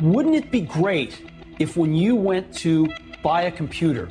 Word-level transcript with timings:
wouldn't 0.00 0.36
it 0.36 0.52
be 0.52 0.60
great 0.60 1.22
if 1.58 1.76
when 1.76 1.92
you 1.92 2.14
went 2.14 2.54
to 2.58 2.88
buy 3.22 3.42
a 3.42 3.50
computer, 3.50 4.08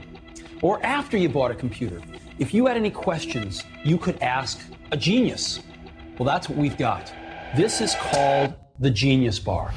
or 0.62 0.86
after 0.86 1.16
you 1.16 1.30
bought 1.30 1.50
a 1.50 1.56
computer, 1.56 2.02
if 2.40 2.54
you 2.54 2.66
had 2.66 2.76
any 2.76 2.92
questions, 2.92 3.64
you 3.86 3.98
could 3.98 4.22
ask 4.22 4.60
a 4.92 4.98
genius? 4.98 5.62
Well, 6.18 6.26
that's 6.26 6.50
what 6.50 6.58
we've 6.58 6.78
got. 6.78 7.14
This 7.56 7.80
is 7.80 7.96
called 7.96 8.54
the 8.80 8.90
Genius 8.90 9.40
Bar. 9.40 9.72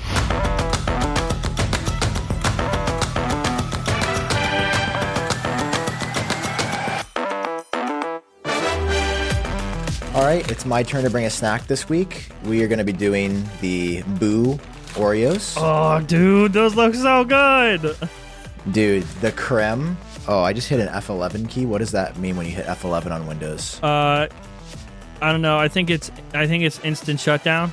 All 10.13 10.27
right, 10.27 10.51
it's 10.51 10.67
my 10.67 10.83
turn 10.83 11.05
to 11.05 11.11
bring 11.11 11.25
a 11.27 11.31
snack 11.31 11.69
this 11.69 11.89
week. 11.89 12.27
We 12.45 12.65
are 12.65 12.69
going 12.69 12.79
to 12.79 12.85
be 12.85 12.93
doing 12.93 13.49
the 13.61 14.03
Boo 14.19 14.59
Oreos. 14.95 15.55
Oh, 15.57 16.01
dude, 16.05 16.53
those 16.53 16.75
look 16.75 16.95
so 16.95 17.25
good. 17.25 17.97
Dude, 18.71 19.03
the 19.21 19.33
creme. 19.33 19.97
Oh, 20.29 20.41
I 20.43 20.53
just 20.53 20.69
hit 20.69 20.81
an 20.81 20.89
F11 20.89 21.49
key. 21.49 21.67
What 21.67 21.79
does 21.79 21.93
that 21.93 22.19
mean 22.19 22.37
when 22.37 22.47
you 22.47 22.53
hit 22.53 22.67
F11 22.67 23.11
on 23.11 23.27
Windows? 23.27 23.83
Uh, 23.83 24.29
I 25.23 25.33
don't 25.33 25.43
know. 25.43 25.59
I 25.59 25.69
think 25.69 25.91
it's 25.91 26.11
I 26.35 26.47
think 26.47 26.65
it's 26.65 26.79
instant 26.85 27.21
shutdown. 27.21 27.73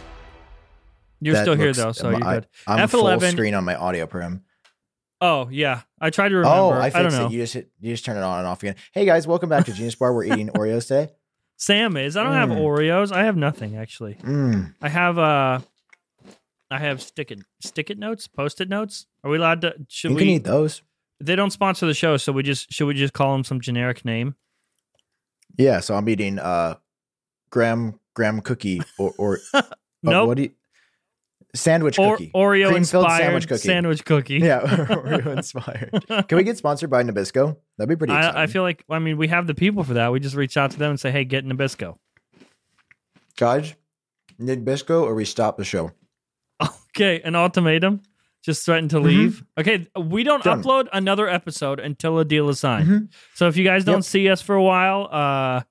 You're 1.20 1.34
That 1.36 1.44
still 1.44 1.56
here 1.56 1.68
looks- 1.68 1.78
though, 1.78 1.92
so 1.92 2.10
you're 2.12 2.24
I- 2.24 2.34
good. 2.36 2.48
I'm 2.68 2.88
full 2.88 3.04
F11. 3.06 3.32
screen 3.32 3.54
on 3.54 3.64
my 3.66 3.76
audio 3.76 4.06
program. 4.08 4.44
Oh 5.20 5.50
yeah, 5.50 5.82
I 6.00 6.10
tried 6.12 6.30
to 6.30 6.36
remember. 6.36 6.56
Oh, 6.58 6.70
I 6.72 6.86
I, 6.86 6.90
don't 6.90 7.12
know. 7.12 7.26
it. 7.26 7.32
You 7.32 7.42
just 7.42 7.54
hit, 7.56 7.70
you 7.80 7.92
just 7.94 8.06
turn 8.06 8.18
it 8.18 8.22
on 8.24 8.40
and 8.40 8.48
off 8.48 8.62
again. 8.62 8.76
Hey 8.94 9.06
guys, 9.06 9.26
welcome 9.26 9.50
back 9.50 9.66
to 9.66 9.74
Genius 9.74 9.96
Bar. 9.96 10.14
We're 10.14 10.26
eating 10.26 10.50
Oreos 10.56 10.88
today. 10.88 11.12
Sam 11.58 11.98
is. 11.98 12.16
I 12.16 12.24
don't 12.24 12.34
have 12.34 12.50
Mm. 12.50 12.60
Oreos. 12.62 13.12
I 13.12 13.24
have 13.24 13.36
nothing 13.36 13.76
actually. 13.78 14.16
Mm. 14.22 14.76
I 14.82 14.90
have 14.90 15.18
uh, 15.18 15.60
I 16.70 16.80
have 16.80 17.02
stick 17.02 17.32
it 17.32 17.40
stick 17.62 17.90
it 17.90 17.98
notes, 17.98 18.28
post 18.28 18.60
it 18.62 18.70
notes. 18.70 19.06
Are 19.24 19.30
we 19.32 19.38
allowed 19.38 19.62
to? 19.62 19.76
Should 19.88 20.12
You 20.12 20.16
we? 20.16 20.22
can 20.22 20.30
eat 20.30 20.44
those. 20.44 20.82
They 21.20 21.36
don't 21.36 21.52
sponsor 21.52 21.86
the 21.88 21.94
show, 21.94 22.18
so 22.18 22.32
we 22.32 22.44
just 22.44 22.72
should 22.72 22.86
we 22.88 22.94
just 22.94 23.14
call 23.14 23.34
them 23.34 23.44
some 23.44 23.60
generic 23.62 24.04
name? 24.06 24.36
Yeah, 25.58 25.80
so 25.80 25.96
I'm 25.96 26.08
eating 26.10 26.40
uh 26.40 26.76
graham 27.50 28.00
graham 28.14 28.42
cookie 28.42 28.82
or 29.00 29.14
or 29.18 29.40
uh, 29.54 29.62
nope. 30.04 30.28
what 30.28 30.38
do 30.38 30.44
you 30.44 30.52
sandwich 31.56 31.98
Or, 31.98 32.18
cookie. 32.18 32.32
Oreo 32.36 32.76
inspired 32.76 33.18
sandwich 33.18 33.48
cookie. 33.48 33.60
sandwich 33.68 34.06
cookie. 34.06 34.36
Yeah, 34.40 34.60
Oreo 34.62 35.36
inspired. 35.38 36.06
Can 36.28 36.38
we 36.38 36.44
get 36.44 36.58
sponsored 36.58 36.90
by 36.92 37.02
Nabisco? 37.04 37.56
That'd 37.78 37.90
be 37.90 37.96
pretty. 37.96 38.14
I, 38.14 38.44
I 38.44 38.48
feel 38.48 38.62
like 38.62 38.84
I 38.90 39.00
mean 39.00 39.18
we 39.18 39.30
have 39.30 39.48
the 39.48 39.56
people 39.56 39.84
for 39.84 39.94
that. 39.96 40.12
We 40.12 40.20
just 40.20 40.36
reach 40.36 40.58
out 40.58 40.72
to 40.72 40.78
them 40.78 40.92
and 40.92 41.00
say, 41.00 41.10
"Hey, 41.12 41.24
get 41.24 41.46
Nabisco." 41.46 41.98
guys, 43.38 43.74
Nabisco 44.40 45.04
or 45.04 45.14
we 45.16 45.26
stop 45.26 45.58
the 45.58 45.64
show. 45.66 45.92
Okay, 46.62 47.22
an 47.22 47.36
ultimatum. 47.36 48.02
Just 48.44 48.66
threaten 48.66 48.88
to 48.90 49.00
leave. 49.00 49.44
Okay, 49.58 49.88
we 50.00 50.24
don't 50.24 50.42
Mm-hmm. 50.44 50.62
Done. 50.62 50.64
upload 50.64 50.88
another 50.94 51.28
episode 51.28 51.80
until 51.80 52.18
a 52.20 52.26
deal 52.26 52.48
is 52.50 52.60
signed. 52.60 52.88
Mhm. 52.88 53.08
So 53.36 53.48
if 53.48 53.58
you 53.58 53.64
guys 53.66 53.84
don't 53.84 53.98
Yep. 53.98 54.04
see 54.06 54.30
us 54.30 54.42
for 54.42 54.56
a 54.56 54.64
while, 54.64 55.10
uh, 55.12 55.62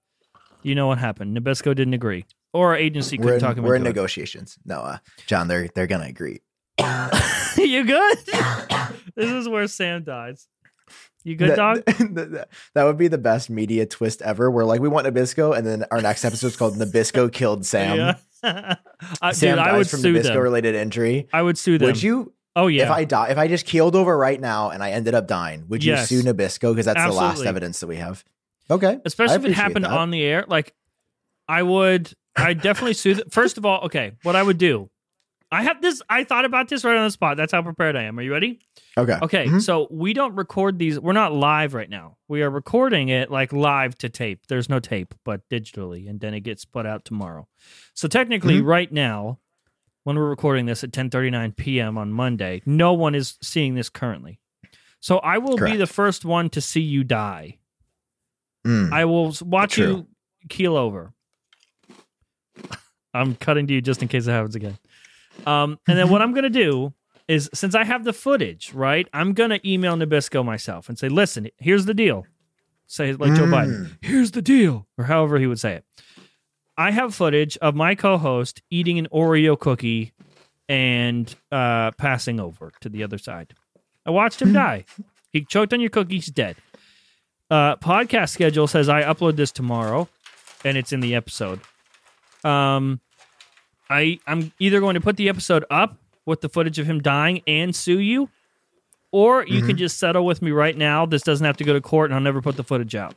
you 0.62 0.75
know 0.75 0.87
what 0.87 0.98
happened. 0.98 1.37
Nabisco 1.37 1.75
didn't 1.75 1.95
agree, 1.95 2.27
or 2.53 2.69
our 2.70 2.77
agency 2.77 3.17
We're 3.17 3.23
couldn't 3.25 3.34
in, 3.37 3.41
talk 3.41 3.57
him 3.57 3.64
we're 3.64 3.77
in 3.77 3.83
it. 3.83 3.87
negotiations. 3.87 4.59
No, 4.64 4.81
uh, 4.81 4.98
Jon, 5.27 5.48
they're 5.48 5.69
they're 5.75 5.87
gonna 5.87 6.07
agree. 6.07 6.41
you 7.57 7.84
good? 7.84 8.19
this 9.17 9.31
is 9.31 9.48
where 9.48 9.67
Sam 9.69 10.05
dies. 10.05 10.47
You 11.25 11.34
good, 11.34 11.51
that, 11.51 11.57
dog? 11.57 11.84
that- 12.14 12.48
that 12.75 12.84
would 12.84 12.98
be 12.98 13.09
the 13.09 13.19
best 13.19 13.48
media 13.51 13.87
twist 13.87 14.23
ever. 14.23 14.51
Where 14.51 14.64
like 14.64 14.81
we 14.81 14.89
want 14.89 15.07
Nabisco, 15.07 15.57
and 15.57 15.67
then 15.67 15.84
our 15.91 16.01
next 16.03 16.25
episode 16.25 16.48
is 16.48 16.57
called 16.57 16.75
Nabisco 16.77 17.33
killed 17.33 17.64
Sam. 17.64 17.97
Yeah. 17.97 18.14
Uh, 19.20 19.33
Sam 19.33 19.56
dude, 19.56 19.64
dies 19.64 19.75
I 19.75 19.77
would 19.77 19.91
from 19.91 20.00
sue 20.00 20.14
Nabisco 20.14 20.22
them. 20.25 20.39
related 20.39 20.75
injury. 20.75 21.28
I 21.33 21.42
would 21.42 21.58
sue 21.58 21.77
them. 21.78 21.86
Would 21.89 22.02
you? 22.02 22.33
Oh 22.56 22.66
yeah. 22.66 22.84
If 22.84 22.91
I 22.91 23.05
die, 23.05 23.28
if 23.28 23.36
I 23.39 23.47
just 23.48 23.66
keeled 23.66 23.94
over 23.94 24.16
right 24.16 24.41
now 24.41 24.70
and 24.70 24.83
I 24.83 24.92
ended 24.92 25.14
up 25.14 25.27
dying, 25.28 25.66
would 25.69 25.84
you 25.84 25.92
Yes. 25.92 26.08
sue 26.08 26.22
Nabisco? 26.22 26.72
Because 26.72 26.86
that's 26.86 27.05
the 27.05 27.12
last 27.12 27.44
evidence 27.44 27.80
that 27.80 27.86
we 27.89 27.97
have. 27.97 28.24
Okay, 28.70 28.98
especially 29.05 29.36
if 29.36 29.44
it 29.44 29.52
happened 29.52 29.84
that. 29.84 29.92
on 29.92 30.11
the 30.11 30.22
air. 30.22 30.45
Like, 30.48 30.73
I 31.46 31.62
would, 31.62 32.11
I 32.35 32.55
definitely 32.55 32.95
sue. 32.95 33.14
The, 33.14 33.24
first 33.30 33.58
of 33.58 33.67
all, 33.67 33.83
okay, 33.85 34.12
what 34.23 34.35
I 34.35 34.42
would 34.42 34.58
do, 34.58 34.89
I 35.56 35.62
have 35.62 35.80
this. 35.80 36.02
I 36.11 36.24
thought 36.24 36.44
about 36.44 36.68
this 36.68 36.84
right 36.84 36.96
on 36.96 37.05
the 37.05 37.11
spot. 37.11 37.36
That's 37.39 37.52
how 37.52 37.62
prepared 37.62 37.96
I 37.96 38.02
am. 38.02 38.18
Are 38.18 38.22
you 38.22 38.30
ready? 38.33 38.58
Okay, 38.98 39.18
Okay, 39.22 39.46
Mhm. 39.46 39.62
so 39.62 39.89
we 39.90 40.12
don't 40.12 40.34
record 40.34 40.78
these. 40.78 41.00
We're 41.00 41.12
not 41.14 41.33
live 41.33 41.72
right 41.72 41.89
now. 41.89 42.17
We 42.28 42.42
are 42.42 42.50
recording 42.50 43.08
it 43.08 43.30
like 43.30 43.52
live 43.52 43.96
to 43.98 44.08
tape. 44.08 44.46
There's 44.48 44.68
no 44.68 44.80
tape, 44.80 45.14
but 45.24 45.48
digitally, 45.48 46.08
and 46.11 46.20
then 46.20 46.34
it 46.34 46.40
gets 46.40 46.64
put 46.67 46.84
out 46.84 47.05
tomorrow. 47.06 47.48
So 47.94 48.06
technically, 48.08 48.61
Mhm. 48.61 48.67
right 48.67 48.92
now, 48.92 49.39
when 50.05 50.17
we're 50.17 50.28
recording 50.28 50.67
this 50.67 50.84
at 50.84 50.92
10:39 50.92 51.52
p.m. 51.52 51.96
on 51.96 52.12
Monday, 52.12 52.61
no 52.67 52.92
one 52.92 53.14
is 53.14 53.38
seeing 53.42 53.74
this 53.74 53.88
currently. 53.88 54.38
So 55.00 55.18
I 55.18 55.38
will 55.38 55.56
be 55.56 55.77
the 55.77 55.86
first 55.86 56.24
one 56.24 56.50
to 56.50 56.61
see 56.61 56.80
you 56.83 57.02
die. 57.02 57.58
Mm. 58.67 58.92
I 58.92 59.05
will 59.06 59.34
watch 59.42 59.73
True. 59.74 59.86
you 59.86 60.06
keel 60.48 60.77
over. 60.77 61.12
I'm 63.14 63.34
cutting 63.36 63.67
to 63.68 63.74
you 63.74 63.80
just 63.80 64.02
in 64.02 64.08
case 64.08 64.27
it 64.27 64.33
happens 64.33 64.55
again. 64.55 64.77
Um, 65.45 65.79
and 65.86 65.98
then 65.98 66.08
what 66.08 66.23
I'm 66.23 66.33
going 66.33 66.45
to 66.45 66.51
do 66.51 66.92
is, 67.29 67.51
since 67.52 67.74
I 67.74 67.85
have 67.85 68.05
the 68.05 68.13
footage, 68.13 68.73
right, 68.73 69.08
I'm 69.13 69.33
going 69.33 69.51
to 69.51 69.69
email 69.69 69.97
Nabisco 69.97 70.45
myself 70.45 70.89
and 70.89 70.98
say, 70.98 71.08
listen, 71.08 71.48
here's 71.58 71.85
the 71.86 71.95
deal. 71.95 72.27
Say, 72.86 73.11
it 73.11 73.20
like 73.20 73.35
Joe 73.35 73.45
Biden, 73.47 73.86
Mm. 73.86 73.98
here's 74.01 74.30
the 74.30 74.42
deal, 74.42 74.86
or 74.97 75.05
however 75.05 75.39
he 75.39 75.47
would 75.48 75.58
say 75.58 75.74
it. 75.74 75.85
I 76.79 76.92
have 76.92 77.14
footage 77.14 77.57
of 77.58 77.74
my 77.74 77.95
co 77.97 78.17
host 78.19 78.63
eating 78.70 78.98
an 78.98 79.08
Oreo 79.13 79.58
cookie 79.58 80.13
and 80.69 81.35
uh, 81.51 81.91
passing 81.92 82.39
over 82.39 82.73
to 82.80 82.89
the 82.89 83.03
other 83.03 83.18
side. 83.18 83.55
I 84.05 84.11
watched 84.11 84.41
him 84.41 84.53
die. 84.64 84.85
He 85.33 85.45
choked 85.45 85.73
on 85.73 85.80
your 85.80 85.91
cookie, 85.91 86.14
he's 86.17 86.27
dead. 86.27 86.57
Uh, 87.51 87.77
podcast 87.77 88.30
schedule 88.30 88.67
says 88.67 88.89
I 88.89 89.03
upload 89.03 89.36
this 89.36 89.51
tomorrow, 89.53 90.08
and 90.64 90.77
it's 90.77 90.92
in 90.92 91.01
the 91.01 91.14
episode. 91.14 91.61
Um, 92.45 93.01
I 93.89 94.19
I'm 94.27 94.52
either 94.58 94.80
going 94.80 94.95
to 94.95 95.01
put 95.01 95.17
the 95.17 95.29
episode 95.29 95.64
up 95.70 95.98
with 96.24 96.41
the 96.41 96.48
footage 96.48 96.79
of 96.79 96.86
him 96.86 97.01
dying 97.01 97.42
and 97.47 97.74
sue 97.74 98.01
you, 98.01 98.29
or 99.13 99.47
you 99.47 99.61
can 99.61 99.70
mm-hmm. 99.70 99.77
just 99.77 99.98
settle 99.98 100.27
with 100.27 100.42
me 100.42 100.51
right 100.51 100.77
now. 100.77 101.07
This 101.07 101.23
doesn't 101.23 101.45
have 101.45 101.57
to 101.58 101.64
go 101.64 101.73
to 101.73 101.80
court, 101.80 102.11
and 102.11 102.14
I'll 102.14 102.20
never 102.20 102.42
put 102.42 102.57
the 102.57 102.64
footage 102.64 102.95
out. 102.95 103.14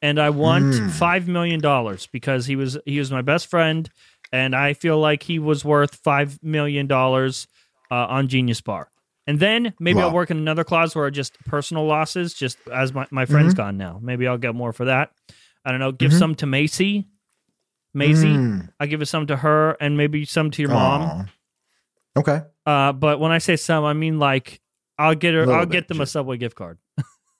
And 0.00 0.18
I 0.18 0.30
want 0.30 0.74
hmm. 0.74 0.88
five 0.88 1.28
million 1.28 1.60
dollars 1.60 2.06
because 2.06 2.46
he 2.46 2.56
was 2.56 2.78
he 2.84 2.98
was 2.98 3.10
my 3.10 3.22
best 3.22 3.48
friend, 3.48 3.88
and 4.32 4.54
I 4.54 4.74
feel 4.74 4.98
like 4.98 5.22
he 5.22 5.38
was 5.38 5.64
worth 5.64 5.96
five 5.96 6.42
million 6.42 6.86
dollars 6.86 7.46
uh, 7.90 8.06
on 8.08 8.28
Genius 8.28 8.60
Bar. 8.60 8.88
And 9.26 9.38
then 9.38 9.72
maybe 9.78 10.00
I'll 10.00 10.10
work 10.10 10.32
in 10.32 10.36
another 10.36 10.64
clause 10.64 10.96
where 10.96 11.08
just 11.10 11.38
personal 11.44 11.86
losses, 11.86 12.34
just 12.34 12.58
as 12.72 12.92
my, 12.92 13.06
my 13.12 13.24
friend's 13.24 13.54
mm-hmm. 13.54 13.62
gone 13.62 13.76
now. 13.76 14.00
Maybe 14.02 14.26
I'll 14.26 14.38
get 14.38 14.54
more 14.54 14.72
for 14.72 14.86
that. 14.86 15.12
I 15.64 15.70
don't 15.70 15.78
know. 15.78 15.92
Give 15.92 16.10
mm-hmm. 16.10 16.18
some 16.18 16.34
to 16.36 16.46
Macy. 16.46 17.06
Maisie. 17.94 18.28
Mm. 18.28 18.70
I'll 18.80 18.86
give 18.86 19.02
it 19.02 19.06
some 19.06 19.26
to 19.26 19.36
her 19.36 19.72
and 19.80 19.96
maybe 19.96 20.24
some 20.24 20.50
to 20.52 20.62
your 20.62 20.70
mom. 20.70 21.02
Aw. 21.02 22.20
Okay. 22.20 22.40
Uh, 22.66 22.92
but 22.92 23.20
when 23.20 23.32
I 23.32 23.38
say 23.38 23.56
some, 23.56 23.84
I 23.84 23.92
mean 23.92 24.18
like 24.18 24.60
I'll 24.98 25.14
get 25.14 25.34
her. 25.34 25.50
I'll 25.52 25.66
bit, 25.66 25.72
get 25.72 25.88
them 25.88 26.00
a 26.00 26.06
Subway 26.06 26.36
gift 26.36 26.54
card, 26.56 26.78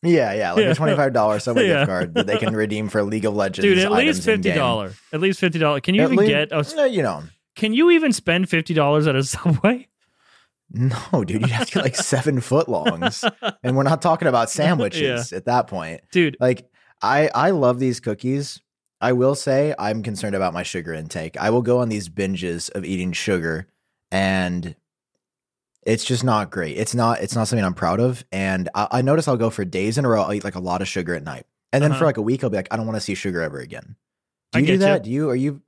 Yeah, 0.03 0.33
yeah, 0.33 0.53
like 0.53 0.63
Yeah. 0.65 0.71
a 0.71 0.75
twenty-five 0.75 1.13
dollars 1.13 1.45
Subway 1.45 1.69
Yeah. 1.69 1.81
gift 1.81 1.89
card 1.89 2.15
that 2.15 2.27
they 2.27 2.39
can 2.39 2.57
redeem 2.57 2.89
for 2.89 3.03
League 3.03 3.25
of 3.25 3.35
Legends. 3.35 3.63
dude. 3.69 3.79
At 3.79 3.93
least 3.93 4.23
fifty 4.25 4.53
dollar. 4.53 4.95
At 5.13 5.21
least 5.21 5.39
fifty 5.41 5.59
dollar. 5.59 5.81
Can 5.81 5.95
you 5.95 6.03
At 6.03 6.07
even 6.13 6.17
least- 6.17 6.31
get? 6.31 6.53
A, 6.53 6.83
eh, 6.83 6.87
you 6.87 7.03
know, 7.03 7.23
can 7.55 7.73
you 7.75 7.91
even 7.91 8.13
spend 8.13 8.49
fifty 8.49 8.73
dollars 8.75 9.07
at 9.07 9.15
a 9.15 9.23
Subway? 9.25 9.89
no, 10.71 11.23
dude, 11.25 11.43
you 11.43 11.49
have 11.49 11.67
to 11.69 11.75
get 11.75 11.83
like 11.85 11.97
seven 11.97 12.41
foot 12.41 12.67
longs, 12.67 13.23
and 13.63 13.77
we're 13.77 13.83
not 13.83 14.01
talking 14.01 14.27
about 14.27 14.49
sandwiches 14.59 15.33
at 15.35 15.45
that 15.45 15.67
point. 15.67 16.01
Dude, 16.11 16.37
Like, 16.41 16.67
I 17.03 17.29
I 17.35 17.51
love 17.51 17.79
these 17.79 18.01
cookies. 18.01 18.62
I 19.03 19.13
will 19.13 19.35
say 19.35 19.75
I'm 19.79 20.03
concerned 20.03 20.35
about 20.37 20.55
my 20.55 20.63
sugar 20.63 20.95
intake. 20.95 21.37
I 21.37 21.51
will 21.51 21.61
go 21.63 21.79
on 21.79 21.89
these 21.91 22.09
binges 22.09 22.71
of 22.75 22.85
eating 22.85 23.13
sugar, 23.13 23.67
and 24.11 24.77
it's 25.83 26.05
just 26.05 26.23
not 26.23 26.51
great. 26.51 26.79
It's 26.79 26.95
not 26.95 27.21
it's 27.21 27.35
not 27.35 27.49
something 27.49 27.65
I'm 27.65 27.75
proud 27.75 27.99
of. 28.01 28.25
And 28.31 28.69
I, 28.75 28.87
I 28.93 29.03
notice 29.03 29.27
I'll 29.27 29.37
go 29.37 29.51
for 29.51 29.65
days 29.65 29.99
in 29.99 30.05
a 30.05 30.09
row. 30.09 30.23
I'll 30.23 30.33
eat 30.33 30.45
like 30.45 30.55
a 30.55 30.61
lot 30.61 30.81
of 30.81 30.89
sugar 30.89 31.15
at 31.15 31.25
night, 31.25 31.45
and 31.73 31.83
then 31.83 31.91
for 31.91 31.97
Uh-huh. 31.97 32.05
like 32.07 32.17
a 32.17 32.23
week, 32.23 32.45
I'll 32.45 32.51
be 32.51 32.57
like, 32.57 32.69
I 32.71 32.77
don't 32.77 32.87
want 32.87 32.97
to 32.97 33.01
see 33.01 33.15
sugar 33.15 33.43
ever 33.43 33.59
again. 33.59 33.97
Do 34.53 34.61
you 34.61 34.67
do 34.67 34.79
that? 34.79 35.03
Do 35.03 35.11
you? 35.11 35.29
Are 35.31 35.37
you? 35.37 35.61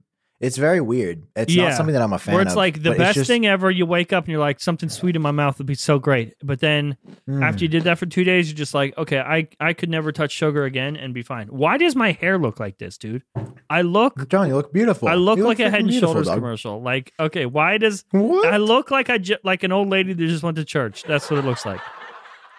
It's 0.45 0.57
very 0.57 0.81
weird. 0.81 1.23
It's 1.35 1.55
Yeah. 1.55 1.65
not 1.69 1.75
something 1.75 1.93
that 1.95 2.03
I'm 2.03 2.13
a 2.13 2.19
fan 2.19 2.33
of. 2.33 2.37
where 2.37 2.43
it's 2.43 2.53
of. 2.53 2.57
like 2.57 2.83
the 2.83 2.93
best 2.93 3.15
just- 3.15 3.27
thing 3.29 3.47
ever. 3.47 3.71
You 3.71 3.87
wake 3.87 4.13
up 4.13 4.25
and 4.25 4.31
you're 4.33 4.41
like, 4.41 4.61
something 4.61 4.89
sweet 4.89 5.17
in 5.17 5.23
my 5.23 5.31
mouth 5.31 5.59
would 5.59 5.67
be 5.67 5.75
so 5.75 5.99
great. 5.99 6.35
But 6.43 6.61
then 6.61 6.97
Mm. 7.29 7.43
after 7.43 7.65
you 7.65 7.69
did 7.69 7.85
that 7.85 7.99
for 7.99 8.07
two 8.07 8.25
days, 8.25 8.49
you're 8.51 8.57
just 8.57 8.75
like, 8.75 8.97
okay, 8.99 9.19
I 9.19 9.49
I 9.61 9.73
could 9.73 9.89
never 9.91 10.13
touch 10.13 10.33
sugar 10.33 10.65
again 10.65 10.97
and 10.97 11.15
be 11.15 11.23
fine. 11.23 11.49
Why 11.49 11.77
does 11.79 11.97
my 11.97 12.13
hair 12.13 12.39
look 12.39 12.61
like 12.61 12.79
this, 12.79 12.99
dude? 12.99 13.23
I 13.71 13.83
look 13.83 14.29
Jon, 14.29 14.49
you 14.49 14.55
look 14.55 14.73
beautiful. 14.73 15.09
I 15.09 15.15
look 15.15 15.39
like 15.39 15.59
a 15.61 15.71
Head 15.71 15.81
and 15.81 15.93
Shoulders 15.95 16.27
dog. 16.27 16.37
commercial. 16.37 16.83
Like, 16.83 17.13
okay, 17.19 17.47
why 17.47 17.79
does 17.79 18.05
What? 18.11 18.47
I 18.53 18.59
look 18.59 18.91
like 18.91 19.09
I 19.11 19.19
ju- 19.19 19.39
like 19.43 19.63
an 19.63 19.73
old 19.73 19.89
lady 19.89 20.13
that 20.13 20.27
just 20.27 20.43
went 20.43 20.57
to 20.57 20.65
church? 20.65 21.05
That's 21.05 21.31
what 21.31 21.39
it 21.39 21.45
looks 21.45 21.65
like. 21.65 21.81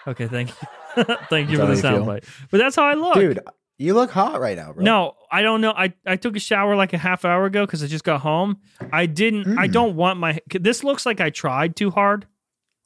Okay, 0.07 0.27
thank 0.27 0.49
you, 0.49 1.03
thank 1.29 1.49
you 1.49 1.57
for 1.57 1.65
the 1.67 1.73
soundbite. 1.75 2.23
But 2.51 2.57
that's 2.59 2.75
how 2.75 2.83
I 2.85 2.93
look, 2.93 3.15
Dude, 3.15 3.39
you 3.77 3.93
look 3.93 4.11
hot 4.11 4.39
right 4.39 4.55
now, 4.57 4.71
bro. 4.73 4.83
No, 4.83 5.15
I 5.31 5.41
don't 5.41 5.59
know. 5.61 5.71
I, 5.71 5.93
I 6.05 6.15
took 6.15 6.35
a 6.35 6.39
shower 6.39 6.75
like 6.75 6.93
a 6.93 6.97
half 6.97 7.25
hour 7.25 7.45
ago 7.45 7.65
because 7.65 7.83
I 7.83 7.87
just 7.87 8.03
got 8.03 8.21
home. 8.21 8.57
I 8.93 9.05
didn't. 9.05 9.57
I 9.57 9.67
Mm. 9.67 9.71
don't 9.73 9.95
want 9.95 10.19
my. 10.19 10.39
This 10.51 10.83
looks 10.83 11.05
like 11.05 11.19
I 11.19 11.29
tried 11.29 11.75
too 11.75 11.91
hard. 11.91 12.25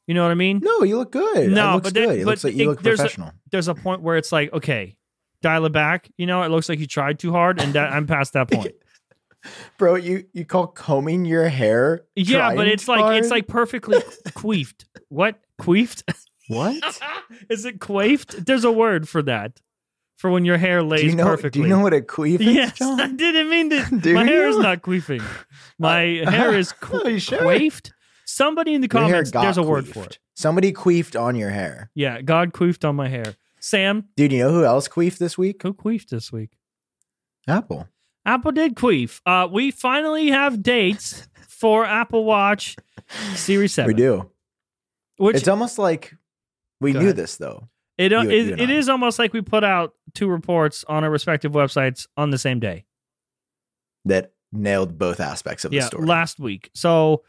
You 0.06 0.14
know 0.14 0.22
what 0.24 0.32
I 0.32 0.34
mean? 0.34 0.58
No, 0.62 0.82
you 0.82 0.96
look 0.98 1.12
good. 1.12 1.50
No, 1.52 1.70
it 1.70 1.74
looks 1.74 1.84
but 1.84 1.94
there- 1.94 2.06
good. 2.06 2.18
It 2.18 2.24
but 2.24 2.30
looks 2.30 2.44
like 2.44 2.54
you 2.54 2.64
it- 2.64 2.68
look 2.68 2.82
there's 2.82 2.98
a- 2.98 3.04
professional. 3.04 3.32
There's 3.52 3.68
a 3.68 3.74
point 3.74 4.02
where 4.02 4.16
it's 4.16 4.32
like, 4.32 4.52
okay, 4.52 4.96
dial 5.42 5.64
it 5.66 5.72
back. 5.72 6.08
You 6.18 6.26
know, 6.26 6.42
it 6.42 6.48
looks 6.50 6.68
like 6.68 6.80
you 6.80 6.86
tried 6.88 7.18
too 7.20 7.30
hard, 7.32 7.60
and 7.60 7.72
that, 7.74 7.92
I'm 7.92 8.06
past 8.08 8.32
that 8.32 8.50
point. 8.50 8.74
Bro, 9.78 9.94
you 9.96 10.24
you 10.34 10.44
call 10.44 10.66
combing 10.66 11.24
your 11.24 11.48
hair? 11.48 12.04
yeah, 12.16 12.54
but 12.54 12.66
it's 12.68 12.84
too 12.86 12.92
like 12.92 13.18
it's 13.20 13.30
like 13.30 13.46
perfectly 13.46 13.98
queefed. 14.30 14.84
What 15.08 15.38
queefed? 15.60 16.02
what? 16.48 16.76
Is 17.48 17.64
it 17.64 17.78
queefed? 17.78 18.44
There's 18.44 18.64
a 18.64 18.72
word 18.72 19.08
for 19.08 19.22
that. 19.22 19.60
For 20.20 20.30
when 20.30 20.44
your 20.44 20.58
hair 20.58 20.82
lays 20.82 21.00
Do 21.00 21.06
you 21.06 21.14
know? 21.14 21.24
perfectly. 21.24 21.62
Do 21.62 21.66
you 21.66 21.74
know 21.74 21.80
what 21.80 21.94
a 21.94 22.02
queef 22.02 22.40
is, 22.40 22.54
Yes, 22.54 22.76
Jon? 22.76 23.00
I 23.00 23.06
didn't 23.08 23.48
mean 23.48 23.70
to. 23.70 23.98
Do 24.02 24.12
my 24.12 24.24
hair 24.26 24.48
is 24.48 24.58
not 24.58 24.82
queefing. 24.82 25.22
My 25.78 26.00
hair 26.30 26.52
is 26.54 26.72
qu- 26.72 27.08
you 27.08 27.18
sure? 27.18 27.70
Somebody 28.26 28.74
in 28.74 28.82
the 28.82 28.88
comments, 28.88 29.30
there's 29.30 29.56
a 29.56 29.62
word 29.62 29.86
queefed. 29.86 29.92
for 29.94 30.04
it. 30.04 30.18
Somebody 30.34 30.74
queefed 30.74 31.18
on 31.18 31.36
your 31.36 31.48
hair. 31.48 31.90
Yeah, 31.94 32.20
God 32.20 32.52
queefed 32.52 32.86
on 32.86 32.96
my 32.96 33.08
hair. 33.08 33.34
Sam, 33.60 34.08
Dude, 34.14 34.32
you 34.32 34.40
know 34.40 34.52
who 34.52 34.62
else 34.66 34.88
queefed 34.88 35.16
this 35.16 35.38
week? 35.38 35.62
who 35.62 35.72
queefed 35.72 36.10
this 36.10 36.30
week? 36.30 36.50
Apple. 37.48 37.88
Apple 38.26 38.52
did 38.52 38.74
queef. 38.74 39.22
Uh, 39.24 39.48
we 39.50 39.70
finally 39.70 40.28
have 40.28 40.62
dates 40.62 41.30
for 41.48 41.86
Apple 41.86 42.24
Watch 42.24 42.76
Series 43.36 43.72
Seven. 43.72 43.88
We 43.88 43.94
do. 43.94 44.30
Which 45.16 45.36
it's 45.36 45.48
almost 45.48 45.78
like 45.78 46.14
we 46.78 46.92
knew 46.92 47.00
ahead. 47.00 47.16
this 47.16 47.38
though. 47.38 47.70
It, 48.00 48.12
you- 48.12 48.18
it, 48.20 48.32
you 48.46 48.52
and 48.52 48.60
it 48.60 48.70
I. 48.70 48.74
is 48.74 48.88
almost 48.88 49.18
like 49.18 49.32
we 49.32 49.40
put 49.42 49.64
out 49.64 49.94
two 50.14 50.28
reports 50.28 50.84
on 50.88 51.04
our 51.04 51.10
respective 51.10 51.52
websites 51.52 52.06
on 52.16 52.30
the 52.30 52.38
same 52.38 52.60
day. 52.60 52.84
That 54.04 54.32
nailed 54.52 54.98
both 54.98 55.20
aspects 55.20 55.64
of 55.64 55.70
the 55.72 55.80
story. 55.82 56.06
last 56.06 56.38
week. 56.40 56.70
So, 56.74 57.22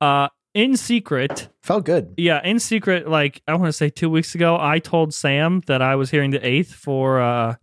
uh, 0.00 0.28
in 0.54 0.76
secret, 0.76 1.48
Felt 1.62 1.84
good. 1.84 2.14
yeah, 2.16 2.40
in 2.44 2.58
secret, 2.58 3.08
like 3.08 3.42
I 3.48 3.54
want 3.54 3.66
to 3.68 3.72
say 3.72 3.88
two 3.90 4.10
weeks 4.10 4.34
ago, 4.34 4.56
I 4.60 4.78
told 4.78 5.14
Sam 5.14 5.62
that 5.66 5.80
I 5.82 5.96
was 5.96 6.10
hearing 6.10 6.30
the 6.30 6.46
eighth 6.46 6.72
for 6.74 7.20
uh, 7.20 7.54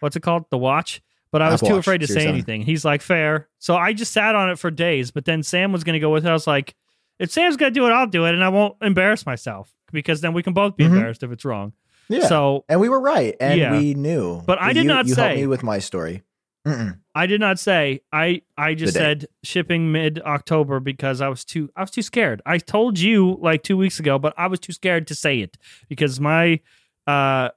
what's 0.00 0.16
it 0.16 0.20
called, 0.22 0.44
the 0.50 0.58
watch. 0.58 1.00
But 1.30 1.42
I 1.42 1.46
was 1.50 1.54
Apple 1.60 1.68
too 1.68 1.74
Watch 1.74 1.80
afraid 1.84 2.00
to 2.02 2.06
say 2.06 2.26
anything. 2.28 2.62
He's 2.62 2.84
like, 2.84 3.02
fair. 3.02 3.48
So 3.58 3.76
I 3.76 3.92
just 3.92 4.12
sat 4.12 4.36
on 4.36 4.50
it 4.50 4.58
for 4.58 4.70
days. 4.70 5.10
But 5.10 5.24
then 5.24 5.42
Sam 5.42 5.72
was 5.72 5.82
going 5.82 5.94
to 5.94 5.98
go 6.00 6.12
with 6.12 6.24
it. 6.24 6.28
I 6.28 6.32
was 6.32 6.46
like, 6.46 6.76
if 7.18 7.30
Sam's 7.30 7.56
to 7.56 7.70
do 7.70 7.86
it, 7.86 7.90
I'll 7.90 8.06
do 8.06 8.24
it, 8.26 8.34
and 8.34 8.42
I 8.44 8.48
won't 8.48 8.76
embarrass 8.82 9.24
myself 9.26 9.72
because 9.92 10.20
then 10.20 10.32
we 10.32 10.42
can 10.42 10.52
both 10.52 10.76
be 10.76 10.84
Mhm. 10.84 10.88
embarrassed 10.94 11.22
if 11.22 11.30
it's 11.32 11.44
wrong. 11.44 11.72
Yeah. 12.08 12.26
So 12.26 12.64
and 12.68 12.80
we 12.80 12.88
were 12.88 13.00
right, 13.00 13.34
and 13.40 13.58
Yeah. 13.58 13.72
we 13.72 13.94
knew. 13.94 14.42
But 14.46 14.60
I 14.60 14.72
did 14.72 14.82
you, 14.84 14.88
not 14.88 15.06
you 15.06 15.14
say- 15.14 15.22
helped 15.22 15.36
me 15.40 15.46
with 15.46 15.62
my 15.62 15.78
story. 15.78 16.22
Mm-mm. 16.66 16.98
I 17.14 17.26
did 17.26 17.40
not 17.40 17.58
say 17.58 18.00
I. 18.10 18.40
I 18.56 18.72
just 18.74 18.94
said 18.94 19.26
shipping 19.42 19.92
mid 19.92 20.18
October 20.20 20.80
because 20.80 21.20
I 21.20 21.28
was 21.28 21.44
too. 21.44 21.68
I 21.76 21.82
was 21.82 21.90
too 21.90 22.00
scared. 22.00 22.40
I 22.46 22.56
told 22.56 22.98
you 22.98 23.38
like 23.42 23.62
two 23.62 23.76
weeks 23.76 24.00
ago, 24.00 24.18
but 24.18 24.32
I 24.38 24.46
was 24.46 24.60
too 24.60 24.72
scared 24.72 25.06
to 25.08 25.14
say 25.14 25.40
it 25.40 25.58
because 25.90 26.18
my 26.20 26.60
uh 27.06 27.50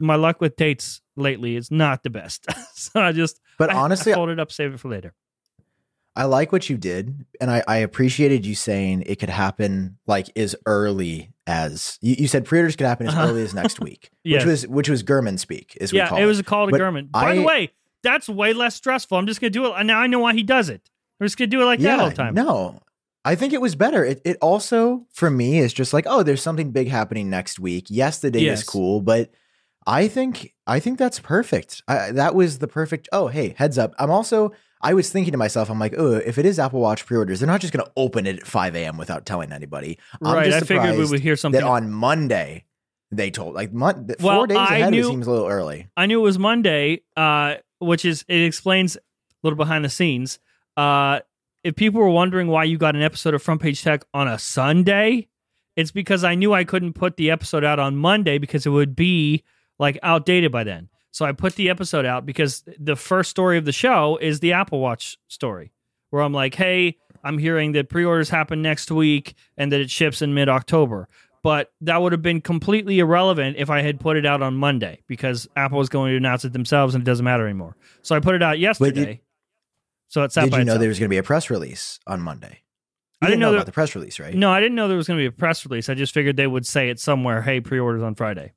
my 0.00 0.16
luck 0.16 0.40
with 0.40 0.56
dates 0.56 1.02
lately 1.14 1.56
is 1.56 1.70
not 1.70 2.02
the 2.04 2.10
best. 2.10 2.46
so 2.74 3.00
I 3.00 3.12
just. 3.12 3.38
But 3.58 3.68
honestly, 3.70 4.14
I 4.14 4.18
it 4.30 4.40
up, 4.40 4.50
save 4.50 4.72
it 4.72 4.80
for 4.80 4.88
later. 4.88 5.12
I 6.16 6.24
like 6.24 6.52
what 6.52 6.70
you 6.70 6.76
did, 6.76 7.24
and 7.40 7.50
I, 7.50 7.64
I 7.66 7.78
appreciated 7.78 8.46
you 8.46 8.54
saying 8.54 9.02
it 9.06 9.16
could 9.18 9.30
happen 9.30 9.98
like 10.06 10.28
as 10.36 10.54
early 10.64 11.32
as 11.46 11.98
you, 12.00 12.14
you 12.20 12.28
said 12.28 12.44
pre-orders 12.44 12.76
could 12.76 12.86
happen 12.86 13.08
as 13.08 13.14
Uh-huh. 13.14 13.28
early 13.28 13.42
as 13.42 13.52
next 13.52 13.80
week, 13.88 14.10
Yes. 14.22 14.40
which 14.44 14.46
was 14.50 14.66
which 14.68 14.88
was 14.88 15.02
Gurman 15.02 15.38
speak, 15.38 15.76
we 15.80 15.86
yeah, 15.98 16.08
call 16.08 16.18
it 16.18 16.22
it 16.22 16.26
was 16.26 16.38
a 16.38 16.44
call 16.44 16.66
to 16.66 16.70
But 16.70 16.80
Gurman. 16.80 17.10
By 17.10 17.34
the 17.34 17.42
way, 17.42 17.72
that's 18.02 18.28
way 18.28 18.52
less 18.52 18.74
stressful. 18.76 19.18
I'm 19.18 19.26
just 19.26 19.40
gonna 19.40 19.50
do 19.50 19.74
it 19.74 19.84
now. 19.84 19.98
I 19.98 20.06
know 20.06 20.20
why 20.20 20.34
he 20.34 20.42
does 20.44 20.68
it. 20.68 20.88
I'm 21.20 21.26
just 21.26 21.36
gonna 21.36 21.48
do 21.48 21.62
it 21.62 21.64
like 21.64 21.80
that 21.80 21.98
all 22.00 22.10
the 22.10 22.14
time. 22.16 22.34
No, 22.34 22.80
I 23.24 23.34
think 23.34 23.52
it 23.52 23.60
was 23.60 23.74
better. 23.74 24.04
It, 24.04 24.20
it 24.24 24.36
also 24.40 25.06
for 25.12 25.30
me 25.30 25.58
is 25.58 25.72
just 25.72 25.92
like, 25.92 26.04
oh, 26.08 26.22
there's 26.22 26.42
something 26.42 26.70
big 26.70 26.88
happening 26.88 27.28
next 27.28 27.58
week. 27.58 27.86
Yes, 27.88 28.20
the 28.20 28.30
date 28.30 28.42
Yes. 28.42 28.60
is 28.60 28.64
cool, 28.64 29.00
but 29.00 29.30
I 29.86 30.06
think 30.08 30.54
I 30.66 30.78
think 30.80 30.98
that's 30.98 31.18
perfect. 31.18 31.82
I, 31.88 32.12
that 32.12 32.34
was 32.34 32.58
the 32.60 32.68
perfect. 32.68 33.08
Oh, 33.12 33.26
hey, 33.28 33.54
heads 33.58 33.78
up. 33.78 33.94
I'm 33.98 34.10
also. 34.10 34.52
I 34.80 34.94
was 34.94 35.10
thinking 35.10 35.32
to 35.32 35.38
myself, 35.38 35.70
I'm 35.70 35.78
like, 35.78 35.94
oh, 35.96 36.12
if 36.14 36.36
it 36.36 36.44
is 36.44 36.58
Apple 36.58 36.80
Watch 36.80 37.06
pre-orders, 37.06 37.40
they're 37.40 37.46
not 37.46 37.60
just 37.60 37.72
going 37.72 37.84
to 37.84 37.92
open 37.96 38.26
it 38.26 38.40
at 38.40 38.46
5 38.46 38.76
a.m. 38.76 38.96
without 38.98 39.24
telling 39.24 39.50
anybody. 39.52 39.98
I'm 40.22 40.34
right. 40.34 40.44
just 40.46 40.64
I 40.64 40.66
figured 40.66 40.98
we 40.98 41.06
would 41.06 41.20
hear 41.20 41.36
something. 41.36 41.60
that 41.60 41.66
on 41.66 41.90
Monday 41.90 42.64
they 43.10 43.30
told 43.30 43.54
like 43.54 43.72
mon- 43.72 44.08
Well, 44.20 44.38
four 44.38 44.46
days 44.46 44.58
I 44.58 44.78
ahead. 44.78 44.90
knew- 44.90 45.06
it 45.06 45.10
seems 45.10 45.26
a 45.26 45.30
little 45.30 45.48
early. 45.48 45.88
I 45.96 46.06
knew 46.06 46.20
it 46.20 46.24
was 46.24 46.38
Monday, 46.38 47.02
uh, 47.16 47.56
which 47.78 48.04
is 48.04 48.24
it 48.28 48.44
explains 48.44 48.96
a 48.96 49.00
little 49.42 49.56
behind 49.56 49.84
the 49.84 49.88
scenes. 49.88 50.38
Uh, 50.76 51.20
if 51.62 51.76
people 51.76 52.00
were 52.00 52.10
wondering 52.10 52.48
why 52.48 52.64
you 52.64 52.76
got 52.76 52.94
an 52.94 53.02
episode 53.02 53.32
of 53.34 53.42
Front 53.42 53.62
Page 53.62 53.82
Tech 53.82 54.04
on 54.12 54.28
a 54.28 54.38
Sunday, 54.38 55.28
it's 55.76 55.90
because 55.92 56.24
I 56.24 56.34
knew 56.34 56.52
I 56.52 56.64
couldn't 56.64 56.92
put 56.92 57.16
the 57.16 57.30
episode 57.30 57.64
out 57.64 57.78
on 57.78 57.96
Monday 57.96 58.38
because 58.38 58.66
it 58.66 58.70
would 58.70 58.94
be 58.94 59.44
like 59.78 59.98
outdated 60.02 60.52
by 60.52 60.64
then. 60.64 60.88
So 61.14 61.24
I 61.24 61.30
put 61.30 61.54
the 61.54 61.70
episode 61.70 62.04
out 62.04 62.26
because 62.26 62.64
the 62.76 62.96
first 62.96 63.30
story 63.30 63.56
of 63.56 63.64
the 63.64 63.70
show 63.70 64.18
is 64.20 64.40
the 64.40 64.52
Apple 64.52 64.80
Watch 64.80 65.16
story, 65.28 65.70
where 66.10 66.20
I'm 66.20 66.32
like, 66.32 66.56
hey, 66.56 66.96
I'm 67.22 67.38
hearing 67.38 67.70
that 67.72 67.88
pre-orders 67.88 68.30
happen 68.30 68.62
next 68.62 68.90
week 68.90 69.36
and 69.56 69.70
that 69.70 69.80
it 69.80 69.90
ships 69.90 70.22
in 70.22 70.34
mid-October. 70.34 71.08
But 71.44 71.72
that 71.82 72.02
would 72.02 72.10
have 72.10 72.20
been 72.22 72.40
completely 72.40 72.98
irrelevant 72.98 73.58
if 73.60 73.70
I 73.70 73.82
had 73.82 74.00
put 74.00 74.16
it 74.16 74.26
out 74.26 74.42
on 74.42 74.56
Monday 74.56 75.04
because 75.06 75.46
Apple 75.54 75.80
is 75.80 75.88
going 75.88 76.10
to 76.10 76.16
announce 76.16 76.44
it 76.44 76.52
themselves 76.52 76.96
and 76.96 77.02
it 77.02 77.04
doesn't 77.04 77.24
matter 77.24 77.46
anymore. 77.46 77.76
So 78.02 78.16
I 78.16 78.18
put 78.18 78.34
it 78.34 78.42
out 78.42 78.58
yesterday. 78.58 79.22
so 80.08 80.24
it's 80.24 80.34
Did 80.34 80.46
you 80.46 80.50
know 80.50 80.58
itself. 80.62 80.80
there 80.80 80.88
was 80.88 80.98
going 80.98 81.10
to 81.10 81.14
be 81.14 81.18
a 81.18 81.22
press 81.22 81.48
release 81.48 82.00
on 82.08 82.22
Monday? 82.22 82.62
I 83.22 83.26
You 83.26 83.30
didn't 83.30 83.40
know 83.40 83.54
about 83.54 83.66
the 83.66 83.72
press 83.72 83.94
release, 83.94 84.18
right? 84.18 84.34
No, 84.34 84.50
I 84.50 84.58
didn't 84.58 84.74
know 84.74 84.88
there 84.88 84.96
was 84.96 85.06
going 85.06 85.18
to 85.18 85.22
be 85.22 85.26
a 85.28 85.32
press 85.32 85.64
release. 85.64 85.88
I 85.88 85.94
just 85.94 86.12
figured 86.12 86.36
they 86.36 86.48
would 86.48 86.66
say 86.66 86.90
it 86.90 86.98
somewhere. 86.98 87.40
Hey, 87.40 87.60
pre-orders 87.60 88.02
on 88.02 88.16
Friday. 88.16 88.52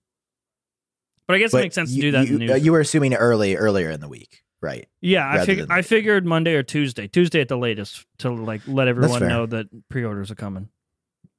But 1.27 1.35
I 1.35 1.39
guess 1.39 1.53
it 1.53 1.57
makes 1.57 1.75
sense 1.75 1.91
you, 1.91 2.01
to 2.03 2.07
do 2.07 2.11
that 2.13 2.27
You, 2.27 2.33
in 2.35 2.39
the 2.39 2.51
uh, 2.53 2.55
news. 2.55 2.65
you 2.65 2.71
were 2.71 2.79
assuming 2.79 3.13
early, 3.13 3.55
earlier 3.57 3.89
in 3.89 3.99
the 3.99 4.07
week, 4.07 4.43
right? 4.61 4.87
yeah, 5.01 5.25
I 5.25 5.33
rather 5.35 5.45
figured. 5.45 5.67
than- 5.69 5.77
I 5.77 5.81
figured 5.81 6.25
Monday 6.25 6.53
or 6.55 6.63
Tuesday. 6.63 7.07
Tuesday 7.07 7.41
at 7.41 7.49
the 7.49 7.57
latest 7.57 8.05
to 8.19 8.31
like 8.31 8.61
let 8.67 8.87
everyone 8.87 9.27
know 9.27 9.45
that 9.45 9.67
pre-orders 9.89 10.31
are 10.31 10.35
coming. 10.35 10.69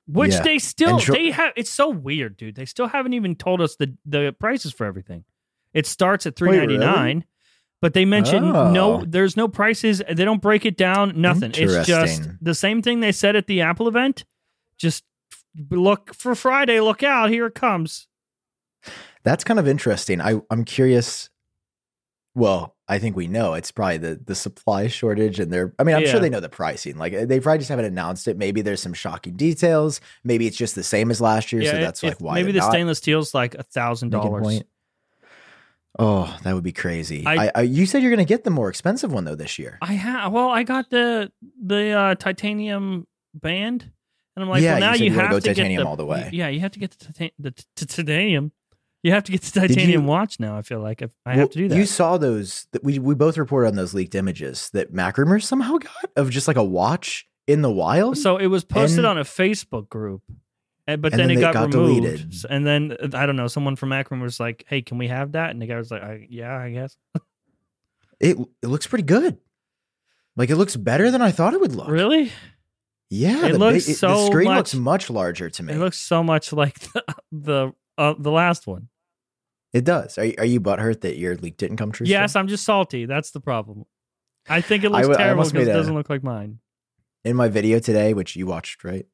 Which 0.07 0.33
Yeah. 0.33 0.43
they 0.43 0.59
still 0.59 0.99
shor- 0.99 1.15
they 1.15 1.31
have. 1.31 1.53
It's 1.57 1.71
so 1.71 1.91
weird, 1.91 2.37
dude. 2.39 2.55
They 2.55 2.65
still 2.65 2.87
haven't 2.89 3.13
even 3.13 3.35
told 3.37 3.61
us 3.61 3.77
the 3.77 3.95
the 4.07 4.35
prices 4.39 4.73
for 4.73 4.87
everything. 4.87 5.25
It 5.75 5.85
starts 5.87 6.25
at 6.27 6.35
three 6.35 6.57
ninety 6.57 6.79
nine, 6.79 7.25
but 7.83 7.93
they 7.93 8.07
mention 8.07 8.43
Oh. 8.45 8.71
no. 8.71 9.05
There's 9.07 9.37
no 9.37 9.49
prices. 9.49 10.03
They 10.11 10.25
don't 10.25 10.41
break 10.41 10.65
it 10.65 10.79
down. 10.79 11.21
Nothing. 11.21 11.53
It's 11.55 11.87
just 11.87 12.23
the 12.41 12.55
same 12.55 12.81
thing 12.81 13.01
they 13.01 13.13
said 13.13 13.37
at 13.37 13.47
the 13.47 13.61
Apple 13.61 13.87
event. 13.87 14.25
Just 14.79 15.05
look 15.71 16.15
for 16.15 16.35
Friday. 16.35 16.81
Look 16.81 17.03
out! 17.03 17.29
Here 17.29 17.45
it 17.47 17.55
comes. 17.55 18.08
That's 19.29 19.45
kind 19.45 19.61
of 19.61 19.69
interesting. 19.69 20.21
I, 20.23 20.41
I'm 20.51 20.65
curious. 20.65 21.29
Well, 22.35 22.75
I 22.89 22.99
think 22.99 23.15
we 23.15 23.27
know 23.27 23.53
it's 23.55 23.71
probably 23.71 23.99
the 23.99 24.21
the 24.25 24.35
supply 24.35 24.87
shortage, 24.87 25.39
and 25.39 25.53
they're. 25.53 25.75
I 25.79 25.83
mean, 25.85 25.97
I'm 25.97 26.03
Yeah. 26.03 26.13
sure 26.13 26.21
they 26.21 26.31
know 26.31 26.41
the 26.41 26.49
pricing. 26.49 26.97
Like 26.97 27.13
they 27.29 27.39
probably 27.41 27.59
just 27.59 27.69
haven't 27.69 27.85
announced 27.85 28.27
it. 28.29 28.39
Maybe 28.39 28.63
there's 28.63 28.81
some 28.81 28.95
shocking 28.95 29.35
details. 29.35 30.01
Maybe 30.25 30.47
it's 30.47 30.57
just 30.57 30.75
the 30.75 30.83
same 30.83 31.11
as 31.11 31.21
last 31.21 31.53
year, 31.53 31.63
so 31.65 31.77
it- 31.77 31.81
that's 31.81 32.03
like 32.03 32.19
why 32.21 32.35
maybe 32.37 32.53
the 32.53 32.61
not 32.61 32.71
stainless 32.73 32.99
steel's 32.99 33.35
like 33.35 33.55
a 33.57 33.63
thousand 33.65 34.11
dollars. 34.11 34.63
Oh, 35.99 36.35
that 36.45 36.55
would 36.55 36.65
be 36.65 36.73
crazy. 36.73 37.27
I- 37.27 37.47
I, 37.47 37.51
I, 37.57 37.61
you 37.63 37.85
said 37.85 38.03
you're 38.03 38.11
going 38.13 38.25
to 38.25 38.29
get 38.29 38.45
the 38.45 38.51
more 38.51 38.69
expensive 38.69 39.13
one 39.13 39.25
though 39.25 39.35
this 39.35 39.59
year. 39.59 39.79
I 39.83 39.95
have. 39.95 40.33
Well, 40.33 40.49
I 40.49 40.63
got 40.63 40.91
the 40.91 41.33
the 41.63 41.91
uh, 41.91 42.15
titanium 42.15 43.07
band, 43.35 43.91
and 44.37 44.43
I'm 44.45 44.49
like, 44.49 44.63
Yeah, 44.63 44.73
well, 44.75 44.81
now 44.81 44.95
you, 44.95 45.07
you 45.07 45.13
have 45.13 45.31
to 45.33 45.41
titanium 45.41 45.81
get 45.81 45.85
the, 45.85 45.89
all 45.89 45.97
the 45.97 46.07
way. 46.07 46.31
Yeah, 46.33 46.49
you 46.49 46.61
have 46.61 46.73
to 46.73 46.79
get 46.79 46.93
the, 46.93 47.05
titan- 47.13 47.31
the 47.39 47.51
t- 47.51 47.65
titanium. 47.87 48.53
You 49.09 49.15
have 49.15 49.25
to 49.25 49.33
get 49.33 49.43
the 49.43 49.61
titanium 49.61 50.03
you- 50.03 50.07
watch 50.09 50.39
now. 50.39 50.57
I 50.57 50.63
feel 50.63 50.81
like 50.81 51.03
I, 51.03 51.07
I 51.27 51.31
Well, 51.31 51.39
have 51.41 51.51
to 51.51 51.59
do 51.59 51.69
that. 51.69 51.77
You 51.77 51.87
saw 51.87 52.17
those. 52.19 52.67
That 52.73 52.85
we 52.85 52.99
we 52.99 53.15
both 53.15 53.37
reported 53.39 53.69
on 53.69 53.75
those 53.77 53.95
leaked 53.95 54.15
images 54.15 54.71
that 54.73 54.93
MacRumors 54.93 55.43
somehow 55.45 55.79
got 55.79 56.11
of 56.17 56.31
just 56.31 56.47
like 56.49 56.57
a 56.57 56.65
watch 56.65 57.27
in 57.47 57.63
the 57.63 57.71
wild. 57.71 58.17
so 58.19 58.37
it 58.37 58.47
was 58.47 58.65
posted 58.65 58.99
and- 59.01 59.07
on 59.07 59.19
a 59.19 59.25
Facebook 59.25 59.89
group, 59.89 60.23
and, 60.87 61.01
but 61.03 61.13
And 61.13 61.21
then, 61.21 61.29
then 61.29 61.37
it 61.37 61.41
it 61.41 61.43
got, 61.43 61.55
got 61.55 61.75
removed. 61.75 62.03
deleted. 62.03 62.35
And 62.51 62.67
then 62.67 62.93
uh, 63.01 63.09
I 63.19 63.27
don't 63.27 63.37
know. 63.37 63.47
Someone 63.49 63.77
from 63.77 63.91
MacRumors 63.91 64.23
was 64.23 64.41
like, 64.41 64.65
"Hey, 64.69 64.83
can 64.83 64.99
we 64.99 65.09
have 65.09 65.33
that?" 65.33 65.51
And 65.51 65.61
the 65.61 65.67
guy 65.67 65.77
was 65.77 65.91
like, 65.91 66.03
I, 66.03 66.27
"Yeah, 66.31 66.57
I 66.57 66.71
guess." 66.71 66.97
it 68.21 68.37
it 68.63 68.67
looks 68.69 68.87
pretty 68.87 69.05
good. 69.05 69.39
Like 70.37 70.51
it 70.51 70.57
looks 70.57 70.77
better 70.77 71.11
than 71.11 71.21
I 71.23 71.31
thought 71.33 71.55
it 71.55 71.61
would 71.61 71.75
look. 71.75 71.89
Really? 71.89 72.31
Yeah, 73.11 73.47
It 73.47 73.53
the 73.53 73.59
looks 73.59 73.87
big- 73.87 73.97
so 73.97 74.09
the 74.09 74.27
screen 74.27 74.49
much- 74.49 74.57
looks 74.59 74.75
much 74.75 75.11
larger 75.11 75.49
to 75.51 75.63
me. 75.63 75.73
It 75.73 75.79
looks 75.79 75.99
so 75.99 76.23
much 76.23 76.53
like 76.63 76.79
the 76.79 77.03
the, 77.33 77.73
uh, 77.97 78.15
the 78.19 78.31
last 78.31 78.67
one. 78.67 78.89
It 79.73 79.85
does. 79.85 80.17
Are 80.19 80.25
you, 80.25 80.35
are 80.39 80.45
you 80.45 80.61
butthurt 80.61 81.03
that 81.03 81.19
your 81.19 81.37
leak 81.37 81.57
didn't 81.59 81.77
come 81.77 81.93
true? 81.93 82.07
Yes, 82.07 82.31
still? 82.33 82.41
I'm 82.41 82.49
just 82.49 82.65
salty. 82.65 83.05
That's 83.07 83.31
the 83.33 83.41
problem. 83.41 83.85
I 84.49 84.61
think 84.63 84.83
it 84.85 84.91
looks 84.91 85.09
I 85.09 85.15
terrible 85.17 85.45
because 85.45 85.69
it 85.69 85.73
doesn't 85.73 85.95
look 85.95 86.09
like 86.09 86.23
mine. 86.23 86.61
In 87.25 87.37
my 87.37 87.49
video 87.49 87.79
today, 87.79 88.15
which 88.15 88.35
you 88.37 88.47
watched, 88.47 88.83
right? 88.85 89.07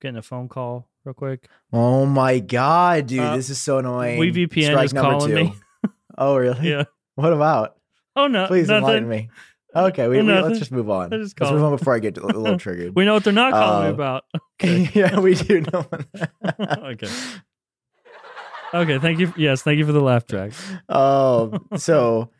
Getting 0.00 0.16
a 0.16 0.22
phone 0.22 0.48
call 0.48 0.88
real 1.04 1.14
quick. 1.14 1.46
Oh 1.72 2.06
my 2.06 2.38
god, 2.38 3.06
dude, 3.08 3.20
Uh, 3.20 3.36
this 3.36 3.50
is 3.50 3.58
so 3.58 3.78
annoying. 3.78 4.18
WeVPN 4.20 4.64
Strike 4.66 4.84
is 4.86 4.92
calling 4.92 5.28
two. 5.28 5.34
me. 5.34 5.54
oh 6.18 6.36
really? 6.36 6.70
Yeah. 6.70 6.84
What 7.14 7.32
about? 7.32 7.76
Oh 8.14 8.26
no, 8.26 8.46
Please 8.46 8.68
enlighten 8.70 9.08
nothing. 9.08 9.26
me. 9.26 9.30
Okay, 9.74 10.08
we, 10.08 10.22
we, 10.22 10.32
let's 10.32 10.58
just 10.58 10.72
move 10.72 10.88
on. 10.88 11.10
Just 11.22 11.38
Let's 11.38 11.52
move 11.52 11.62
on 11.62 11.76
before 11.76 11.94
I 11.94 11.98
get 11.98 12.16
a 12.16 12.24
little 12.26 12.56
triggered. 12.58 12.96
We 12.96 13.04
know 13.04 13.12
what 13.12 13.24
they're 13.24 13.32
not 13.34 13.52
calling 13.52 13.82
me 13.84 13.90
Uh, 13.90 13.94
about. 13.94 14.24
yeah, 14.94 15.18
we 15.20 15.34
do 15.34 15.60
know. 15.60 15.86
okay. 16.92 17.08
Okay, 18.82 18.98
thank 18.98 19.18
you. 19.18 19.32
Yes, 19.36 19.62
thank 19.62 19.78
you 19.78 19.86
for 19.86 19.92
the 19.92 20.00
laugh 20.00 20.26
track. 20.26 20.52
Oh, 20.88 21.52
um, 21.72 21.78
so 21.78 22.30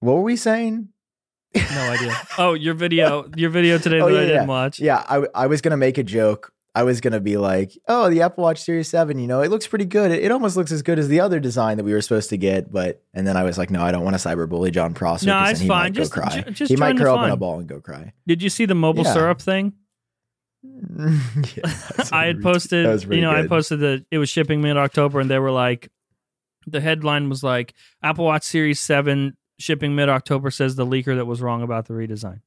what 0.00 0.14
were 0.14 0.22
we 0.22 0.36
saying? 0.36 0.88
No 1.54 1.90
idea. 1.90 2.14
Oh, 2.38 2.54
your 2.54 2.74
video, 2.74 3.28
your 3.36 3.50
video 3.50 3.78
today 3.78 4.00
Oh, 4.00 4.06
that 4.06 4.12
yeah, 4.14 4.18
I 4.18 4.22
didn't 4.22 4.42
yeah. 4.42 4.46
watch. 4.46 4.80
Yeah, 4.80 5.04
I, 5.08 5.26
I 5.34 5.46
was 5.46 5.60
gonna 5.60 5.76
make 5.76 5.98
a 5.98 6.02
joke. 6.02 6.52
I 6.74 6.84
was 6.84 7.02
gonna 7.02 7.20
be 7.20 7.36
like, 7.36 7.72
"Oh, 7.86 8.08
the 8.08 8.22
Apple 8.22 8.44
Watch 8.44 8.62
Series 8.62 8.88
Seven, 8.88 9.18
you 9.18 9.26
know, 9.26 9.42
it 9.42 9.50
looks 9.50 9.66
pretty 9.66 9.84
good. 9.84 10.10
It, 10.10 10.24
it 10.24 10.30
almost 10.32 10.56
looks 10.56 10.72
as 10.72 10.80
good 10.80 10.98
as 10.98 11.08
the 11.08 11.20
other 11.20 11.38
design 11.38 11.76
that 11.76 11.84
we 11.84 11.92
were 11.92 12.00
supposed 12.00 12.30
to 12.30 12.38
get." 12.38 12.72
But 12.72 13.02
and 13.12 13.26
then 13.26 13.36
I 13.36 13.42
was 13.42 13.58
like, 13.58 13.68
"No, 13.70 13.82
I 13.82 13.92
don't 13.92 14.02
want 14.04 14.18
to 14.18 14.26
cyberbully 14.26 14.72
Jon 14.72 14.94
Prosser. 14.94 15.26
No, 15.26 15.44
it's 15.44 15.60
he 15.60 15.68
fine. 15.68 15.84
Might 15.84 15.92
Just- 15.92 16.12
go 16.14 16.22
cry. 16.22 16.40
ju- 16.40 16.50
just 16.52 16.70
he 16.70 16.76
might 16.76 16.96
curl 16.96 17.16
up 17.18 17.26
in 17.26 17.30
a 17.30 17.36
ball 17.36 17.58
and 17.58 17.68
go 17.68 17.80
cry." 17.82 18.14
Did 18.26 18.42
you 18.42 18.48
see 18.48 18.64
the 18.64 18.74
mobile 18.74 19.04
Yeah. 19.04 19.12
syrup 19.12 19.42
thing? 19.42 19.74
Yeah, 21.56 21.62
I 22.12 22.26
had 22.26 22.40
posted, 22.42 23.04
you 23.12 23.20
know, 23.20 23.30
I 23.32 23.46
posted 23.46 23.80
that 23.80 24.04
it 24.10 24.18
was 24.18 24.28
shipping 24.30 24.60
mid 24.60 24.76
October, 24.76 25.18
and 25.20 25.28
they 25.30 25.38
were 25.38 25.50
like, 25.50 25.90
the 26.66 26.80
headline 26.80 27.28
was 27.28 27.42
like, 27.42 27.74
Apple 28.02 28.24
Watch 28.26 28.44
Series 28.44 28.78
7 28.80 29.36
shipping 29.58 29.94
mid 29.96 30.08
October 30.08 30.50
says 30.50 30.76
the 30.76 30.86
leaker 30.86 31.16
that 31.16 31.26
was 31.26 31.40
wrong 31.42 31.62
about 31.62 31.86
the 31.86 31.94
redesign. 31.94 32.40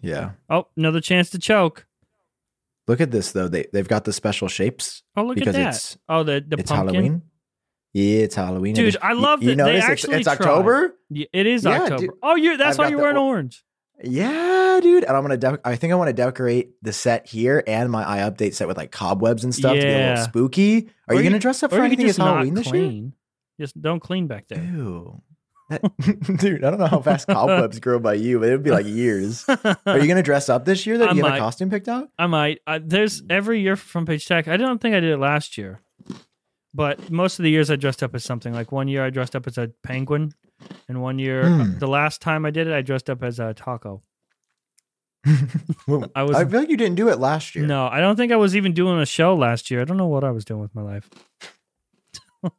Yeah. 0.00 0.32
Oh, 0.48 0.68
another 0.76 1.00
chance 1.00 1.30
to 1.30 1.38
choke. 1.38 1.86
Look 2.86 3.00
at 3.02 3.10
this 3.10 3.32
though. 3.32 3.48
They 3.48 3.66
they've 3.72 3.86
got 3.88 4.04
the 4.04 4.12
special 4.14 4.48
shapes 4.48 5.02
Oh, 5.16 5.24
look 5.24 5.36
because 5.36 5.54
at 5.56 5.62
that. 5.62 5.74
it's 5.74 5.98
oh, 6.08 6.22
the, 6.22 6.42
the 6.46 6.58
it's 6.58 6.70
pumpkin. 6.70 6.94
Halloween. 6.94 7.22
Yeah, 7.92 8.18
it's 8.20 8.34
Halloween. 8.34 8.74
Dude, 8.74 8.96
I 9.02 9.12
you- 9.12 9.20
love 9.20 9.42
you 9.42 9.54
that 9.56 9.64
they 9.64 9.78
notice 9.80 10.04
it's- 10.04 10.20
it's. 10.20 10.28
October. 10.28 10.94
Yeah, 11.10 11.26
it 11.32 11.46
is 11.46 11.64
Yeah, 11.64 11.82
October. 11.82 11.96
dude. 12.02 12.10
Oh, 12.22 12.36
you 12.36 12.56
that's 12.56 12.78
I've 12.78 12.84
why 12.86 12.88
you're 12.90 13.00
wearing 13.00 13.16
or- 13.18 13.26
orange. 13.34 13.62
Yeah, 14.02 14.78
dude. 14.82 15.04
And 15.04 15.16
I'm 15.16 15.22
gonna 15.22 15.36
dec- 15.38 15.60
I 15.64 15.76
think 15.76 15.92
I 15.92 15.96
want 15.96 16.08
to 16.08 16.12
decorate 16.12 16.72
the 16.82 16.92
set 16.92 17.26
here 17.26 17.62
and 17.66 17.90
my 17.90 18.04
iUpdate 18.04 18.54
set 18.54 18.68
with 18.68 18.76
like 18.76 18.92
cobwebs 18.92 19.44
and 19.44 19.54
stuff 19.54 19.74
to 19.74 19.80
get 19.80 19.86
a 19.88 19.90
Yeah. 19.90 20.08
little 20.10 20.24
spooky. 20.24 20.88
Are 21.08 21.14
you 21.14 21.20
you- 21.22 21.28
gonna 21.28 21.40
dress 21.40 21.62
up 21.62 21.70
for 21.72 21.82
anything 21.82 22.06
as 22.06 22.16
Halloween 22.16 22.54
this 22.54 22.72
year? 22.72 23.10
Just 23.60 23.80
don't 23.80 24.00
clean 24.00 24.26
back 24.28 24.46
there. 24.48 24.62
Ew. 24.62 25.20
That- 25.70 25.82
dude, 26.38 26.64
I 26.64 26.70
don't 26.70 26.78
know 26.78 26.86
how 26.86 27.00
fast 27.00 27.26
cobwebs 27.26 27.80
grow 27.80 27.98
by 27.98 28.14
you, 28.14 28.38
but 28.38 28.48
it 28.48 28.52
would 28.52 28.62
be 28.62 28.70
like 28.70 28.86
years. 28.86 29.44
Are 29.86 29.98
you 29.98 30.06
gonna 30.06 30.22
dress 30.22 30.48
up 30.48 30.64
this 30.64 30.86
year? 30.86 30.96
That 30.98 31.10
I 31.10 31.12
you 31.14 31.24
have 31.24 31.34
a 31.34 31.38
costume 31.38 31.68
picked 31.68 31.88
out? 31.88 32.08
I 32.18 32.26
might. 32.28 32.60
I, 32.66 32.78
there's 32.78 33.22
every 33.28 33.60
year 33.60 33.74
Front 33.76 34.06
Page 34.08 34.26
Tech. 34.26 34.46
I 34.48 34.56
don't 34.56 34.80
think 34.80 34.94
I 34.94 35.00
did 35.00 35.10
it 35.10 35.18
last 35.18 35.58
year, 35.58 35.80
but 36.72 37.10
most 37.10 37.38
of 37.38 37.42
the 37.42 37.50
years 37.50 37.70
I 37.70 37.76
dressed 37.76 38.02
up 38.02 38.14
as 38.14 38.24
something. 38.24 38.52
Like 38.54 38.70
one 38.72 38.86
year 38.88 39.04
I 39.04 39.10
dressed 39.10 39.34
up 39.34 39.46
as 39.46 39.58
a 39.58 39.70
penguin, 39.82 40.32
and 40.88 41.00
one 41.02 41.18
year, 41.18 41.48
Hmm. 41.48 41.78
the 41.78 41.86
last 41.88 42.20
time 42.22 42.44
I 42.44 42.50
did 42.50 42.66
it, 42.66 42.72
I 42.72 42.82
dressed 42.82 43.08
up 43.10 43.22
as 43.22 43.38
a 43.40 43.54
taco. 43.54 44.02
Well, 45.86 46.10
I 46.14 46.22
was- 46.22 46.36
I 46.36 46.44
feel 46.44 46.60
like 46.60 46.68
you 46.70 46.76
didn't 46.76 46.96
do 46.96 47.08
it 47.08 47.18
last 47.18 47.54
year. 47.54 47.66
No, 47.66 47.86
I 47.88 48.00
don't 48.00 48.16
think 48.16 48.30
I 48.32 48.36
was 48.36 48.54
even 48.56 48.72
doing 48.72 49.00
a 49.00 49.06
show 49.06 49.34
last 49.34 49.70
year. 49.70 49.80
I 49.80 49.84
don't 49.84 49.96
know 49.96 50.06
what 50.06 50.24
I 50.24 50.30
was 50.30 50.44
doing 50.44 50.60
with 50.60 50.74
my 50.74 50.82
life. 50.82 51.08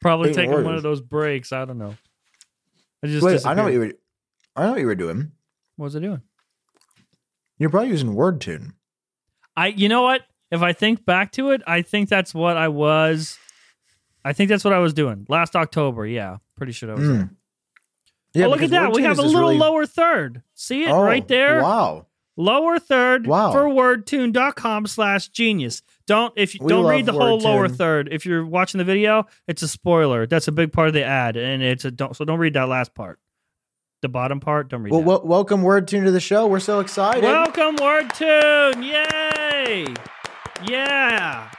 Probably 0.00 0.32
taking 0.32 0.52
one 0.64 0.74
of 0.76 0.82
those 0.82 1.00
breaks. 1.00 1.52
I 1.52 1.64
don't 1.64 1.78
know. 1.78 1.96
I 3.02 3.06
just 3.08 3.24
Wait, 3.24 3.44
I 3.44 3.54
know 3.54 3.64
what 3.64 3.72
you 3.72 3.80
were. 3.80 3.92
I 4.54 4.64
know 4.64 4.70
what 4.72 4.80
you 4.80 4.86
were 4.86 4.94
doing. 4.94 5.32
what 5.76 5.84
was 5.86 5.96
I 5.96 6.00
doing? 6.00 6.22
You're 7.58 7.70
probably 7.70 7.88
using 7.90 8.14
WordTune. 8.14 8.72
I 9.56 9.68
you 9.68 9.88
know 9.88 10.02
what? 10.02 10.22
If 10.52 10.62
I 10.62 10.72
think 10.72 11.04
back 11.04 11.32
to 11.32 11.50
it, 11.50 11.62
I 11.66 11.82
think 11.82 12.08
that's 12.08 12.32
what 12.32 12.56
I 12.56 12.68
was. 12.68 13.36
I 14.24 14.32
think 14.32 14.48
that's 14.50 14.64
what 14.64 14.72
I 14.72 14.78
was 14.78 14.92
doing 14.94 15.26
last 15.28 15.56
October. 15.56 16.06
Yeah, 16.06 16.36
pretty 16.56 16.72
sure 16.72 16.86
that 16.88 16.98
was. 16.98 17.08
it. 17.08 17.12
Mm. 17.12 17.30
Yeah, 18.34 18.46
oh, 18.46 18.50
look 18.50 18.62
at 18.62 18.70
that. 18.70 18.92
We 18.92 19.02
have 19.02 19.18
a 19.18 19.22
little 19.22 19.40
really- 19.40 19.58
lower 19.58 19.86
third. 19.86 20.42
See 20.54 20.84
it 20.84 20.90
Oh, 20.90 21.02
right 21.02 21.26
there? 21.26 21.62
Wow. 21.62 22.06
Lower 22.36 22.78
third 22.78 23.26
Wow. 23.26 23.50
for 23.50 23.64
wordtune.com 23.64 24.86
slash 24.86 25.28
genius. 25.28 25.82
Don't 26.06 26.32
if 26.36 26.54
you 26.54 26.60
We 26.62 26.68
don't 26.68 26.86
read 26.86 27.04
the 27.06 27.12
whole 27.12 27.38
lower 27.38 27.68
third. 27.68 28.08
If 28.12 28.24
you're 28.24 28.46
watching 28.46 28.78
the 28.78 28.84
video, 28.84 29.26
it's 29.48 29.62
a 29.62 29.68
spoiler. 29.68 30.24
That's 30.26 30.46
a 30.46 30.52
big 30.52 30.72
part 30.72 30.86
of 30.88 30.94
the 30.94 31.02
ad, 31.04 31.36
and 31.36 31.62
it's 31.62 31.84
a 31.84 31.90
don't 31.90 32.14
so 32.14 32.24
don't 32.24 32.38
read 32.38 32.54
that 32.54 32.68
last 32.68 32.94
part. 32.94 33.18
The 34.02 34.08
bottom 34.08 34.38
part, 34.38 34.68
don't 34.68 34.82
read 34.84 34.92
Well, 34.92 35.20
welcome 35.24 35.62
WordTune 35.64 36.04
to 36.04 36.12
the 36.12 36.20
show. 36.20 36.46
We're 36.46 36.60
so 36.60 36.78
excited. 36.78 37.24
Welcome, 37.24 37.76
WordTune! 37.76 38.84
Yay! 38.84 39.86
Yeah. 40.64 41.50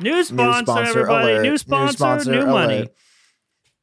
New 0.00 0.22
sponsor, 0.24 0.64
sponsor 0.72 0.90
everybody. 1.00 1.32
alert. 1.32 1.42
New 1.42 1.50
New 1.50 1.58
sponsor, 1.58 2.30
new, 2.30 2.46
money. 2.46 2.76
alert. 2.80 2.94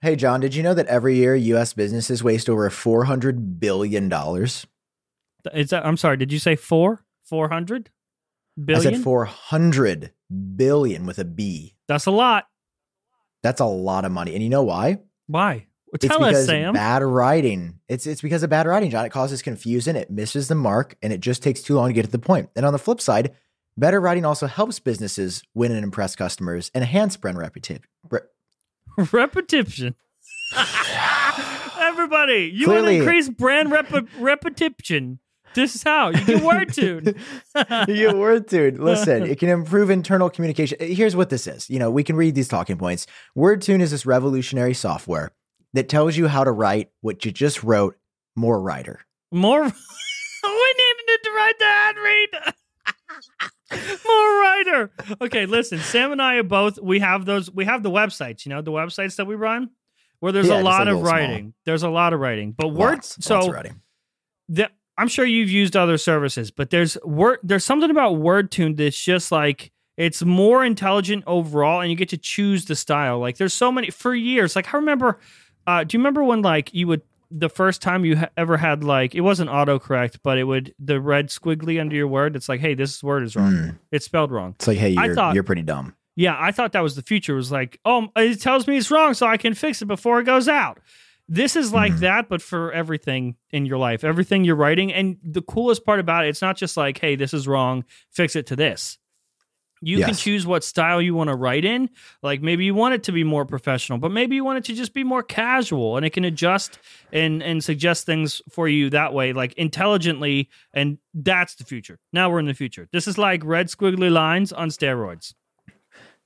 Hey, 0.01 0.15
Jon, 0.15 0.39
did 0.39 0.53
you 0.53 0.61
know 0.61 0.73
that 0.75 0.85
every 0.87 1.15
year 1.15 1.35
U.S. 1.35 1.73
businesses 1.73 2.23
waste 2.23 2.49
over 2.49 2.69
$400 2.69 3.59
billion? 3.59 4.11
Is 5.53 5.69
that, 5.69 5.85
I'm 5.85 5.97
sorry, 5.97 6.17
did 6.17 6.31
you 6.31 6.39
say 6.39 6.55
four? 6.55 7.03
400 7.25 7.89
I 8.69 8.79
said 8.79 8.97
400 8.97 10.11
billion 10.55 11.05
with 11.05 11.19
a 11.19 11.25
B. 11.25 11.75
That's 11.87 12.05
a 12.05 12.11
lot. 12.11 12.47
That's 13.43 13.59
a 13.59 13.65
lot 13.65 14.05
of 14.05 14.11
money. 14.11 14.33
And 14.33 14.43
you 14.43 14.49
know 14.49 14.63
why? 14.63 14.99
Why? 15.27 15.67
Well, 15.87 15.93
It's 15.93 16.07
Tell 16.07 16.19
because 16.19 16.37
us, 16.37 16.45
Sam. 16.47 16.73
bad 16.73 17.03
writing. 17.03 17.79
It's 17.87 18.07
it's 18.07 18.21
because 18.21 18.43
of 18.43 18.49
bad 18.49 18.65
writing, 18.65 18.89
Jon. 18.89 19.05
It 19.05 19.11
causes 19.11 19.41
confusion, 19.41 19.95
it 19.95 20.09
misses 20.09 20.47
the 20.47 20.55
mark, 20.55 20.97
and 21.01 21.13
it 21.13 21.21
just 21.21 21.43
takes 21.43 21.61
too 21.61 21.75
long 21.75 21.89
to 21.89 21.93
get 21.93 22.05
to 22.05 22.11
the 22.11 22.19
point. 22.19 22.49
And 22.55 22.65
on 22.65 22.73
the 22.73 22.79
flip 22.79 22.99
side, 22.99 23.35
better 23.77 24.01
writing 24.01 24.25
also 24.25 24.47
helps 24.47 24.79
businesses 24.79 25.43
win 25.53 25.71
and 25.71 25.83
impress 25.83 26.15
customers 26.15 26.71
and 26.73 26.81
enhance 26.81 27.15
brand 27.15 27.37
reputation. 27.37 27.83
repetition. 29.11 29.95
Everybody, 31.79 32.51
you 32.53 32.67
want 32.69 32.85
to 32.85 32.91
increase 32.91 33.29
brand 33.29 33.71
rep- 33.71 34.07
repetition. 34.17 35.19
This 35.53 35.75
is 35.75 35.83
how 35.83 36.09
you 36.09 36.23
get 36.23 36.43
word 36.43 36.73
tune. 36.73 37.05
you 37.87 37.95
get 37.95 38.17
word 38.17 38.45
dude. 38.47 38.79
Listen, 38.79 39.23
it 39.23 39.39
can 39.39 39.49
improve 39.49 39.89
internal 39.89 40.29
communication. 40.29 40.77
Here's 40.79 41.15
what 41.15 41.29
this 41.29 41.47
is. 41.47 41.69
You 41.69 41.79
know, 41.79 41.89
we 41.89 42.03
can 42.03 42.15
read 42.15 42.35
these 42.35 42.47
talking 42.47 42.77
points. 42.77 43.07
WordTune 43.35 43.81
is 43.81 43.91
this 43.91 44.05
revolutionary 44.05 44.73
software 44.73 45.31
that 45.73 45.89
tells 45.89 46.15
you 46.15 46.27
how 46.27 46.43
to 46.43 46.51
write 46.51 46.91
what 47.01 47.25
you 47.25 47.31
just 47.31 47.63
wrote 47.63 47.97
more 48.35 48.61
writer. 48.61 49.01
More. 49.31 49.63
we 49.63 49.69
needed 49.69 51.23
to 51.23 51.31
write 51.35 51.59
the 51.59 51.65
ad 51.65 51.95
read. 51.97 52.29
More 53.71 54.41
writer. 54.41 54.91
Okay, 55.21 55.45
listen. 55.45 55.79
Sam 55.79 56.11
and 56.13 56.21
I 56.21 56.35
are 56.35 56.43
both. 56.43 56.79
We 56.81 56.99
have 56.99 57.25
those. 57.25 57.51
We 57.51 57.65
have 57.65 57.83
the 57.83 57.91
websites. 57.91 58.45
You 58.45 58.51
know, 58.51 58.61
the 58.61 58.71
websites 58.71 59.17
that 59.17 59.25
we 59.25 59.35
run, 59.35 59.71
where 60.19 60.31
there's 60.31 60.47
Yeah, 60.47 60.61
a 60.61 60.63
lot 60.63 60.87
a 60.87 60.91
of 60.91 60.97
little 60.97 61.01
small. 61.01 61.11
writing. 61.19 61.53
There's 61.65 61.83
a 61.83 61.89
lot 61.89 62.13
of 62.13 62.19
writing, 62.19 62.53
but 62.53 62.69
word. 62.69 63.03
So 63.03 63.51
writing. 63.51 63.81
the, 64.47 64.69
I'm 64.97 65.09
sure 65.09 65.25
you've 65.25 65.49
used 65.49 65.75
other 65.75 65.97
services, 65.97 66.49
but 66.49 66.69
there's 66.69 66.97
word 67.03 67.39
there's 67.43 67.65
something 67.65 67.91
about 67.91 68.13
WordTune 68.15 68.77
that's 68.77 69.03
just 69.03 69.31
like 69.33 69.71
it's 69.97 70.23
more 70.23 70.63
intelligent 70.63 71.23
overall, 71.27 71.81
and 71.81 71.91
you 71.91 71.97
get 71.97 72.09
to 72.09 72.17
choose 72.17 72.65
the 72.65 72.75
style. 72.75 73.19
Like 73.19 73.35
there's 73.37 73.53
so 73.53 73.69
many 73.71 73.89
for 73.89 74.15
years. 74.15 74.55
Like 74.55 74.73
I 74.73 74.77
remember, 74.77 75.19
uh, 75.65 75.83
do 75.83 75.97
you 75.97 75.99
remember 75.99 76.23
when 76.23 76.41
like 76.41 76.73
you 76.73 76.87
would 76.87 77.01
the 77.31 77.49
first 77.49 77.81
time 77.81 78.05
you 78.05 78.17
ha- 78.17 78.29
ever 78.37 78.57
had 78.57 78.83
like 78.83 79.15
it 79.15 79.21
wasn't 79.21 79.49
autocorrect, 79.49 80.19
but 80.23 80.37
it 80.37 80.43
would 80.45 80.73
the 80.79 80.99
red 81.01 81.27
squiggly 81.29 81.79
under 81.79 81.95
your 81.95 82.07
word. 82.07 82.35
It's 82.35 82.47
like, 82.49 82.59
hey, 82.59 82.73
this 82.73 83.03
word 83.03 83.23
is 83.23 83.35
wrong. 83.35 83.53
Mm. 83.53 83.79
It's 83.91 84.05
spelled 84.05 84.31
wrong. 84.31 84.53
It's 84.57 84.67
like, 84.67 84.77
hey, 84.77 84.95
I 84.95 85.05
you're 85.07 85.15
thought- 85.15 85.33
you're 85.35 85.43
pretty 85.43 85.63
dumb. 85.63 85.95
Yeah, 86.15 86.35
I 86.39 86.51
thought 86.51 86.71
that 86.71 86.81
was 86.81 86.95
the 86.95 87.03
future. 87.03 87.33
It 87.33 87.35
was 87.37 87.51
like, 87.51 87.79
oh, 87.85 88.07
it 88.15 88.41
tells 88.41 88.65
me 88.67 88.77
it's 88.77 88.89
wrong, 88.89 89.13
so 89.13 89.27
I 89.27 89.37
can 89.37 89.53
fix 89.53 89.81
it 89.83 89.85
before 89.85 90.19
it 90.19 90.23
goes 90.23 90.47
out. 90.47 90.79
This 91.29 91.55
is 91.55 91.71
like 91.73 91.91
Mhm. 91.93 91.99
that, 91.99 92.29
but 92.29 92.41
for 92.41 92.71
everything 92.71 93.35
in 93.51 93.65
your 93.65 93.77
life, 93.77 94.03
everything 94.03 94.43
you're 94.45 94.55
writing. 94.55 94.91
And 94.93 95.17
the 95.21 95.41
coolest 95.43 95.85
part 95.85 95.99
about 95.99 96.25
it, 96.25 96.29
it's 96.29 96.41
not 96.41 96.55
just 96.57 96.75
like, 96.77 96.97
hey, 96.99 97.15
this 97.17 97.33
is 97.33 97.47
wrong, 97.47 97.83
fix 98.11 98.35
it 98.35 98.47
to 98.47 98.55
this. 98.55 98.97
You 99.81 100.03
can 100.03 100.15
choose 100.15 100.45
what 100.45 100.63
style 100.63 101.01
you 101.01 101.13
want 101.13 101.29
to 101.29 101.35
write 101.35 101.65
in. 101.65 101.89
Like 102.23 102.41
maybe 102.41 102.65
you 102.65 102.73
want 102.73 102.95
it 102.95 103.03
to 103.03 103.11
be 103.11 103.23
more 103.23 103.45
professional, 103.45 103.97
but 103.97 104.11
maybe 104.11 104.35
you 104.35 104.43
want 104.43 104.57
it 104.57 104.65
to 104.65 104.73
just 104.73 104.93
be 104.93 105.03
more 105.03 105.23
casual, 105.23 105.97
and 105.97 106.05
it 106.05 106.11
can 106.11 106.25
adjust 106.25 106.79
and 107.11 107.43
and 107.43 107.63
suggest 107.63 108.05
things 108.05 108.41
for 108.49 108.67
you 108.67 108.89
that 108.89 109.13
way, 109.13 109.33
like 109.33 109.53
intelligently. 109.53 110.49
And 110.73 110.97
that's 111.13 111.55
the 111.55 111.63
future. 111.63 111.99
Now 112.11 112.29
we're 112.29 112.39
in 112.39 112.45
the 112.45 112.53
future. 112.53 112.87
This 112.91 113.07
is 113.07 113.17
like 113.17 113.41
red 113.43 113.67
squiggly 113.67 114.11
lines 114.11 114.51
on 114.51 114.69
steroids. 114.69 115.33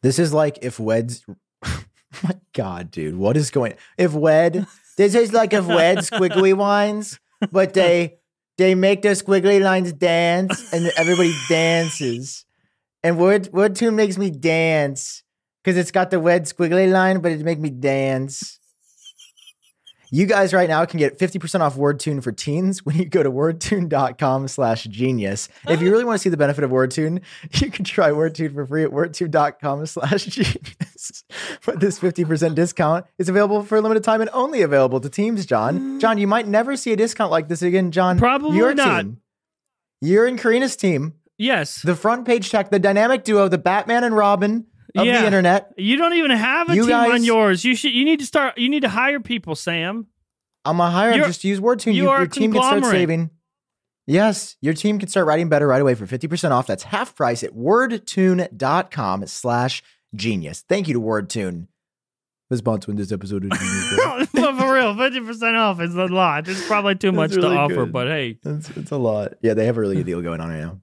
This 0.01 0.19
is 0.19 0.33
like 0.33 0.59
if 0.61 0.79
Wed's. 0.79 1.25
My 2.23 2.35
God, 2.53 2.91
dude, 2.91 3.15
what 3.15 3.37
is 3.37 3.51
going? 3.51 3.75
If 3.97 4.13
Wed, 4.13 4.67
this 4.97 5.15
is 5.15 5.31
like 5.31 5.53
if 5.53 5.65
Wed 5.65 5.99
squiggly 5.99 6.57
lines, 6.57 7.19
but 7.51 7.73
they 7.73 8.17
they 8.57 8.75
make 8.75 9.01
the 9.01 9.09
squiggly 9.09 9.61
lines 9.61 9.93
dance, 9.93 10.73
and 10.73 10.91
everybody 10.97 11.33
dances, 11.49 12.45
and 13.03 13.17
word 13.17 13.49
word 13.51 13.75
tune 13.75 13.95
makes 13.95 14.17
me 14.17 14.29
dance 14.29 15.23
because 15.63 15.77
it's 15.77 15.91
got 15.91 16.11
the 16.11 16.19
red 16.19 16.45
squiggly 16.45 16.91
line, 16.91 17.19
but 17.19 17.31
it 17.31 17.41
make 17.41 17.59
me 17.59 17.69
dance. 17.69 18.59
You 20.13 20.25
guys 20.25 20.53
right 20.53 20.67
now 20.67 20.83
can 20.83 20.99
get 20.99 21.17
50% 21.17 21.61
off 21.61 21.77
WordTune 21.77 22.21
for 22.21 22.33
teens 22.33 22.85
when 22.85 22.97
you 22.97 23.05
go 23.05 23.23
to 23.23 23.31
wordtune.com 23.31 24.49
slash 24.49 24.83
genius. 24.83 25.47
If 25.69 25.81
you 25.81 25.89
really 25.89 26.03
want 26.03 26.19
to 26.19 26.21
see 26.21 26.29
the 26.29 26.35
benefit 26.35 26.65
of 26.65 26.69
WordTune, 26.69 27.21
you 27.61 27.71
can 27.71 27.85
try 27.85 28.09
WordTune 28.09 28.53
for 28.53 28.65
free 28.65 28.83
at 28.83 28.91
wordtune.com 28.91 29.85
slash 29.85 30.25
genius. 30.25 31.23
But 31.65 31.79
this 31.79 31.97
50% 31.97 32.55
discount 32.55 33.05
is 33.17 33.29
available 33.29 33.63
for 33.63 33.77
a 33.77 33.81
limited 33.81 34.03
time 34.03 34.19
and 34.19 34.29
only 34.33 34.61
available 34.61 34.99
to 34.99 35.09
teams, 35.09 35.45
Jon. 35.45 35.97
Jon, 36.01 36.17
you 36.17 36.27
might 36.27 36.45
never 36.45 36.75
see 36.75 36.91
a 36.91 36.97
discount 36.97 37.31
like 37.31 37.47
this 37.47 37.61
again, 37.61 37.91
Jon. 37.91 38.19
Probably 38.19 38.57
your 38.57 38.75
not. 38.75 39.03
Team, 39.03 39.21
you're 40.01 40.27
in 40.27 40.35
Karina's 40.35 40.75
team. 40.75 41.13
Yes. 41.41 41.81
The 41.81 41.95
front 41.95 42.25
page 42.25 42.49
tech, 42.51 42.69
the 42.69 42.79
dynamic 42.79 43.23
duo, 43.23 43.47
the 43.47 43.57
Batman 43.57 44.03
and 44.03 44.15
Robin 44.15 44.65
of 44.95 45.05
Yeah. 45.05 45.21
the 45.21 45.25
internet. 45.25 45.71
You 45.77 45.97
don't 45.97 46.13
even 46.13 46.31
have 46.31 46.69
a 46.69 46.75
You 46.75 46.85
team 46.85 46.95
on 46.95 47.23
yours. 47.23 47.65
You 47.65 47.75
should. 47.75 47.93
You 47.93 48.05
need 48.05 48.19
to 48.19 48.25
start. 48.25 48.57
You 48.57 48.69
need 48.69 48.81
to 48.81 48.89
hire 48.89 49.19
people, 49.19 49.55
Sam. 49.55 50.07
I'm 50.65 50.79
a 50.79 50.89
hire. 50.91 51.13
You're- 51.13 51.25
Just 51.27 51.43
use 51.43 51.59
WordTune. 51.59 51.93
you 51.95 52.03
You, 52.03 52.09
your 52.11 52.27
team 52.27 52.53
can 52.53 52.61
start 52.61 52.85
saving. 52.85 53.31
Yes, 54.07 54.57
your 54.61 54.73
team 54.73 54.99
can 54.99 55.09
start 55.09 55.25
writing 55.25 55.47
better 55.49 55.67
right 55.67 55.81
away 55.81 55.95
for 55.95 56.05
50% 56.05 56.51
off. 56.51 56.67
That's 56.67 56.83
half 56.83 57.15
price 57.15 57.43
at 57.43 57.53
wordtune.com 57.55 59.25
slash 59.27 59.83
genius. 60.15 60.63
Thank 60.67 60.87
you 60.87 60.93
to 60.95 60.99
WordTune. 61.01 61.67
For 62.49 62.57
sponsoring 62.57 62.97
this 62.97 63.11
episode 63.13 63.45
of 63.45 63.51
Genius. 63.57 64.29
For 64.33 64.73
real, 64.73 64.97
fifty 64.97 65.21
percent 65.21 65.55
off 65.55 65.79
is 65.79 65.95
a 65.95 66.05
lot. 66.07 66.49
It's 66.49 66.67
probably 66.67 66.95
too 66.95 67.13
much 67.13 67.33
really 67.33 67.55
to 67.55 67.61
offer, 67.61 67.75
good. 67.85 67.93
but 67.93 68.07
hey. 68.07 68.37
it's, 68.43 68.69
it's 68.71 68.91
a 68.91 68.97
lot. 68.97 69.35
Yeah, 69.41 69.53
they 69.53 69.65
have 69.67 69.77
a 69.77 69.79
really 69.79 69.95
good 69.95 70.05
deal 70.05 70.21
going 70.21 70.41
on 70.41 70.49
right 70.49 70.59
now. 70.59 70.81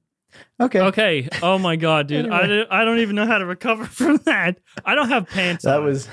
Okay. 0.60 0.80
Okay. 0.80 1.28
Oh 1.42 1.58
my 1.58 1.76
god, 1.76 2.08
dude. 2.08 2.28
I, 2.30 2.42
Anyway. 2.42 2.56
don't- 2.58 2.72
I 2.72 2.84
don't 2.84 2.98
even 2.98 3.16
know 3.16 3.26
how 3.26 3.38
to 3.38 3.46
recover 3.46 3.84
from 3.86 4.16
that. 4.24 4.58
I 4.84 4.94
don't 4.94 5.08
have 5.08 5.28
pants. 5.28 5.64
That 5.64 5.78
on. 5.80 5.84
was. 5.84 6.08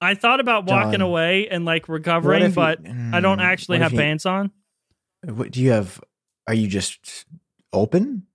I 0.00 0.14
thought 0.14 0.40
about 0.40 0.64
walking 0.66 0.92
Jon, 0.92 1.00
away 1.02 1.48
and 1.48 1.64
like 1.64 1.88
recovering, 1.88 2.42
if 2.42 2.50
you- 2.50 2.54
but 2.54 2.78
I 3.12 3.20
don't 3.20 3.38
Mm, 3.38 3.42
actually 3.44 3.78
have 3.80 3.92
you- 3.92 3.98
pants 3.98 4.24
on. 4.26 4.50
What 5.24 5.50
do 5.50 5.60
you 5.60 5.72
have? 5.72 6.00
Are 6.46 6.54
you 6.54 6.66
just 6.68 7.26
open 7.72 8.26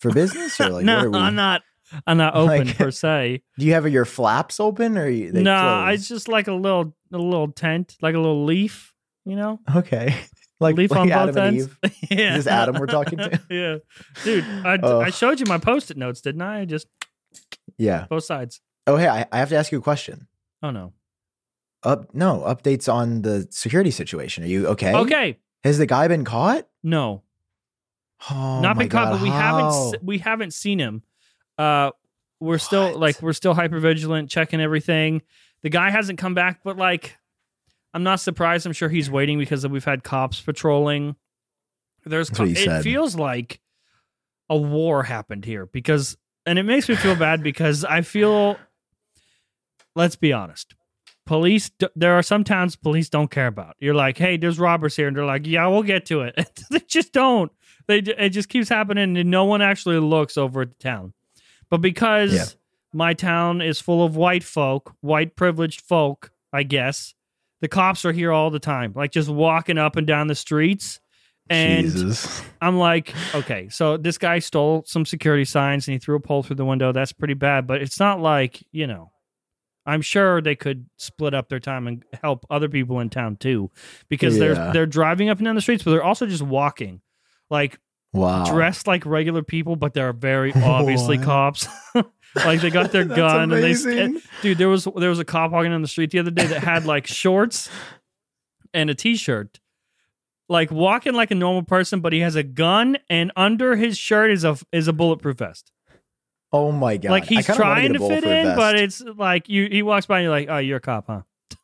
for 0.00 0.10
business 0.12 0.60
or 0.60 0.68
like 0.68 0.84
no, 0.84 0.96
what 0.96 1.04
are 1.06 1.10
we? 1.10 1.18
I'm 1.18 1.34
not. 1.34 1.62
I'm 2.06 2.16
not 2.16 2.34
open 2.34 2.66
Like- 2.66 2.76
per 2.76 2.90
se. 2.90 3.42
Do 3.58 3.66
you 3.66 3.74
have 3.74 3.88
your 3.88 4.04
flaps 4.04 4.58
open 4.58 4.98
or 4.98 5.04
are 5.04 5.08
you, 5.08 5.30
they 5.30 5.42
No, 5.42 5.60
closed? 5.84 6.00
it's 6.00 6.08
just 6.08 6.28
like 6.28 6.48
a 6.48 6.52
little, 6.52 6.96
a 7.12 7.18
little 7.18 7.52
tent, 7.52 7.96
like 8.02 8.14
a 8.16 8.18
little 8.18 8.44
leaf. 8.44 8.92
You 9.24 9.36
know, 9.36 9.60
okay. 9.76 10.16
Like, 10.60 10.76
leaf 10.76 10.90
like 10.90 11.00
on 11.00 11.10
Adam 11.12 11.26
both 11.34 11.36
and 11.36 11.56
ends. 11.56 11.68
Eve. 11.82 12.08
yeah, 12.10 12.18
Is 12.36 12.44
this 12.44 12.52
Adam 12.52 12.76
we're 12.78 12.86
talking 12.86 13.18
to? 13.18 13.40
yeah, 13.50 13.76
dude. 14.24 14.44
I. 14.64 14.78
I 15.06 15.10
showed 15.10 15.40
you 15.40 15.46
my 15.46 15.58
post-it 15.58 15.96
notes, 15.96 16.20
didn't 16.20 16.42
I? 16.42 16.60
I 16.60 16.64
Just 16.64 16.86
Yeah. 17.76 18.06
both 18.08 18.24
sides. 18.24 18.60
Oh, 18.86 18.96
hey, 18.96 19.08
I, 19.08 19.26
I 19.32 19.38
have 19.38 19.48
to 19.48 19.56
ask 19.56 19.72
you 19.72 19.78
a 19.78 19.82
question. 19.82 20.28
Oh 20.62 20.70
no. 20.70 20.92
Up, 21.82 22.14
no 22.14 22.40
updates 22.46 22.90
on 22.92 23.22
the 23.22 23.46
security 23.50 23.90
situation. 23.90 24.44
Are 24.44 24.46
you 24.46 24.68
okay? 24.68 24.94
Okay. 24.94 25.38
Has 25.64 25.76
the 25.78 25.86
guy 25.86 26.08
been 26.08 26.24
caught? 26.24 26.66
No, 26.82 27.22
Oh, 28.30 28.60
not 28.60 28.78
been 28.78 28.88
caught, 28.88 29.06
God, 29.06 29.12
but 29.14 29.22
we 29.22 29.28
how? 29.28 29.58
haven't 29.58 30.04
we 30.04 30.18
haven't 30.18 30.52
seen 30.54 30.78
him. 30.78 31.02
Uh, 31.58 31.90
we're 32.40 32.58
still 32.58 32.98
like 32.98 33.20
we're 33.20 33.32
still 33.34 33.52
hyper 33.54 33.78
vigilant, 33.80 34.30
checking 34.30 34.60
everything. 34.60 35.22
The 35.62 35.68
guy 35.70 35.90
hasn't 35.90 36.18
come 36.18 36.34
back, 36.34 36.60
but 36.64 36.76
like, 36.78 37.16
I'm 37.94 38.02
not 38.02 38.20
surprised. 38.20 38.66
I'm 38.66 38.72
sure 38.72 38.88
he's 38.90 39.10
waiting 39.10 39.38
because 39.38 39.66
we've 39.66 39.84
had 39.84 40.02
cops 40.04 40.40
patrolling. 40.40 41.16
There's 42.04 42.28
he 42.36 42.50
it 42.52 42.56
said. 42.58 42.82
feels 42.82 43.14
like 43.16 43.60
a 44.50 44.56
war 44.58 45.04
happened 45.04 45.44
here 45.46 45.64
because, 45.64 46.16
and 46.44 46.58
it 46.58 46.64
makes 46.64 46.88
me 46.88 46.96
feel 46.96 47.16
bad 47.16 47.42
because 47.42 47.84
I 47.84 48.02
feel. 48.02 48.58
Let's 49.96 50.16
be 50.16 50.32
honest. 50.32 50.74
Police, 51.26 51.70
there 51.96 52.14
are 52.14 52.22
some 52.22 52.44
towns 52.44 52.76
police 52.76 53.08
don't 53.08 53.30
care 53.30 53.46
about. 53.46 53.76
You're 53.78 53.94
like, 53.94 54.18
hey, 54.18 54.36
there's 54.36 54.58
robbers 54.58 54.94
here, 54.96 55.08
and 55.08 55.16
they're 55.16 55.24
like, 55.24 55.46
yeah, 55.46 55.66
we'll 55.68 55.82
get 55.84 56.04
to 56.06 56.22
it. 56.22 56.60
they 56.70 56.80
just 56.80 57.12
don't. 57.12 57.50
They 57.86 57.98
it 57.98 58.30
just 58.30 58.48
keeps 58.48 58.68
happening, 58.68 59.16
and 59.16 59.30
no 59.30 59.44
one 59.44 59.62
actually 59.62 59.98
looks 60.00 60.36
over 60.36 60.62
at 60.62 60.70
the 60.70 60.76
town. 60.76 61.14
But 61.70 61.80
because 61.80 62.34
Yeah. 62.34 62.44
my 62.92 63.14
town 63.14 63.62
is 63.62 63.80
full 63.80 64.04
of 64.04 64.16
white 64.16 64.44
folk, 64.44 64.94
white 65.00 65.36
privileged 65.36 65.80
folk, 65.80 66.30
I 66.52 66.62
guess, 66.64 67.14
the 67.64 67.68
cops 67.68 68.04
are 68.04 68.12
here 68.12 68.30
all 68.30 68.50
the 68.50 68.58
time, 68.58 68.92
like 68.94 69.10
just 69.10 69.30
walking 69.30 69.78
up 69.78 69.96
and 69.96 70.06
down 70.06 70.26
the 70.26 70.34
streets. 70.34 71.00
And 71.48 71.86
Jesus. 71.86 72.42
I'm 72.60 72.76
like, 72.76 73.14
okay, 73.34 73.70
so 73.70 73.96
this 73.96 74.18
guy 74.18 74.38
stole 74.40 74.84
some 74.86 75.06
security 75.06 75.46
signs 75.46 75.88
and 75.88 75.94
he 75.94 75.98
threw 75.98 76.14
a 76.16 76.20
pole 76.20 76.42
through 76.42 76.56
the 76.56 76.64
window. 76.66 76.92
That's 76.92 77.12
pretty 77.12 77.32
bad, 77.32 77.66
but 77.66 77.80
it's 77.80 77.98
not 77.98 78.20
like, 78.20 78.62
you 78.70 78.86
know, 78.86 79.12
I'm 79.86 80.02
sure 80.02 80.42
they 80.42 80.56
could 80.56 80.84
split 80.98 81.32
up 81.32 81.48
their 81.48 81.58
time 81.58 81.86
and 81.86 82.04
help 82.22 82.44
other 82.50 82.68
people 82.68 83.00
in 83.00 83.08
town 83.08 83.36
too, 83.36 83.70
because 84.10 84.36
Yeah. 84.36 84.40
they're 84.54 84.72
they're 84.74 84.86
driving 84.86 85.30
up 85.30 85.38
and 85.38 85.46
down 85.46 85.54
the 85.54 85.62
streets, 85.62 85.84
but 85.84 85.92
they're 85.92 86.04
also 86.04 86.26
just 86.26 86.42
walking, 86.42 87.00
like 87.48 87.78
Wow. 88.12 88.44
dressed 88.44 88.86
like 88.86 89.06
regular 89.06 89.42
people, 89.42 89.74
but 89.76 89.94
they're 89.94 90.12
very 90.12 90.52
obviously 90.62 91.16
cops. 91.16 91.66
like 92.36 92.60
they 92.60 92.70
got 92.70 92.92
their 92.92 93.04
That's 93.04 93.16
gun 93.16 93.42
and 93.42 93.52
they, 93.52 93.58
amazing. 93.58 94.16
Eh, 94.16 94.20
dude, 94.42 94.58
there 94.58 94.68
was 94.68 94.86
there 94.96 95.10
was 95.10 95.18
a 95.18 95.24
cop 95.24 95.50
walking 95.50 95.70
down 95.70 95.82
the 95.82 95.88
street 95.88 96.10
the 96.10 96.18
other 96.18 96.30
day 96.30 96.46
that 96.46 96.62
had 96.62 96.84
like 96.86 97.06
shorts 97.06 97.68
and 98.72 98.90
a 98.90 98.94
t-shirt. 98.94 99.60
Like 100.48 100.70
walking 100.70 101.14
like 101.14 101.30
a 101.30 101.34
normal 101.34 101.62
person, 101.62 102.00
but 102.00 102.12
he 102.12 102.20
has 102.20 102.36
a 102.36 102.42
gun 102.42 102.98
and 103.08 103.32
under 103.34 103.76
his 103.76 103.96
shirt 103.96 104.30
is 104.30 104.44
a 104.44 104.58
is 104.72 104.88
a 104.88 104.92
bulletproof 104.92 105.38
vest. 105.38 105.70
Oh 106.52 106.70
my 106.70 106.98
god. 106.98 107.10
like 107.10 107.24
he's 107.24 107.46
kinda 107.46 107.60
wanna 107.62 107.74
trying 107.74 107.92
to 107.94 108.04
a 108.04 108.08
fit 108.08 108.22
bulletproof 108.22 108.32
in, 108.32 108.44
vest. 108.44 108.56
but 108.56 108.78
it's 108.78 109.00
like 109.16 109.48
you 109.48 109.68
he 109.70 109.82
walks 109.82 110.06
by 110.06 110.18
and 110.18 110.24
you're 110.24 110.32
like, 110.32 110.48
"Oh, 110.50 110.58
you're 110.58 110.76
a 110.76 110.80
cop, 110.80 111.06
huh?" 111.06 111.22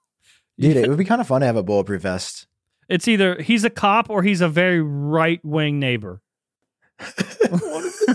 dude, 0.58 0.76
it 0.76 0.88
would 0.88 0.98
be 0.98 1.04
kind 1.04 1.20
of 1.20 1.26
fun 1.26 1.42
to 1.42 1.46
have 1.46 1.56
a 1.56 1.62
bulletproof 1.62 2.02
vest. 2.02 2.46
It's 2.88 3.06
either 3.06 3.40
he's 3.40 3.64
a 3.64 3.70
cop 3.70 4.10
or 4.10 4.22
he's 4.22 4.40
a 4.40 4.48
very 4.48 4.80
right-wing 4.82 5.78
neighbor. 5.78 6.22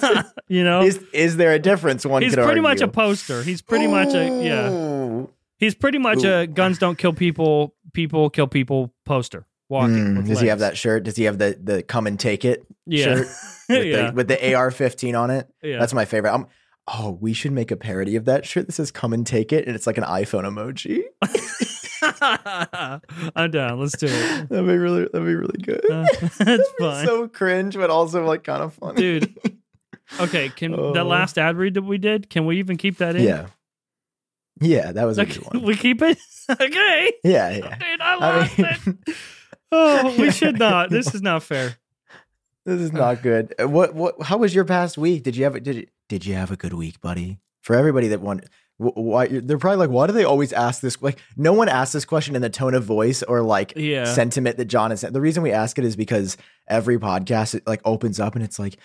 you 0.48 0.64
know? 0.64 0.82
is 0.82 1.00
is 1.14 1.38
there 1.38 1.54
a 1.54 1.60
difference? 1.60 2.06
One 2.06 2.22
He's 2.22 2.36
pretty 2.36 2.62
much 2.62 2.82
a 2.82 2.88
poster. 2.88 3.44
He's 3.44 3.62
pretty 3.62 3.88
much 3.88 4.14
a 4.14 4.44
yeah. 4.44 5.26
He's 5.58 5.76
pretty 5.76 5.98
much 5.98 6.24
a 6.24 6.48
guns 6.48 6.78
don't 6.80 6.98
kill 6.98 7.14
people, 7.14 7.74
people 7.94 8.30
kill 8.30 8.48
people 8.48 8.94
poster. 9.06 9.46
Walking. 9.68 10.16
Mm, 10.16 10.28
does 10.28 10.40
he 10.40 10.48
have 10.48 10.60
that 10.60 10.78
shirt? 10.78 11.04
Does 11.06 11.16
he 11.16 11.24
have 11.24 11.40
the 11.40 11.58
the 11.62 11.82
come 11.82 12.06
and 12.08 12.20
take 12.20 12.46
it 12.46 12.66
Yeah. 12.86 13.04
shirt 13.04 13.28
with, 13.68 13.86
yeah. 13.86 14.08
the, 14.10 14.14
with 14.14 14.28
the 14.28 14.54
AR-15 14.54 15.20
on 15.20 15.32
it? 15.32 15.48
yeah. 15.64 15.80
That's 15.80 15.94
my 15.94 16.06
favorite. 16.06 16.32
I'm, 16.34 16.46
oh, 16.88 17.18
we 17.20 17.34
should 17.34 17.52
make 17.52 17.72
a 17.72 17.76
parody 17.76 18.16
of 18.16 18.26
that 18.26 18.46
shirt 18.46 18.68
that 18.68 18.74
says 18.74 18.92
"Come 18.92 19.12
and 19.12 19.26
take 19.26 19.52
it," 19.52 19.66
and 19.66 19.76
it's 19.76 19.88
like 19.88 19.98
an 19.98 20.04
iPhone 20.04 20.44
emoji. 20.44 21.02
I'm 23.36 23.52
down. 23.52 23.80
Let's 23.80 23.98
do 23.98 24.08
it. 24.08 24.50
That'd 24.50 24.68
be 24.68 24.78
really, 24.78 25.04
that'd 25.12 25.26
be 25.26 25.36
really 25.36 25.60
good. 25.62 25.90
Uh, 25.90 26.06
That's 26.40 26.70
fine. 26.80 27.06
so 27.06 27.28
cringe, 27.28 27.76
but 27.76 27.90
also 27.90 28.26
like 28.26 28.44
kind 28.44 28.62
of 28.62 28.74
funny, 28.74 28.96
Dude. 28.98 29.36
Okay, 30.20 30.50
can 30.50 30.74
Oh. 30.74 30.94
that 30.94 31.06
last 31.06 31.38
ad 31.38 31.58
read 31.58 31.74
that 31.76 31.82
we 31.84 31.98
did, 31.98 32.30
can 32.30 32.46
we 32.46 32.58
even 32.60 32.78
keep 32.78 32.98
that 33.00 33.16
in? 33.16 33.24
Yeah, 33.24 33.48
yeah, 34.62 34.92
that 34.92 35.06
was 35.06 35.18
a 35.18 35.24
Okay, 35.24 35.34
good 35.34 35.44
one. 35.54 35.64
we 35.64 35.76
keep 35.76 36.02
it? 36.02 36.18
okay. 36.50 37.14
Yeah, 37.24 37.50
yeah. 37.50 37.78
Dude, 37.78 38.02
I 38.02 38.14
I 38.14 38.16
lost 38.38 38.60
it. 38.60 38.96
Oh, 39.72 40.16
we 40.18 40.32
should 40.32 40.58
not. 40.60 40.90
This 40.90 41.14
is 41.14 41.22
not 41.22 41.44
fair. 41.44 41.76
this 42.66 42.80
is 42.80 42.94
not 42.94 43.22
good. 43.22 43.54
Uh, 43.60 43.68
What, 43.68 43.94
what? 43.96 44.22
How 44.22 44.38
was 44.38 44.54
your 44.56 44.64
past 44.64 44.98
week? 44.98 45.24
Did 45.24 45.36
you 45.36 45.44
have? 45.44 45.62
Did 45.62 45.76
you, 45.76 45.88
did 46.08 46.26
you 46.26 46.36
have 46.36 46.52
a 46.52 46.56
good 46.56 46.72
week, 46.74 47.02
buddy? 47.02 47.40
For 47.64 47.76
everybody 47.76 48.08
that 48.10 48.22
want, 48.22 48.46
why 48.78 49.28
they're 49.28 49.58
probably 49.58 49.78
like, 49.78 49.90
why 49.90 50.06
do 50.08 50.14
they 50.14 50.24
always 50.24 50.54
ask 50.54 50.82
this? 50.82 51.02
Like, 51.02 51.20
no 51.36 51.52
one 51.52 51.68
asks 51.68 51.94
this 51.94 52.06
question 52.06 52.36
in 52.36 52.42
the 52.44 52.50
tone 52.50 52.74
of 52.76 52.86
voice 52.86 53.24
or 53.24 53.42
like 53.42 53.74
Yeah. 53.76 54.06
sentiment 54.06 54.58
that 54.58 54.66
Jon 54.66 54.92
is. 54.94 55.02
The 55.02 55.20
reason 55.20 55.42
we 55.44 55.52
ask 55.52 55.78
it 55.80 55.84
is 55.84 55.96
because 55.96 56.38
every 56.68 57.00
podcast 57.00 57.56
it 57.56 57.66
like 57.68 57.82
opens 57.84 58.20
up 58.20 58.36
and 58.36 58.44
it's 58.46 58.60
like, 58.60 58.78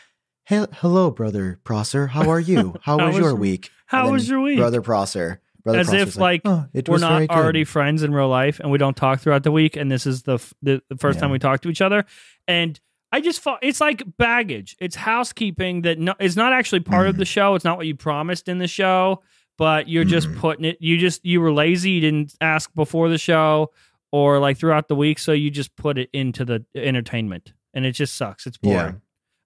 "Hey, 0.51 0.67
hello, 0.75 1.11
brother 1.11 1.61
Prosser. 1.65 2.09
How 2.09 2.29
are 2.29 2.41
you? 2.41 2.75
How, 2.83 2.99
How 2.99 3.07
was, 3.07 3.15
was- 3.17 3.23
your 3.25 3.35
week? 3.35 3.71
How 3.87 4.11
was 4.11 4.29
your 4.29 4.41
week? 4.41 4.59
brother 4.59 4.83
Prosser?" 4.83 5.41
Brother 5.63 5.79
As 5.81 5.89
Prosser's 5.89 6.09
if, 6.09 6.17
like, 6.17 6.41
"Oh, 6.45 6.67
it 6.75 6.89
We're 6.89 6.99
not 6.99 7.21
good." 7.21 7.31
already 7.31 7.65
friends 7.65 8.03
in 8.03 8.13
real 8.13 8.29
life 8.29 8.61
and 8.61 8.71
we 8.71 8.79
don't 8.79 8.97
talk 8.97 9.21
throughout 9.21 9.43
the 9.45 9.53
week. 9.53 9.77
And 9.77 9.91
this 9.93 10.07
is 10.07 10.23
the, 10.23 10.35
f- 10.35 10.55
the, 10.63 10.83
the 10.89 10.97
first 10.97 11.17
Yeah. 11.17 11.21
time 11.23 11.31
we 11.31 11.39
talk 11.39 11.61
to 11.61 11.69
each 11.69 11.81
other. 11.83 12.05
And 12.49 12.81
I 13.13 13.21
just 13.21 13.41
thought 13.43 13.59
it's 13.63 13.81
like 13.81 14.03
baggage. 14.17 14.75
It's 14.81 14.97
housekeeping 14.97 15.83
that 15.83 15.99
no, 15.99 16.15
is 16.19 16.35
not 16.37 16.53
actually 16.53 16.81
part 16.81 17.09
of 17.09 17.15
Mhm. 17.17 17.19
the 17.19 17.25
show. 17.37 17.55
It's 17.55 17.65
not 17.65 17.77
what 17.77 17.87
you 17.87 17.95
promised 17.95 18.49
in 18.49 18.59
the 18.59 18.67
show, 18.69 19.23
but 19.59 19.87
you're 19.89 20.05
just 20.05 20.29
Mhm. 20.29 20.39
putting 20.39 20.65
it. 20.65 20.79
You 20.81 20.97
just 20.97 21.25
you 21.27 21.41
were 21.43 21.53
lazy. 21.53 21.91
You 21.93 22.01
didn't 22.01 22.35
ask 22.41 22.75
before 22.75 23.09
the 23.11 23.19
show 23.19 23.71
or 24.13 24.39
like 24.39 24.57
throughout 24.57 24.89
the 24.89 24.97
week, 24.97 25.19
so 25.19 25.33
you 25.33 25.51
just 25.51 25.77
put 25.77 25.99
it 25.99 26.09
into 26.15 26.45
the 26.47 26.65
entertainment, 26.75 27.53
and 27.75 27.85
it 27.85 27.93
just 27.93 28.15
sucks. 28.17 28.47
It's 28.47 28.57
boring. 28.57 28.77
Yeah. 28.79 28.93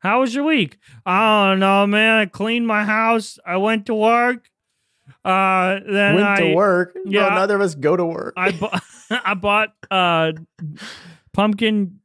How 0.04 0.20
was 0.20 0.34
your 0.34 0.44
week? 0.44 0.76
I 1.06 1.48
don't 1.50 1.60
know, 1.60 1.86
man. 1.86 2.18
I 2.18 2.26
cleaned 2.26 2.66
my 2.66 2.84
house. 2.84 3.38
I 3.44 3.56
went 3.56 3.86
to 3.86 3.94
work. 3.94 4.48
Uh, 5.24 5.80
then 5.86 6.14
Went 6.16 6.26
I 6.26 6.40
to 6.40 6.54
work. 6.54 6.96
yeah. 7.06 7.28
Bro, 7.28 7.34
neither 7.36 7.56
of 7.56 7.62
us 7.62 7.74
go 7.74 7.96
to 7.96 8.04
work. 8.04 8.34
I 8.36 8.52
bought 8.52 8.82
I 9.10 9.34
bought 9.34 9.74
uh 9.90 10.32
pumpkin 11.32 12.00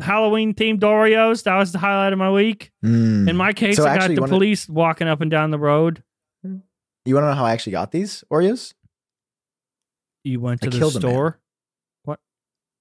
Halloween 0.00 0.54
themed 0.54 0.80
Oreos. 0.80 1.42
That 1.44 1.56
was 1.56 1.72
the 1.72 1.78
highlight 1.78 2.12
of 2.14 2.18
my 2.18 2.30
week. 2.30 2.72
Mm. 2.84 3.28
In 3.28 3.36
my 3.36 3.52
case, 3.52 3.76
So 3.76 3.86
I 3.86 3.98
got 3.98 4.08
the 4.14 4.22
of- 4.22 4.30
police 4.30 4.68
walking 4.68 5.06
up 5.06 5.20
and 5.20 5.30
down 5.30 5.50
the 5.50 5.58
road. 5.58 6.02
You 6.42 7.14
want 7.14 7.24
to 7.24 7.28
know 7.28 7.34
how 7.34 7.44
I 7.44 7.52
actually 7.52 7.72
got 7.72 7.92
these 7.92 8.24
Oreos? 8.32 8.74
You 10.24 10.40
went 10.40 10.64
I 10.66 10.70
to 10.70 10.78
the 10.78 10.90
store. 10.90 11.38
What? 12.02 12.18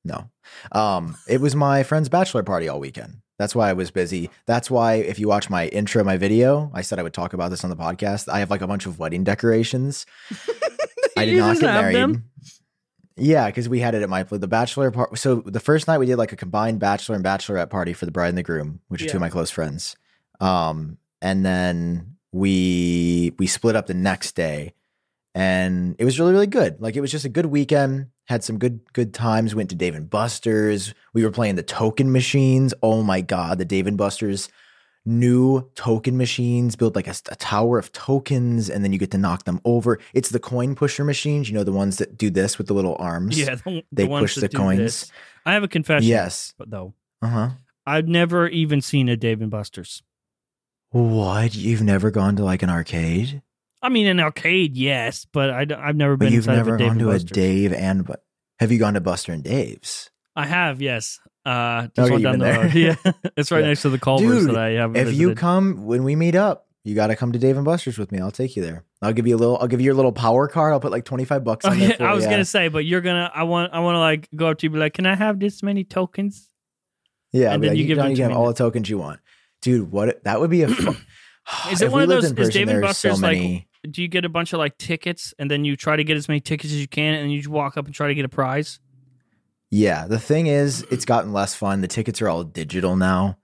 No. 0.03 0.29
Um, 0.71 1.15
it 1.29 1.39
was 1.39 1.55
my 1.55 1.83
friend's 1.83 2.09
bachelor 2.09 2.41
party 2.41 2.67
all 2.67 2.79
weekend. 2.79 3.17
That's 3.37 3.53
why 3.53 3.69
I 3.69 3.73
was 3.73 3.91
busy. 3.91 4.29
That's 4.45 4.71
why 4.71 4.95
if 4.95 5.19
you 5.19 5.27
watch 5.27 5.49
my 5.49 5.67
intro, 5.67 6.03
my 6.03 6.17
video, 6.17 6.71
I 6.73 6.81
said 6.81 6.99
I 6.99 7.03
would 7.03 7.13
talk 7.13 7.33
about 7.33 7.51
this 7.51 7.63
on 7.63 7.69
the 7.69 7.75
podcast. 7.75 8.29
I 8.29 8.39
have 8.39 8.49
like 8.49 8.61
a 8.61 8.67
bunch 8.67 8.85
of 8.85 8.97
wedding 8.97 9.23
decorations. 9.23 10.05
I 11.17 11.25
did 11.25 11.37
not 11.37 11.59
get 11.59 11.73
married. 11.73 11.95
them? 11.95 12.29
Yeah, 13.17 13.47
because 13.47 13.69
we 13.69 13.79
had 13.79 13.95
it 13.95 14.01
at 14.01 14.09
my 14.09 14.23
the 14.23 14.47
bachelor 14.47 14.91
part. 14.91 15.17
So 15.17 15.35
the 15.35 15.59
first 15.59 15.87
night 15.87 15.99
we 15.99 16.05
did 16.05 16.17
like 16.17 16.33
a 16.33 16.37
combined 16.37 16.79
bachelor 16.79 17.15
and 17.15 17.23
bachelorette 17.23 17.69
party 17.69 17.93
for 17.93 18.05
the 18.05 18.11
bride 18.11 18.29
and 18.29 18.37
the 18.37 18.43
groom, 18.43 18.81
which 18.89 19.01
are 19.01 19.07
two 19.07 19.17
of 19.17 19.21
my 19.21 19.29
close 19.29 19.49
friends. 19.49 19.95
Um, 20.41 20.97
and 21.21 21.45
then 21.45 22.17
we 22.33 23.33
we 23.39 23.47
split 23.47 23.77
up 23.77 23.87
the 23.87 23.93
next 23.93 24.35
day, 24.35 24.73
and 25.33 25.95
it 25.97 26.03
was 26.03 26.19
really 26.19 26.33
really 26.33 26.47
good. 26.47 26.81
Like 26.81 26.97
it 26.97 27.01
was 27.01 27.11
just 27.11 27.25
a 27.25 27.29
good 27.29 27.45
weekend. 27.45 28.07
Had 28.25 28.43
some 28.43 28.57
good 28.57 28.81
good 28.93 29.13
times. 29.13 29.53
Went 29.55 29.69
to 29.69 29.75
Dave 29.75 29.95
and 29.95 30.09
Buster's. 30.09 30.93
We 31.13 31.23
were 31.23 31.31
playing 31.31 31.55
the 31.55 31.63
token 31.63 32.11
machines. 32.11 32.73
Oh 32.81 33.03
my 33.03 33.21
god, 33.21 33.57
the 33.59 33.65
Dave 33.65 33.87
and 33.87 33.97
Buster's 33.97 34.49
new 35.07 35.69
token 35.75 36.17
machines 36.17 36.75
build 36.75 36.95
like 36.95 37.05
a, 37.07 37.13
a 37.29 37.35
tower 37.35 37.77
of 37.77 37.91
tokens 37.91 38.71
and 38.71 38.83
then 38.83 38.91
you 38.91 38.97
get 38.97 39.11
to 39.11 39.19
knock 39.19 39.43
them 39.43 39.61
over 39.63 39.99
it's 40.15 40.29
the 40.29 40.39
coin 40.39 40.73
pusher 40.73 41.03
machines 41.03 41.47
you 41.47 41.53
know 41.53 41.63
the 41.63 41.71
ones 41.71 41.97
that 41.97 42.17
do 42.17 42.31
this 42.31 42.57
with 42.57 42.65
the 42.65 42.73
little 42.73 42.95
arms 42.97 43.37
Yeah, 43.37 43.53
the, 43.53 43.83
they 43.91 44.05
the 44.05 44.09
push 44.09 44.33
the 44.33 44.49
coins 44.49 44.79
this. 44.79 45.11
I 45.45 45.53
have 45.53 45.61
a 45.61 45.67
confession. 45.67 46.07
yes 46.09 46.55
but 46.57 46.71
though 46.71 46.95
uh-huh 47.21 47.51
I've 47.85 48.07
never 48.07 48.47
even 48.47 48.81
seen 48.81 49.07
a 49.07 49.15
Dave 49.15 49.43
and 49.43 49.51
Buster's. 49.51 50.01
what 50.89 51.53
you've 51.53 51.83
never 51.83 52.09
gone 52.09 52.35
to 52.37 52.43
like 52.43 52.63
an 52.63 52.71
arcade 52.71 53.43
I 53.85 53.89
mean, 53.89 54.07
an 54.07 54.19
arcade, 54.19 54.75
yes, 54.75 55.25
but 55.31 55.49
I, 55.49 55.59
have 55.87 55.95
never 55.95 56.17
been. 56.17 56.27
but 56.29 56.33
you've 56.33 56.47
never 56.47 56.75
of 56.75 56.81
a 56.81 56.83
Dave 56.83 56.87
gone 56.89 56.97
to 56.99 57.09
a 57.11 57.19
dave 57.19 57.73
and 57.73 58.05
but 58.05 58.23
have 58.59 58.71
you 58.71 58.79
gone 58.79 58.93
to 58.95 59.01
buster 59.01 59.31
and 59.31 59.43
dave's 59.43 60.09
I 60.35 60.45
have, 60.47 60.81
yes. 60.81 61.19
Uh, 61.45 61.83
just 61.95 61.99
Okay, 61.99 62.11
one 62.11 62.21
down 62.23 62.39
the 62.39 62.45
there. 62.45 62.61
road. 62.63 62.73
Yeah, 62.73 62.95
it's 63.37 63.51
right 63.51 63.61
Yeah. 63.61 63.67
next 63.67 63.83
to 63.83 63.89
the 63.89 63.99
Culvers 63.99 64.45
Dude, 64.45 64.55
that 64.55 64.57
I 64.57 64.69
have. 64.71 64.95
if 64.95 65.13
you 65.13 65.35
come 65.35 65.85
when 65.85 66.03
we 66.03 66.15
meet 66.15 66.35
up 66.35 66.67
you 66.83 66.93
got 66.95 67.07
to 67.07 67.15
come 67.15 67.31
to 67.31 67.39
dave 67.39 67.55
and 67.55 67.65
buster's 67.65 67.97
with 67.97 68.11
me 68.11 68.19
i'll 68.19 68.29
take 68.31 68.55
you 68.55 68.61
there 68.61 68.83
i'll 69.01 69.13
give 69.13 69.25
you 69.27 69.35
a 69.35 69.39
little 69.39 69.57
i'll 69.59 69.67
give 69.67 69.79
you 69.81 69.85
your 69.85 69.93
little 69.95 70.11
power 70.11 70.47
card 70.47 70.71
i'll 70.73 70.79
put 70.79 70.91
like 70.91 71.03
25 71.05 71.43
bucks 71.43 71.65
Oh, 71.65 71.71
on 71.71 71.79
there 71.79 71.93
for 71.93 72.03
I 72.05 72.13
was 72.13 72.23
ya. 72.25 72.29
gonna 72.31 72.45
say, 72.45 72.67
but 72.67 72.85
you're 72.85 73.01
gonna. 73.01 73.31
I 73.33 73.43
want. 73.43 73.73
I 73.73 73.79
want 73.79 73.95
to 73.95 73.99
like 73.99 74.27
go 74.35 74.47
up 74.47 74.57
to 74.59 74.65
you, 74.65 74.69
and 74.69 74.73
be 74.73 74.79
like, 74.79 74.93
"Can 74.93 75.05
I 75.05 75.15
have 75.15 75.39
this 75.39 75.61
many 75.63 75.83
tokens?" 75.83 76.49
Yeah, 77.31 77.53
And 77.53 77.63
then 77.63 77.71
like, 77.71 77.77
you 77.79 77.85
give 77.85 77.97
them 77.97 78.09
you 78.11 78.15
to 78.15 78.21
can 78.21 78.27
me 78.29 78.33
have 78.33 78.39
all 78.41 78.47
the 78.47 78.53
tokens 78.53 78.89
you 78.89 78.97
want, 78.97 79.19
dude. 79.61 79.91
What 79.91 80.23
that 80.25 80.39
would 80.39 80.49
be 80.51 80.61
a. 80.63 80.67
Fun, 80.69 80.95
Is 81.71 81.81
it 81.81 81.91
one 81.91 82.03
of 82.03 82.09
those- 82.09 82.31
is 82.31 82.49
Dave 82.53 82.69
and 82.69 82.81
Buster's, 82.81 83.19
so 83.19 83.25
like. 83.27 83.67
Do 83.85 84.01
you 84.01 84.07
get 84.07 84.25
a 84.25 84.29
bunch 84.29 84.53
of 84.53 84.59
like 84.59 84.77
tickets, 84.77 85.33
and 85.39 85.49
then 85.49 85.65
you 85.65 85.75
try 85.75 85.95
to 85.95 86.03
get 86.03 86.17
as 86.17 86.27
many 86.27 86.39
tickets 86.39 86.73
as 86.73 86.79
you 86.79 86.87
can, 86.87 87.13
and 87.15 87.31
you 87.31 87.39
just 87.39 87.49
walk 87.49 87.77
up 87.77 87.85
and 87.85 87.93
try 87.95 88.07
to 88.07 88.15
get 88.15 88.25
a 88.25 88.29
prize? 88.29 88.79
yeah, 89.71 90.07
the 90.07 90.19
thing 90.19 90.47
is, 90.47 90.83
it's 90.91 91.05
gotten 91.05 91.33
less 91.33 91.53
fun. 91.55 91.81
The 91.81 91.87
tickets 91.87 92.21
are 92.21 92.29
all 92.29 92.43
digital 92.43 92.95
now, 92.95 93.37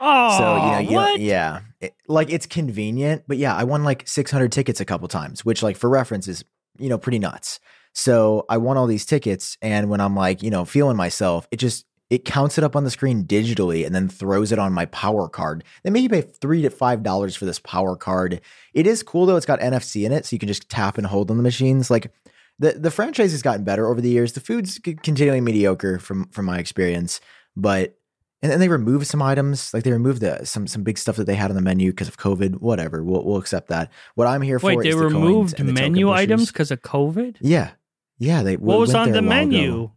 Oh, 0.00 0.36
so 0.36 0.56
you 0.66 0.72
know, 0.72 0.78
you 0.90 0.96
what? 0.96 1.06
don't- 1.06 1.20
yeah, 1.20 1.60
It- 1.80 1.94
like 2.08 2.30
it's 2.30 2.46
convenient. 2.46 3.22
But 3.26 3.38
yeah, 3.38 3.54
I 3.54 3.64
won 3.64 3.84
like 3.84 4.06
600 4.06 4.50
tickets 4.52 4.80
a 4.80 4.84
couple 4.84 5.06
times, 5.08 5.44
which 5.44 5.62
like 5.62 5.76
for 5.76 5.88
reference 5.88 6.28
is 6.28 6.44
you 6.78 6.88
know 6.88 6.98
pretty 6.98 7.18
nuts. 7.20 7.60
So 7.94 8.44
I 8.48 8.56
won 8.58 8.76
all 8.76 8.86
these 8.86 9.06
tickets, 9.06 9.56
and 9.62 9.88
when 9.88 10.00
I'm 10.00 10.16
like 10.16 10.42
you 10.42 10.50
know 10.50 10.64
feeling 10.64 10.96
myself, 10.96 11.46
it 11.50 11.56
just 11.58 11.86
it 12.12 12.26
counts 12.26 12.58
it 12.58 12.64
up 12.64 12.76
on 12.76 12.84
the 12.84 12.90
screen 12.90 13.24
digitally 13.24 13.86
and 13.86 13.94
then 13.94 14.06
throws 14.06 14.52
it 14.52 14.58
on 14.58 14.70
my 14.74 14.84
power 14.84 15.30
card. 15.30 15.64
They 15.82 15.88
make 15.88 16.02
you 16.02 16.10
pay 16.10 16.20
three 16.20 16.60
to 16.60 16.68
five 16.68 17.02
dollars 17.02 17.34
for 17.34 17.46
this 17.46 17.58
power 17.58 17.96
card. 17.96 18.42
It 18.74 18.86
is 18.86 19.02
cool 19.02 19.24
though; 19.24 19.36
it's 19.36 19.46
got 19.46 19.60
NFC 19.60 20.04
in 20.04 20.12
it, 20.12 20.26
so 20.26 20.34
you 20.34 20.38
can 20.38 20.46
just 20.46 20.68
tap 20.68 20.98
and 20.98 21.06
hold 21.06 21.30
on 21.30 21.38
the 21.38 21.42
machines. 21.42 21.90
Like 21.90 22.12
the 22.58 22.72
the 22.72 22.90
franchise 22.90 23.32
has 23.32 23.40
gotten 23.40 23.64
better 23.64 23.88
over 23.88 24.02
the 24.02 24.10
years. 24.10 24.34
The 24.34 24.40
food's 24.40 24.78
continually 24.78 25.40
mediocre 25.40 25.98
from 25.98 26.26
from 26.28 26.44
my 26.44 26.58
experience, 26.58 27.18
but 27.56 27.96
and 28.42 28.52
then 28.52 28.60
they 28.60 28.68
removed 28.68 29.06
some 29.06 29.22
items, 29.22 29.72
like 29.72 29.84
they 29.84 29.92
removed 29.92 30.20
the 30.20 30.44
some 30.44 30.66
some 30.66 30.82
big 30.82 30.98
stuff 30.98 31.16
that 31.16 31.24
they 31.24 31.34
had 31.34 31.50
on 31.50 31.56
the 31.56 31.62
menu 31.62 31.92
because 31.92 32.08
of 32.08 32.18
COVID. 32.18 32.60
Whatever, 32.60 33.02
we'll 33.02 33.24
we'll 33.24 33.38
accept 33.38 33.68
that. 33.68 33.90
What 34.16 34.26
I'm 34.26 34.42
here 34.42 34.58
Wait, 34.62 34.74
for 34.74 34.82
they 34.82 34.90
is 34.90 34.96
the 34.96 35.02
removed 35.02 35.58
and 35.58 35.66
the 35.66 35.72
menu 35.72 36.10
items 36.10 36.52
because 36.52 36.70
of 36.70 36.82
COVID. 36.82 37.38
Yeah, 37.40 37.70
yeah. 38.18 38.42
They 38.42 38.58
What 38.58 38.80
was 38.80 38.94
on 38.94 39.12
the 39.12 39.22
menu? 39.22 39.84
ago. 39.84 39.92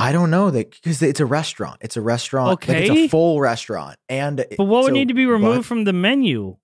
I 0.00 0.12
don't 0.12 0.30
know 0.30 0.50
that 0.50 0.70
because 0.70 1.02
it's 1.02 1.20
a 1.20 1.26
restaurant. 1.26 1.78
It's 1.82 1.96
a 1.96 2.00
restaurant. 2.00 2.66
Like 2.66 2.68
it's 2.70 2.90
a 2.90 3.08
full 3.08 3.38
restaurant. 3.38 3.98
And 4.08 4.44
But 4.56 4.64
what 4.64 4.84
would 4.84 4.94
need 4.94 5.08
to 5.08 5.14
be 5.14 5.26
but 5.26 5.32
removed 5.32 5.66
from 5.66 5.84
the 5.84 5.92
menu? 5.92 6.56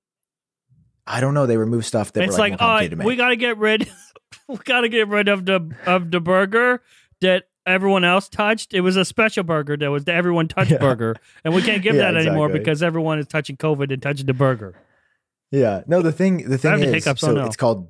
I 1.07 1.21
don't 1.21 1.35
know. 1.35 1.45
They 1.45 1.59
remove 1.59 1.85
stuff 1.85 2.13
that 2.15 2.25
it's 2.25 2.33
were 2.33 2.39
like, 2.39 2.53
like, 2.53 2.61
oh, 2.61 2.65
complicated 2.65 2.91
to 2.93 2.97
make. 2.97 3.07
we 3.07 3.17
got 3.17 3.29
to 3.29 3.37
get 3.37 3.59
rid. 3.59 3.91
we 4.49 4.57
got 4.57 4.81
to 4.81 4.89
get 4.89 5.09
rid 5.09 5.29
of 5.29 5.45
the 5.45 5.71
of 5.85 6.11
the 6.11 6.19
burger 6.19 6.83
that 7.21 7.45
everyone 7.67 8.05
else 8.05 8.29
touched. 8.31 8.73
It 8.73 8.81
was 8.81 8.97
a 8.97 9.05
special 9.05 9.45
burger 9.45 9.77
that 9.77 9.91
was 9.91 10.05
the 10.05 10.15
everyone 10.15 10.49
touched 10.49 10.71
Yeah. 10.71 10.79
burger, 10.79 11.15
and 11.45 11.55
we 11.55 11.61
can't 11.61 11.83
give 11.83 11.95
Yeah, 11.97 12.13
that 12.13 12.17
anymore 12.17 12.49
because 12.49 12.83
everyone 12.83 13.19
is 13.19 13.27
touching 13.27 13.57
COVID 13.59 13.93
and 13.93 14.01
touching 14.01 14.25
the 14.27 14.35
burger. 14.35 14.75
yeah. 15.51 15.83
No, 15.87 16.01
the 16.01 16.11
thing. 16.13 16.49
The 16.49 16.57
thing 16.59 16.83
is, 16.83 17.05
so 17.05 17.33
no. 17.35 17.45
it's 17.45 17.57
called 17.57 17.89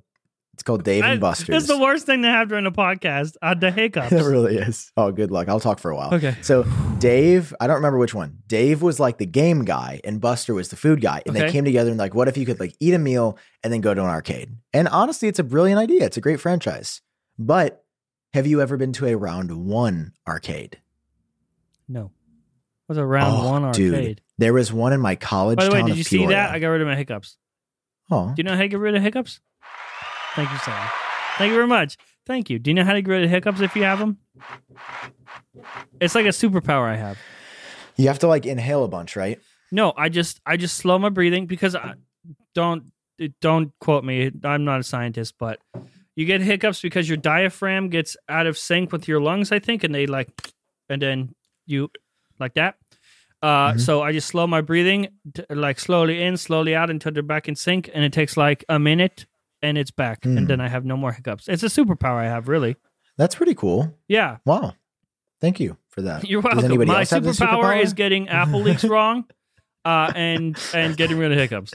it's 0.57 0.63
called 0.63 0.85
Dave 0.85 1.05
and 1.05 1.21
Buster's. 1.21 1.55
It's 1.55 1.67
the 1.67 1.79
worst 1.79 2.07
thing 2.07 2.23
to 2.23 2.29
have 2.29 2.49
during 2.49 2.65
a 2.65 2.73
podcast. 2.73 3.37
Uh, 3.43 3.53
the 3.53 3.71
hiccups. 3.71 4.11
it 4.11 4.23
really 4.23 4.57
is. 4.57 4.91
Oh, 4.97 5.13
good 5.13 5.31
luck. 5.31 5.51
I'll 5.51 5.61
talk 5.61 5.79
for 5.79 5.91
a 5.91 5.95
while. 5.97 6.15
Okay. 6.15 6.35
So 6.41 6.63
Dave, 6.99 7.55
I 7.61 7.67
don't 7.67 7.77
remember 7.77 7.99
which 7.99 8.15
one. 8.15 8.39
Dave 8.49 8.81
was 8.81 8.99
like 8.99 9.19
the 9.19 9.27
game 9.27 9.67
guy, 9.67 10.01
and 10.03 10.19
Buster 10.19 10.55
was 10.55 10.71
the 10.71 10.77
food 10.77 11.03
guy, 11.03 11.21
and 11.27 11.37
Okay. 11.37 11.45
they 11.47 11.53
came 11.53 11.67
together 11.67 11.91
and 11.91 11.99
like, 11.99 12.15
what 12.15 12.27
if 12.27 12.39
you 12.39 12.47
could 12.47 12.59
like 12.59 12.75
eat 12.81 12.95
a 12.95 12.99
meal 12.99 13.37
and 13.63 13.71
then 13.71 13.83
go 13.83 13.93
to 13.93 14.01
an 14.01 14.09
arcade? 14.09 14.57
And 14.73 14.89
honestly, 14.89 15.29
it's 15.29 15.39
a 15.39 15.45
brilliant 15.45 15.79
idea. 15.79 16.07
It's 16.07 16.17
a 16.17 16.23
great 16.23 16.41
franchise. 16.41 17.03
But 17.39 17.85
have 18.33 18.47
you 18.47 18.63
ever 18.63 18.79
been 18.79 18.95
to 18.95 19.07
a 19.09 19.15
round 19.15 19.53
one 19.67 20.15
arcade? 20.27 20.79
No, 21.89 22.07
it 22.07 22.89
was 22.89 22.97
a 22.99 23.05
round 23.05 23.37
Oh, 23.37 23.51
one 23.51 23.65
arcade. 23.65 23.93
dude. 24.17 24.21
There 24.39 24.53
was 24.55 24.73
one 24.73 24.93
in 24.95 25.01
my 25.01 25.17
college. 25.17 25.59
By 25.59 25.65
the 25.67 25.71
way, 25.73 25.83
did 25.83 25.91
of 25.93 25.99
you 25.99 26.03
see 26.05 26.25
that? 26.27 26.51
I 26.51 26.59
got 26.59 26.69
rid 26.69 26.81
of 26.81 26.87
my 26.89 26.97
hiccups. 26.97 27.37
oh, 28.11 28.29
Do 28.29 28.35
you 28.39 28.45
know 28.45 28.55
how 28.55 28.63
to 28.63 28.69
get 28.69 28.79
rid 28.79 28.95
of 28.95 29.03
hiccups? 29.03 29.41
Thank 30.37 30.51
you, 30.53 30.59
Sam. 30.59 30.89
Thank 31.39 31.49
you 31.51 31.55
very 31.57 31.67
much. 31.67 31.97
Thank 32.27 32.51
you. 32.51 32.59
Do 32.59 32.71
you 32.71 32.75
know 32.75 32.85
how 32.85 32.93
to 32.93 33.03
get 33.03 33.11
rid 33.11 33.25
of 33.25 33.31
hiccups 33.31 33.61
if 33.61 33.75
you 33.75 33.83
have 33.85 33.99
them? 33.99 34.19
It's 36.01 36.15
like 36.15 36.27
a 36.27 36.31
superpower 36.31 36.87
I 36.89 36.97
have. 36.97 37.19
you 37.97 38.09
have 38.09 38.19
to 38.21 38.27
like 38.27 38.47
inhale 38.47 38.85
a 38.85 38.89
bunch, 38.89 39.17
right? 39.17 39.41
No, 39.73 39.93
I 39.97 40.09
just 40.09 40.41
I 40.47 40.57
just 40.57 40.77
slow 40.77 40.99
my 40.99 41.09
breathing 41.09 41.47
because 41.47 41.75
I 41.75 41.95
don't 42.55 42.85
don't 43.41 43.73
quote 43.81 44.05
me. 44.05 44.31
I'm 44.45 44.65
not 44.65 44.81
a 44.81 44.85
scientist, 44.85 45.35
but 45.39 45.59
you 46.15 46.25
get 46.27 46.41
hiccups 46.43 46.81
because 46.83 47.09
your 47.09 47.17
diaphragm 47.17 47.89
gets 47.89 48.17
out 48.29 48.47
of 48.47 48.57
sync 48.59 48.93
with 48.93 49.09
your 49.09 49.21
lungs, 49.21 49.53
I 49.53 49.59
think, 49.59 49.83
and 49.85 49.95
they 49.95 50.07
like 50.07 50.29
and 50.89 51.01
then 51.03 51.35
you 51.67 51.91
like 52.39 52.55
that. 52.55 52.77
Uh, 53.43 53.73
Mhm. 53.73 53.81
so 53.81 54.03
I 54.03 54.13
just 54.13 54.29
slow 54.29 54.47
my 54.47 54.61
breathing, 54.61 55.09
t- 55.35 55.45
like 55.51 55.79
slowly 55.81 56.23
in, 56.23 56.37
slowly 56.37 56.75
out 56.75 56.91
until 56.91 57.13
they're 57.13 57.23
back 57.23 57.49
in 57.49 57.55
sync, 57.57 57.91
and 57.93 58.03
it 58.05 58.13
takes 58.13 58.37
like 58.37 58.65
a 58.69 58.79
minute, 58.79 59.27
and 59.63 59.77
it's 59.79 59.91
back, 59.91 60.23
Hmm. 60.25 60.39
and 60.39 60.49
then 60.49 60.61
I 60.61 60.69
have 60.69 60.85
no 60.85 60.97
more 60.97 61.13
hiccups. 61.13 61.49
It's 61.49 61.63
a 61.63 61.67
superpower 61.67 62.17
I 62.21 62.25
have, 62.27 62.49
really. 62.49 62.77
That's 63.19 63.35
pretty 63.35 63.55
cool. 63.55 63.97
Yeah, 64.09 64.39
Wow. 64.45 64.75
Thank 65.41 65.61
you 65.61 65.77
for 65.91 66.01
that. 66.03 66.25
you're 66.29 66.41
welcome. 66.41 66.65
anybody 66.65 66.91
My 66.91 67.01
this 67.05 67.11
superpower 67.13 67.81
is 67.83 67.93
getting 67.93 68.29
Apple 68.29 68.61
leaks 68.63 68.85
wrong, 68.85 69.25
uh, 69.85 70.11
and 70.17 70.59
and 70.73 70.97
getting 70.97 71.19
rid 71.19 71.31
of 71.33 71.39
hiccups. 71.39 71.73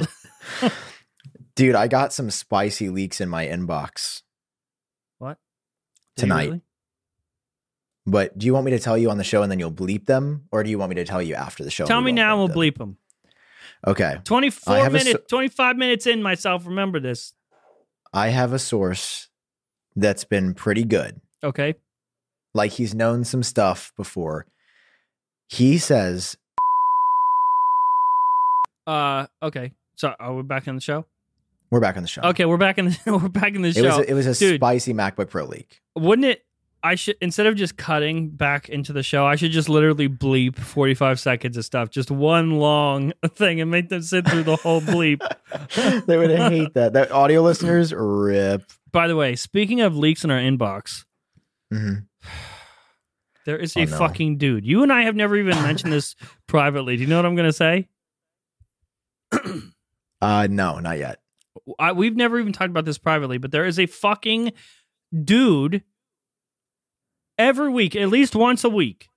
Dude, 1.56 1.76
I 1.76 1.88
got 1.88 2.14
some 2.14 2.32
spicy 2.32 2.90
leaks 2.90 3.22
in 3.22 3.30
my 3.30 3.46
inbox. 3.46 4.22
What? 5.20 5.38
Did 6.16 6.22
Tonight. 6.24 6.46
really? 6.46 6.62
But 8.08 8.36
do 8.38 8.46
you 8.48 8.54
want 8.54 8.66
me 8.66 8.72
to 8.72 8.80
tell 8.80 8.98
you 8.98 9.12
on 9.12 9.18
the 9.20 9.24
show 9.24 9.44
and 9.44 9.52
then 9.52 9.60
you'll 9.60 9.72
bleep 9.72 10.06
them, 10.08 10.46
or 10.52 10.64
do 10.64 10.70
you 10.72 10.80
want 10.80 10.90
me 10.90 10.96
to 10.96 11.06
tell 11.06 11.22
you 11.22 11.36
after 11.36 11.64
the 11.64 11.70
show? 11.70 11.86
Tell 11.86 12.02
me 12.02 12.12
now, 12.12 12.32
and 12.32 12.40
we'll 12.40 12.48
them? 12.48 12.58
bleep 12.58 12.78
them. 12.78 12.98
Okay, 13.86 14.18
24 14.24 14.74
I 14.76 14.80
have 14.80 14.88
a 14.96 14.98
minutes, 14.98 15.20
s- 15.22 15.28
25 15.30 15.78
minutes 15.78 16.08
in 16.08 16.24
myself. 16.24 16.66
Remember 16.66 17.00
this. 17.00 17.34
I 18.14 18.30
have 18.30 18.54
a 18.54 18.60
source 18.60 19.30
that's 19.96 20.24
been 20.24 20.54
pretty 20.54 20.84
good. 20.84 21.20
Okay. 21.44 21.76
Like 22.54 22.72
he's 22.72 22.94
known 22.94 23.24
some 23.24 23.44
stuff 23.44 23.94
before. 23.96 24.46
He 25.50 25.78
says, 25.78 26.36
Uh. 28.88 29.28
Okay. 29.42 29.72
So 29.96 30.14
are 30.20 30.34
we 30.34 30.44
back 30.44 30.68
in 30.68 30.76
the 30.76 30.82
show? 30.82 31.06
"We're 31.70 31.80
back 31.80 31.96
on 31.98 32.04
the 32.04 32.10
show." 32.10 32.22
Okay, 32.24 32.46
we're 32.46 32.58
back 32.58 32.78
in. 32.78 32.86
The, 32.86 32.98
we're 33.22 33.30
back 33.30 33.54
in 33.54 33.62
the 33.62 33.70
it 33.70 33.76
show. 33.76 33.84
was 33.84 33.98
a, 34.00 34.10
it 34.10 34.14
was 34.14 34.26
a 34.28 34.34
Dude. 34.36 34.60
spicy 34.60 34.94
MacBook 34.94 35.30
Pro 35.30 35.46
leak. 35.46 35.82
Wouldn't 35.96 36.26
it? 36.26 36.44
I 36.84 36.96
should 36.96 37.16
instead 37.22 37.46
of 37.46 37.56
just 37.56 37.78
cutting 37.78 38.30
back 38.30 38.68
into 38.70 38.92
the 38.94 39.04
show, 39.04 39.26
I 39.26 39.36
should 39.36 39.52
just 39.52 39.70
literally 39.70 40.10
bleep 40.10 40.58
45 40.58 41.20
seconds 41.20 41.56
of 41.58 41.66
stuff, 41.66 41.90
just 41.90 42.10
one 42.12 42.52
long 42.60 43.14
thing, 43.36 43.62
and 43.62 43.70
make 43.70 43.90
them 43.90 44.02
sit 44.02 44.28
through 44.28 44.44
the 44.44 44.56
whole 44.56 44.82
bleep. 44.82 45.20
they 46.08 46.18
would 46.18 46.32
hate 46.32 46.74
that. 46.74 46.94
That 46.94 47.12
audio 47.12 47.42
listeners 47.42 47.94
rip. 47.94 48.64
By 48.92 49.08
the 49.08 49.16
way, 49.16 49.36
speaking 49.36 49.82
of 49.82 49.96
leaks 49.96 50.24
in 50.24 50.32
our 50.32 50.40
inbox, 50.40 51.06
Mhm. 51.74 52.06
there 53.46 53.58
is 53.58 53.76
Oh, 53.78 53.82
a 53.82 53.86
no. 53.86 53.98
fucking 53.98 54.38
dude. 54.38 54.66
You 54.66 54.84
and 54.84 54.92
I 54.92 55.04
have 55.04 55.16
never 55.16 55.36
even 55.38 55.56
mentioned 55.62 55.94
this 55.94 56.16
privately. 56.48 56.96
Do 56.98 57.04
you 57.04 57.08
know 57.10 57.18
what 57.18 57.26
I'm 57.26 57.36
going 57.36 57.50
to 57.50 57.54
say? 57.54 57.88
Uh, 60.22 60.48
no, 60.52 60.78
not 60.78 61.00
yet. 61.00 61.20
I, 61.80 61.94
we've 61.94 62.16
never 62.16 62.40
even 62.40 62.54
talked 62.54 62.70
about 62.70 62.86
this 62.86 63.00
privately, 63.00 63.40
but 63.40 63.50
there 63.52 63.66
is 63.66 63.80
a 63.80 63.88
fucking 63.88 64.52
dude 65.24 65.82
every 67.42 67.70
week, 67.70 67.96
at 67.96 68.10
least 68.10 68.36
once 68.36 68.64
a 68.64 68.70
week, 68.70 69.10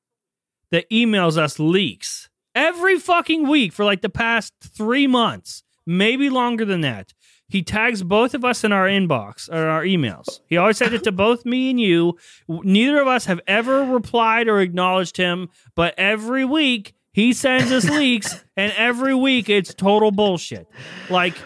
that 0.71 0.89
emails 0.91 1.37
us 1.37 1.59
leaks 1.59 2.29
every 2.55 2.99
fucking 2.99 3.47
week 3.47 3.73
for 3.73 3.85
like 3.85 4.01
the 4.01 4.09
past 4.09 4.53
three 4.63 5.07
months, 5.07 5.63
maybe 5.87 6.31
longer 6.31 6.65
than 6.65 6.81
that. 6.81 7.13
He 7.49 7.63
tags 7.63 8.03
both 8.03 8.35
of 8.35 8.45
us 8.45 8.65
in 8.65 8.73
our 8.73 8.87
inbox 8.87 9.53
or 9.53 9.69
our 9.69 9.85
emails. 9.85 10.41
He 10.49 10.57
always 10.57 10.79
sends 10.79 10.95
it 10.95 11.05
to 11.05 11.13
both 11.13 11.45
me 11.45 11.71
and 11.71 11.79
you. 11.79 12.17
Neither 12.49 13.01
of 13.01 13.07
us 13.07 13.27
have 13.27 13.41
ever 13.47 13.85
replied 13.85 14.49
or 14.49 14.61
acknowledged 14.61 15.19
him, 15.19 15.51
but 15.75 15.95
every 15.99 16.45
week 16.45 16.95
he 17.13 17.33
sends 17.33 17.71
us 17.71 17.89
leaks, 17.89 18.43
and 18.57 18.73
every 18.77 19.15
week 19.15 19.49
it's 19.49 19.75
total 19.75 20.11
bullshit. 20.11 20.67
Like, 21.11 21.37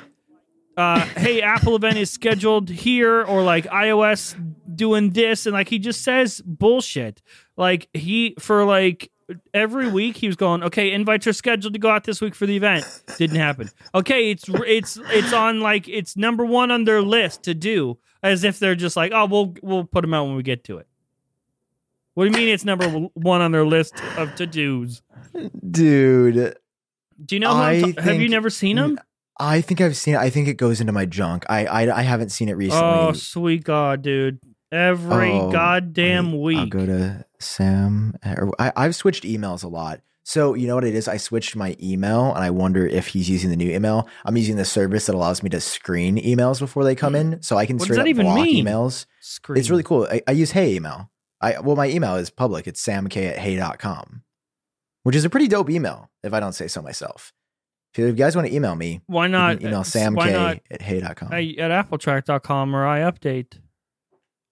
uh, 0.77 1.01
hey, 1.01 1.43
Apple 1.43 1.75
event 1.75 1.99
is 1.99 2.11
scheduled 2.11 2.71
here, 2.71 3.25
or 3.25 3.43
like 3.43 3.67
iOS 3.67 4.37
doing 4.79 5.11
this, 5.11 5.45
and 5.45 5.53
like 5.53 5.69
he 5.69 5.79
just 5.79 6.03
says 6.03 6.41
bullshit. 6.47 7.21
Like 7.59 7.89
he 7.93 8.35
for 8.39 8.65
like 8.65 9.11
every 9.53 9.89
week 9.91 10.17
he 10.17 10.27
was 10.27 10.37
going, 10.37 10.63
okay, 10.63 10.93
invites 10.93 11.27
are 11.27 11.35
scheduled 11.35 11.75
to 11.75 11.79
go 11.79 11.91
out 11.91 12.05
this 12.05 12.21
week 12.23 12.35
for 12.35 12.47
the 12.47 12.57
event. 12.57 12.87
Didn't 13.19 13.37
happen. 13.37 13.69
Okay, 13.95 14.31
it's 14.31 14.45
it's 14.49 14.99
it's 15.11 15.33
on 15.35 15.61
like 15.61 15.87
it's 15.89 16.17
number 16.17 16.45
one 16.45 16.71
on 16.71 16.85
their 16.85 17.03
list 17.03 17.43
to 17.43 17.53
do, 17.55 17.99
as 18.23 18.45
if 18.45 18.59
they're 18.59 18.75
just 18.75 18.97
like, 18.97 19.13
oh, 19.15 19.27
we'll 19.27 19.55
we'll 19.63 19.85
put 19.85 20.01
them 20.01 20.15
out 20.15 20.25
when 20.27 20.37
we 20.37 20.43
get 20.43 20.65
to 20.65 20.79
it. 20.79 20.87
What 22.15 22.25
do 22.25 22.31
you 22.31 22.37
mean 22.37 22.53
it's 22.53 22.65
number 22.65 22.89
one 23.15 23.43
on 23.43 23.53
their 23.53 23.67
list 23.67 23.95
of 24.17 24.35
to 24.37 24.47
dos? 24.47 25.03
Dude, 25.71 26.57
Do 27.25 27.37
you 27.37 27.41
know? 27.41 27.53
I 27.53 27.93
ta- 27.93 28.03
have 28.03 28.21
you 28.21 28.29
never 28.29 28.51
seen 28.51 28.77
him? 28.77 28.99
I 29.39 29.61
think 29.61 29.81
I've 29.81 29.97
seen 29.97 30.15
it. 30.15 30.19
I 30.19 30.31
think 30.31 30.49
it 30.49 30.55
goes 30.55 30.81
into 30.81 30.93
my 30.93 31.07
junk. 31.07 31.45
I 31.49 31.67
I, 31.67 31.99
I 31.99 32.03
haven't 32.03 32.31
seen 32.31 32.49
it 32.49 32.55
recently. 32.57 32.85
Oh, 32.85 33.13
sweet 33.13 33.63
God, 33.63 34.03
dude! 34.03 34.41
Every 34.71 35.31
Oh, 35.33 35.51
goddamn 35.51 36.33
Wait, 36.33 36.57
week. 36.57 36.59
I'll 36.59 36.67
go 36.67 36.87
to 36.87 37.25
Sam. 37.39 38.15
or- 38.25 38.53
I, 38.59 38.73
I've 38.77 38.95
switched 38.95 39.25
emails 39.25 39.65
a 39.65 39.69
lot. 39.69 40.01
So 40.25 40.53
you 40.53 40.67
know 40.67 40.75
what 40.75 40.85
it 40.85 40.95
is? 40.95 41.09
I 41.09 41.17
switched 41.17 41.57
my 41.57 41.75
email, 41.83 42.35
and 42.35 42.45
I 42.45 42.51
wonder 42.51 42.87
if 42.87 43.07
he's 43.09 43.31
using 43.31 43.49
the 43.49 43.57
new 43.57 43.71
email. 43.75 44.07
I'm 44.27 44.37
using 44.37 44.57
the 44.57 44.65
service 44.67 45.07
that 45.07 45.15
allows 45.15 45.43
me 45.43 45.49
to 45.51 45.61
screen 45.61 46.19
emails 46.19 46.59
before 46.59 46.85
they 46.85 46.95
come 46.95 47.15
in, 47.15 47.41
so 47.43 47.57
I 47.57 47.65
can 47.65 47.79
What 47.79 47.85
straight 47.85 48.01
up 48.01 48.07
even 48.07 48.27
block 48.27 48.37
mean? 48.37 48.67
emails. 48.67 49.07
Scream. 49.21 49.59
It's 49.59 49.71
really 49.71 49.83
cool. 49.85 50.07
I, 50.11 50.21
I 50.29 50.33
use 50.33 50.51
Hey 50.51 50.75
email. 50.75 51.11
I 51.41 51.59
well, 51.61 51.77
my 51.77 51.89
email 51.89 52.17
is 52.17 52.29
public. 52.29 52.67
It's 52.67 52.85
samk 52.85 53.17
at 53.17 53.39
hey.com, 53.39 54.23
which 55.05 55.17
is 55.17 55.25
a 55.25 55.31
pretty 55.31 55.49
dope 55.49 55.71
email, 55.71 56.11
if 56.23 56.35
I 56.35 56.41
don't 56.41 56.53
say 56.53 56.69
so 56.69 56.83
myself. 56.83 57.33
If 57.95 57.99
you 58.01 58.13
guys 58.13 58.37
want 58.37 58.49
to 58.49 58.55
email 58.55 58.75
me, 58.75 59.01
Why 59.07 59.29
not 59.29 59.63
email 59.63 59.81
uh, 59.81 59.83
samk 59.85 60.61
at 60.71 60.83
hey.com. 60.83 61.33
At 61.33 61.41
appletrack.com 61.89 62.77
or 62.77 62.85
iUpdate? 62.85 63.61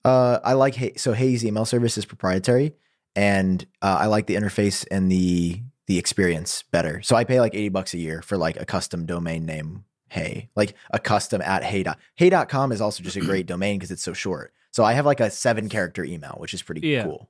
Uh, 0.07 0.41
I 0.45 0.53
like 0.53 0.75
Hey. 0.75 0.93
So 0.97 1.13
Hey's 1.13 1.45
email 1.45 1.65
service 1.65 1.99
is 1.99 2.05
proprietary, 2.05 2.75
and 3.15 3.67
uh, 3.83 3.97
I 4.01 4.07
like 4.07 4.27
the 4.27 4.35
interface 4.37 4.87
and 4.91 5.11
the 5.11 5.63
the 5.87 5.99
experience 5.99 6.65
better. 6.71 7.03
So 7.03 7.17
I 7.17 7.25
pay 7.25 7.41
like 7.41 7.55
eighty 7.55 7.69
bucks 7.69 7.93
a 7.95 7.99
year 7.99 8.23
for 8.23 8.37
like 8.37 8.61
a 8.61 8.65
custom 8.65 9.07
domain 9.07 9.47
name. 9.47 9.85
Hey, 10.09 10.51
like 10.55 10.75
a 10.93 10.99
custom 11.01 11.43
at 11.43 11.65
hey. 11.65 11.83
dot- 11.83 11.99
Hey.com 12.15 12.71
is 12.73 12.81
also 12.81 13.03
just 13.03 13.17
a 13.17 13.21
great 13.21 13.47
domain 13.47 13.79
because 13.79 13.91
it's 13.91 14.03
so 14.03 14.13
short. 14.13 14.53
So 14.71 14.85
I 14.85 14.93
have 14.93 15.05
like 15.07 15.19
a 15.21 15.31
seven 15.31 15.69
character 15.69 16.05
email, 16.05 16.37
which 16.39 16.55
is 16.55 16.63
pretty 16.63 16.87
Yeah. 16.87 17.03
cool. 17.05 17.29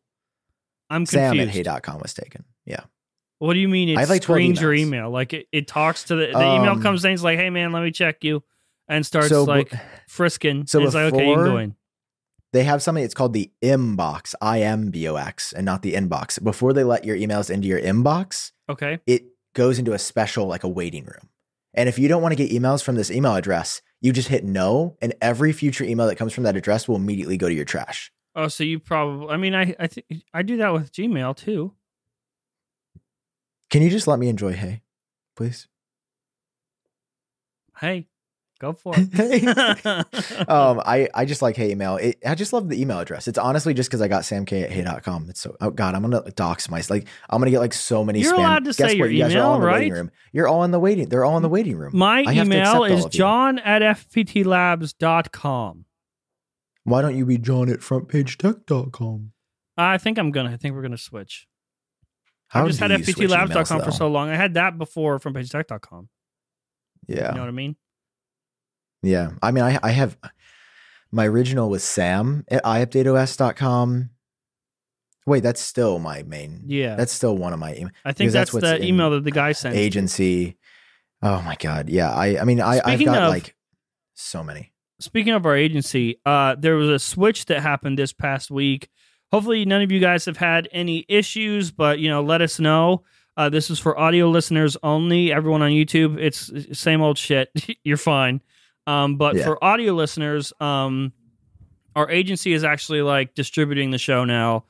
I'm 0.91 1.07
Sam 1.07 1.37
confused. 1.37 1.67
at 1.67 1.67
hey.com 1.75 2.01
was 2.01 2.12
taken. 2.12 2.45
Yeah. 2.67 2.81
What 3.39 3.55
do 3.55 3.61
you 3.61 3.69
mean 3.69 3.89
it 3.91 3.97
I 3.97 4.01
have, 4.01 4.11
like, 4.11 4.23
screens 4.23 4.61
your 4.61 4.75
email? 4.75 5.11
Like 5.11 5.33
it, 5.33 5.47
it 5.53 5.67
talks 5.67 6.05
to 6.05 6.17
the, 6.17 6.27
the 6.27 6.55
email 6.57 6.73
Um, 6.73 6.83
comes 6.83 7.05
in, 7.05 7.12
it's 7.12 7.23
like, 7.23 7.39
hey 7.39 7.51
man, 7.51 7.73
let 7.73 7.83
me 7.83 7.91
check 7.91 8.23
you, 8.25 8.43
and 8.89 9.05
starts 9.07 9.29
So, 9.31 9.45
like 9.45 9.73
frisking. 10.09 10.67
so 10.67 10.81
it's 10.83 10.95
like, 10.95 11.12
okay, 11.15 11.27
you 11.29 11.35
can 11.35 11.45
go 11.45 11.45
before- 11.45 11.61
in. 11.62 11.77
They 12.57 12.64
have 12.64 12.83
something. 12.83 13.05
It's 13.05 13.12
called 13.12 13.35
the 13.35 13.51
inbox, 13.62 14.35
I 14.40 14.62
M 14.62 14.90
B 14.90 15.07
O 15.09 15.16
X, 15.16 15.53
and 15.53 15.66
not 15.66 15.83
the 15.83 15.92
inbox. 15.92 16.42
Before 16.42 16.73
they 16.73 16.85
let 16.85 17.05
your 17.05 17.14
emails 17.14 17.51
into 17.51 17.69
your 17.69 17.79
inbox, 17.79 18.53
Okay. 18.66 18.99
it 19.07 19.27
goes 19.55 19.79
into 19.79 19.92
a 19.92 19.99
special 19.99 20.47
like 20.47 20.64
a 20.64 20.69
waiting 20.69 21.05
room. 21.05 21.29
And 21.75 21.87
if 21.87 21.99
you 21.99 22.09
don't 22.09 22.23
want 22.23 22.33
to 22.33 22.42
get 22.42 22.51
emails 22.51 22.83
from 22.83 22.95
this 22.95 23.11
email 23.11 23.35
address, 23.35 23.83
you 24.01 24.11
just 24.11 24.29
hit 24.29 24.42
no, 24.42 24.97
and 25.03 25.14
every 25.21 25.53
future 25.53 25.85
email 25.85 26.07
that 26.07 26.16
comes 26.16 26.33
from 26.33 26.45
that 26.45 26.57
address 26.57 26.88
will 26.88 26.97
immediately 26.97 27.37
go 27.37 27.47
to 27.47 27.55
your 27.55 27.66
trash. 27.66 28.11
Oh, 28.35 28.49
so 28.49 28.64
you 28.64 28.79
probably. 28.79 29.29
I 29.29 29.37
mean, 29.37 29.55
I 29.55 29.77
I 29.79 29.87
think 29.87 30.07
I 30.33 30.40
do 30.42 30.57
that 30.57 30.73
with 30.73 30.92
Gmail 30.92 31.37
too. 31.37 31.75
Can 33.69 33.83
you 33.83 33.90
just 33.90 34.07
let 34.07 34.19
me 34.19 34.29
enjoy 34.31 34.55
Hey, 34.55 34.81
please? 35.37 35.69
Hey, 37.81 38.07
go 38.59 38.73
for 38.73 38.95
it. 38.97 40.47
um, 40.49 40.81
I, 40.85 41.09
I 41.14 41.25
just 41.25 41.42
like 41.42 41.57
Hey 41.57 41.71
email. 41.71 41.97
It, 41.97 42.19
I 42.27 42.35
just 42.35 42.53
love 42.53 42.69
the 42.69 42.81
email 42.81 42.99
address. 42.99 43.29
It's 43.29 43.38
honestly 43.38 43.75
just 43.75 43.90
because 43.90 44.01
I 44.01 44.09
got 44.09 44.23
samk 44.23 44.53
at 44.53 44.71
hey.com. 44.71 45.27
It's 45.29 45.40
so 45.40 45.57
oh 45.61 45.71
god, 45.71 45.95
I'm 45.95 46.03
gonna 46.03 46.23
dox 46.33 46.71
my 46.71 46.83
like 46.90 47.07
I'm 47.31 47.40
gonna 47.40 47.51
get 47.51 47.61
like 47.61 47.75
so 47.75 48.05
many. 48.05 48.21
You're 48.21 48.35
spam. 48.35 48.38
allowed 48.38 48.64
to 48.64 48.73
Guess 48.73 48.77
say 48.77 48.85
what? 48.87 48.97
your 48.97 49.11
You 49.11 49.23
guys 49.25 49.35
are 49.35 49.42
all 49.42 49.57
email, 49.57 49.57
in 49.57 49.61
the 49.61 49.66
waiting 49.73 49.92
right? 49.92 49.99
room. 49.99 50.11
You're 50.33 50.49
all 50.49 50.64
in 50.64 50.71
the 50.71 50.81
waiting. 50.81 51.09
They're 51.09 51.25
all 51.25 51.37
in 51.37 51.42
the 51.42 51.49
waiting 51.49 51.77
room. 51.77 51.97
My 51.97 52.25
I 52.27 52.33
have 52.33 52.49
to 52.49 52.55
email 52.55 52.61
accept 52.62 52.77
all 52.77 52.85
is 52.85 53.05
of 53.07 53.14
you. 53.14 53.19
jon 53.19 53.59
at 53.61 53.83
fptlabs.com. 53.83 55.85
Why 56.85 57.03
don't 57.03 57.16
you 57.16 57.27
be 57.27 57.38
Jon 57.38 57.69
at 57.69 57.81
frontpagetech.com? 57.81 59.33
I 59.77 59.99
think 59.99 60.19
I'm 60.19 60.31
gonna. 60.31 60.53
I 60.53 60.57
think 60.57 60.75
we're 60.75 60.83
gonna 60.83 60.97
switch. 60.97 61.47
How 62.49 62.64
I 62.64 62.69
just 62.69 62.79
had 62.79 62.88
do 62.88 62.95
you 62.99 63.05
switch 63.05 63.29
fptlabs.com 63.29 63.81
for 63.81 63.87
though? 63.87 63.90
so 63.90 64.09
long. 64.09 64.29
I 64.29 64.37
had 64.37 64.55
that 64.55 64.79
before 64.79 65.19
from 65.19 65.35
pagetech.com. 65.35 66.09
Yeah. 67.09 67.31
You 67.31 67.35
know 67.35 67.40
what 67.40 67.49
I 67.49 67.53
mean? 67.53 67.77
Yeah. 69.07 69.31
I 69.42 69.51
mean, 69.51 69.64
I, 69.64 69.79
I 69.83 69.90
have 69.90 70.16
my 71.12 71.27
original 71.27 71.71
was 71.71 71.85
Sam 71.85 72.45
at 72.49 72.62
iupdateos.com. 72.64 74.11
Wait, 75.27 75.42
that's 75.42 75.61
still 75.61 75.99
my 75.99 76.23
main. 76.23 76.62
Yeah. 76.66 76.95
That's 76.95 77.12
still 77.12 77.37
one 77.37 77.53
of 77.53 77.59
my 77.59 77.73
em- 77.73 77.90
I 78.05 78.12
think 78.12 78.33
that's 78.33 78.53
that's, 78.53 78.62
the 78.62 78.85
email 78.85 79.11
that 79.11 79.25
the 79.25 79.31
guy 79.31 79.53
sent. 79.53 79.75
agency. 79.75 80.57
Oh 81.23 81.42
my 81.42 81.57
God. 81.59 81.88
Yeah. 81.88 82.12
I, 82.12 82.38
I 82.40 82.45
mean, 82.45 82.61
I, 82.61 82.81
I've 82.85 83.05
got 83.05 83.23
of- 83.23 83.31
like 83.31 83.57
so 84.14 84.45
many. 84.45 84.73
Speaking 84.99 85.35
of 85.35 85.45
our 85.45 85.57
agency, 85.57 86.21
uh, 86.25 86.57
there 86.59 86.77
was 86.77 86.88
a 86.88 86.99
switch 86.99 87.47
that 87.47 87.61
happened 87.61 87.99
this 87.99 88.14
past 88.14 88.51
week. 88.51 88.88
Hopefully, 89.31 89.66
none 89.66 89.83
of 89.83 89.92
you 89.92 90.01
guys 90.01 90.25
have 90.25 90.38
had 90.38 90.69
any 90.73 91.05
issues, 91.09 91.71
but 91.71 91.99
you 91.99 92.09
know, 92.09 92.23
let 92.23 92.40
us 92.40 92.59
know. 92.59 93.03
Uh, 93.37 93.51
this 93.51 93.69
is 93.69 93.79
for 93.79 93.99
audio 93.99 94.31
listeners 94.31 94.77
only. 94.83 95.33
Everyone 95.33 95.61
on 95.61 95.71
YouTube, 95.71 96.19
it's 96.19 96.51
same 96.79 97.03
old 97.03 97.19
shit. 97.19 97.51
You're 97.85 97.99
fine. 97.99 98.40
Um, 98.87 99.16
but 99.16 99.37
Yeah. 99.37 99.44
for 99.44 99.62
audio 99.64 99.92
listeners, 99.94 100.53
um, 100.61 101.12
our 101.94 102.11
agency 102.11 102.53
is 102.53 102.62
actually 102.64 103.03
like 103.03 103.35
distributing 103.35 103.90
the 103.90 103.99
show 103.99 104.25
now. 104.25 104.64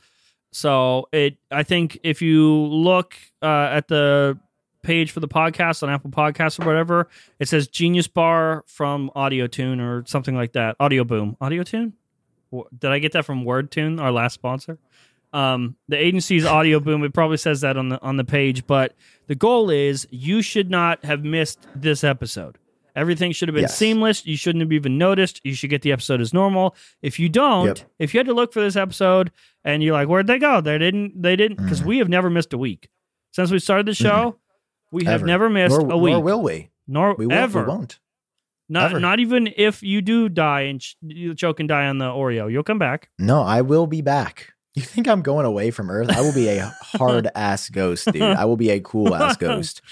So 0.52 1.09
it, 1.12 1.37
I 1.50 1.62
think, 1.64 1.98
if 2.02 2.22
you 2.22 2.50
look 2.50 3.14
uh, 3.42 3.46
at 3.72 3.88
the 3.88 4.38
page 4.83 5.11
for 5.11 5.20
the 5.20 5.29
podcast 5.29 5.83
on 5.83 5.90
Apple 5.90 6.11
Podcasts 6.11 6.59
or 6.62 6.66
whatever, 6.66 7.09
it 7.38 7.48
says 7.48 7.66
Genius 7.68 8.07
Bar 8.07 8.64
from 8.66 9.11
Audio 9.14 9.46
Tune 9.48 9.81
or 9.81 10.05
something 10.07 10.35
like 10.35 10.52
that. 10.52 10.76
Audio 10.81 11.05
Boom. 11.05 11.37
Audio 11.40 11.62
Tune? 11.62 11.92
Did 12.79 12.90
I 12.92 13.00
get 13.00 13.12
that 13.12 13.24
from 13.26 13.44
Word 13.44 13.70
Tune, 13.70 13.98
our 13.98 14.12
last 14.12 14.35
sponsor? 14.35 14.79
Um, 15.33 15.76
the 15.88 15.96
agency's 15.96 16.46
Audio 16.46 16.81
Boom. 16.81 17.02
It 17.05 17.12
probably 17.12 17.37
says 17.37 17.61
that 17.62 17.76
on 17.76 17.88
the 17.90 18.00
on 18.00 18.16
the 18.16 18.24
page, 18.24 18.66
but 18.66 18.94
the 19.26 19.35
goal 19.35 19.68
is 19.68 20.07
you 20.11 20.40
should 20.40 20.70
not 20.70 21.05
have 21.05 21.22
missed 21.24 21.66
this 21.74 22.02
episode. 22.05 22.57
Everything 22.97 23.31
should 23.31 23.49
have 23.49 23.55
been 23.55 23.63
Yes. 23.63 23.77
seamless. 23.77 24.25
You 24.27 24.37
shouldn't 24.37 24.63
have 24.63 24.73
even 24.73 24.97
noticed. 24.99 25.41
You 25.45 25.55
should 25.55 25.71
get 25.71 25.83
the 25.83 25.93
episode 25.93 26.21
as 26.21 26.33
normal. 26.33 26.75
If 27.03 27.19
you 27.21 27.29
don't, 27.29 27.67
Yep. 27.79 27.79
if 27.99 28.15
you 28.15 28.19
had 28.19 28.27
to 28.27 28.33
look 28.35 28.53
for 28.53 28.61
this 28.63 28.75
episode 28.75 29.31
and 29.65 29.83
you're 29.83 29.93
like, 29.93 30.09
where'd 30.09 30.27
they 30.27 30.39
go? 30.39 30.61
They 30.63 30.79
didn't. 30.79 31.21
They 31.23 31.37
didn't 31.37 31.59
because 31.63 31.83
Mhm. 31.83 31.87
we 31.87 31.99
have 31.99 32.09
never 32.09 32.31
missed 32.31 32.53
a 32.55 32.59
week 32.59 32.89
since 33.33 33.51
we 33.51 33.59
started 33.59 33.87
the 33.87 33.95
show. 33.95 34.39
We 34.91 35.05
have 35.05 35.15
Ever. 35.21 35.27
never 35.27 35.51
missed 35.51 35.79
nor, 35.81 35.93
a 35.93 35.97
week. 35.99 36.13
Nor 36.13 36.23
will 36.23 36.43
we. 36.43 36.71
Nor 36.89 37.15
We 37.19 37.27
won't. 37.27 37.39
ever. 37.41 37.63
We 37.65 37.69
won't. 37.69 37.99
Not 38.69 38.91
Ever. 38.93 39.01
not 39.01 39.21
even 39.21 39.49
if 39.57 39.83
you 39.83 40.01
do 40.03 40.29
die 40.29 40.63
and 40.63 40.81
ch- 40.81 40.97
you 41.03 41.35
choke 41.35 41.61
and 41.61 41.69
die 41.69 41.87
on 41.87 41.99
the 41.99 42.07
Oreo, 42.07 42.51
you'll 42.51 42.65
come 42.65 42.79
back. 42.81 43.11
No, 43.19 43.43
I 43.43 43.61
will 43.61 43.87
be 43.87 44.01
back. 44.01 44.55
You 44.75 44.83
think 44.83 45.07
I'm 45.07 45.23
going 45.23 45.47
away 45.47 45.71
from 45.71 45.89
Earth? 45.91 46.11
I 46.11 46.21
will 46.21 46.35
be 46.35 46.49
a 46.49 46.73
hard 46.83 47.29
ass 47.35 47.69
ghost, 47.71 48.11
dude. 48.13 48.23
I 48.23 48.45
will 48.45 48.57
be 48.57 48.71
a 48.71 48.81
cool 48.81 49.15
ass 49.15 49.37
ghost. 49.39 49.83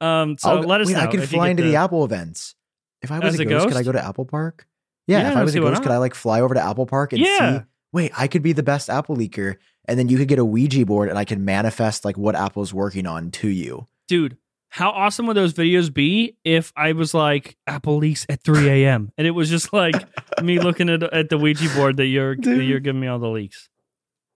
Um, 0.00 0.36
so 0.38 0.50
I'll- 0.50 0.62
let 0.62 0.80
us 0.80 0.86
wait, 0.88 0.94
know. 0.94 1.00
I 1.00 1.06
could 1.06 1.20
you 1.20 1.26
fly 1.26 1.48
into 1.48 1.62
the, 1.62 1.76
Apple 1.76 2.04
events. 2.04 2.54
If 3.02 3.10
I 3.10 3.18
was 3.18 3.34
As 3.34 3.40
a 3.40 3.42
a 3.44 3.46
ghost, 3.46 3.68
could 3.68 3.76
I 3.76 3.82
go 3.82 3.92
to 3.92 4.04
Apple 4.04 4.24
Park? 4.26 4.66
Yeah, 5.06 5.20
Yeah, 5.22 5.30
if 5.32 5.36
I 5.36 5.42
was 5.44 5.54
a 5.54 5.60
ghost, 5.60 5.82
could. 5.82 5.90
I 5.90 5.96
like 5.98 6.14
fly 6.14 6.40
over 6.40 6.54
to 6.54 6.60
Apple 6.62 6.86
Park 6.86 7.12
and 7.12 7.22
Yeah. 7.22 7.58
see? 7.60 7.64
Wait, 7.92 8.12
I 8.16 8.28
could 8.28 8.42
be 8.42 8.52
the 8.52 8.62
best 8.62 8.88
Apple 8.90 9.16
leaker, 9.16 9.56
and 9.86 9.98
then 9.98 10.08
you 10.08 10.18
could 10.18 10.28
get 10.28 10.38
a 10.38 10.44
Ouija 10.44 10.84
board, 10.86 11.08
and 11.08 11.18
I 11.18 11.24
can 11.24 11.44
manifest 11.44 12.04
like 12.04 12.16
what 12.18 12.36
Apple's 12.36 12.72
working 12.74 13.06
on 13.06 13.30
to 13.32 13.48
you. 13.48 13.88
dude. 14.08 14.36
How 14.72 14.90
awesome 14.90 15.26
would 15.26 15.36
those 15.36 15.52
videos 15.54 15.92
be 15.92 16.36
if 16.44 16.72
I 16.76 16.92
was 16.92 17.12
like 17.14 17.56
Apple 17.66 17.96
leaks 17.96 18.24
at 18.28 18.44
3 18.44 18.68
a.m. 18.68 19.10
and 19.18 19.26
it 19.26 19.32
was 19.32 19.50
just 19.50 19.72
like 19.72 19.96
me 20.44 20.60
looking 20.60 20.88
at 20.88 21.02
at 21.02 21.28
the 21.28 21.38
Ouija 21.38 21.68
board 21.74 21.96
that 21.96 22.06
you're 22.06 22.36
that 22.36 22.62
you're 22.62 22.78
giving 22.80 23.00
me 23.00 23.08
all 23.08 23.18
the 23.18 23.28
leaks. 23.30 23.68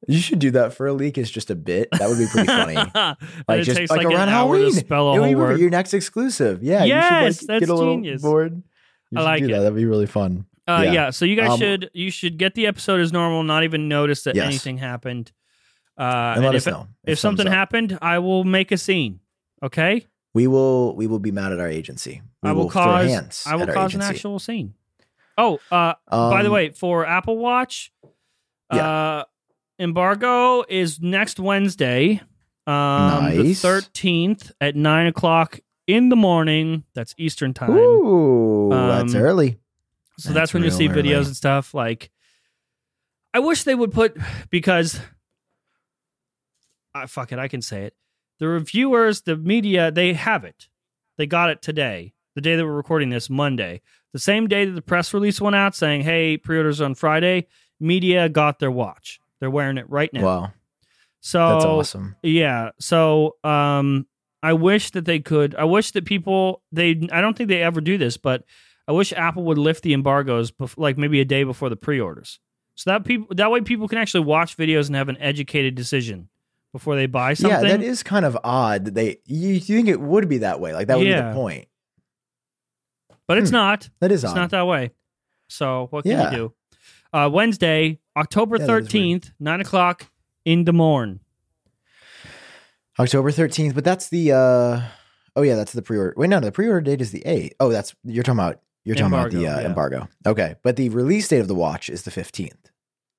You 0.08 0.18
should 0.18 0.38
do 0.38 0.50
that 0.52 0.74
for 0.74 0.86
a 0.86 0.92
leak. 0.92 1.16
It's 1.18 1.30
just 1.30 1.50
a 1.50 1.54
bit. 1.54 1.88
That 1.92 2.08
would 2.08 2.18
be 2.18 2.26
pretty 2.26 2.46
funny. 2.48 2.74
Like 3.48 3.62
just 3.62 3.80
like, 3.80 3.90
like, 3.90 4.06
around 4.06 4.28
Halloween. 4.28 4.72
spell 4.72 5.14
a 5.14 5.18
whole 5.20 5.34
word. 5.34 5.58
Your 5.60 5.70
next 5.70 5.94
exclusive. 5.94 6.62
Yeah. 6.62 6.84
Yes, 6.84 6.86
you 6.86 7.02
should 7.02 7.24
like 7.48 7.60
that's 7.60 7.60
get 7.60 7.68
a 7.68 7.74
little 7.74 7.94
genius. 7.94 8.22
board. 8.22 8.62
I 9.16 9.22
like 9.22 9.40
do 9.40 9.48
it. 9.48 9.52
that. 9.52 9.60
That'd 9.60 9.76
be 9.76 9.84
really 9.84 10.06
fun. 10.06 10.46
Uh, 10.66 10.82
yeah. 10.84 10.92
Yeah. 10.92 11.10
so 11.10 11.24
you 11.24 11.36
guys 11.36 11.50
Um, 11.52 11.58
should 11.58 11.90
you 11.92 12.10
should 12.10 12.36
get 12.38 12.54
the 12.54 12.66
episode 12.66 13.00
as 13.00 13.12
normal, 13.12 13.42
not 13.42 13.64
even 13.64 13.88
notice 13.88 14.22
that 14.24 14.34
Yes. 14.34 14.46
anything 14.46 14.78
happened. 14.78 15.30
Uh, 15.98 16.32
And 16.36 16.42
let 16.42 16.48
and 16.48 16.56
us 16.56 16.66
if, 16.66 16.72
know 16.72 16.88
if 17.04 17.18
something 17.18 17.46
up. 17.46 17.52
happened, 17.52 17.98
I 18.02 18.18
will 18.18 18.44
make 18.44 18.72
a 18.72 18.76
scene. 18.78 19.20
Okay, 19.62 20.06
We 20.34 20.46
will 20.46 20.96
we 20.96 21.06
will 21.06 21.18
be 21.20 21.30
mad 21.32 21.52
at 21.52 21.60
our 21.60 21.68
agency. 21.68 22.20
We 22.42 22.50
I 22.50 22.52
will, 22.52 22.68
throw 22.68 22.82
cause 22.82 23.46
I 23.46 23.56
will 23.56 23.66
cause 23.68 23.94
an 23.94 24.02
actual 24.02 24.38
scene. 24.38 24.74
Oh, 25.38 25.58
uh, 25.70 25.94
by 26.10 26.42
the 26.42 26.48
Um, 26.48 26.52
way, 26.54 26.70
for 26.70 27.06
Apple 27.06 27.36
Watch, 27.38 27.92
uh, 28.70 29.24
embargo 29.78 30.64
is 30.68 31.00
next 31.00 31.38
Wednesday, 31.40 32.20
um, 32.66 33.36
the 33.36 33.54
thirteenth 33.54 34.52
at 34.60 34.76
nine 34.76 35.06
o'clock 35.06 35.60
in 35.86 36.08
the 36.08 36.16
morning. 36.16 36.84
That's 36.94 37.14
Eastern 37.18 37.52
time. 37.54 37.70
Ooh, 37.70 38.70
that's 38.70 39.14
Um, 39.14 39.20
early. 39.20 39.58
So 40.18 40.28
that's, 40.28 40.34
That's 40.34 40.54
when 40.54 40.62
you 40.62 40.70
see 40.70 40.86
real 40.88 40.98
videos 40.98 41.14
early. 41.16 41.26
and 41.26 41.36
stuff. 41.36 41.74
Like, 41.74 42.10
I 43.34 43.40
wish 43.40 43.64
they 43.64 43.74
would 43.74 43.90
put 43.92 44.16
because, 44.48 45.00
I 46.94 47.06
fuck 47.06 47.32
it, 47.32 47.38
I 47.40 47.48
can 47.48 47.62
say 47.62 47.84
it. 47.84 47.94
The 48.38 48.46
reviewers, 48.48 49.22
the 49.22 49.36
media, 49.36 49.90
they 49.90 50.12
have 50.12 50.44
it. 50.44 50.68
They 51.18 51.26
got 51.26 51.50
it 51.50 51.62
today, 51.62 52.14
the 52.36 52.40
day 52.40 52.54
that 52.56 52.64
we're 52.64 52.72
recording 52.72 53.10
this, 53.10 53.28
Monday, 53.28 53.80
the 54.12 54.18
same 54.20 54.46
day 54.46 54.64
that 54.66 54.72
the 54.72 54.82
press 54.82 55.12
release 55.12 55.40
went 55.40 55.56
out 55.56 55.74
saying, 55.74 56.02
"Hey, 56.02 56.36
pre-orders 56.36 56.80
on 56.80 56.94
Friday." 56.94 57.46
Media 57.80 58.28
got 58.28 58.60
their 58.60 58.70
watch. 58.70 59.20
They're 59.44 59.50
wearing 59.50 59.76
it 59.76 59.84
right 59.90 60.10
now. 60.12 60.24
Wow, 60.24 60.52
so 61.20 61.38
that's 61.50 61.64
awesome. 61.66 62.16
yeah. 62.22 62.70
So 62.80 63.36
um 63.44 64.06
I 64.42 64.54
wish 64.54 64.90
that 64.92 65.04
they 65.04 65.20
could 65.20 65.54
I 65.54 65.64
wish 65.64 65.90
that 65.90 66.06
people 66.06 66.62
they 66.72 66.90
I 67.12 67.20
don't 67.20 67.36
think 67.36 67.48
they 67.50 67.62
ever 67.62 67.80
do 67.82 67.98
this, 67.98 68.16
but 68.16 68.44
I 68.88 68.92
wish 68.92 69.12
Apple 69.12 69.44
would 69.44 69.58
lift 69.58 69.82
the 69.82 69.92
embargoes 69.92 70.50
bef- 70.50 70.78
like 70.78 70.96
maybe 70.98 71.20
a 71.20 71.24
day 71.24 71.44
before 71.44 71.68
the 71.68 71.76
pre-orders. 71.76 72.40
So 72.74 72.90
that 72.90 73.04
people 73.04 73.34
that 73.36 73.50
way 73.50 73.60
people 73.60 73.86
can 73.88 73.98
actually 73.98 74.24
watch 74.24 74.56
videos 74.56 74.86
and 74.86 74.96
have 74.96 75.08
an 75.08 75.16
educated 75.18 75.74
decision 75.74 76.28
before 76.72 76.96
they 76.96 77.06
buy 77.06 77.34
something. 77.34 77.62
Yeah, 77.68 77.76
that 77.76 77.82
is 77.82 78.02
kind 78.02 78.24
of 78.24 78.36
odd 78.42 78.86
that 78.86 78.94
they. 78.94 79.18
You, 79.26 79.50
you 79.50 79.60
think 79.60 79.88
it 79.88 80.00
would 80.00 80.28
be 80.28 80.38
that 80.38 80.58
way? 80.58 80.72
Like 80.74 80.88
that 80.88 80.98
would 80.98 81.04
be 81.04 81.12
the 81.12 81.32
point. 81.34 81.68
but 83.28 83.38
it's 83.38 83.50
Hmm. 83.50 83.56
not. 83.56 83.88
That 84.00 84.10
is 84.12 84.24
It's 84.24 84.32
odd. 84.32 84.36
not 84.36 84.50
that 84.50 84.66
way. 84.66 84.90
So 85.48 85.86
what 85.90 86.02
can 86.02 86.12
Yeah. 86.12 86.30
you 86.30 86.36
do? 86.36 86.54
Uh 87.14 87.30
Wednesday, 87.32 88.00
October 88.16 88.56
Yeah, 88.56 88.58
that 88.58 88.64
is 88.64 88.68
weird. 88.68 88.84
thirteenth, 88.84 89.30
nine 89.38 89.60
o'clock 89.60 90.10
in 90.44 90.64
the 90.64 90.72
morn. 90.72 91.20
October 92.98 93.30
thirteenth, 93.30 93.74
but 93.74 93.84
that's 93.84 94.08
the. 94.08 94.32
uh 94.32 94.80
Oh 95.36 95.42
yeah, 95.42 95.54
that's 95.56 95.72
the 95.72 95.82
pre-order. 95.82 96.14
Wait, 96.16 96.28
no, 96.30 96.38
the 96.40 96.52
pre-order 96.52 96.80
date 96.80 97.00
is 97.00 97.10
the 97.10 97.24
eighth. 97.26 97.54
Oh, 97.60 97.70
that's 97.70 97.94
you're 98.04 98.22
talking 98.24 98.38
about. 98.40 98.60
You're 98.84 98.96
talking 98.96 99.14
about 99.14 99.30
the 99.30 99.38
Embargo, 99.38 99.56
uh, 99.56 99.60
yeah. 99.60 99.66
embargo. 99.66 100.08
Okay, 100.26 100.54
but 100.62 100.76
the 100.76 100.90
release 100.90 101.26
date 101.26 101.38
of 101.38 101.48
the 101.48 101.54
watch 101.54 101.88
is 101.88 102.02
the 102.02 102.10
fifteenth. 102.10 102.70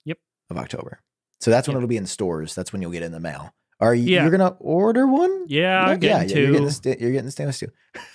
Yep. 0.05 0.19
Of 0.49 0.57
October. 0.57 0.99
So 1.39 1.49
that's 1.49 1.67
when 1.67 1.75
it'll 1.75 1.89
be 1.89 1.97
in 1.97 2.05
stores. 2.05 2.53
That's 2.53 2.71
when 2.71 2.81
you'll 2.81 2.91
get 2.91 3.01
it 3.01 3.07
in 3.07 3.11
the 3.13 3.19
mail. 3.19 3.53
Are 3.79 3.95
you? 3.95 4.13
Yeah. 4.13 4.21
You're 4.21 4.31
gonna 4.31 4.55
order 4.59 5.07
one? 5.07 5.45
Yeah, 5.47 5.81
I'm 5.81 5.89
yeah, 5.89 5.95
getting 5.95 6.29
yeah, 6.29 6.35
You're 6.43 6.51
getting, 6.51 6.67
the 6.67 6.97
you're 6.99 7.11
getting 7.11 7.25
the 7.25 7.31
stainless 7.31 7.55
steel. 7.57 7.69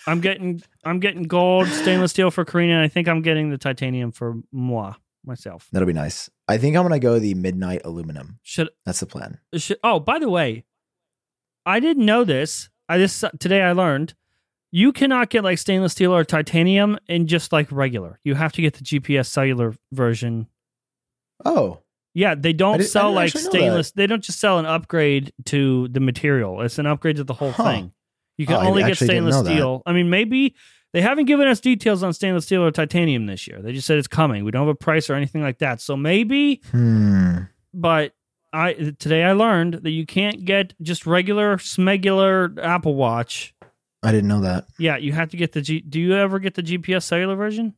I'm 0.07 0.21
getting 0.21 0.63
I'm 0.85 1.01
getting 1.01 1.25
gold 1.25 1.69
stainless 1.69 2.13
steel 2.13 2.31
for 2.31 2.45
Karina, 2.45 2.75
and 2.75 2.83
I 2.83 2.89
think 2.89 3.09
I'm 3.09 3.23
getting 3.23 3.51
the 3.51 3.59
titanium 3.59 4.13
for 4.13 4.37
moi 4.53 4.95
myself. 5.25 5.69
That'll 5.73 5.87
be 5.87 5.93
nice. 5.93 6.31
I 6.49 6.59
think 6.59 6.77
I'm 6.77 6.83
gonna 6.83 6.99
go 6.99 7.19
the 7.19 7.35
midnight 7.35 7.83
aluminum. 7.85 8.39
Should, 8.43 8.71
That's 8.87 9.01
the 9.01 9.07
plan. 9.07 9.39
should 9.57 9.79
oh 9.85 10.01
by 10.01 10.19
the 10.19 10.29
way, 10.31 10.65
I 11.67 11.81
didn't 11.81 12.05
know 12.07 12.25
this. 12.25 12.69
I 12.89 12.99
just 12.99 13.23
uh, 13.23 13.31
today 13.39 13.63
I 13.63 13.73
learned 13.73 14.15
you 14.73 14.93
cannot 14.93 15.31
get 15.31 15.45
like 15.45 15.59
stainless 15.59 15.93
steel 15.93 16.15
or 16.15 16.25
titanium 16.25 16.99
in 17.09 17.27
just 17.27 17.53
like 17.53 17.71
regular. 17.73 18.19
You 18.25 18.35
have 18.37 18.53
to 18.53 18.63
get 18.63 18.75
the 18.75 18.85
GPS 18.85 19.27
cellular 19.27 19.75
version. 19.93 20.47
Oh, 21.45 21.79
Yeah, 22.15 22.35
they 22.35 22.53
don't 22.53 22.79
didn't- 22.79 22.91
sell 22.91 23.13
like 23.13 23.31
stainless. 23.33 23.93
They 23.93 24.07
don't 24.07 24.23
just 24.23 24.39
sell 24.41 24.59
an 24.59 24.67
upgrade 24.67 25.33
to 25.47 25.89
the 25.89 26.01
material. 26.01 26.61
It's 26.63 26.79
an 26.79 26.87
upgrade 26.87 27.17
to 27.17 27.25
the 27.25 27.35
whole 27.35 27.53
Huh. 27.53 27.65
thing. 27.65 27.93
You 28.39 28.47
can 28.47 28.57
Oh, 28.57 28.69
only 28.69 28.83
get 28.85 28.97
stainless 28.97 29.37
know 29.37 29.43
that. 29.43 29.51
steel. 29.51 29.83
I 29.87 29.93
mean, 29.93 30.09
maybe 30.11 30.55
they 30.93 31.01
haven't 31.03 31.27
given 31.27 31.47
us 31.47 31.61
details 31.61 32.03
on 32.03 32.13
stainless 32.13 32.47
steel 32.47 32.63
or 32.63 32.71
titanium 32.71 33.27
this 33.27 33.47
year. 33.47 33.61
They 33.63 33.73
just 33.73 33.87
said 33.87 33.99
it's 33.99 34.09
coming. 34.09 34.45
We 34.45 34.51
don't 34.51 34.67
have 34.67 34.75
a 34.75 34.75
price 34.75 35.09
or 35.09 35.15
anything 35.15 35.43
like 35.43 35.59
that. 35.59 35.81
So 35.81 35.97
maybe, 35.97 36.61
hmm. 36.71 37.39
but 37.73 38.13
I 38.53 38.95
today 38.99 39.25
I 39.25 39.33
learned 39.33 39.75
that 39.75 39.91
you 39.91 40.07
can't 40.07 40.45
get 40.45 40.75
just 40.83 41.07
regular 41.07 41.57
smegular 41.59 42.59
Apple 42.63 42.95
Watch. 42.95 43.55
I 44.03 44.13
didn't 44.13 44.29
know 44.29 44.41
that. 44.41 44.67
Yeah, 44.79 44.97
you 44.97 45.13
have 45.13 45.31
to 45.31 45.37
get 45.37 45.53
the 45.53 45.61
G. 45.61 45.81
Do 45.81 46.01
you 46.01 46.17
ever 46.17 46.39
get 46.39 46.55
the 46.55 46.63
GPS 46.63 47.05
cellular 47.05 47.37
version? 47.37 47.75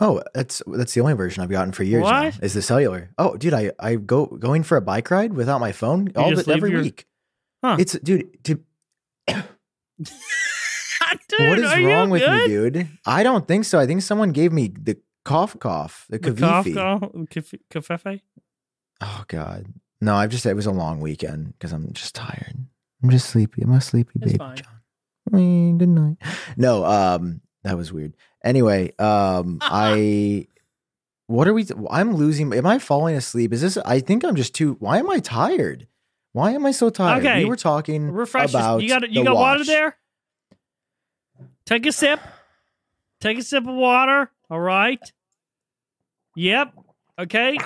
Oh, 0.00 0.22
that's 0.34 0.62
that's 0.66 0.94
the 0.94 1.00
only 1.00 1.14
version 1.14 1.42
I've 1.42 1.50
gotten 1.50 1.72
for 1.72 1.82
years 1.82 2.04
now. 2.04 2.24
What? 2.24 2.38
Is 2.42 2.54
the 2.54 2.62
cellular? 2.62 3.10
Oh, 3.18 3.36
dude, 3.36 3.54
I 3.54 3.72
I 3.78 3.96
go 3.96 4.26
going 4.26 4.62
for 4.62 4.76
a 4.76 4.80
bike 4.80 5.10
ride 5.10 5.34
without 5.34 5.60
my 5.60 5.72
phone 5.72 6.10
all 6.16 6.30
just 6.30 6.46
the, 6.46 6.54
every 6.54 6.70
your- 6.70 6.82
week. 6.82 7.06
Huh. 7.64 7.76
It's 7.78 7.98
dude. 7.98 8.44
To, 8.44 8.60
Dude, 11.28 11.48
what 11.48 11.58
is 11.58 11.84
wrong 11.84 12.10
with 12.10 12.22
good? 12.22 12.48
me, 12.50 12.70
dude? 12.70 12.88
I 13.06 13.22
don't 13.22 13.46
think 13.46 13.64
so. 13.64 13.78
I 13.78 13.86
think 13.86 14.02
someone 14.02 14.32
gave 14.32 14.52
me 14.52 14.68
the 14.68 14.96
cough 15.24 15.58
cough, 15.58 16.06
the 16.08 16.18
kavifi. 16.18 16.74
kafefe? 17.70 18.20
Oh 19.00 19.24
God, 19.28 19.66
no! 20.00 20.14
I've 20.14 20.30
just 20.30 20.44
it 20.46 20.54
was 20.54 20.66
a 20.66 20.70
long 20.72 21.00
weekend 21.00 21.52
because 21.52 21.72
I'm 21.72 21.92
just 21.92 22.14
tired. 22.14 22.54
I'm 23.02 23.10
just 23.10 23.28
sleepy. 23.30 23.62
I'm 23.62 23.72
a 23.72 23.80
sleepy 23.80 24.10
It's 24.16 24.32
baby, 24.32 24.38
fine. 24.38 24.56
John. 24.56 24.66
Mm, 25.30 25.78
good 25.78 25.88
night. 25.88 26.16
No, 26.56 26.84
um, 26.84 27.40
that 27.62 27.76
was 27.76 27.92
weird. 27.92 28.14
Anyway, 28.44 28.92
um, 28.98 29.58
I. 29.62 30.46
What 31.26 31.46
are 31.46 31.52
we? 31.52 31.66
I'm 31.90 32.14
losing. 32.14 32.52
Am 32.54 32.66
I 32.66 32.78
falling 32.78 33.14
asleep? 33.14 33.52
Is 33.52 33.60
this? 33.60 33.76
I 33.76 34.00
think 34.00 34.24
I'm 34.24 34.34
just 34.34 34.54
too. 34.54 34.76
Why 34.80 34.98
am 34.98 35.10
I 35.10 35.18
tired? 35.20 35.86
Why 36.32 36.52
am 36.52 36.64
I 36.66 36.70
so 36.70 36.88
tired? 36.90 37.24
Okay. 37.24 37.38
We 37.44 37.44
were 37.44 37.56
talking 37.56 38.10
Refresh. 38.10 38.50
about 38.50 38.82
you 38.82 38.88
got 38.88 39.08
you 39.10 39.24
got 39.24 39.34
water 39.34 39.64
there. 39.64 39.96
Take 41.68 41.84
a 41.84 41.92
sip. 41.92 42.18
Take 43.20 43.36
a 43.36 43.42
sip 43.42 43.66
of 43.66 43.74
water. 43.74 44.30
All 44.48 44.58
right. 44.58 45.00
Yep. 46.34 46.72
Okay. 47.18 47.58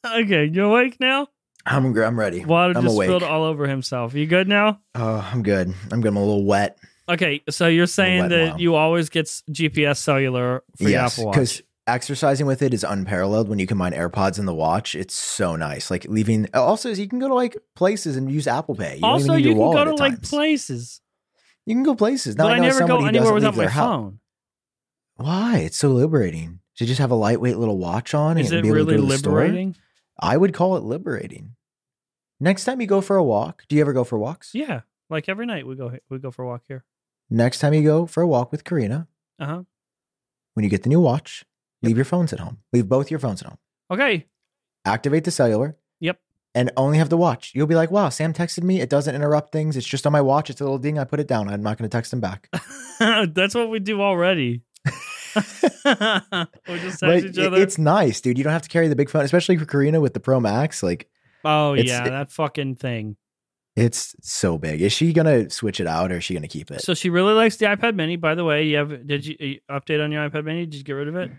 okay. 0.05 0.45
You 0.45 0.63
awake 0.63 0.97
now? 1.01 1.27
I'm 1.65 1.87
I'm 1.97 2.17
ready. 2.17 2.45
Water 2.45 2.77
I'm 2.77 2.83
just 2.83 2.95
awake. 2.95 3.07
spilled 3.07 3.23
all 3.23 3.43
over 3.43 3.67
himself. 3.67 4.13
You 4.13 4.25
good 4.27 4.47
now? 4.47 4.79
Oh, 4.95 5.29
I'm 5.33 5.43
good. 5.43 5.73
I'm. 5.91 6.01
I'm 6.05 6.15
a 6.15 6.19
little 6.21 6.45
wet. 6.45 6.77
Okay. 7.09 7.41
So 7.49 7.67
you're 7.67 7.85
saying 7.85 8.29
that 8.29 8.47
now. 8.51 8.57
you 8.57 8.75
always 8.75 9.09
get 9.09 9.25
GPS 9.25 9.97
cellular 9.97 10.63
for 10.77 10.83
your 10.83 10.91
yes, 10.91 11.15
Apple 11.19 11.25
Watch. 11.25 11.35
because 11.35 11.61
exercising 11.85 12.45
with 12.45 12.61
it 12.61 12.73
is 12.73 12.85
unparalleled 12.85 13.49
when 13.49 13.59
you 13.59 13.67
combine 13.67 13.91
AirPods 13.91 14.39
and 14.39 14.47
the 14.47 14.53
watch. 14.55 14.95
It's 14.95 15.15
so 15.15 15.57
nice. 15.57 15.91
Like 15.91 16.05
leaving. 16.05 16.47
Also, 16.53 16.91
you 16.91 17.09
can 17.09 17.19
go 17.19 17.27
to 17.27 17.33
like 17.33 17.57
places 17.75 18.15
and 18.15 18.31
use 18.31 18.47
Apple 18.47 18.75
Pay. 18.75 18.99
You 18.99 19.05
Also, 19.05 19.33
you 19.33 19.49
can 19.49 19.57
go 19.57 19.83
to 19.83 19.95
like 19.95 20.13
times. 20.13 20.29
places, 20.29 21.01
You 21.67 21.75
can 21.75 21.83
go 21.83 21.93
places. 21.95 22.35
Now 22.37 22.45
but 22.45 22.53
I 22.53 22.57
know 22.57 22.63
never 22.63 22.87
go 22.87 23.05
anywhere 23.05 23.33
without 23.33 23.55
my 23.57 23.67
phone. 23.67 24.19
Why? 25.17 25.57
It's 25.57 25.77
so 25.77 25.89
liberating 25.89 26.59
to 26.77 26.85
just 26.85 26.99
have 26.99 27.11
a 27.11 27.15
lightweight 27.15 27.57
little 27.57 27.77
watch 27.77 28.13
on 28.13 28.37
Is 28.37 28.51
and 28.51 28.59
it 28.59 28.61
be 28.61 28.67
able 28.69 28.75
really 28.77 28.95
to 28.95 29.01
go 29.01 29.07
to 29.07 29.11
the 29.13 29.17
store. 29.17 29.33
liberating? 29.41 29.75
I 30.19 30.37
would 30.37 30.53
call 30.53 30.77
it 30.77 30.83
liberating. 30.83 31.55
Next 32.39 32.63
time 32.65 32.79
you 32.79 32.87
go 32.87 33.01
for 33.01 33.17
a 33.17 33.23
walk, 33.23 33.63
do 33.67 33.75
you 33.75 33.81
ever 33.81 33.93
go 33.93 34.03
for 34.03 34.17
walks? 34.17 34.51
Yeah. 34.53 34.81
Like 35.09 35.27
every 35.27 35.45
night 35.45 35.67
we 35.67 35.75
go 35.75 35.91
we 36.09 36.19
go 36.19 36.31
for 36.31 36.43
a 36.43 36.47
walk 36.47 36.63
here. 36.67 36.85
Next 37.29 37.59
time 37.59 37.73
you 37.73 37.83
go 37.83 38.05
for 38.05 38.21
a 38.23 38.27
walk 38.27 38.51
with 38.51 38.63
Karina, 38.63 39.07
Uh 39.37 39.45
huh. 39.45 39.63
when 40.53 40.63
you 40.63 40.69
get 40.69 40.83
the 40.83 40.89
new 40.89 41.01
watch, 41.01 41.43
leave 41.81 41.97
your 41.97 42.05
phones 42.05 42.31
at 42.31 42.39
home. 42.39 42.59
Leave 42.71 42.87
both 42.87 43.11
your 43.11 43.19
phones 43.19 43.41
at 43.41 43.47
home. 43.49 43.57
Okay. 43.91 44.25
Activate 44.85 45.25
the 45.25 45.31
cellular. 45.31 45.75
And 46.57 46.71
only 46.75 46.97
have 46.97 47.09
the 47.09 47.17
watch. 47.17 47.51
You'll 47.53 47.67
be 47.67 47.75
like, 47.75 47.91
wow, 47.91 48.09
Sam 48.09 48.33
texted 48.33 48.63
me. 48.63 48.81
It 48.81 48.89
doesn't 48.89 49.13
interrupt 49.13 49.51
things. 49.51 49.77
It's 49.77 49.85
just 49.85 50.07
on 50.07 50.11
my 50.11 50.21
watch. 50.21 50.49
It's 50.49 50.59
a 50.59 50.63
little 50.63 50.79
ding. 50.79 50.97
I 50.97 51.03
put 51.03 51.19
it 51.19 51.27
down. 51.27 51.47
I'm 51.49 51.61
not 51.61 51.77
going 51.77 51.87
to 51.87 51.95
text 51.95 52.11
him 52.11 52.19
back. 52.19 52.49
That's 52.99 53.53
what 53.53 53.69
we 53.69 53.77
do 53.79 54.01
already. 54.01 54.63
we 55.35 55.41
just 55.43 56.99
text 56.99 57.01
But 57.01 57.23
each 57.25 57.37
other. 57.37 57.57
it's 57.61 57.77
nice, 57.77 58.21
dude. 58.21 58.37
You 58.39 58.43
don't 58.43 58.53
have 58.53 58.63
to 58.63 58.69
carry 58.69 58.87
the 58.87 58.95
big 58.95 59.09
phone, 59.09 59.23
especially 59.23 59.57
for 59.57 59.65
Karina 59.65 59.99
with 60.01 60.13
the 60.15 60.19
Pro 60.19 60.39
Max. 60.39 60.81
Like, 60.81 61.07
oh 61.45 61.73
yeah, 61.73 62.05
it- 62.05 62.09
that 62.09 62.31
fucking 62.31 62.75
thing. 62.75 63.17
it's 63.75 64.15
so 64.21 64.57
big. 64.57 64.81
Is 64.81 64.91
she 64.93 65.13
going 65.13 65.25
to 65.27 65.49
switch 65.51 65.79
it 65.79 65.85
out 65.85 66.11
or 66.11 66.17
is 66.17 66.23
she 66.23 66.33
going 66.33 66.41
to 66.41 66.47
keep 66.47 66.71
it? 66.71 66.81
So 66.81 66.95
she 66.95 67.09
really 67.11 67.33
likes 67.33 67.57
the 67.57 67.67
iPad 67.67 67.93
Mini. 67.95 68.15
By 68.15 68.33
the 68.35 68.43
way, 68.43 68.63
you 68.63 68.77
have 68.77 69.05
did 69.05 69.25
you 69.27 69.59
update 69.69 70.03
on 70.03 70.11
your 70.11 70.27
iPad 70.27 70.43
Mini? 70.45 70.65
Did 70.65 70.75
you 70.79 70.83
get 70.83 70.93
rid 70.93 71.07
of 71.07 71.15
it? 71.15 71.31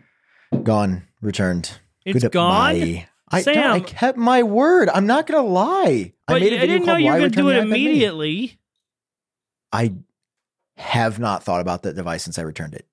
Gone, 0.62 1.02
returned. 1.20 1.72
It's 2.04 2.22
Goodbye. 2.22 2.78
gone. 2.78 3.04
I, 3.30 3.42
Sam. 3.42 3.72
I 3.72 3.80
kept 3.80 4.18
my 4.18 4.42
word. 4.42 4.88
I'm 4.88 5.06
not 5.06 5.26
going 5.26 5.42
to 5.42 5.48
lie. 5.48 6.12
I 6.26 6.38
made 6.38 6.52
a 6.52 6.58
video 6.58 6.66
didn't 6.66 6.86
know 6.86 6.96
you 6.96 7.06
were 7.06 7.12
Why 7.12 7.18
going 7.18 7.30
to 7.32 7.36
do 7.36 7.48
it 7.48 7.54
the 7.54 7.60
iPad 7.60 7.68
Mini. 7.68 7.84
immediately. 7.84 8.58
I 9.72 9.94
have 10.76 11.18
not 11.18 11.42
thought 11.42 11.60
about 11.60 11.82
that 11.82 11.94
device 11.94 12.22
since 12.22 12.38
I 12.38 12.42
returned 12.42 12.74
it. 12.74 12.86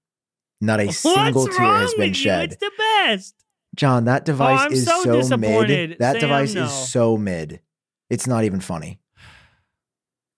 Not 0.61 0.79
a 0.79 0.88
What's 0.88 0.97
single 0.97 1.47
tear 1.47 1.59
wrong 1.59 1.79
has 1.81 1.91
been 1.93 2.09
with 2.09 2.17
you? 2.17 2.23
shed. 2.23 2.51
It's 2.51 2.57
the 2.57 2.71
best. 2.77 3.36
John, 3.75 4.05
that 4.05 4.23
oh, 4.23 4.25
device 4.25 4.61
I'm 4.61 4.71
is 4.73 4.86
so 4.86 5.21
so, 5.21 5.38
mid. 5.38 5.97
That 5.99 6.13
Sam, 6.13 6.21
device 6.21 6.53
no. 6.53 6.63
is 6.63 6.71
so 6.71 7.17
mid. 7.17 7.61
It's 8.09 8.27
not 8.27 8.43
even 8.43 8.59
funny. 8.61 8.99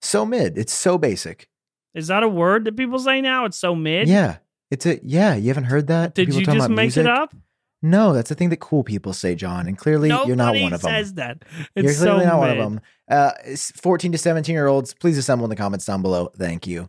So 0.02 0.26
mid. 0.26 0.58
It's 0.58 0.72
so 0.72 0.98
basic. 0.98 1.48
Is 1.94 2.08
that 2.08 2.22
a 2.22 2.28
word 2.28 2.64
that 2.64 2.76
people 2.76 2.98
say 2.98 3.20
now? 3.20 3.44
It's 3.44 3.58
so 3.58 3.74
mid. 3.74 4.08
Yeah. 4.08 4.38
It's 4.70 4.84
a 4.86 5.00
yeah, 5.02 5.34
you 5.34 5.48
haven't 5.48 5.64
heard 5.64 5.86
that? 5.86 6.14
Did 6.14 6.26
People 6.26 6.40
you 6.40 6.46
just 6.46 6.56
about 6.56 6.70
make 6.70 6.84
music? 6.84 7.00
it 7.00 7.10
up? 7.10 7.34
No, 7.80 8.12
that's 8.12 8.28
the 8.28 8.34
thing 8.34 8.48
that 8.50 8.58
cool 8.58 8.82
people 8.82 9.12
say, 9.12 9.34
John. 9.36 9.68
And 9.68 9.78
clearly, 9.78 10.08
Nobody 10.08 10.28
you're 10.28 10.36
not 10.36 10.54
one 10.56 10.72
of 10.72 10.82
them. 10.82 10.90
says 10.90 11.14
that. 11.14 11.44
You're 11.76 11.94
clearly 11.94 12.24
so 12.24 12.28
not 12.28 12.38
one 12.38 12.50
of 12.50 12.58
them. 12.58 12.80
Uh, 13.08 13.30
14 13.56 14.12
to 14.12 14.18
17 14.18 14.52
year 14.52 14.66
olds, 14.66 14.94
please 14.94 15.16
assemble 15.16 15.44
in 15.44 15.50
the 15.50 15.56
comments 15.56 15.84
down 15.86 16.02
below. 16.02 16.30
Thank 16.36 16.66
you. 16.66 16.88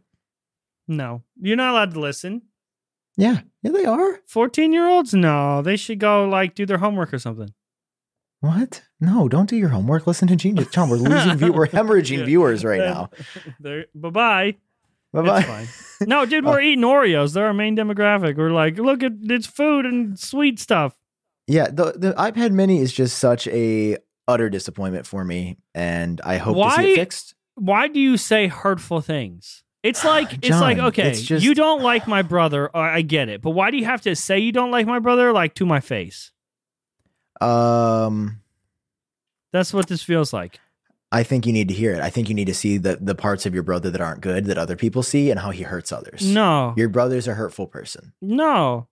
No, 0.87 1.21
you're 1.39 1.55
not 1.57 1.71
allowed 1.71 1.93
to 1.93 1.99
listen. 1.99 2.41
Yeah, 3.17 3.41
yeah, 3.61 3.71
they 3.71 3.85
are. 3.85 4.19
14 4.27 4.73
year 4.73 4.87
olds? 4.87 5.13
No, 5.13 5.61
they 5.61 5.75
should 5.77 5.99
go 5.99 6.27
like 6.27 6.55
do 6.55 6.65
their 6.65 6.79
homework 6.79 7.13
or 7.13 7.19
something. 7.19 7.53
What? 8.39 8.83
No, 9.01 9.27
don't 9.27 9.49
do 9.49 9.57
your 9.57 9.69
homework. 9.69 10.07
Listen 10.07 10.27
to 10.29 10.35
Genius. 10.35 10.69
John, 10.69 10.89
we're 10.89 10.95
losing 10.95 11.37
view. 11.37 11.51
We're 11.51 11.67
hemorrhaging 11.67 12.25
viewers 12.25 12.63
right 12.63 12.79
now. 12.79 13.09
Bye 13.93 14.09
bye. 14.09 14.55
Bye 15.13 15.21
bye. 15.23 15.67
No, 16.05 16.25
dude, 16.25 16.45
we're 16.45 16.61
eating 16.69 16.83
Oreos. 16.83 17.33
They're 17.33 17.47
our 17.47 17.53
main 17.53 17.75
demographic. 17.75 18.37
We're 18.37 18.51
like, 18.51 18.77
look 18.77 19.01
at 19.03 19.13
it's 19.23 19.47
food 19.47 19.85
and 19.85 20.19
sweet 20.19 20.59
stuff. 20.59 20.95
Yeah, 21.47 21.67
the 21.71 21.93
the 21.95 22.13
iPad 22.13 22.51
Mini 22.51 22.79
is 22.79 22.93
just 22.93 23.17
such 23.17 23.47
a 23.47 23.97
utter 24.27 24.49
disappointment 24.49 25.07
for 25.07 25.25
me, 25.25 25.57
and 25.73 26.21
I 26.23 26.37
hope 26.37 26.55
to 26.55 26.75
see 26.83 26.91
it 26.93 26.95
fixed. 26.95 27.33
Why 27.55 27.87
do 27.87 27.99
you 27.99 28.17
say 28.17 28.47
hurtful 28.47 29.01
things? 29.01 29.63
It's 29.81 30.05
like 30.05 30.33
it's 30.45 30.49
like 30.59 30.77
okay, 30.77 31.09
it's 31.09 31.21
just- 31.23 31.43
you 31.43 31.55
don't 31.55 31.81
like 31.81 32.07
my 32.07 32.21
brother. 32.21 32.69
uh, 32.75 32.79
I 32.79 33.01
get 33.01 33.29
it, 33.29 33.41
but 33.41 33.51
why 33.51 33.71
do 33.71 33.77
you 33.77 33.85
have 33.85 34.01
to 34.01 34.15
say 34.15 34.37
you 34.37 34.51
don't 34.51 34.71
like 34.71 34.85
my 34.85 34.99
brother 34.99 35.31
like 35.33 35.55
to 35.55 35.65
my 35.65 35.79
face? 35.79 36.31
Um, 37.41 38.41
That's 39.53 39.73
what 39.73 39.87
this 39.87 40.03
feels 40.03 40.33
like. 40.33 40.59
I 41.11 41.23
think 41.23 41.45
you 41.47 41.53
need 41.53 41.67
to 41.69 41.73
hear 41.73 41.93
it. 41.93 42.01
I 42.01 42.09
think 42.09 42.29
you 42.29 42.35
need 42.35 42.45
to 42.47 42.53
see 42.53 42.77
the 42.77 42.97
the 43.01 43.15
parts 43.15 43.45
of 43.45 43.53
your 43.53 43.63
brother 43.63 43.89
that 43.89 44.01
aren't 44.01 44.21
good 44.21 44.45
that 44.45 44.57
other 44.57 44.75
people 44.75 45.01
see, 45.03 45.31
and 45.31 45.39
how 45.39 45.49
he 45.51 45.63
hurts 45.63 45.91
others. 45.91 46.23
No, 46.25 46.73
your 46.77 46.89
brother's 46.89 47.27
a 47.27 47.33
hurtful 47.33 47.67
person. 47.67 48.13
no. 48.21 48.87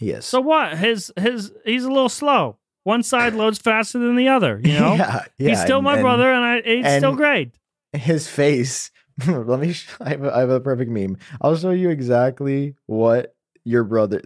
He 0.00 0.10
is. 0.10 0.24
So 0.24 0.40
what? 0.40 0.78
His 0.78 1.12
his 1.18 1.50
he's 1.64 1.82
a 1.84 1.88
little 1.88 2.08
slow. 2.08 2.58
One 2.84 3.02
side 3.02 3.34
loads 3.40 3.58
faster 3.58 3.98
than 3.98 4.14
the 4.14 4.28
other. 4.28 4.60
You 4.62 4.74
know, 4.78 4.94
yeah, 4.94 5.24
yeah, 5.38 5.48
he's 5.48 5.60
still 5.60 5.78
and- 5.78 5.84
my 5.84 5.94
and 5.94 6.02
brother, 6.02 6.32
and 6.32 6.44
I 6.44 6.56
it's 6.58 6.86
and- 6.86 7.00
still 7.00 7.16
great. 7.16 7.58
His 7.92 8.28
face. 8.28 8.92
Let 9.26 9.58
me. 9.58 9.72
sh- 9.72 9.88
I 10.00 10.10
have, 10.10 10.22
a, 10.24 10.36
I 10.36 10.40
have 10.40 10.50
a 10.50 10.60
perfect 10.60 10.90
meme. 10.92 11.16
I'll 11.40 11.56
show 11.56 11.70
you 11.70 11.90
exactly 11.90 12.76
what 12.86 13.34
your 13.64 13.82
brother. 13.82 14.20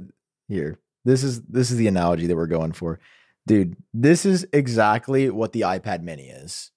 Here, 0.48 0.78
this 1.06 1.22
is 1.24 1.40
this 1.44 1.70
is 1.70 1.78
the 1.78 1.86
analogy 1.86 2.26
that 2.26 2.36
we're 2.36 2.46
going 2.48 2.72
for, 2.72 3.00
dude. 3.46 3.76
This 3.94 4.26
is 4.26 4.46
exactly 4.52 5.30
what 5.30 5.52
the 5.52 5.62
iPad 5.62 6.02
Mini 6.02 6.24
is. 6.28 6.70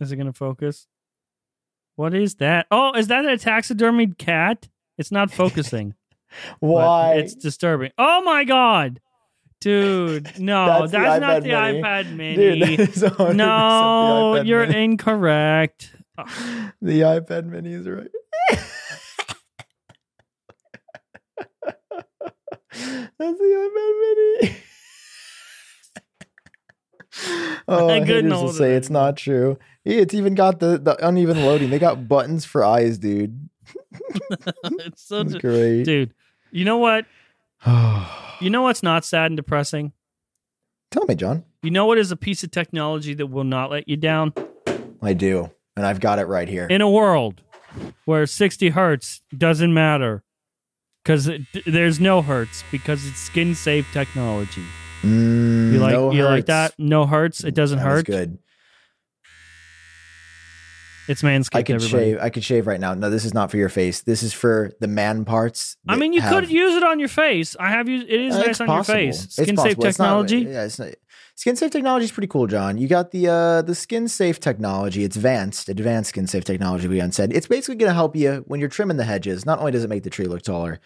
Is 0.00 0.10
it 0.12 0.16
going 0.16 0.26
to 0.26 0.32
focus? 0.32 0.86
What 1.96 2.14
is 2.14 2.36
that? 2.36 2.66
Oh, 2.70 2.92
is 2.92 3.06
that 3.08 3.24
a 3.24 3.36
taxidermied 3.38 4.18
cat? 4.18 4.68
It's 4.98 5.12
not 5.12 5.30
focusing. 5.30 5.94
Why? 6.60 7.14
It's 7.14 7.34
disturbing. 7.34 7.92
Oh 7.96 8.22
my 8.24 8.42
god, 8.44 9.00
dude! 9.60 10.32
No, 10.40 10.80
That's 10.80 10.92
that's, 10.92 11.14
the 11.14 11.20
not 11.20 11.42
the 11.42 11.48
Mini. 11.50 11.80
iPad 11.82 12.12
Mini. 12.16 12.36
Dude, 12.36 12.62
that 12.62 12.80
is 12.96 13.02
100% 13.02 13.16
the 13.28 13.34
no, 13.34 14.42
you're 14.44 14.66
Mini. 14.66 14.84
incorrect. 14.84 15.92
The 16.82 17.00
iPad 17.02 17.46
Mini 17.46 17.72
is 17.74 17.88
right. 17.88 18.08
That's 23.18 23.38
the 23.38 23.70
iPad 23.70 24.40
Mini. 24.40 24.56
oh, 27.68 27.88
I 27.88 28.00
haters 28.00 28.24
will 28.24 28.38
hold 28.38 28.50
it 28.50 28.54
say 28.54 28.74
it's 28.74 28.90
not 28.90 29.16
true. 29.16 29.58
It's 29.84 30.14
even 30.14 30.34
got 30.34 30.60
the, 30.60 30.78
the 30.78 30.96
uneven 31.06 31.42
loading. 31.44 31.70
They 31.70 31.78
got 31.78 32.08
buttons 32.08 32.44
for 32.44 32.64
eyes, 32.64 32.96
dude. 32.98 33.48
it's 34.64 35.02
such 35.06 35.28
That's 35.28 35.40
great. 35.42 35.84
dude. 35.84 36.14
You 36.50 36.64
know 36.64 36.78
what? 36.78 37.06
You 38.40 38.50
know 38.50 38.62
what's 38.62 38.82
not 38.82 39.04
sad 39.04 39.26
and 39.26 39.36
depressing? 39.36 39.92
Tell 40.90 41.04
me, 41.06 41.14
John. 41.14 41.44
You 41.62 41.70
know 41.70 41.86
what 41.86 41.98
is 41.98 42.10
a 42.10 42.16
piece 42.16 42.42
of 42.42 42.50
technology 42.50 43.14
that 43.14 43.28
will 43.28 43.44
not 43.44 43.70
let 43.70 43.88
you 43.88 43.96
down? 43.96 44.34
I 45.00 45.12
do, 45.12 45.50
and 45.76 45.86
I've 45.86 46.00
got 46.00 46.18
it 46.18 46.26
right 46.26 46.48
here. 46.48 46.66
in 46.66 46.80
a 46.82 46.90
world 46.90 47.42
where 48.06 48.26
60 48.26 48.70
hertz 48.70 49.22
doesn't 49.38 49.72
matter 49.72 50.24
because 51.04 51.30
there's 51.64 52.00
no 52.00 52.22
hertz 52.22 52.64
because 52.72 53.06
it's 53.06 53.18
skin 53.20 53.54
safe 53.54 53.86
technology. 53.92 54.64
Mm, 55.02 55.72
You 55.72 55.78
like 55.78 55.92
no 55.92 56.10
you 56.12 56.24
like 56.24 56.46
that? 56.46 56.74
No 56.76 57.06
hertz. 57.06 57.44
It 57.44 57.54
doesn't 57.54 57.78
That 57.78 57.84
hurt. 57.86 58.04
good. 58.06 58.38
It's 61.08 61.22
manscaped. 61.22 61.56
I 61.56 61.62
could 61.62 61.76
everybody. 61.76 62.04
shave. 62.12 62.18
I 62.20 62.30
could 62.30 62.44
shave 62.44 62.66
right 62.66 62.80
now. 62.80 62.94
No, 62.94 63.10
this 63.10 63.24
is 63.24 63.34
not 63.34 63.50
for 63.50 63.56
your 63.56 63.68
face. 63.68 64.02
This 64.02 64.22
is 64.22 64.32
for 64.32 64.72
the 64.80 64.88
man 64.88 65.24
parts. 65.24 65.76
I 65.88 65.96
mean, 65.96 66.12
you 66.12 66.20
have- 66.22 66.32
could 66.32 66.50
use 66.50 66.74
it 66.76 66.82
on 66.82 66.98
your 66.98 67.08
face. 67.08 67.54
I 67.60 67.70
have 67.70 67.88
used. 67.88 68.08
It 68.08 68.20
is 68.20 68.34
Uh, 68.34 68.42
nice 68.46 68.60
on 68.60 68.66
possible. 68.66 68.98
your 69.00 69.12
face. 69.12 69.28
Skin 69.30 69.46
safe 69.46 69.56
possible. 69.56 69.86
It's 69.86 69.98
not- 69.98 70.04
technology. 70.28 70.38
yeah, 70.50 70.64
it's 70.64 70.78
not, 70.78 70.88
skin 71.36 71.56
safe 71.56 71.70
technology 71.70 72.04
is 72.04 72.12
pretty 72.12 72.28
cool, 72.28 72.46
John. 72.46 72.78
You 72.78 72.88
got 72.88 73.10
the 73.10 73.28
uh, 73.28 73.62
the 73.62 73.74
skin 73.74 74.08
safe 74.08 74.40
technology. 74.40 75.04
It's 75.04 75.16
advanced, 75.16 75.68
advanced 75.68 76.10
skin 76.10 76.26
safe 76.26 76.44
technology. 76.44 76.88
We 76.88 77.00
said 77.10 77.32
it's 77.32 77.46
basically 77.48 77.76
going 77.76 77.90
to 77.90 77.94
help 77.94 78.16
you 78.16 78.44
when 78.46 78.60
you're 78.60 78.68
trimming 78.70 78.96
the 78.96 79.04
hedges. 79.04 79.44
Not 79.44 79.58
only 79.58 79.72
does 79.72 79.84
it 79.84 79.90
make 79.90 80.04
the 80.04 80.10
tree 80.10 80.26
look 80.26 80.42
taller, 80.42 80.80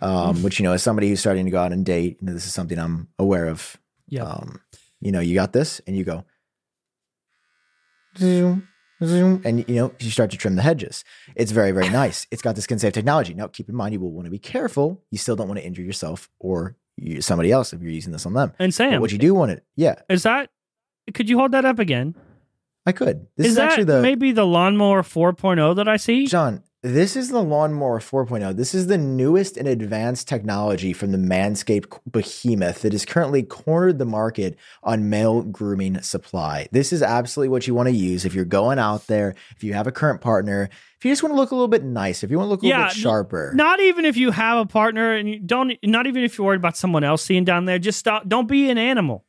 um, 0.00 0.42
which 0.42 0.58
you 0.58 0.64
know, 0.64 0.72
as 0.72 0.82
somebody 0.82 1.08
who's 1.08 1.20
starting 1.20 1.44
to 1.44 1.50
go 1.52 1.60
out 1.60 1.72
and 1.72 1.84
date, 1.84 2.16
you 2.20 2.26
know, 2.26 2.32
this 2.32 2.46
is 2.46 2.52
something 2.54 2.78
I'm 2.78 3.08
aware 3.18 3.46
of. 3.46 3.76
Yep. 4.08 4.26
Um, 4.26 4.60
you 5.00 5.12
know, 5.12 5.20
you 5.20 5.34
got 5.34 5.52
this, 5.52 5.80
and 5.86 5.96
you 5.96 6.04
go 6.04 6.24
zoom, 8.18 8.68
zoom, 9.06 9.42
and 9.44 9.68
you 9.68 9.74
know, 9.76 9.92
you 9.98 10.10
start 10.10 10.30
to 10.30 10.36
trim 10.36 10.56
the 10.56 10.62
hedges. 10.62 11.04
It's 11.36 11.52
very, 11.52 11.72
very 11.72 11.88
nice. 11.88 12.26
It's 12.30 12.42
got 12.42 12.54
the 12.56 12.62
skin 12.62 12.78
safe 12.78 12.92
technology. 12.92 13.34
Now, 13.34 13.46
keep 13.46 13.68
in 13.68 13.74
mind, 13.74 13.92
you 13.92 14.00
will 14.00 14.12
want 14.12 14.26
to 14.26 14.30
be 14.30 14.38
careful. 14.38 15.02
You 15.10 15.18
still 15.18 15.36
don't 15.36 15.48
want 15.48 15.60
to 15.60 15.66
injure 15.66 15.82
yourself 15.82 16.30
or 16.38 16.76
somebody 17.20 17.50
else 17.50 17.72
if 17.72 17.80
you're 17.80 17.90
using 17.90 18.12
this 18.12 18.26
on 18.26 18.34
them. 18.34 18.52
and 18.58 18.70
But 18.70 18.74
Sam, 18.74 19.00
what 19.00 19.12
you 19.12 19.18
do 19.18 19.34
want 19.34 19.50
it, 19.52 19.64
yeah, 19.76 19.96
is 20.08 20.22
that? 20.22 20.50
Could 21.14 21.28
you 21.28 21.38
hold 21.38 21.52
that 21.52 21.64
up 21.64 21.78
again? 21.78 22.14
I 22.86 22.92
could. 22.92 23.26
This 23.36 23.46
is 23.46 23.50
is, 23.52 23.56
that 23.56 23.70
actually 23.70 23.84
the 23.84 24.02
maybe 24.02 24.32
the 24.32 24.46
lawnmower 24.46 25.02
4.0 25.02 25.76
that 25.76 25.88
I 25.88 25.96
see? 25.96 26.26
John. 26.26 26.62
This 26.84 27.14
is 27.14 27.28
the 27.28 27.40
lawnmower 27.42 28.00
4.0. 28.00 28.56
This 28.56 28.74
is 28.74 28.88
the 28.88 28.98
newest 28.98 29.56
and 29.56 29.68
advanced 29.68 30.26
technology 30.26 30.92
from 30.92 31.12
the 31.12 31.18
Manscaped 31.18 32.00
behemoth 32.10 32.82
that 32.82 32.90
has 32.90 33.04
currently 33.04 33.44
cornered 33.44 34.00
the 34.00 34.04
market 34.04 34.58
on 34.82 35.08
male 35.08 35.42
grooming 35.42 36.00
supply. 36.02 36.66
This 36.72 36.92
is 36.92 37.00
absolutely 37.00 37.50
what 37.50 37.68
you 37.68 37.74
want 37.76 37.88
to 37.88 37.94
use 37.94 38.24
if 38.24 38.34
you're 38.34 38.44
going 38.44 38.80
out 38.80 39.06
there, 39.06 39.36
if 39.54 39.62
you 39.62 39.74
have 39.74 39.86
a 39.86 39.92
current 39.92 40.20
partner, 40.20 40.68
if 40.98 41.04
you 41.04 41.12
just 41.12 41.22
want 41.22 41.32
to 41.32 41.36
look 41.36 41.52
a 41.52 41.54
little 41.54 41.68
bit 41.68 41.84
nice, 41.84 42.24
if 42.24 42.32
you 42.32 42.38
want 42.38 42.46
to 42.48 42.50
look 42.50 42.62
a 42.62 42.66
little 42.66 42.80
Yeah, 42.80 42.88
bit 42.88 42.96
sharper. 42.96 43.52
Not 43.54 43.78
even 43.78 44.04
if 44.04 44.16
you 44.16 44.32
have 44.32 44.58
a 44.58 44.66
partner 44.66 45.14
and 45.14 45.28
you 45.28 45.38
don't. 45.38 45.78
Not 45.84 46.08
even 46.08 46.24
if 46.24 46.36
you're 46.36 46.48
worried 46.48 46.56
about 46.56 46.76
someone 46.76 47.04
else 47.04 47.22
seeing 47.22 47.44
down 47.44 47.64
there. 47.64 47.78
Just 47.78 48.00
stop. 48.00 48.26
Don't 48.26 48.48
be 48.48 48.70
an 48.70 48.78
animal. 48.78 49.24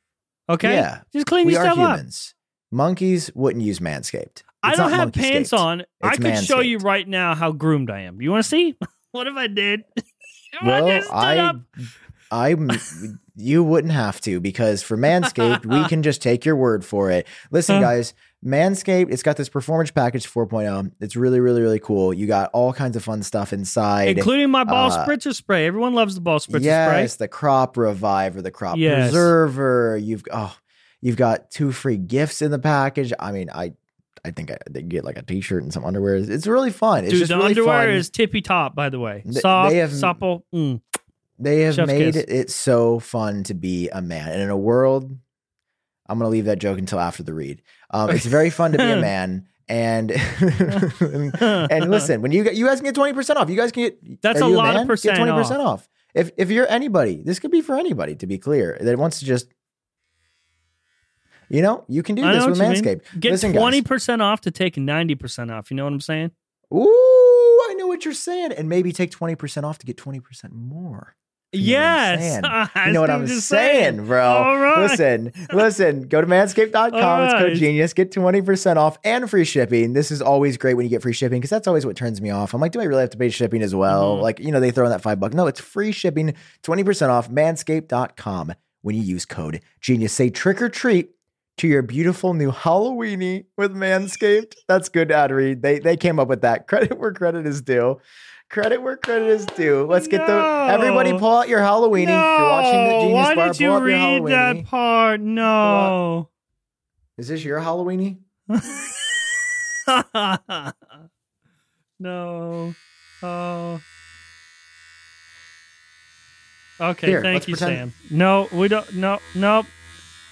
Okay. 0.49 0.73
Yeah. 0.73 1.01
Just 1.13 1.27
clean 1.27 1.45
we 1.45 1.53
your 1.53 1.61
are 1.61 1.65
stuff 1.65 1.77
up. 1.77 1.97
humans. 1.97 2.33
Monkeys 2.71 3.29
wouldn't 3.35 3.63
use 3.63 3.77
Manscaped. 3.79 4.41
I 4.63 4.75
don't 4.75 4.91
have 4.91 5.13
pants 5.13 5.53
on. 5.53 5.83
I 6.01 6.15
could 6.17 6.37
show 6.37 6.59
you 6.61 6.77
right 6.77 7.07
now 7.07 7.35
how 7.35 7.51
groomed 7.51 7.89
I 7.89 8.01
am. 8.01 8.21
You 8.21 8.31
want 8.31 8.43
to 8.43 8.49
see? 8.49 8.75
what 9.11 9.27
if 9.27 9.35
I 9.35 9.47
did? 9.47 9.83
I 10.61 10.65
Well, 10.65 11.03
I, 11.11 11.37
up? 11.39 11.55
I, 12.31 12.55
you 13.35 13.63
wouldn't 13.63 13.93
have 13.93 14.21
to 14.21 14.39
because 14.39 14.81
for 14.81 14.97
Manscaped, 14.97 15.65
we 15.65 15.87
can 15.87 16.03
just 16.03 16.21
take 16.21 16.45
your 16.45 16.55
word 16.55 16.85
for 16.85 17.11
it. 17.11 17.27
Listen, 17.51 17.81
guys, 17.81 18.13
Manscaped, 18.45 19.11
it's 19.11 19.23
got 19.23 19.37
this 19.37 19.49
performance 19.49 19.91
package 19.91 20.27
4.0. 20.27 20.91
It's 20.99 21.15
really, 21.15 21.39
really, 21.39 21.61
really 21.61 21.79
cool. 21.79 22.13
You 22.13 22.27
got 22.27 22.49
all 22.53 22.73
kinds 22.73 22.95
of 22.95 23.03
fun 23.03 23.23
stuff 23.23 23.53
inside. 23.53 24.17
including 24.17 24.49
my 24.51 24.63
ball 24.63 24.91
uh, 24.91 25.05
spritzer 25.05 25.33
spray. 25.33 25.65
Everyone 25.65 25.93
loves 25.93 26.15
the 26.15 26.21
ball 26.21 26.39
spritzer 26.39 26.59
spray. 26.59 26.63
yes, 26.63 27.15
the 27.15 27.27
crop 27.27 27.77
reviver, 27.77 28.41
the 28.41 28.51
crop 28.51 28.77
Yes. 28.77 29.09
preserver. 29.09 29.97
You've 29.97 30.23
oh, 30.31 30.55
you've 31.01 31.17
got 31.17 31.49
two 31.51 31.71
free 31.71 31.97
gifts 31.97 32.41
in 32.41 32.51
the 32.51 32.59
package. 32.59 33.13
I 33.19 33.31
mean, 33.31 33.49
I 33.49 33.73
I 34.25 34.31
think 34.31 34.51
I, 34.51 34.57
they 34.69 34.81
get 34.81 35.03
like 35.03 35.17
a 35.17 35.21
t-shirt 35.21 35.63
and 35.63 35.73
some 35.73 35.83
underwear. 35.83 36.15
It's 36.15 36.47
really 36.47 36.71
fun. 36.71 37.03
It's 37.03 37.11
Dude, 37.11 37.19
just 37.19 37.29
the 37.29 37.35
really 37.37 37.49
underwear 37.49 37.87
fun. 37.87 37.95
is 37.95 38.09
tippy 38.09 38.41
top. 38.41 38.73
By 38.75 38.89
the 38.89 38.99
way, 38.99 39.21
Th- 39.23 39.35
soft, 39.37 39.71
they 39.71 39.77
have- 39.77 39.91
supple. 39.93 40.45
Mm. 40.53 40.81
They 41.39 41.61
have 41.61 41.75
Chef's 41.75 41.87
made 41.87 42.13
kiss. 42.13 42.23
it 42.27 42.49
so 42.51 42.99
fun 42.99 43.43
to 43.45 43.53
be 43.53 43.89
a 43.89 44.01
man. 44.01 44.29
And 44.29 44.41
in 44.41 44.49
a 44.49 44.55
world, 44.57 45.11
I'm 46.07 46.17
going 46.19 46.27
to 46.27 46.31
leave 46.31 46.45
that 46.45 46.59
joke 46.59 46.77
until 46.77 46.99
after 46.99 47.23
the 47.23 47.33
read. 47.33 47.61
Um, 47.89 48.11
it's 48.11 48.25
very 48.25 48.49
fun 48.49 48.71
to 48.73 48.77
be 48.77 48.83
a 48.83 48.97
man. 49.01 49.47
And 49.67 50.11
and, 50.11 51.41
and 51.41 51.89
listen, 51.91 52.21
when 52.21 52.31
you 52.31 52.43
get, 52.43 52.55
you 52.55 52.65
guys 52.67 52.79
can 52.81 52.91
get 52.91 52.95
20% 52.95 53.35
off. 53.37 53.49
You 53.49 53.55
guys 53.55 53.71
can 53.71 53.83
get 53.83 54.21
That's 54.21 54.41
a 54.41 54.45
lot 54.47 54.75
of 54.75 54.87
percent 54.87 55.17
Get 55.17 55.27
20% 55.27 55.59
off. 55.59 55.89
If 56.13 56.31
if 56.37 56.51
you're 56.51 56.67
anybody, 56.69 57.21
this 57.23 57.39
could 57.39 57.51
be 57.51 57.61
for 57.61 57.75
anybody 57.75 58.15
to 58.17 58.27
be 58.27 58.37
clear 58.37 58.77
that 58.79 58.97
wants 58.99 59.19
to 59.19 59.25
just 59.25 59.47
you 61.53 61.61
know, 61.61 61.85
you 61.87 62.03
can 62.03 62.15
do 62.15 62.23
I 62.25 62.33
this 62.33 62.45
with. 62.45 62.57
Manscaped. 62.59 63.01
Get 63.19 63.31
Listen, 63.31 63.53
twenty 63.53 63.81
percent 63.81 64.21
off 64.21 64.41
to 64.41 64.51
take 64.51 64.75
ninety 64.75 65.15
percent 65.15 65.51
off. 65.51 65.71
You 65.71 65.77
know 65.77 65.85
what 65.85 65.93
I'm 65.93 66.01
saying? 66.01 66.31
Ooh, 66.73 67.59
I 67.69 67.73
know 67.75 67.87
what 67.87 68.03
you're 68.05 68.13
saying. 68.13 68.51
And 68.53 68.67
maybe 68.67 68.91
take 68.91 69.11
20% 69.11 69.63
off 69.63 69.77
to 69.77 69.85
get 69.85 69.95
20% 69.95 70.51
more 70.51 71.15
You 71.51 71.73
know 71.75 71.81
what 71.83 71.85
I'm 71.85 72.19
Yes. 72.19 72.19
saying? 72.41 72.43
You 72.87 72.93
know 72.93 73.01
what 73.01 73.09
I'm 73.11 73.27
you're 73.27 73.39
saying, 73.39 74.05
bro. 74.07 74.25
All 74.25 74.57
right. 74.59 74.81
Listen, 74.89 75.31
listen. 75.53 76.07
Go 76.07 76.19
to 76.21 76.25
manscaped.com. 76.25 76.95
All 76.95 77.23
It's 77.25 77.33
code 77.35 77.55
genius. 77.57 77.93
Get 77.93 78.11
20% 78.11 78.77
off 78.77 78.97
and 79.03 79.29
free 79.29 79.45
shipping. 79.45 79.93
This 79.93 80.09
is 80.09 80.19
always 80.19 80.57
great 80.57 80.73
when 80.73 80.85
you 80.85 80.89
get 80.89 81.03
free 81.03 81.13
shipping 81.13 81.39
because 81.39 81.51
that's 81.51 81.67
always 81.67 81.85
what 81.85 81.95
turns 81.95 82.19
me 82.21 82.31
off. 82.31 82.55
I'm 82.55 82.61
like, 82.61 82.71
do 82.71 82.81
I 82.81 82.85
really 82.85 83.01
have 83.01 83.11
to 83.11 83.17
pay 83.17 83.29
shipping 83.29 83.61
as 83.61 83.75
well? 83.75 84.17
Mhm. 84.17 84.21
Like, 84.21 84.39
you 84.39 84.51
know, 84.51 84.59
they 84.59 84.71
throw 84.71 84.85
in 84.85 84.91
that 84.91 85.01
five 85.03 85.19
bucks. 85.19 85.35
No, 85.35 85.45
it's 85.45 85.59
free 85.61 85.91
shipping, 85.91 86.33
20% 86.63 87.09
off 87.09 87.29
manscaped.com 87.29 88.53
when 88.81 88.95
you 88.95 89.03
use 89.03 89.25
code 89.25 89.61
genius. 89.79 90.13
Say 90.13 90.29
trick 90.31 90.59
or 90.59 90.69
treat 90.69 91.11
to 91.57 91.67
your 91.67 91.81
beautiful 91.81 92.33
new 92.33 92.51
Halloweeny 92.51 93.45
with 93.57 93.73
Manscaped. 93.75 94.55
That's 94.67 94.89
good 94.89 95.11
ad 95.11 95.31
read. 95.31 95.61
They 95.61 95.79
they 95.79 95.97
came 95.97 96.19
up 96.19 96.27
with 96.27 96.41
that. 96.41 96.67
Credit 96.67 96.97
where 96.97 97.13
credit 97.13 97.45
is 97.45 97.61
due. 97.61 97.99
Credit 98.49 98.81
where 98.81 98.97
credit 98.97 99.27
is 99.29 99.45
due. 99.45 99.85
Let's 99.87 100.07
get 100.07 100.25
the 100.27 100.67
everybody 100.69 101.17
pull 101.17 101.35
out 101.35 101.49
your 101.49 101.59
Halloweeny. 101.59 102.07
No, 102.07 102.33
if 102.33 102.39
you're 102.39 102.49
watching 102.49 102.83
the 102.83 102.99
Genius 102.99 103.25
why 103.25 103.35
Bar, 103.35 103.47
did 103.49 103.57
pull 103.57 103.65
you 103.65 103.79
read 103.83 104.25
that 104.27 104.65
part? 104.65 105.21
No. 105.21 106.29
Is 107.17 107.27
this 107.27 107.43
your 107.43 107.59
Halloweeny? 107.59 108.17
no. 111.99 112.73
Oh. 113.21 113.81
Okay, 116.81 117.07
Here, 117.07 117.21
thank 117.21 117.47
you, 117.47 117.55
pretend- 117.55 117.93
Sam. 117.93 118.17
No, 118.17 118.47
we 118.51 118.67
don't. 118.67 118.93
No, 118.95 119.19
nope. 119.35 119.67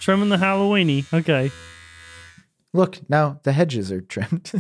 Trimming 0.02 0.30
the 0.30 0.38
Halloweeny. 0.38 1.06
Okay. 1.14 1.52
Look, 2.74 3.00
now 3.10 3.40
the 3.44 3.52
hedges 3.54 3.92
are 3.92 4.02
trimmed. 4.02 4.52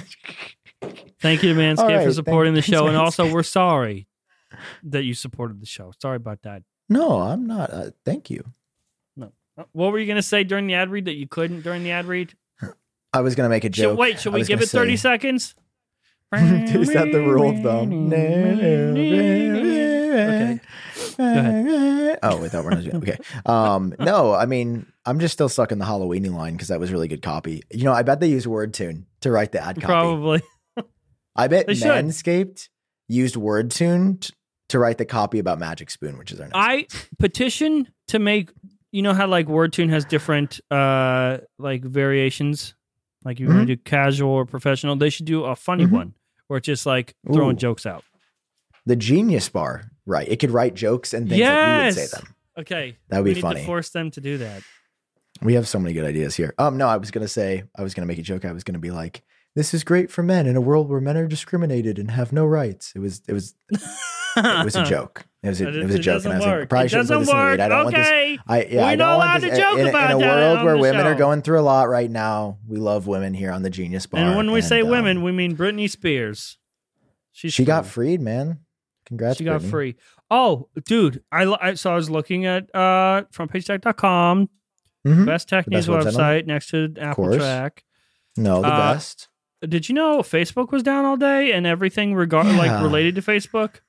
Thank 1.19 1.43
you 1.43 1.53
to 1.53 1.59
Manscaped 1.59 1.77
right, 1.79 1.97
for 1.97 2.03
thank- 2.03 2.13
supporting 2.15 2.53
the 2.53 2.61
show, 2.61 2.87
and 2.87 2.95
also 2.97 3.31
we're 3.31 3.43
sorry 3.43 4.07
that 4.83 5.03
you 5.03 5.13
supported 5.13 5.59
the 5.61 5.65
show. 5.65 5.91
Sorry 6.01 6.15
about 6.17 6.41
that. 6.43 6.63
no, 6.89 7.19
I'm 7.19 7.45
not. 7.47 7.69
Uh, 7.71 7.91
thank 8.05 8.29
you. 8.29 8.43
Uh, 9.21 9.27
What 9.73 9.91
were 9.91 9.99
you 9.99 10.05
going 10.05 10.15
to 10.17 10.21
say 10.21 10.43
during 10.43 10.65
the 10.67 10.73
ad 10.75 10.89
read 10.89 11.05
that 11.05 11.15
you 11.15 11.27
couldn't 11.27 11.61
during 11.61 11.83
the 11.83 11.91
ad 11.91 12.05
read? 12.05 12.33
I 13.13 13.19
was 13.21 13.35
gonna 13.35 13.49
make 13.49 13.65
a 13.65 13.67
Should, 13.67 13.73
joke. 13.75 13.99
wait, 13.99 14.19
should 14.21 14.31
we 14.33 14.43
give 14.45 14.61
it 14.61 14.69
30 14.69 14.95
say- 14.95 15.01
seconds? 15.01 15.55
Is 16.33 16.87
that 16.93 17.11
the 17.11 17.19
rule 17.19 17.49
of 17.49 17.61
thumb? 17.61 18.09
Okay. 20.11 20.59
Go 21.17 21.23
ahead. 21.23 22.19
Oh, 22.23 22.41
wait, 22.41 22.51
that 22.51 22.63
we're 22.63 22.69
not 22.71 22.83
doing. 22.83 22.95
Okay. 22.97 23.17
Um, 23.45 23.93
no, 23.99 24.33
I 24.33 24.45
mean, 24.45 24.90
I'm 25.05 25.19
just 25.19 25.33
still 25.33 25.49
stuck 25.49 25.71
in 25.71 25.79
the 25.79 25.85
Halloweeny 25.85 26.31
line 26.33 26.53
because 26.53 26.67
that 26.67 26.79
was 26.79 26.91
really 26.91 27.07
good 27.07 27.21
copy. 27.21 27.63
You 27.71 27.83
know, 27.85 27.93
I 27.93 28.03
bet 28.03 28.19
they 28.19 28.27
use 28.29 28.45
WordTune 28.45 29.05
to 29.21 29.31
write 29.31 29.51
the 29.51 29.59
ad 29.63 29.75
copy. 29.77 29.85
Probably. 29.85 30.41
I 31.35 31.47
bet 31.47 31.65
They 31.67 31.75
should. 31.75 31.87
Manscaped 31.87 32.69
used 33.07 33.35
WordTune 33.35 34.21
t- 34.21 34.33
to 34.69 34.79
write 34.79 34.97
the 34.97 35.05
copy 35.05 35.39
about 35.39 35.59
Magic 35.59 35.89
Spoon, 35.89 36.17
which 36.17 36.31
is 36.31 36.39
our 36.39 36.47
next. 36.47 36.55
I 36.55 36.87
petition 37.19 37.87
to 38.09 38.19
make 38.19 38.51
you 38.91 39.01
know 39.01 39.13
how 39.13 39.27
like 39.27 39.47
WordTune 39.47 39.89
has 39.89 40.03
different 40.05 40.59
uh 40.69 41.37
like 41.57 41.83
variations. 41.83 42.75
Like 43.23 43.39
you 43.39 43.47
want 43.47 43.59
to 43.67 43.75
do 43.75 43.81
casual 43.81 44.31
or 44.31 44.45
professional, 44.45 44.95
they 44.95 45.09
should 45.09 45.25
do 45.27 45.43
a 45.45 45.55
funny 45.55 45.85
Mhm. 45.85 45.91
one 45.91 46.13
where 46.47 46.57
it's 46.57 46.65
just 46.65 46.85
like 46.85 47.15
throwing 47.31 47.55
Ooh. 47.55 47.59
jokes 47.59 47.85
out. 47.85 48.03
the 48.85 48.95
Genius 48.95 49.47
Bar, 49.47 49.83
right? 50.07 50.27
It 50.27 50.39
could 50.39 50.49
write 50.51 50.73
jokes 50.73 51.13
and 51.13 51.29
things 51.29 51.39
like 51.41 51.79
we 51.79 51.85
would 51.85 51.93
say 51.93 52.07
them. 52.17 52.35
Okay. 52.57 52.97
That 53.09 53.23
would 53.23 53.33
be 53.35 53.39
funny. 53.39 53.63
force 53.63 53.91
them 53.91 54.09
to 54.11 54.21
do 54.21 54.39
that. 54.39 54.63
We 55.41 55.55
have 55.55 55.67
so 55.67 55.79
many 55.79 55.93
good 55.93 56.05
ideas 56.05 56.35
here. 56.35 56.53
Um, 56.57 56.77
no, 56.77 56.87
I 56.87 56.97
was 56.97 57.11
gonna 57.11 57.27
say, 57.27 57.63
I 57.75 57.83
was 57.83 57.93
gonna 57.93 58.05
make 58.05 58.19
a 58.19 58.23
joke. 58.23 58.45
I 58.45 58.51
was 58.51 58.63
gonna 58.63 58.79
be 58.79 58.91
like, 58.91 59.23
"This 59.55 59.73
is 59.73 59.83
great 59.83 60.11
for 60.11 60.21
men 60.23 60.45
in 60.45 60.55
a 60.55 60.61
world 60.61 60.89
where 60.89 61.01
men 61.01 61.17
are 61.17 61.27
discriminated 61.27 61.97
and 61.97 62.11
have 62.11 62.31
no 62.31 62.45
rights." 62.45 62.93
It 62.95 62.99
was, 62.99 63.21
it 63.27 63.33
was, 63.33 63.55
it 63.71 64.65
was 64.65 64.75
a 64.75 64.83
joke. 64.85 65.25
It 65.43 65.49
was, 65.49 65.61
a, 65.61 65.67
it 65.69 65.83
was 65.85 65.95
a 65.95 65.99
joke, 65.99 66.23
and 66.25 66.33
I 66.33 66.37
was 66.37 66.45
like, 66.45 66.53
I 66.53 66.65
probably 66.65 66.85
it 66.85 66.89
shouldn't 66.89 67.09
put 67.09 67.13
doesn't 67.13 67.19
this 67.19 67.29
in 67.29 67.35
the 67.35 67.43
work. 67.43 67.59
I 67.59 67.67
don't 67.67 67.83
want 67.85 67.95
this. 67.95 68.39
I 68.47 68.63
yeah, 68.63 68.81
We're 68.81 68.83
I 68.83 68.95
don't 68.95 69.09
allowed 69.09 69.17
want 69.17 69.43
to 69.43 69.49
this 69.49 69.59
joke 69.59 69.79
in, 69.79 69.87
in 69.87 69.95
a 69.95 70.17
world 70.19 70.63
where 70.63 70.77
women 70.77 71.07
are 71.07 71.15
going 71.15 71.41
through 71.41 71.59
a 71.59 71.63
lot 71.63 71.89
right 71.89 72.11
now. 72.11 72.59
We 72.67 72.77
love 72.77 73.07
women 73.07 73.33
here 73.33 73.51
on 73.51 73.63
the 73.63 73.71
Genius 73.71 74.05
Bar. 74.05 74.21
and 74.21 74.37
when 74.37 74.51
we 74.51 74.61
say 74.61 74.81
um, 74.81 74.89
women, 74.89 75.23
we 75.23 75.31
mean 75.31 75.57
Britney 75.57 75.89
Spears. 75.89 76.59
She's 77.31 77.53
she 77.53 77.65
got 77.65 77.87
freed, 77.87 78.21
man. 78.21 78.59
Congrats, 79.07 79.39
she 79.39 79.43
got 79.43 79.61
Britney. 79.61 79.69
free. 79.71 79.95
Oh, 80.29 80.69
dude, 80.85 81.23
I, 81.31 81.45
I 81.59 81.73
so 81.73 81.91
I 81.91 81.95
was 81.95 82.11
looking 82.11 82.45
at 82.45 82.73
uh 82.75 83.23
frontpagetech.com, 83.33 84.49
Mhm. 85.05 85.25
best 85.25 85.49
tech 85.49 85.67
news 85.67 85.87
website 85.87 86.45
next 86.45 86.67
to 86.69 86.93
Apple 86.99 87.23
course. 87.25 87.37
Track. 87.37 87.83
No, 88.37 88.61
the 88.61 88.67
Uh, 88.67 88.93
best. 88.93 89.27
Did 89.67 89.89
you 89.89 89.95
know 89.95 90.19
Facebook 90.19 90.71
was 90.71 90.83
down 90.83 91.05
all 91.05 91.17
day 91.17 91.51
and 91.51 91.67
everything 91.67 92.15
regard 92.15 92.47
like 92.47 92.81
related 92.81 93.15
to 93.15 93.21
Facebook? 93.21 93.81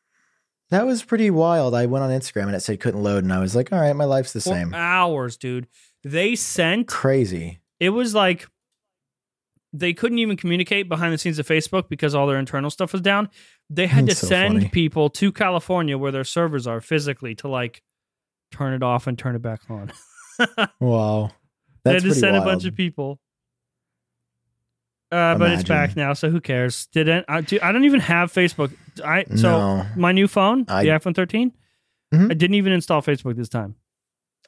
That 0.70 0.86
was 0.86 1.02
pretty 1.02 1.30
wild. 1.30 1.74
I 1.74 1.84
went 1.86 2.02
on 2.02 2.10
Instagram 2.10 2.44
and 2.46 2.54
it 2.56 2.60
said 2.60 2.80
couldn't 2.80 3.02
load, 3.02 3.24
and 3.24 3.32
I 3.32 3.40
was 3.40 3.54
like, 3.54 3.72
all 3.72 3.80
right, 3.80 3.92
my 3.94 4.04
life's 4.06 4.32
the 4.32 4.40
same. 4.40 4.72
hours, 4.74 5.36
dude. 5.36 5.66
They 6.02 6.34
sent 6.34 6.88
Crazy. 6.88 7.60
it 7.78 7.90
was 7.90 8.14
like 8.14 8.48
they 9.74 9.94
couldn't 9.94 10.18
even 10.18 10.36
communicate 10.36 10.88
behind 10.88 11.12
the 11.14 11.18
scenes 11.18 11.38
of 11.38 11.46
Facebook 11.46 11.88
because 11.88 12.14
all 12.14 12.26
their 12.26 12.38
internal 12.38 12.68
stuff 12.70 12.92
was 12.92 13.00
down. 13.00 13.28
They 13.70 13.86
had 13.86 14.06
That's 14.06 14.20
to 14.20 14.26
so 14.26 14.28
send 14.28 14.54
funny. 14.54 14.68
people 14.68 15.08
to 15.10 15.32
California 15.32 15.96
where 15.96 16.12
their 16.12 16.24
servers 16.24 16.66
are 16.66 16.80
physically 16.82 17.34
to 17.36 17.48
like 17.48 17.82
turn 18.50 18.74
it 18.74 18.82
off 18.82 19.06
and 19.06 19.18
turn 19.18 19.34
it 19.34 19.40
back 19.42 19.60
on. 19.70 19.90
Wow. 20.80 21.30
they 21.84 21.92
That's 21.92 21.94
had 21.94 22.02
to 22.02 22.08
pretty 22.08 22.20
send 22.20 22.32
wild. 22.34 22.46
a 22.46 22.50
bunch 22.50 22.64
of 22.64 22.74
people. 22.74 23.18
Uh, 25.10 25.36
but 25.36 25.50
it's 25.52 25.64
back 25.64 25.94
now, 25.94 26.14
so 26.14 26.30
who 26.30 26.40
cares? 26.40 26.86
Didn't 26.86 27.26
I? 27.28 27.42
Do, 27.42 27.58
I 27.62 27.70
don't 27.70 27.84
even 27.84 28.00
have 28.00 28.32
Facebook. 28.32 28.72
I 29.04 29.24
so 29.34 29.50
No. 29.82 29.86
my 29.94 30.10
new 30.12 30.26
phone, 30.26 30.64
I- 30.68 30.84
the 30.84 30.88
iPhone 30.90 31.14
13. 31.14 31.52
Mhm. 32.14 32.30
I 32.30 32.34
didn't 32.34 32.54
even 32.54 32.72
install 32.72 33.02
Facebook 33.02 33.36
this 33.36 33.48
time. 33.50 33.74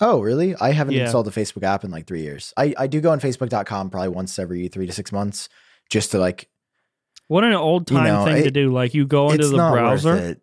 Oh, 0.00 0.20
really? 0.20 0.54
I 0.56 0.72
haven't 0.72 0.94
Yeah. 0.94 1.02
installed 1.04 1.26
the 1.26 1.30
Facebook 1.32 1.62
app 1.64 1.84
in 1.84 1.90
like 1.90 2.06
three 2.06 2.22
years. 2.22 2.52
I, 2.56 2.74
I 2.78 2.86
do 2.86 3.00
go 3.00 3.10
on 3.12 3.20
Facebook.com 3.20 3.90
probably 3.90 4.08
once 4.08 4.38
every 4.38 4.66
three 4.68 4.86
to 4.86 4.92
six 4.92 5.12
months 5.12 5.48
just 5.90 6.10
to 6.12 6.18
like, 6.18 6.48
What 7.28 7.44
an 7.44 7.52
old 7.52 7.86
time 7.86 8.06
You 8.06 8.12
know, 8.12 8.24
thing 8.24 8.42
to 8.44 8.50
do! 8.50 8.72
Like 8.72 8.92
you 8.94 9.06
go 9.06 9.30
into 9.30 9.42
it's 9.42 9.50
the 9.50 9.56
not 9.56 9.72
browser, 9.72 10.14
it. 10.16 10.40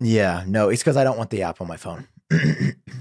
Yeah, 0.00 0.44
no, 0.46 0.68
it's 0.68 0.82
because 0.82 0.96
I 0.96 1.04
don't 1.04 1.16
want 1.16 1.30
the 1.30 1.42
app 1.42 1.60
on 1.60 1.68
my 1.68 1.76
phone. 1.76 2.06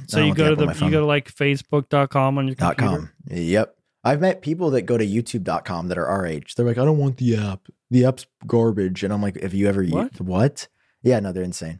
So 0.07 0.21
you 0.23 0.33
go 0.33 0.53
to 0.53 0.55
the 0.55 0.73
you 0.85 0.91
go 0.91 0.99
to 1.01 1.05
like 1.05 1.33
Facebook.com 1.33 2.37
on 2.37 2.47
your 2.47 2.55
dot 2.55 2.77
computer. 2.77 3.11
com. 3.29 3.37
Yep. 3.37 3.75
I've 4.05 4.19
met 4.19 4.41
people 4.41 4.69
that 4.71 4.81
go 4.81 4.97
to 4.97 5.05
youtube.com 5.07 5.87
that 5.87 5.97
are 5.97 6.05
our 6.07 6.25
age. 6.25 6.55
They're 6.55 6.65
like, 6.65 6.77
I 6.77 6.83
don't 6.83 6.97
want 6.97 7.17
the 7.17 7.37
app. 7.37 7.67
The 7.89 8.05
app's 8.05 8.25
garbage. 8.45 9.01
And 9.03 9.13
I'm 9.13 9.21
like, 9.21 9.39
have 9.41 9.53
you 9.53 9.67
ever 9.69 9.83
What? 9.85 10.19
what? 10.19 10.67
Yeah, 11.03 11.19
no, 11.21 11.31
they're 11.31 11.43
insane. 11.43 11.79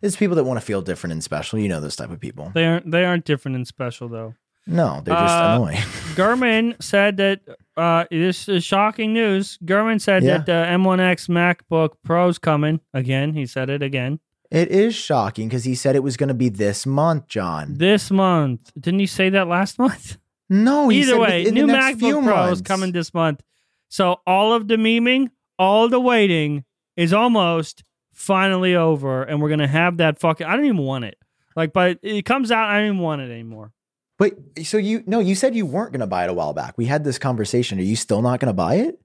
It's 0.00 0.16
people 0.16 0.36
that 0.36 0.44
want 0.44 0.58
to 0.60 0.64
feel 0.64 0.80
different 0.82 1.12
and 1.12 1.22
special. 1.24 1.58
You 1.58 1.68
know 1.68 1.80
those 1.80 1.96
type 1.96 2.10
of 2.10 2.20
people. 2.20 2.52
They 2.54 2.64
aren't 2.66 2.90
they 2.90 3.04
aren't 3.04 3.24
different 3.24 3.56
and 3.56 3.66
special 3.66 4.08
though. 4.08 4.34
No, 4.66 5.00
they're 5.04 5.14
just 5.14 5.34
Uh, 5.34 5.52
annoying. 5.56 5.76
Gurman 6.14 6.82
said 6.82 7.16
that 7.16 7.40
uh, 7.76 8.04
this 8.10 8.48
is 8.48 8.64
shocking 8.64 9.12
news. 9.14 9.58
Gurman 9.64 9.98
said 10.00 10.22
Yeah. 10.22 10.38
that 10.38 10.46
the 10.46 10.52
M1X 10.52 11.28
MacBook 11.28 11.94
Pro's 12.04 12.38
coming 12.38 12.80
again. 12.92 13.32
He 13.34 13.46
said 13.46 13.70
it 13.70 13.82
again 13.82 14.20
It 14.50 14.68
is 14.68 14.94
shocking 14.94 15.48
because 15.48 15.64
he 15.64 15.74
said 15.74 15.94
it 15.94 16.02
was 16.02 16.16
going 16.16 16.28
to 16.28 16.34
be 16.34 16.48
this 16.48 16.86
month, 16.86 17.28
John. 17.28 17.74
this 17.76 18.10
month. 18.10 18.72
Didn't 18.78 19.00
you 19.00 19.06
say 19.06 19.28
that 19.30 19.46
last 19.48 19.78
month? 19.78 20.18
No, 20.48 20.88
he 20.88 21.00
Either 21.02 21.12
said 21.12 21.20
way, 21.20 21.44
new 21.44 21.66
MacBook 21.66 22.24
Pro 22.24 22.44
is 22.46 22.62
coming 22.62 22.92
this 22.92 23.12
month. 23.12 23.42
So 23.88 24.20
all 24.26 24.54
of 24.54 24.66
the 24.68 24.76
memeing, 24.76 25.30
all 25.58 25.88
the 25.88 26.00
waiting 26.00 26.64
is 26.96 27.12
almost 27.12 27.84
finally 28.14 28.74
over, 28.74 29.22
and 29.22 29.42
we're 29.42 29.50
gonna 29.50 29.68
have 29.68 29.98
that 29.98 30.18
fucking. 30.18 30.46
I 30.46 30.56
don't 30.56 30.64
even 30.64 30.78
want 30.78 31.04
it. 31.04 31.18
Like, 31.54 31.72
but 31.72 31.98
it 32.02 32.24
comes 32.24 32.50
out, 32.50 32.70
I 32.70 32.78
don't 32.78 32.86
even 32.86 32.98
want 32.98 33.20
it 33.20 33.30
anymore. 33.30 33.72
Wait, 34.18 34.34
so 34.64 34.78
you 34.78 35.02
no, 35.06 35.18
you 35.20 35.34
said 35.34 35.54
you 35.54 35.66
weren't 35.66 35.92
going 35.92 36.00
to 36.00 36.06
buy 36.06 36.24
it 36.24 36.30
a 36.30 36.32
while 36.32 36.52
back. 36.54 36.76
We 36.78 36.86
had 36.86 37.04
this 37.04 37.18
conversation. 37.18 37.78
Are 37.78 37.82
you 37.82 37.94
still 37.96 38.22
not 38.22 38.40
going 38.40 38.48
to 38.48 38.54
buy 38.54 38.76
it? 38.76 39.00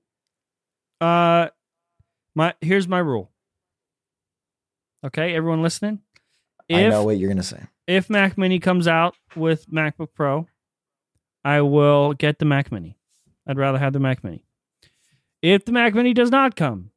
Uh, 1.02 1.50
my 2.36 2.54
here's 2.62 2.88
my 2.88 3.00
rule. 3.00 3.32
Okay, 5.04 5.36
everyone 5.36 5.62
listening. 5.62 6.00
I 6.72 6.88
know 6.88 7.04
what 7.04 7.18
you're 7.18 7.30
going 7.30 7.38
to 7.38 7.44
say. 7.44 7.62
if 7.88 8.10
Mac 8.10 8.38
Mini 8.38 8.60
comes 8.60 8.88
out 8.88 9.16
with 9.36 9.70
MacBook 9.70 10.10
Pro, 10.14 10.48
I 11.44 11.62
will 11.62 12.14
get 12.14 12.40
the 12.40 12.46
Mac 12.46 12.72
Mini. 12.72 12.98
I'd 13.46 13.58
rather 13.58 13.78
have 13.78 13.92
the 13.92 14.00
Mac 14.00 14.24
Mini. 14.24 14.46
If 15.42 15.66
the 15.66 15.74
Mac 15.74 15.94
Mini 15.94 16.14
does 16.14 16.32
not 16.32 16.56
come, 16.56 16.92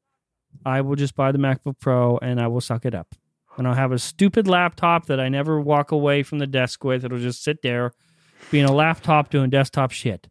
I 0.64 0.80
will 0.82 0.94
just 0.94 1.16
buy 1.16 1.32
the 1.32 1.38
MacBook 1.38 1.80
Pro 1.80 2.18
and 2.18 2.40
I 2.40 2.46
will 2.46 2.60
suck 2.60 2.84
it 2.84 2.94
up. 2.94 3.14
And 3.56 3.66
I'll 3.66 3.74
have 3.74 3.90
a 3.90 3.98
stupid 3.98 4.46
laptop 4.46 5.06
that 5.06 5.18
I 5.18 5.28
never 5.28 5.60
walk 5.60 5.90
away 5.90 6.22
from 6.22 6.38
the 6.38 6.46
desk 6.46 6.84
with. 6.84 7.04
It'll 7.04 7.18
just 7.18 7.42
sit 7.42 7.62
there 7.62 7.92
being 8.50 8.66
a 8.66 8.72
laptop 8.72 9.30
doing 9.30 9.50
desktop 9.50 9.90
shit. 9.90 10.28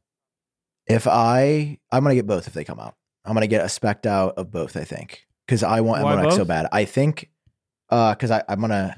If 0.88 1.07
I, 1.07 1.80
I'm 1.91 2.03
going 2.03 2.11
to 2.11 2.15
get 2.15 2.28
both 2.28 2.47
if 2.47 2.53
they 2.53 2.63
come 2.63 2.80
out. 2.80 2.95
I'm 3.26 3.34
going 3.34 3.41
to 3.41 3.47
get 3.47 3.65
a 3.65 3.69
spec'd 3.69 4.07
out 4.07 4.36
of 4.38 4.51
both, 4.51 4.78
I 4.78 4.84
think. 4.84 5.26
Because 5.45 5.63
I 5.63 5.82
want 5.82 6.03
Why 6.03 6.15
M1X 6.15 6.34
so 6.34 6.45
bad. 6.45 6.67
I 6.71 6.86
think, 6.86 7.30
Uh, 7.89 8.13
because 8.13 8.31
I 8.31 8.43
I'm 8.49 8.59
going 8.59 8.71
to, 8.71 8.95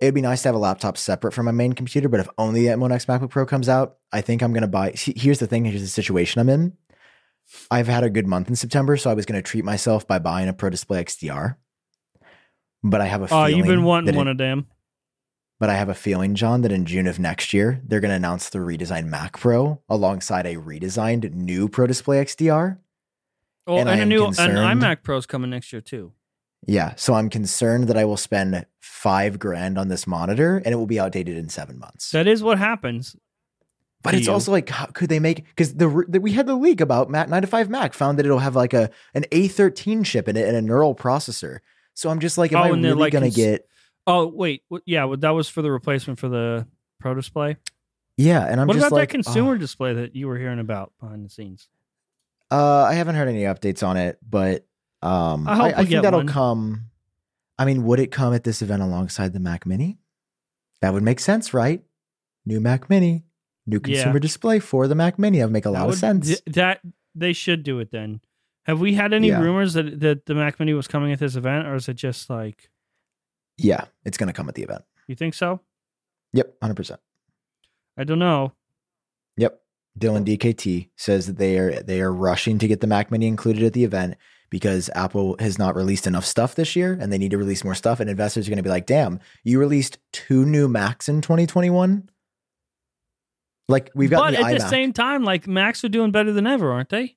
it'd 0.00 0.14
be 0.14 0.20
nice 0.20 0.42
to 0.42 0.48
have 0.48 0.54
a 0.54 0.58
laptop 0.58 0.96
separate 0.98 1.32
from 1.32 1.46
my 1.46 1.52
main 1.52 1.72
computer, 1.72 2.08
but 2.08 2.20
if 2.20 2.28
only 2.38 2.62
the 2.66 2.72
M1X 2.74 3.06
MacBook 3.06 3.30
Pro 3.30 3.46
comes 3.46 3.68
out, 3.68 3.96
I 4.12 4.20
think 4.20 4.42
I'm 4.42 4.52
going 4.52 4.62
to 4.62 4.68
buy. 4.68 4.92
Here's 4.96 5.38
the 5.38 5.46
thing 5.46 5.64
here's 5.64 5.80
the 5.80 5.86
situation 5.88 6.40
I'm 6.40 6.48
in. 6.48 6.72
I've 7.70 7.88
had 7.88 8.04
a 8.04 8.10
good 8.10 8.26
month 8.26 8.48
in 8.48 8.56
September, 8.56 8.96
so 8.96 9.10
I 9.10 9.14
was 9.14 9.26
going 9.26 9.40
to 9.42 9.46
treat 9.48 9.64
myself 9.64 10.06
by 10.06 10.18
buying 10.18 10.48
a 10.48 10.52
Pro 10.52 10.70
Display 10.70 11.02
XDR. 11.04 11.56
But 12.84 13.00
I 13.00 13.06
have 13.06 13.20
a 13.22 13.24
Oh, 13.24 13.28
feeling 13.28 13.56
you've 13.58 13.66
been 13.66 13.84
wanting 13.84 14.16
one 14.16 14.28
of 14.28 14.38
them. 14.38 14.66
But 15.60 15.70
I 15.70 15.74
have 15.74 15.88
a 15.88 15.94
feeling, 15.94 16.34
John, 16.34 16.62
that 16.62 16.72
in 16.72 16.86
June 16.86 17.06
of 17.06 17.20
next 17.20 17.52
year, 17.52 17.80
they're 17.86 18.00
going 18.00 18.10
to 18.10 18.16
announce 18.16 18.48
the 18.48 18.58
redesigned 18.58 19.06
Mac 19.06 19.38
Pro 19.38 19.80
alongside 19.88 20.44
a 20.44 20.56
redesigned 20.56 21.32
new 21.34 21.68
Pro 21.68 21.86
Display 21.86 22.18
XDR. 22.24 22.78
Oh, 23.68 23.76
And 23.78 23.88
and, 23.88 24.00
a 24.00 24.06
new 24.06 24.24
concerned- 24.24 24.58
an 24.58 24.80
iMac 24.80 25.04
Pro's 25.04 25.24
coming 25.26 25.50
next 25.50 25.72
year 25.72 25.80
too. 25.80 26.12
Yeah. 26.66 26.94
So 26.96 27.14
I'm 27.14 27.28
concerned 27.28 27.88
that 27.88 27.96
I 27.96 28.04
will 28.04 28.16
spend 28.16 28.66
five 28.80 29.38
grand 29.38 29.78
on 29.78 29.88
this 29.88 30.06
monitor 30.06 30.58
and 30.58 30.68
it 30.68 30.76
will 30.76 30.86
be 30.86 31.00
outdated 31.00 31.36
in 31.36 31.48
seven 31.48 31.78
months. 31.78 32.10
That 32.10 32.26
is 32.26 32.42
what 32.42 32.58
happens. 32.58 33.16
But 34.02 34.14
it's 34.14 34.26
you. 34.26 34.32
also 34.32 34.50
like, 34.50 34.68
how 34.68 34.86
could 34.86 35.08
they 35.08 35.20
make? 35.20 35.46
Because 35.46 35.74
the, 35.74 36.04
the 36.08 36.20
we 36.20 36.32
had 36.32 36.46
the 36.46 36.56
leak 36.56 36.80
about 36.80 37.08
Mac 37.08 37.28
9 37.28 37.42
to 37.42 37.48
5 37.48 37.70
Mac 37.70 37.94
found 37.94 38.18
that 38.18 38.26
it'll 38.26 38.40
have 38.40 38.56
like 38.56 38.74
a 38.74 38.90
an 39.14 39.24
A13 39.30 40.04
chip 40.04 40.28
in 40.28 40.36
it 40.36 40.46
and 40.46 40.56
a 40.56 40.62
neural 40.62 40.94
processor. 40.94 41.58
So 41.94 42.10
I'm 42.10 42.18
just 42.18 42.36
like, 42.36 42.52
am 42.52 42.58
Oh, 42.58 42.62
I 42.62 42.68
really 42.68 42.92
like, 42.94 43.12
gonna 43.12 43.26
cons- 43.26 43.36
get? 43.36 43.68
Oh 44.06 44.26
wait, 44.26 44.64
yeah, 44.84 45.04
well, 45.04 45.18
that 45.18 45.30
was 45.30 45.48
for 45.48 45.62
the 45.62 45.70
replacement 45.70 46.18
for 46.18 46.28
the 46.28 46.66
Pro 46.98 47.14
Display. 47.14 47.56
Yeah, 48.16 48.44
and 48.44 48.60
I'm 48.60 48.66
what 48.66 48.74
just 48.74 48.88
about 48.88 48.96
like, 48.96 49.10
that 49.10 49.14
consumer 49.14 49.54
oh. 49.54 49.58
display 49.58 49.94
that 49.94 50.16
you 50.16 50.26
were 50.26 50.36
hearing 50.36 50.58
about 50.58 50.92
behind 51.00 51.24
the 51.24 51.30
scenes? 51.30 51.68
Uh, 52.50 52.82
I 52.82 52.94
haven't 52.94 53.14
heard 53.14 53.28
any 53.28 53.42
updates 53.42 53.86
on 53.86 53.96
it, 53.96 54.18
but 54.28 54.66
um, 55.02 55.48
I 55.48 55.56
hope 55.56 55.64
I, 55.64 55.80
I 55.80 55.84
think 55.84 56.02
that'll 56.02 56.20
one. 56.20 56.26
come. 56.28 56.84
I 57.58 57.64
mean, 57.64 57.84
would 57.84 58.00
it 58.00 58.10
come 58.10 58.34
at 58.34 58.44
this 58.44 58.62
event 58.62 58.82
alongside 58.82 59.32
the 59.32 59.40
Mac 59.40 59.66
Mini? 59.66 59.98
That 60.80 60.92
would 60.94 61.02
make 61.02 61.20
sense, 61.20 61.52
right? 61.54 61.82
New 62.46 62.60
Mac 62.60 62.88
Mini, 62.90 63.24
new 63.66 63.76
Yeah. 63.84 64.02
consumer 64.02 64.18
display 64.18 64.58
for 64.58 64.88
the 64.88 64.94
Mac 64.94 65.18
Mini. 65.18 65.38
That 65.38 65.44
would 65.46 65.52
make 65.52 65.66
a 65.66 65.70
That 65.70 65.78
lot 65.78 65.86
would- 65.86 65.92
of 65.94 65.98
sense. 65.98 66.26
th- 66.26 66.42
that 66.46 66.80
they 67.14 67.32
should 67.32 67.62
do 67.62 67.78
it 67.78 67.90
then. 67.90 68.20
Have 68.64 68.80
we 68.80 68.94
had 68.94 69.12
any 69.12 69.28
Yeah. 69.28 69.40
rumors 69.40 69.74
that 69.74 70.00
that 70.00 70.26
the 70.26 70.34
Mac 70.34 70.58
Mini 70.58 70.72
was 70.72 70.86
coming 70.88 71.12
at 71.12 71.18
this 71.18 71.36
event, 71.36 71.66
or 71.66 71.74
is 71.74 71.88
it 71.88 71.94
just 71.94 72.30
like 72.30 72.70
yeah, 73.58 73.84
it's 74.04 74.16
going 74.16 74.28
to 74.28 74.32
come 74.32 74.48
at 74.48 74.54
the 74.54 74.62
event. 74.62 74.82
you 75.06 75.14
think 75.14 75.34
so? 75.34 75.60
Yep, 76.32 76.54
hundred 76.62 76.76
percent. 76.76 77.00
I 77.98 78.04
don't 78.04 78.18
know. 78.18 78.52
Yep. 79.36 79.60
Dylan 79.98 80.24
DKT 80.24 80.88
says 80.96 81.26
that 81.26 81.36
they 81.36 81.58
are 81.58 81.82
they 81.82 82.00
are 82.00 82.12
rushing 82.12 82.58
to 82.58 82.66
get 82.66 82.80
the 82.80 82.86
Mac 82.86 83.10
Mini 83.10 83.26
included 83.26 83.62
at 83.62 83.72
the 83.74 83.84
event 83.84 84.16
because 84.52 84.90
Apple 84.94 85.34
has 85.38 85.58
not 85.58 85.74
released 85.74 86.06
enough 86.06 86.26
stuff 86.26 86.54
this 86.54 86.76
year 86.76 86.98
and 87.00 87.10
they 87.10 87.16
need 87.16 87.30
to 87.30 87.38
release 87.38 87.64
more 87.64 87.74
stuff 87.74 88.00
and 88.00 88.10
investors 88.10 88.46
are 88.46 88.50
going 88.50 88.58
to 88.58 88.62
be 88.62 88.68
like, 88.68 88.84
"Damn, 88.84 89.18
you 89.44 89.58
released 89.58 89.96
two 90.12 90.44
new 90.44 90.68
Macs 90.68 91.08
in 91.08 91.22
2021?" 91.22 92.10
Like 93.66 93.90
we've 93.94 94.10
got 94.10 94.24
but 94.24 94.30
the 94.32 94.40
at 94.40 94.44
iMac. 94.44 94.58
the 94.58 94.68
same 94.68 94.92
time, 94.92 95.24
like 95.24 95.46
Macs 95.48 95.82
are 95.84 95.88
doing 95.88 96.10
better 96.12 96.32
than 96.32 96.46
ever, 96.46 96.70
aren't 96.70 96.90
they? 96.90 97.16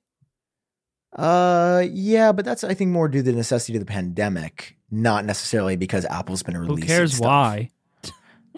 uh 1.14 1.84
yeah, 1.90 2.32
but 2.32 2.46
that's 2.46 2.64
I 2.64 2.72
think 2.72 2.90
more 2.90 3.06
due 3.06 3.18
to 3.18 3.30
the 3.30 3.36
necessity 3.36 3.74
of 3.76 3.80
the 3.80 3.92
pandemic, 3.92 4.78
not 4.90 5.26
necessarily 5.26 5.76
because 5.76 6.06
Apple's 6.06 6.42
been 6.42 6.56
releasing. 6.56 6.82
Who 6.82 6.86
cares 6.86 7.16
stuff. 7.16 7.26
why? 7.26 7.70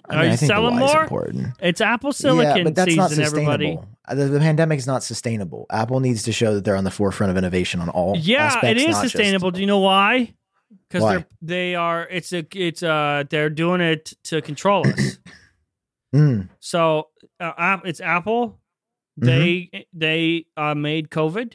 I 0.09 0.15
Are 0.15 0.23
you 0.25 0.31
I 0.31 0.35
think 0.35 0.39
the 0.39 0.45
selling 0.47 0.75
more? 0.77 1.03
important. 1.03 1.47
It's 1.61 1.81
Apple 1.81 2.11
Silicon 2.13 2.57
yeah, 2.57 2.63
but 2.63 2.75
that's 2.75 2.95
not 2.95 3.09
season, 3.09 3.25
sustainable. 3.25 3.53
everybody. 3.53 3.87
Uh, 4.07 4.15
The, 4.15 4.25
the 4.25 4.39
pandemic 4.39 4.79
is 4.79 4.87
not 4.87 5.03
sustainable. 5.03 5.65
Apple 5.69 5.99
needs 5.99 6.23
to 6.23 6.31
show 6.31 6.55
that 6.55 6.65
they're 6.65 6.75
on 6.75 6.83
the 6.83 6.91
forefront 6.91 7.29
of 7.31 7.37
innovation 7.37 7.79
on 7.79 7.89
all. 7.89 8.17
Yeah, 8.17 8.45
aspects, 8.45 8.67
it 8.69 8.77
is 8.77 8.95
not 8.95 9.01
just- 9.03 9.11
sustainable. 9.13 9.51
Do 9.51 9.59
you 9.61 9.67
know 9.67 9.79
why? 9.79 10.33
Because 10.89 11.03
they're 11.09 11.25
they 11.41 11.75
are. 11.75 12.07
It's 12.09 12.33
a 12.33 12.43
it's 12.55 12.81
uh 12.81 13.23
they're 13.29 13.49
doing 13.51 13.81
it 13.81 14.13
to 14.25 14.41
control 14.41 14.87
us. 14.87 15.17
Mm, 16.15 16.49
so 16.59 17.09
uh, 17.39 17.77
it's 17.85 18.01
Apple. 18.01 18.59
Mm-hmm. 19.21 19.25
They 19.27 19.85
they 19.93 20.45
uh, 20.57 20.73
made 20.73 21.11
COVID 21.11 21.53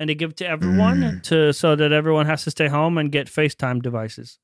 and 0.00 0.10
they 0.10 0.16
give 0.16 0.30
it 0.30 0.36
to 0.38 0.46
everyone 0.48 1.00
Mm. 1.02 1.22
to 1.24 1.52
so 1.52 1.76
that 1.76 1.92
everyone 1.92 2.26
has 2.26 2.42
to 2.44 2.50
stay 2.50 2.66
home 2.66 2.98
and 2.98 3.12
get 3.12 3.28
FaceTime 3.28 3.80
devices. 3.80 4.40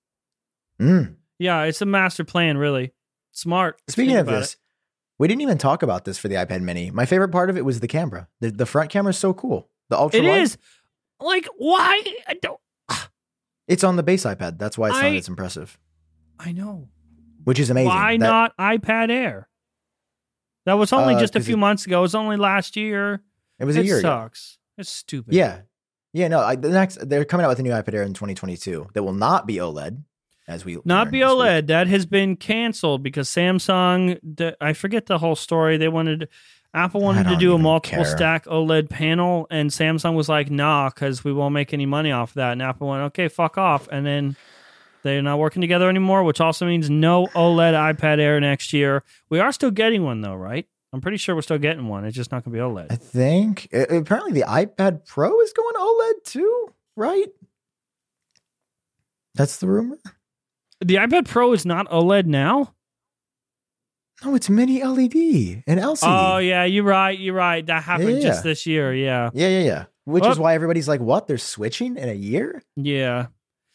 mm. 0.80 1.16
Yeah, 1.40 1.62
it's 1.64 1.82
a 1.82 1.86
master 1.86 2.22
plan, 2.24 2.56
really 2.56 2.92
smart. 3.33 3.81
Speaking 3.89 4.16
of 4.16 4.26
this, 4.26 4.57
we 5.18 5.29
didn't 5.29 5.41
even 5.43 5.59
talk 5.59 5.83
about 5.83 6.05
this 6.05 6.18
for 6.18 6.29
the 6.29 6.37
iPad 6.37 6.61
Mini. 6.62 6.91
My 6.91 7.07
favorite 7.07 7.31
part 7.31 7.51
of 7.51 7.57
it 7.57 7.64
was 7.64 7.81
the 7.81 7.89
camera. 7.89 8.29
The, 8.41 8.51
the 8.51 8.66
front 8.66 8.91
camera 8.91 9.11
is 9.11 9.18
so 9.18 9.35
cool. 9.35 9.68
The 9.89 9.99
ultra 9.99 10.20
it, 10.20 10.24
it 10.24 10.29
wide. 10.29 10.41
is 10.43 10.59
like 11.20 11.47
why 11.59 12.03
I 12.26 12.35
don't. 12.35 12.61
It's 13.68 13.85
on 13.85 13.97
the 13.97 14.03
base 14.03 14.24
iPad. 14.24 14.59
That's 14.59 14.79
why 14.79 14.89
it's 14.89 14.97
I- 14.99 15.11
not 15.11 15.16
as 15.18 15.29
impressive. 15.29 15.79
I 16.41 16.53
know. 16.53 16.89
Which 17.45 17.59
is 17.59 17.68
amazing. 17.70 17.89
Why 17.89 18.12
That- 18.16 18.26
not 18.26 18.57
iPad 18.57 19.11
Air? 19.11 19.49
That 20.66 20.74
was 20.74 20.93
only 20.93 21.14
Uh, 21.14 21.20
just 21.20 21.37
a 21.37 21.41
few 21.41 21.55
it- 21.55 21.59
months 21.59 21.85
ago. 21.87 21.99
It 21.99 22.03
was 22.03 22.14
only 22.14 22.37
last 22.37 22.76
year. 22.76 23.22
It 23.59 23.64
was 23.64 23.76
a 23.76 23.81
it 23.81 23.87
year 23.87 23.99
ago. 23.99 24.09
sucks. 24.09 24.59
It's 24.76 24.89
stupid. 24.91 25.35
Yeah, 25.35 25.62
yeah. 26.12 26.29
No, 26.29 26.41
I, 26.41 26.55
the 26.57 26.68
next 26.70 27.07
they're 27.09 27.24
coming 27.24 27.45
out 27.45 27.49
with 27.49 27.59
a 27.59 27.62
new 27.62 27.70
iPad 27.72 27.95
Air 27.95 28.03
in 28.05 28.14
2022 28.14 28.89
that 28.95 29.03
will 29.03 29.12
not 29.14 29.47
be 29.47 29.57
OLED, 29.57 30.05
as 30.49 30.64
we 30.64 30.78
Not 30.84 31.11
be. 31.11 31.20
OLED. 31.20 31.68
That 31.68 31.86
has 31.86 32.07
been 32.07 32.34
canceled 32.34 33.03
because 33.03 33.28
Samsung. 33.28 34.57
I 34.61 34.72
forget 34.72 35.07
the 35.07 35.18
whole 35.18 35.36
story. 35.36 35.76
They 35.76 35.88
wanted 35.88 36.28
Apple 36.74 37.01
wanted 37.01 37.24
to 37.28 37.36
don't 37.36 37.55
a 37.55 37.59
multiple 37.59 38.05
care. 38.05 38.16
stack 38.16 38.46
OLED 38.46 38.88
panel, 38.90 39.46
and 39.51 39.70
Samsung 39.70 40.14
was 40.14 40.28
like, 40.28 40.51
"Nah, 40.51 40.88
because 40.88 41.22
we 41.22 41.32
won't 41.32 41.55
make 41.55 41.72
any 41.72 41.86
money 41.86 42.11
off 42.11 42.30
of 42.30 42.34
that." 42.34 42.53
And 42.53 42.62
Apple 42.62 42.88
went, 42.88 43.03
"Okay, 43.05 43.28
fuck 43.28 43.57
off." 43.57 43.88
And 43.92 44.05
then 44.05 44.36
they're 45.03 45.22
not 45.22 45.38
working 45.38 45.61
together 45.61 45.88
anymore, 45.88 46.24
which 46.24 46.40
also 46.40 46.66
means 46.66 46.90
no 46.90 47.26
OLED 47.34 47.74
iPad 47.74 48.18
Air 48.18 48.40
next 48.40 48.72
year. 48.72 49.05
We 49.30 49.38
are 49.40 49.53
still 49.53 49.70
getting 49.70 50.03
one 50.03 50.20
though, 50.20 50.34
right? 50.34 50.66
I'm 50.92 51.01
pretty 51.03 51.18
sure 51.18 51.34
we're 51.34 51.42
still 51.42 51.59
getting 51.59 51.86
one. 51.88 52.05
It's 52.07 52.16
just 52.16 52.32
not 52.32 52.44
going 52.44 52.57
to 52.57 52.59
be 52.59 52.62
OLED. 52.62 52.86
I 52.90 52.96
think 52.96 53.68
apparently 53.72 54.32
the 54.32 54.46
iPad 54.46 55.07
Pro 55.07 55.40
is 55.40 55.53
going 55.53 55.74
OLED 55.74 56.24
too, 56.24 56.68
right? 56.96 57.28
That's 59.34 59.59
the 59.59 59.66
rumor. 59.68 59.99
The 60.81 60.95
iPad 60.97 61.26
Pro 61.26 61.53
is 61.53 61.66
not 61.66 61.89
OLED 61.91 62.26
now. 62.26 62.74
No, 64.24 64.35
it's 64.35 64.51
mini 64.51 64.83
LED 64.83 65.62
and 65.66 65.79
LCD. 65.79 66.03
Oh 66.03 66.39
yeah, 66.39 66.64
you're 66.64 66.85
right. 66.85 67.16
You're 67.18 67.35
right. 67.35 67.64
That 67.64 67.85
happened 67.85 68.16
Yeah. 68.18 68.29
just 68.29 68.43
this 68.43 68.66
year. 68.66 68.93
Yeah, 68.93 69.31
yeah, 69.33 69.49
yeah, 69.49 69.61
yeah. 69.62 69.85
Which 70.05 70.22
Well- 70.22 70.33
is 70.33 70.39
why 70.39 70.55
everybody's 70.55 70.89
like, 70.89 71.01
"What? 71.01 71.26
They're 71.29 71.39
switching 71.39 71.97
in 71.97 72.09
a 72.09 72.14
year? 72.14 72.62
yeah. 72.76 73.26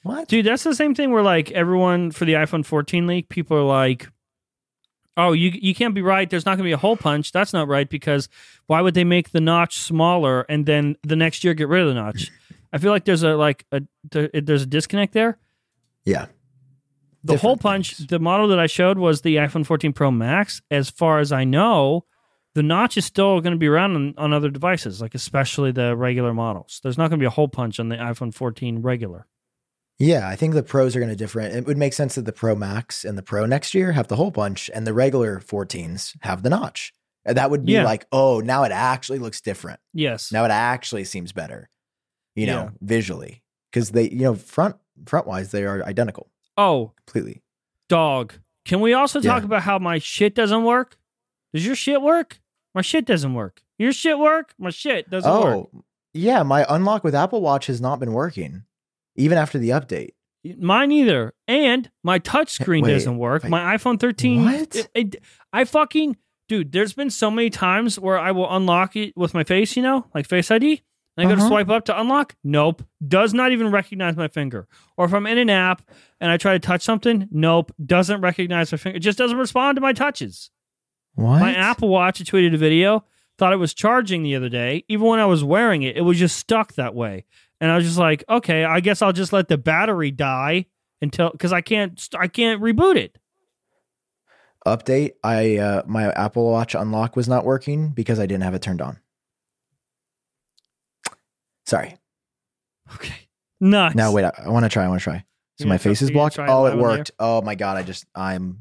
What?" 0.04 0.28
Dude, 0.28 0.46
that's 0.46 0.64
the 0.64 0.76
same 0.76 0.96
thing 0.96 1.12
where 1.12 1.24
like 1.24 1.52
everyone 1.52 2.12
for 2.12 2.26
the 2.26 2.34
iPhone 2.34 2.66
14 2.66 3.08
leak, 3.08 3.30
people 3.30 3.56
are 3.58 3.62
like, 3.64 4.10
"Oh, 5.16 5.32
you 5.32 5.50
you 5.54 5.74
can't 5.74 5.94
be 5.96 6.02
right. 6.02 6.30
There's 6.30 6.46
not 6.46 6.52
going 6.58 6.66
to 6.66 6.70
be 6.70 6.74
a 6.74 6.78
hole 6.78 6.98
punch. 6.98 7.32
That's 7.32 7.54
not 7.54 7.70
right 7.70 7.90
because 7.90 8.28
why 8.68 8.82
would 8.82 8.96
they 8.96 9.06
make 9.06 9.32
the 9.32 9.40
notch 9.42 9.78
smaller 9.80 10.42
and 10.50 10.66
then 10.66 10.98
the 11.04 11.16
next 11.16 11.44
year 11.46 11.54
get 11.54 11.70
rid 11.70 11.82
of 11.84 11.88
the 11.88 11.94
notch?" 11.94 12.30
I 12.74 12.80
feel 12.80 12.92
like 12.92 13.06
there's 13.06 13.24
a 13.24 13.36
like 13.36 13.66
a 13.72 13.82
there's 14.12 14.64
a 14.64 14.66
disconnect 14.66 15.14
there. 15.14 15.38
Yeah. 16.04 16.26
The 17.24 17.38
hole 17.38 17.58
punch, 17.58 17.96
things. 17.96 18.08
the 18.08 18.20
model 18.20 18.48
that 18.50 18.60
I 18.60 18.68
showed 18.68 18.98
was 18.98 19.22
the 19.22 19.38
iPhone 19.38 19.66
14 19.66 19.94
Pro 19.94 20.12
Max. 20.12 20.62
As 20.70 20.90
far 20.90 21.20
as 21.20 21.32
I 21.32 21.44
know, 21.46 22.06
the 22.56 22.64
notch 22.64 22.98
is 22.98 23.06
still 23.06 23.40
going 23.42 23.54
to 23.54 23.58
be 23.58 23.68
around 23.68 23.96
on, 23.96 24.14
on 24.18 24.34
other 24.34 24.50
devices, 24.50 25.02
like 25.02 25.16
especially 25.16 25.72
the 25.72 25.96
regular 25.96 26.34
models. 26.34 26.80
There's 26.84 26.98
not 26.98 27.10
going 27.10 27.20
to 27.20 27.24
be 27.24 27.28
a 27.28 27.32
hole 27.32 27.48
punch 27.48 27.80
on 27.80 27.90
the 27.90 27.96
iPhone 27.96 28.34
14 28.34 28.82
regular. 28.82 29.26
Yeah, 30.00 30.28
I 30.28 30.36
think 30.36 30.54
the 30.54 30.64
pros 30.64 30.96
are 30.96 31.00
going 31.00 31.12
to 31.12 31.16
different. 31.16 31.56
It 31.56 31.66
would 31.66 31.78
make 31.78 31.94
sense 31.94 32.16
that 32.16 32.26
the 32.26 32.34
Pro 32.34 32.56
Max 32.56 33.06
and 33.06 33.18
the 33.18 33.22
Pro 33.24 33.46
next 33.46 33.74
year 33.74 33.92
have 33.94 34.08
the 34.08 34.16
hole 34.18 34.32
punch, 34.32 34.70
and 34.74 34.86
the 34.86 34.94
regular 34.94 35.40
14s 35.40 36.16
have 36.22 36.44
the 36.44 36.50
notch. 36.50 36.92
And 37.26 37.38
that 37.38 37.50
would 37.52 37.64
be 37.64 37.74
Yeah. 37.74 37.86
like, 37.86 38.06
oh, 38.12 38.42
now 38.42 38.64
it 38.64 38.72
actually 38.74 39.20
looks 39.20 39.40
different. 39.40 39.80
Yes. 39.94 40.32
Now 40.32 40.44
it 40.46 40.52
actually 40.52 41.06
seems 41.06 41.32
better, 41.32 41.70
you 42.36 42.48
know, 42.48 42.64
Yeah. 42.64 42.70
visually, 42.82 43.44
because 43.72 43.92
they, 43.92 44.10
you 44.10 44.24
know, 44.24 44.36
front 44.36 44.76
front 45.06 45.26
wise 45.26 45.52
they 45.52 45.64
are 45.64 45.84
identical 45.86 46.30
oh, 46.58 46.92
completely. 47.06 47.42
dog. 47.90 48.34
Can 48.66 48.80
we 48.80 48.94
also 48.94 49.20
talk 49.20 49.42
Yeah. 49.42 49.46
about 49.46 49.64
how 49.64 49.78
my 49.80 50.00
shit 50.00 50.34
doesn't 50.36 50.64
work? 50.64 50.98
Does 51.54 51.66
your 51.66 51.76
shit 51.76 52.02
work? 52.02 52.40
My 52.74 52.82
shit 52.82 53.06
doesn't 53.06 53.34
work. 53.34 53.62
Your 53.78 53.92
shit 53.92 54.18
work? 54.18 54.54
My 54.58 54.70
shit 54.70 55.10
doesn't 55.10 55.30
oh, 55.30 55.42
work. 55.44 55.68
Oh, 55.76 55.84
yeah, 56.14 56.44
my 56.44 56.66
unlock 56.70 57.04
with 57.04 57.14
Apple 57.16 57.42
Watch 57.42 57.68
has 57.68 57.82
not 57.82 58.00
been 58.00 58.14
working, 58.14 58.64
even 59.16 59.38
after 59.38 59.58
the 59.60 59.70
update. 59.70 60.12
Mine 60.58 60.92
either. 60.92 61.34
And 61.48 61.90
my 62.04 62.20
touch 62.20 62.50
screen 62.50 62.86
doesn't 62.86 63.18
work. 63.18 63.44
wait. 63.44 63.50
My 63.50 63.76
iPhone 63.76 64.00
13. 64.00 64.44
What? 64.46 64.76
it- 64.76 64.90
it- 64.94 65.16
I 65.52 65.64
fucking 65.66 66.18
dude. 66.50 66.72
There's 66.72 66.94
been 66.94 67.10
so 67.10 67.30
many 67.32 67.50
times 67.50 68.00
where 68.00 68.18
I 68.20 68.32
will 68.32 68.54
unlock 68.54 68.96
it 68.96 69.16
with 69.16 69.34
my 69.34 69.44
face. 69.44 69.76
You 69.78 69.84
know, 69.84 70.08
like 70.14 70.28
Face 70.28 70.50
ID. 70.52 70.82
And 71.16 71.28
I 71.28 71.30
go 71.30 71.36
to 71.36 71.42
Uh-huh. 71.42 71.50
swipe 71.50 71.70
up 71.70 71.86
to 71.86 72.00
unlock. 72.00 72.36
Nope. 72.44 72.84
Does 73.08 73.34
not 73.34 73.52
even 73.52 73.70
recognize 73.72 74.16
my 74.16 74.28
finger. 74.28 74.68
Or 74.98 75.06
if 75.06 75.14
I'm 75.14 75.28
in 75.28 75.38
an 75.38 75.50
app 75.50 75.82
and 76.20 76.32
I 76.32 76.38
try 76.38 76.54
to 76.54 76.60
touch 76.60 76.82
something, 76.82 77.28
nope. 77.32 77.72
Doesn't 77.86 78.22
recognize 78.22 78.72
my 78.72 78.78
finger. 78.80 78.98
It 78.98 79.02
just 79.02 79.18
doesn't 79.20 79.38
respond 79.38 79.76
to 79.76 79.82
my 79.82 79.94
touches. 79.94 80.50
What? 81.16 81.40
My 81.40 81.54
Apple 81.54 81.90
Watch, 81.90 82.20
I 82.20 82.24
tweeted 82.24 82.56
a 82.56 82.58
video, 82.58 83.06
thought 83.38 83.54
it 83.54 83.58
was 83.58 83.74
charging 83.76 84.24
the 84.24 84.36
other 84.36 84.50
day. 84.50 84.84
Even 84.88 85.06
when 85.06 85.20
I 85.20 85.26
was 85.28 85.44
wearing 85.44 85.84
it, 85.84 85.96
it 85.96 86.02
was 86.02 86.18
just 86.18 86.36
stuck 86.38 86.74
that 86.74 86.96
way. 86.96 87.26
And 87.62 87.70
I 87.72 87.76
was 87.76 87.86
just 87.86 88.00
like, 88.00 88.24
okay, 88.28 88.64
I 88.66 88.80
guess 88.80 89.02
I'll 89.04 89.14
just 89.14 89.32
let 89.32 89.48
the 89.48 89.58
battery 89.60 90.10
die 90.10 90.66
until 91.02 91.30
because 91.30 91.54
I 91.54 91.62
can't 91.62 92.10
I 92.20 92.28
can't 92.28 92.60
reboot 92.62 92.96
it. 92.96 93.20
update. 94.66 95.12
I 95.24 95.58
uh, 95.58 95.84
my 95.86 96.12
Apple 96.12 96.50
Watch 96.50 96.74
unlock 96.76 97.16
was 97.16 97.28
not 97.28 97.46
working 97.46 97.90
because 97.90 98.20
I 98.20 98.26
didn't 98.26 98.44
have 98.44 98.56
it 98.56 98.62
turned 98.62 98.82
on. 98.82 98.98
Sorry. 101.66 101.96
Okay. 102.96 103.14
Nuts. 103.62 103.96
Now 103.96 104.12
wait, 104.12 104.26
I, 104.26 104.32
I 104.46 104.50
want 104.50 104.66
to 104.66 104.70
try. 104.70 104.84
I 104.86 104.88
want 104.90 105.00
to 105.00 105.04
try. 105.04 105.24
So 105.60 105.66
You 105.66 105.70
my 105.70 105.74
gonna 105.76 105.80
try- 105.80 105.92
face 105.92 106.02
is 106.02 106.10
you 106.10 106.14
gonna 106.16 106.22
blocked. 106.24 106.36
try 106.36 106.48
Oh, 106.50 106.66
it 106.66 106.72
there? 106.72 106.80
worked. 106.80 107.12
Oh 107.20 107.42
my 107.42 107.56
god, 107.56 107.78
I 107.78 107.84
just 107.84 108.06
I'm 108.16 108.60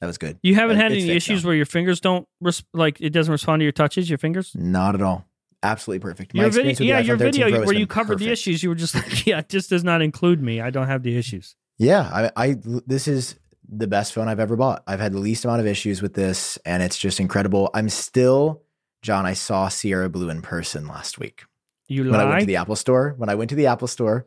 That 0.00 0.06
was 0.08 0.18
good. 0.18 0.38
You 0.42 0.54
haven't 0.54 0.76
had 0.76 0.92
it's 0.92 1.02
any 1.04 1.12
fixed 1.14 1.28
issues 1.28 1.44
now. 1.44 1.48
where 1.48 1.56
your 1.56 1.66
fingers 1.66 2.00
don't 2.00 2.26
res- 2.40 2.64
like 2.74 3.00
it 3.00 3.10
doesn't 3.10 3.32
respond 3.32 3.60
to 3.60 3.64
your 3.64 3.72
touches, 3.72 4.08
your 4.10 4.18
fingers. 4.18 4.52
Not 4.54 4.94
at 4.94 5.02
all. 5.02 5.26
Absolutely 5.62 6.00
perfect. 6.00 6.34
My 6.34 6.42
Your 6.42 6.50
video, 6.50 6.70
experience 6.70 6.78
with 6.80 6.86
the 6.86 6.88
yeah, 6.88 7.00
iPhone 7.02 7.06
your 7.06 7.18
13 7.18 7.32
video 7.32 7.48
Pro 7.50 7.58
has 7.60 7.66
where 7.68 7.76
you 7.76 7.86
covered 7.86 8.14
the 8.18 8.24
perfect. 8.24 8.32
issues, 8.32 8.62
you 8.64 8.68
were 8.68 8.74
just 8.74 8.96
like, 8.96 9.26
yeah, 9.26 9.38
it 9.38 9.48
just 9.48 9.70
does 9.70 9.84
not 9.84 10.02
include 10.02 10.42
me. 10.42 10.60
I 10.60 10.70
don't 10.70 10.88
have 10.88 11.04
the 11.04 11.16
issues. 11.16 11.54
Yeah, 11.78 12.30
I, 12.36 12.48
I 12.50 12.56
this 12.86 13.06
is 13.08 13.36
the 13.68 13.86
best 13.86 14.12
phone 14.12 14.26
I've 14.28 14.40
ever 14.40 14.56
bought. 14.56 14.82
I've 14.88 14.98
had 15.00 15.12
the 15.12 15.18
least 15.20 15.44
amount 15.44 15.60
of 15.60 15.66
issues 15.68 16.02
with 16.02 16.14
this, 16.14 16.58
and 16.66 16.82
it's 16.82 16.98
just 16.98 17.20
incredible. 17.20 17.70
I'm 17.74 17.88
still, 17.88 18.62
John. 19.02 19.24
I 19.24 19.34
saw 19.34 19.68
Sierra 19.68 20.08
Blue 20.10 20.28
in 20.30 20.42
person 20.42 20.88
last 20.88 21.18
week 21.20 21.44
You 21.92 22.10
when 22.10 22.20
I 22.20 22.24
went 22.24 22.40
to 22.40 22.46
the 22.46 22.56
Apple 22.56 22.76
Store. 22.76 23.14
When 23.16 23.28
I 23.28 23.34
went 23.34 23.50
to 23.50 23.56
the 23.56 23.66
Apple 23.66 23.88
Store 23.88 24.26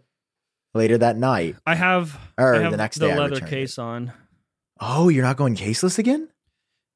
later 0.74 0.98
that 1.00 1.18
night, 1.18 1.56
I 1.66 1.76
have, 1.76 2.20
or 2.38 2.56
I 2.56 2.60
have 2.62 2.72
the 2.72 2.78
next 2.78 2.98
the 3.00 3.08
day, 3.08 3.18
leather 3.18 3.40
case 3.42 3.78
it. 3.78 3.82
on. 3.82 4.14
Oh, 4.80 5.10
you're 5.10 5.24
not 5.24 5.38
going 5.38 5.56
caseless 5.56 5.98
again, 5.98 6.28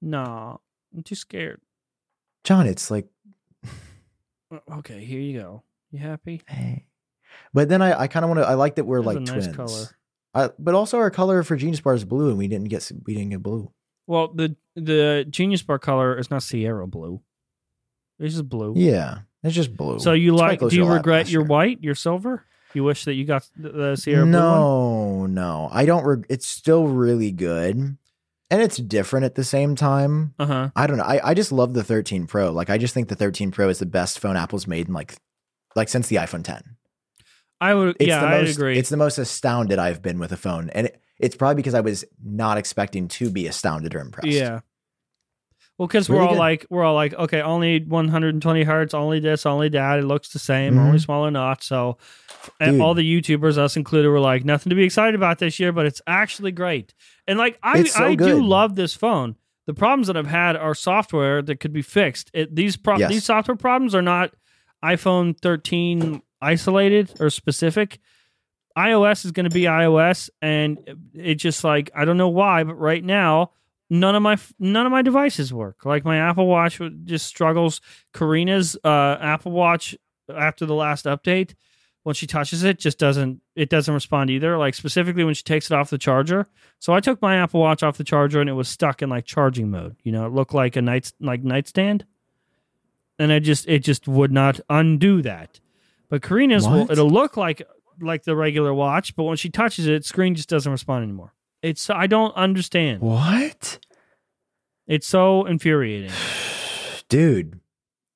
No, 0.01 0.59
I'm 0.95 1.03
too 1.03 1.15
scared. 1.15 1.61
John? 2.43 2.67
It's 2.67 2.91
like, 2.91 3.07
Okay, 4.71 5.03
here 5.05 5.19
you 5.19 5.39
go. 5.39 5.63
You 5.91 5.99
happy? 5.99 6.41
hey. 6.47 6.85
But 7.53 7.69
then 7.69 7.81
I, 7.81 8.01
I 8.01 8.07
kind 8.07 8.23
of 8.25 8.29
want 8.29 8.41
to. 8.41 8.47
I 8.47 8.55
like 8.55 8.75
that 8.75 8.83
we're 8.85 9.01
That's 9.03 9.07
like 9.07 9.19
nice 9.21 9.45
twins. 9.47 9.55
color. 9.55 9.85
I, 10.33 10.49
but 10.59 10.73
also 10.75 10.97
our 10.97 11.11
color 11.11 11.41
for 11.43 11.55
Genius 11.55 11.79
Bar 11.81 11.93
is 11.93 12.03
blue, 12.05 12.29
and 12.29 12.37
we 12.37 12.47
didn't 12.47 12.69
get 12.69 12.91
we 13.05 13.13
didn't 13.13 13.29
get 13.29 13.43
blue. 13.43 13.71
Well, 14.07 14.29
the 14.33 14.55
the 14.75 15.25
Genius 15.29 15.61
Bar 15.61 15.79
color 15.79 16.17
is 16.17 16.29
not 16.31 16.41
Sierra 16.43 16.87
blue. 16.87 17.21
It's 18.19 18.33
just 18.33 18.49
blue. 18.49 18.73
Yeah, 18.75 19.19
it's 19.43 19.55
just 19.55 19.75
blue. 19.75 19.99
So 19.99 20.13
you 20.13 20.33
It's 20.33 20.41
like? 20.41 20.59
Do 20.59 20.75
you 20.75 20.85
regret 20.85 21.29
your 21.29 21.43
year. 21.43 21.47
white, 21.47 21.83
your 21.83 21.95
silver? 21.95 22.45
You 22.73 22.83
wish 22.83 23.05
that 23.05 23.15
you 23.15 23.25
got 23.25 23.47
the, 23.57 23.95
Sierra 23.95 24.25
no, 24.25 25.25
no, 25.25 25.69
I 25.71 25.85
don't. 25.85 26.05
Reg- 26.05 26.27
it's 26.29 26.45
still 26.45 26.87
really 26.87 27.31
good, 27.31 27.75
and 27.77 28.61
it's 28.61 28.77
different 28.77 29.25
at 29.25 29.33
the 29.35 29.43
same 29.43 29.75
time. 29.75 30.35
Uh 30.37 30.45
huh. 30.45 30.69
I 30.75 30.85
don't 30.85 30.97
know. 30.97 31.03
I, 31.03 31.29
I 31.29 31.33
just 31.33 31.51
love 31.51 31.73
the 31.73 31.83
13 31.83 32.27
Pro. 32.27 32.51
Like 32.51 32.69
I 32.69 32.77
just 32.77 32.93
think 32.93 33.07
the 33.07 33.15
13 33.15 33.49
Pro 33.51 33.69
is 33.69 33.79
the 33.79 33.87
best 33.87 34.19
phone 34.19 34.37
Apple's 34.37 34.67
made 34.67 34.87
in 34.87 34.93
like 34.93 35.15
like 35.75 35.89
since 35.89 36.07
the 36.07 36.17
iPhone 36.17 36.43
10. 36.43 36.61
I 37.59 37.73
would. 37.73 37.97
It's 37.99 38.07
yeah, 38.07 38.23
I 38.23 38.41
most, 38.41 38.55
agree. 38.55 38.77
It's 38.77 38.89
the 38.89 38.97
most 38.97 39.17
astounded 39.17 39.79
I've 39.79 40.01
been 40.01 40.19
with 40.19 40.31
a 40.31 40.37
phone, 40.37 40.69
and 40.69 40.87
it, 40.87 41.01
it's 41.17 41.35
probably 41.35 41.55
because 41.55 41.73
I 41.73 41.81
was 41.81 42.05
not 42.23 42.57
expecting 42.57 43.07
to 43.09 43.29
be 43.29 43.47
astounded 43.47 43.95
or 43.95 43.99
impressed. 43.99 44.27
Yeah. 44.27 44.59
Well, 45.79 45.87
because 45.87 46.09
we're 46.09 46.21
all 46.21 46.33
good. 46.33 46.37
like, 46.39 46.65
we're 46.69 46.83
all 46.83 46.93
like, 46.93 47.13
okay, 47.15 47.41
only 47.41 47.79
120 47.83 48.63
hertz, 48.63 48.93
only 48.93 49.19
this, 49.21 49.45
only 49.45 49.69
that. 49.69 49.97
It 49.99 50.03
looks 50.05 50.29
the 50.29 50.37
same, 50.39 50.75
Mhm. 50.75 50.79
only 50.87 50.99
smaller 50.99 51.31
notch. 51.31 51.63
So, 51.65 51.97
and 52.59 52.81
all 52.81 52.93
the 52.93 53.01
YouTubers, 53.21 53.57
us 53.57 53.77
included, 53.77 54.09
were 54.09 54.19
like, 54.19 54.43
nothing 54.45 54.69
to 54.71 54.75
be 54.75 54.83
excited 54.83 55.15
about 55.15 55.39
this 55.39 55.59
year, 55.59 55.71
but 55.71 55.85
it's 55.87 56.01
actually 56.05 56.51
great. 56.51 56.93
And 57.27 57.39
like, 57.39 57.57
I, 57.63 57.83
so 57.85 58.05
I 58.05 58.15
do 58.15 58.43
love 58.43 58.75
this 58.75 58.93
phone. 58.93 59.37
The 59.67 59.73
problems 59.73 60.07
that 60.07 60.17
I've 60.17 60.27
had 60.27 60.55
are 60.57 60.75
software 60.75 61.41
that 61.43 61.59
could 61.61 61.71
be 61.73 61.81
fixed. 61.81 62.29
It, 62.33 62.53
these 62.55 62.75
pro- 62.75 62.97
Yes. 62.97 63.09
these 63.09 63.23
software 63.23 63.55
problems 63.57 63.95
are 63.95 64.01
not 64.01 64.33
iPhone 64.83 65.37
13 65.39 66.21
isolated 66.41 67.13
or 67.21 67.29
specific. 67.29 67.99
iOS 68.77 69.25
is 69.25 69.31
going 69.31 69.43
to 69.49 69.53
be 69.53 69.63
iOS, 69.63 70.29
and 70.41 70.77
it 71.13 71.35
just 71.35 71.63
like 71.63 71.89
I 71.95 72.05
don't 72.05 72.17
know 72.17 72.29
why, 72.29 72.63
but 72.63 72.75
right 72.75 73.03
now 73.03 73.51
none 73.89 74.15
of 74.15 74.21
my 74.21 74.37
none 74.59 74.85
of 74.85 74.91
my 74.91 75.01
devices 75.01 75.53
work. 75.53 75.85
Like 75.85 76.05
my 76.05 76.17
Apple 76.17 76.47
Watch 76.47 76.79
just 77.05 77.25
struggles. 77.25 77.81
Karina's 78.13 78.77
uh, 78.83 79.17
Apple 79.19 79.51
Watch 79.51 79.97
after 80.33 80.65
the 80.65 80.75
last 80.75 81.05
update, 81.05 81.55
when 82.03 82.15
she 82.15 82.27
touches 82.27 82.63
it, 82.63 82.79
just 82.79 82.97
doesn't 82.97 83.41
it 83.55 83.69
doesn't 83.69 83.93
respond 83.93 84.29
either. 84.29 84.57
Like 84.57 84.75
specifically 84.75 85.23
when 85.23 85.33
she 85.33 85.43
takes 85.43 85.71
it 85.71 85.75
off 85.75 85.89
the 85.89 85.97
charger. 85.97 86.47
So 86.79 86.93
I 86.93 86.99
took 86.99 87.21
my 87.21 87.37
Apple 87.37 87.59
Watch 87.59 87.83
off 87.83 87.97
the 87.97 88.03
charger 88.03 88.39
and 88.39 88.49
it 88.49 88.53
was 88.53 88.67
stuck 88.67 89.01
in 89.01 89.09
like 89.09 89.25
charging 89.25 89.71
mode. 89.71 89.95
You 90.03 90.11
know, 90.11 90.25
it 90.25 90.33
looked 90.33 90.53
like 90.53 90.75
a 90.75 90.81
night 90.81 91.11
like 91.19 91.43
nightstand, 91.43 92.05
and 93.17 93.31
I 93.31 93.39
just 93.39 93.67
it 93.67 93.79
just 93.79 94.07
would 94.07 94.31
not 94.31 94.59
undo 94.69 95.21
that. 95.23 95.59
But 96.09 96.21
Karina's 96.21 96.67
will 96.67 96.89
it'll 96.89 97.09
look 97.09 97.37
like 97.37 97.61
like 98.01 98.23
the 98.23 98.35
regular 98.35 98.73
watch, 98.73 99.15
but 99.15 99.23
when 99.23 99.37
she 99.37 99.49
touches 99.49 99.87
it, 99.87 100.05
screen 100.05 100.35
just 100.35 100.49
doesn't 100.49 100.71
respond 100.71 101.03
anymore. 101.03 101.33
It's 101.61 101.89
I 101.89 102.07
don't 102.07 102.35
understand. 102.35 103.01
What? 103.01 103.79
It's 104.87 105.07
so 105.07 105.45
infuriating. 105.45 106.11
Dude, 107.09 107.59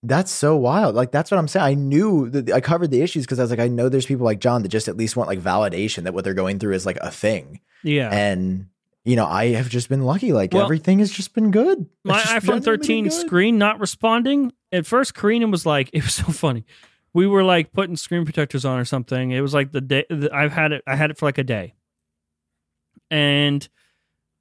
that's 0.01 0.31
so 0.31 0.55
wild. 0.55 0.95
Like 0.95 1.11
that's 1.11 1.31
what 1.31 1.37
I'm 1.37 1.47
saying. 1.47 1.65
I 1.65 1.73
knew 1.73 2.29
that 2.29 2.51
I 2.51 2.61
covered 2.61 2.91
the 2.91 3.01
issues 3.01 3.25
because 3.25 3.39
I 3.39 3.43
was 3.43 3.51
like, 3.51 3.59
I 3.59 3.67
know 3.67 3.89
there's 3.89 4.05
people 4.05 4.25
like 4.25 4.39
John 4.39 4.61
that 4.63 4.69
just 4.69 4.87
at 4.87 4.97
least 4.97 5.15
want 5.15 5.29
like 5.29 5.39
validation 5.39 6.03
that 6.03 6.13
what 6.13 6.23
they're 6.23 6.33
going 6.33 6.59
through 6.59 6.73
is 6.73 6.85
like 6.85 6.97
a 6.97 7.11
thing. 7.11 7.61
Yeah. 7.83 8.09
And 8.11 8.67
you 9.05 9.15
know, 9.15 9.25
I 9.25 9.47
have 9.47 9.69
just 9.69 9.89
been 9.89 10.01
lucky. 10.01 10.31
Like 10.33 10.53
Well, 10.53 10.63
everything 10.63 10.99
has 10.99 11.11
just 11.11 11.33
been 11.33 11.51
good. 11.51 11.87
my 12.03 12.21
iPhone 12.21 12.63
13 12.63 13.09
screen 13.11 13.57
not 13.57 13.79
responding. 13.79 14.53
At 14.71 14.85
first, 14.85 15.13
Karina 15.13 15.47
was 15.47 15.65
like, 15.65 15.89
it 15.93 16.03
was 16.03 16.13
so 16.13 16.25
funny. 16.31 16.65
We 17.13 17.27
were 17.27 17.43
like 17.43 17.73
putting 17.73 17.95
screen 17.95 18.25
protectors 18.25 18.65
on 18.65 18.79
or 18.79 18.85
something. 18.85 19.31
It 19.31 19.41
was 19.41 19.53
like 19.53 19.71
the 19.71 19.81
day 19.81 20.05
the, 20.09 20.29
I've 20.33 20.53
had 20.53 20.71
it. 20.71 20.83
I 20.87 20.95
had 20.95 21.11
it 21.11 21.17
for 21.17 21.25
like 21.25 21.37
a 21.37 21.43
day, 21.43 21.75
and 23.13 23.67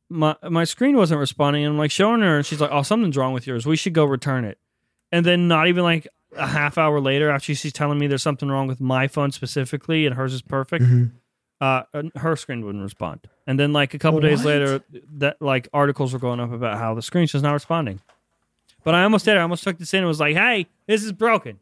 my 0.08 0.34
my 0.48 0.64
screen 0.64 0.96
wasn't 0.96 1.20
responding. 1.20 1.64
And 1.64 1.74
I'm 1.74 1.78
like 1.78 1.90
showing 1.90 2.20
her, 2.22 2.36
and 2.38 2.46
she's 2.46 2.60
like, 2.60 2.70
"Oh, 2.72 2.82
something's 2.82 3.16
wrong 3.16 3.32
with 3.34 3.46
yours. 3.46 3.66
We 3.66 3.76
should 3.76 3.92
go 3.94 4.04
return 4.04 4.44
it." 4.44 4.58
And 5.12 5.24
then 5.26 5.46
not 5.48 5.68
even 5.68 5.84
like 5.84 6.08
a 6.36 6.46
half 6.46 6.78
hour 6.78 6.98
later, 7.00 7.30
after 7.30 7.54
she's 7.54 7.72
telling 7.72 7.98
me 7.98 8.06
there's 8.06 8.22
something 8.22 8.48
wrong 8.48 8.66
with 8.66 8.80
my 8.80 9.06
phone 9.08 9.30
specifically, 9.32 10.06
and 10.06 10.14
hers 10.16 10.32
is 10.34 10.42
perfect. 10.42 10.84
Mhm. 10.84 11.10
uh, 11.60 11.82
her 12.16 12.34
screen 12.34 12.64
wouldn't 12.64 12.82
respond. 12.82 13.20
And 13.46 13.56
then 13.60 13.72
like 13.72 13.94
a 13.94 13.98
couple 13.98 14.18
days 14.20 14.44
later, 14.44 14.80
that 15.18 15.40
like 15.40 15.68
articles 15.72 16.12
were 16.12 16.18
going 16.18 16.40
up 16.40 16.50
about 16.50 16.76
how 16.78 16.94
the 16.94 17.02
screen's 17.02 17.30
just 17.30 17.44
not 17.44 17.52
responding. 17.52 18.00
But 18.84 18.94
I 18.96 19.04
almost 19.04 19.24
did. 19.26 19.36
it. 19.36 19.38
I 19.38 19.42
almost 19.42 19.62
took 19.62 19.78
this 19.78 19.94
in 19.94 19.98
and 19.98 20.08
was 20.08 20.18
like, 20.18 20.34
"Hey, 20.34 20.66
this 20.88 21.04
is 21.04 21.12
broken." 21.12 21.60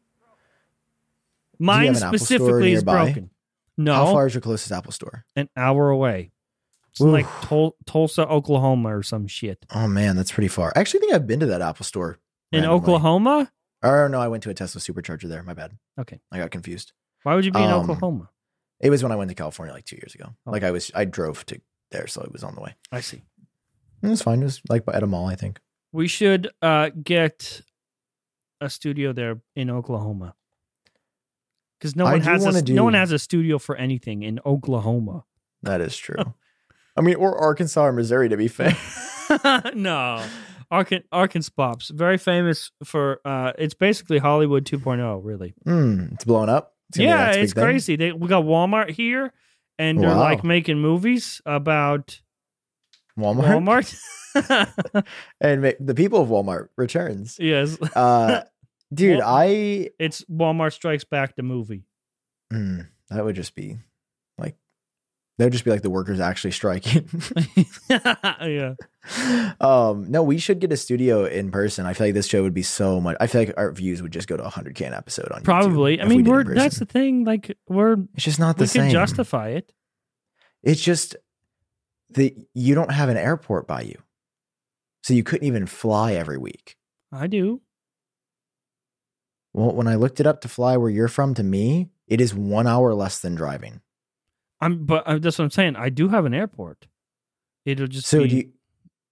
Mine 1.58 1.86
have 1.88 1.96
an 1.96 2.02
Apple 2.04 2.18
store 2.18 2.26
specifically 2.38 2.72
is 2.72 2.82
broken. 2.84 3.30
No, 3.76 3.94
How 3.94 4.06
far 4.12 4.26
is 4.26 4.34
your 4.34 4.40
closest 4.40 4.72
Apple 4.72 4.92
store? 4.92 5.24
an 5.36 5.48
hour 5.56 5.90
away. 5.90 6.30
It's 7.00 7.06
Oof. 7.06 7.12
like 7.12 7.26
Tul- 7.48 7.76
Tulsa, 7.86 8.26
Oklahoma, 8.28 8.96
or 8.98 9.02
some 9.02 9.26
shit. 9.26 9.64
Oh 9.74 9.88
man, 9.88 10.16
that's 10.16 10.32
pretty 10.32 10.48
far. 10.48 10.70
I 10.76 10.80
actually 10.80 11.00
think 11.00 11.14
I've 11.14 11.26
been 11.26 11.40
to 11.40 11.46
that 11.46 11.62
Apple 11.62 11.84
store. 11.86 12.18
In 12.52 12.60
randomly. 12.60 12.76
Oklahoma? 12.82 13.52
Or 13.82 14.08
no, 14.10 14.20
I 14.20 14.28
went 14.28 14.42
to 14.42 14.50
a 14.50 14.54
Tesla 14.54 14.80
supercharger 14.80 15.28
there. 15.28 15.42
My 15.42 15.54
bad. 15.54 15.78
Okay. 15.98 16.20
I 16.30 16.36
got 16.38 16.50
confused. 16.50 16.92
Why 17.22 17.34
would 17.34 17.44
you 17.46 17.52
be 17.52 17.62
in 17.62 17.70
Um, 17.70 17.82
Oklahoma? 17.82 18.28
It 18.80 18.90
was 18.90 19.02
when 19.02 19.12
I 19.12 19.16
went 19.16 19.30
to 19.30 19.34
California 19.34 19.72
like 19.72 19.84
two 19.86 19.96
years 19.96 20.14
ago. 20.14 20.26
Oh. 20.46 20.50
Like 20.50 20.62
I 20.62 20.70
was, 20.70 20.90
I 20.94 21.04
drove 21.06 21.46
to 21.46 21.60
there, 21.90 22.06
so 22.06 22.20
it 22.22 22.32
was 22.32 22.42
on 22.44 22.54
the 22.54 22.60
way. 22.60 22.74
I 22.92 23.00
see. 23.00 23.22
It 24.02 24.08
was 24.08 24.20
fine. 24.22 24.40
It 24.42 24.44
was 24.44 24.60
like 24.68 24.84
at 24.92 25.02
a 25.02 25.06
mall, 25.06 25.26
I 25.28 25.36
think. 25.36 25.58
We 25.92 26.08
should 26.08 26.48
uh, 26.60 26.90
get 27.02 27.62
a 28.60 28.68
studio 28.68 29.12
there 29.12 29.40
in 29.56 29.70
Oklahoma. 29.70 30.34
Because 31.78 31.96
no 31.96 32.04
one 32.04 32.18
do 32.20 32.24
has 32.28 32.42
a, 32.42 32.46
wanna 32.46 32.62
no 32.74 32.84
one 32.84 32.94
has 32.94 33.10
a 33.12 33.18
studio 33.18 33.58
for 33.58 33.74
anything 33.76 34.22
in 34.22 34.38
Oklahoma. 34.44 35.24
That 35.62 35.80
is 35.80 35.96
true. 35.96 36.16
I 36.96 37.00
mean, 37.02 37.16
or 37.16 37.36
Arkansas 37.38 37.82
or 37.86 37.92
Missouri, 37.92 38.28
to 38.28 38.36
be 38.36 38.48
fair. 38.58 38.76
no, 39.74 40.24
Arkan 40.72 41.02
Arkansas 41.12 41.52
Pops, 41.56 41.88
very 41.90 42.18
famous 42.18 42.70
for. 42.84 43.20
Uh, 43.24 43.52
it's 43.58 43.74
basically 43.74 44.18
Hollywood 44.18 44.64
2.0, 44.64 45.20
really. 45.24 45.54
Hmm, 45.64 46.06
it's 46.12 46.24
blowing 46.24 46.48
up. 46.48 46.74
It's 46.88 46.98
gonna 46.98 47.08
be 47.08 47.12
the 47.12 47.18
yeah, 47.18 47.42
it's 47.42 47.52
thing. 47.52 47.62
crazy. 47.64 47.96
They 47.96 48.12
we 48.12 48.26
got 48.28 48.44
Walmart 48.44 48.90
here, 48.90 49.32
and 49.78 50.00
they're 50.00 50.08
Wow. 50.10 50.18
like 50.20 50.42
making 50.44 50.78
movies 50.80 51.40
about 51.46 52.20
Walmart, 53.18 53.94
Walmart. 54.34 55.04
and 55.40 55.62
ma- 55.62 55.70
the 55.80 55.94
people 55.94 56.20
of 56.22 56.28
Walmart 56.28 56.68
returns. 56.76 57.36
yes, 57.40 57.76
Uh, 57.94 58.42
dude, 58.92 59.20
I 59.24 59.90
it's 59.98 60.24
Walmart 60.24 60.72
Strikes 60.72 61.04
Back 61.04 61.36
the 61.36 61.42
movie. 61.42 61.84
mm, 62.52 62.86
that 63.10 63.24
would 63.24 63.36
just 63.36 63.54
be 63.54 63.78
that 65.40 65.46
would 65.46 65.52
just 65.52 65.64
be 65.64 65.70
like 65.70 65.80
the 65.80 65.88
workers 65.88 66.20
actually 66.20 66.50
striking. 66.50 67.08
yeah, 67.88 68.74
um, 69.58 70.10
no, 70.10 70.22
we 70.22 70.36
should 70.36 70.60
get 70.60 70.70
a 70.70 70.76
studio 70.76 71.24
in 71.24 71.50
person. 71.50 71.86
I 71.86 71.94
feel 71.94 72.08
like 72.08 72.14
this 72.14 72.26
show 72.26 72.42
would 72.42 72.52
be 72.52 72.62
so 72.62 73.00
much. 73.00 73.16
I 73.20 73.26
feel 73.26 73.42
like 73.42 73.54
our 73.56 73.72
views 73.72 74.02
would 74.02 74.12
just 74.12 74.28
go 74.28 74.36
to 74.36 74.42
100k 74.42 74.86
an 74.86 74.92
episode 74.92 75.32
on 75.32 75.40
YouTube 75.40 75.44
probably. 75.44 75.98
I 75.98 76.02
if 76.02 76.08
we 76.10 76.18
mean, 76.18 76.26
we're 76.26 76.44
that's 76.44 76.78
the 76.78 76.84
thing. 76.84 77.24
Like 77.24 77.56
we're 77.68 77.96
it's 78.14 78.24
just 78.24 78.38
not 78.38 78.58
the 78.58 78.64
we 78.64 78.68
same. 78.68 78.82
can 78.82 78.90
justify 78.90 79.50
it. 79.50 79.72
It's 80.62 80.82
just 80.82 81.16
that 82.10 82.34
you 82.52 82.74
don't 82.74 82.92
have 82.92 83.08
an 83.08 83.16
airport 83.16 83.66
by 83.66 83.80
you, 83.80 83.96
so 85.02 85.14
you 85.14 85.22
couldn't 85.22 85.46
even 85.46 85.64
fly 85.64 86.12
every 86.12 86.36
week. 86.36 86.76
I 87.10 87.28
do. 87.28 87.62
Well, 89.54 89.72
when 89.72 89.88
I 89.88 89.94
looked 89.94 90.20
it 90.20 90.26
up 90.26 90.42
to 90.42 90.48
fly 90.48 90.76
where 90.76 90.90
you're 90.90 91.08
from 91.08 91.32
to 91.34 91.42
me, 91.42 91.88
it 92.06 92.20
is 92.20 92.34
one 92.34 92.66
hour 92.66 92.92
less 92.94 93.20
than 93.20 93.34
driving. 93.34 93.80
I'm, 94.60 94.84
but 94.84 95.06
uh, 95.06 95.18
that's 95.18 95.38
what 95.38 95.44
I'm 95.44 95.50
saying. 95.50 95.76
I 95.76 95.88
do 95.88 96.08
have 96.08 96.24
an 96.26 96.34
airport. 96.34 96.86
It'll 97.64 97.86
just 97.86 98.06
So 98.08 98.22
be 98.22 98.28
do 98.28 98.36
you, 98.36 98.42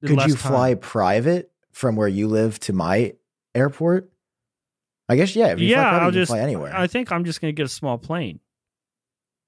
could 0.03 0.11
you 0.29 0.35
time. 0.35 0.53
fly 0.53 0.75
private 0.75 1.51
from 1.73 1.97
where 1.97 2.09
you 2.09 2.29
live 2.29 2.59
to 2.61 2.73
my 2.73 3.15
airport? 3.55 4.11
I 5.09 5.17
guess 5.17 5.35
yeah. 5.35 5.49
If 5.49 5.61
you 5.61 5.69
Yeah, 5.69 5.77
fly 5.77 5.83
private, 5.91 6.05
I'll 6.05 6.13
you 6.15 6.21
just- 6.21 6.31
fly 6.31 6.41
anywhere. 6.41 6.77
I 6.77 6.87
think 6.87 7.11
I'm 7.13 7.25
just 7.25 7.41
gonna 7.41 7.53
get 7.53 7.67
a 7.67 7.69
small 7.71 7.97
plane. 7.99 8.41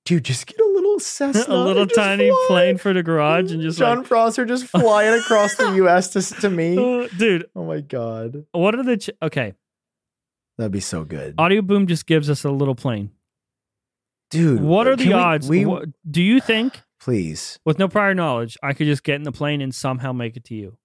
Dude, 0.06 0.24
just 0.24 0.46
get 0.46 0.58
a 0.58 0.64
little 0.64 0.98
Cessna. 0.98 1.44
a 1.54 1.56
little 1.64 1.86
tiny 1.86 2.28
flying. 2.30 2.46
plane 2.48 2.78
for 2.78 2.92
the 2.94 3.02
garage 3.02 3.52
and 3.52 3.60
just 3.62 3.78
John 3.78 3.98
like, 3.98 4.06
Prosser 4.08 4.44
just 4.46 4.64
flying 4.66 5.18
across 5.20 5.54
the 5.56 5.72
U.S. 5.76 6.08
to 6.14 6.22
to 6.40 6.48
me. 6.50 6.76
uh, 7.04 7.08
dude, 7.18 7.46
Oh 7.54 7.64
my 7.64 7.80
god, 7.80 8.46
what 8.52 8.74
are 8.74 8.82
the 8.82 8.96
ch- 8.96 9.10
okay? 9.22 9.52
that'd 10.56 10.72
be 10.72 10.80
so 10.80 11.04
good, 11.04 11.36
Audioboom 11.36 11.86
just 11.86 12.06
gives 12.06 12.28
us 12.30 12.44
a 12.44 12.50
little 12.50 12.74
plane. 12.74 13.10
Dude. 14.30 14.60
What 14.60 14.86
are 14.86 14.96
the 14.96 15.08
we- 15.08 15.12
odds? 15.12 15.48
We, 15.48 15.64
What- 15.66 15.88
do 16.10 16.22
you 16.22 16.40
think, 16.40 16.80
please. 17.00 17.58
with 17.64 17.78
no 17.78 17.88
prior 17.88 18.14
knowledge, 18.14 18.56
I 18.62 18.72
could 18.72 18.86
just 18.86 19.04
get 19.04 19.16
in 19.16 19.22
the 19.24 19.32
plane 19.32 19.60
and 19.60 19.74
somehow 19.74 20.12
make 20.12 20.36
it 20.36 20.44
to 20.44 20.54
you? 20.54 20.76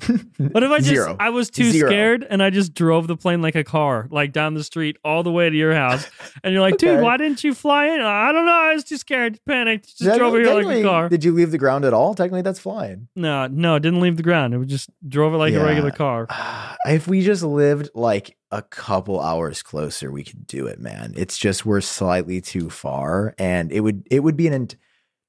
What 0.38 0.62
if 0.62 0.70
I 0.70 0.78
just 0.78 0.88
Zero. 0.88 1.16
I 1.18 1.30
was 1.30 1.50
too 1.50 1.70
Zero. 1.72 1.90
scared 1.90 2.24
and 2.30 2.40
I 2.42 2.50
just 2.50 2.72
drove 2.72 3.08
the 3.08 3.16
plane 3.16 3.42
like 3.42 3.56
a 3.56 3.64
car, 3.64 4.06
like 4.10 4.32
down 4.32 4.54
the 4.54 4.62
street 4.62 4.96
all 5.04 5.22
the 5.24 5.32
way 5.32 5.50
to 5.50 5.56
your 5.56 5.74
house, 5.74 6.08
and 6.44 6.52
you're 6.52 6.62
like, 6.62 6.78
dude, 6.78 7.02
why 7.02 7.16
didn't 7.16 7.42
you 7.42 7.52
fly 7.54 7.86
in? 7.86 8.00
I 8.00 8.30
don't 8.32 8.46
know, 8.46 8.52
I 8.52 8.74
was 8.74 8.84
too 8.84 8.96
scared, 8.96 9.40
panicked, 9.46 9.86
just 9.86 9.98
Technically- 10.02 10.42
drove 10.44 10.62
here 10.62 10.68
like 10.68 10.76
a 10.78 10.82
car. 10.82 11.08
Did 11.08 11.24
you 11.24 11.32
leave 11.32 11.50
the 11.50 11.58
ground 11.58 11.84
at 11.84 11.92
all? 11.92 12.14
Technically, 12.14 12.42
that's 12.42 12.60
flying. 12.60 13.08
No, 13.16 13.48
no, 13.48 13.74
it 13.74 13.80
didn't 13.80 14.00
leave 14.00 14.16
the 14.16 14.22
ground. 14.22 14.54
It 14.54 14.58
was 14.58 14.68
just 14.68 14.88
drove 15.08 15.34
it 15.34 15.38
like 15.38 15.52
Yeah. 15.52 15.60
a 15.60 15.64
regular 15.64 15.90
car. 15.90 16.26
If 16.86 17.06
we 17.08 17.22
just 17.22 17.42
lived 17.42 17.90
like 17.94 18.36
a 18.50 18.62
couple 18.62 19.20
hours 19.20 19.62
closer, 19.62 20.10
we 20.12 20.22
could 20.24 20.46
do 20.46 20.66
it, 20.68 20.78
man. 20.80 21.12
It's 21.16 21.36
just 21.36 21.66
we're 21.66 21.80
slightly 21.82 22.40
too 22.40 22.70
far, 22.70 23.34
and 23.36 23.70
it 23.72 23.80
would 23.80 24.06
it 24.10 24.20
would 24.20 24.36
be 24.36 24.46
an 24.46 24.68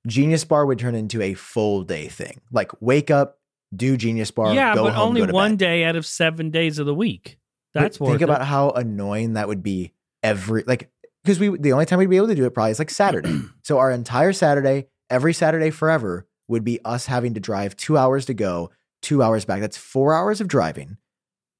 Genius 0.07 0.45
Bar 0.45 0.65
would 0.65 0.79
turn 0.79 0.95
into 0.95 1.21
a 1.21 1.33
full 1.33 1.83
day 1.83 2.07
thing. 2.07 2.39
Like 2.51 2.71
wake 2.81 3.11
up, 3.11 3.38
do 3.75 3.97
Genius 3.97 4.31
Bar, 4.31 4.53
yeah, 4.53 4.73
go 4.75 4.85
but 4.85 4.93
home, 4.93 5.09
only 5.09 5.31
one 5.31 5.51
bed. 5.51 5.59
day 5.59 5.83
out 5.83 5.95
of 5.95 6.05
seven 6.05 6.49
days 6.49 6.79
of 6.79 6.85
the 6.85 6.95
week. 6.95 7.37
But 7.73 7.81
That's 7.81 7.99
worth 7.99 8.11
think 8.11 8.21
it. 8.21 8.25
about 8.25 8.45
how 8.45 8.71
annoying 8.71 9.33
that 9.33 9.47
would 9.47 9.61
be 9.61 9.93
every 10.23 10.63
like 10.65 10.89
because 11.23 11.39
we 11.39 11.55
the 11.57 11.73
only 11.73 11.85
time 11.85 11.99
we'd 11.99 12.09
be 12.09 12.17
able 12.17 12.27
to 12.29 12.35
do 12.35 12.45
it 12.45 12.51
probably 12.51 12.71
is 12.71 12.79
like 12.79 12.89
Saturday. 12.89 13.39
so 13.63 13.77
our 13.77 13.91
entire 13.91 14.33
Saturday, 14.33 14.87
every 15.09 15.33
Saturday 15.33 15.69
forever, 15.69 16.25
would 16.47 16.63
be 16.63 16.79
us 16.83 17.05
having 17.05 17.35
to 17.35 17.39
drive 17.39 17.75
two 17.77 17.95
hours 17.97 18.25
to 18.25 18.33
go, 18.33 18.71
two 19.03 19.21
hours 19.21 19.45
back. 19.45 19.59
That's 19.61 19.77
four 19.77 20.15
hours 20.15 20.41
of 20.41 20.47
driving, 20.47 20.97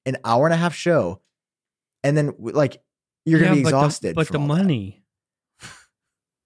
an 0.04 0.16
hour 0.24 0.46
and 0.46 0.54
a 0.54 0.56
half 0.56 0.74
show, 0.74 1.20
and 2.02 2.16
then 2.16 2.34
like 2.38 2.82
you're 3.24 3.38
gonna 3.40 3.54
be 3.54 3.62
but 3.62 3.70
the- 3.70 3.76
exhausted. 3.76 4.16
But 4.16 4.28
the, 4.28 4.38
all 4.38 4.48
that. 4.48 4.62
money, 4.64 4.99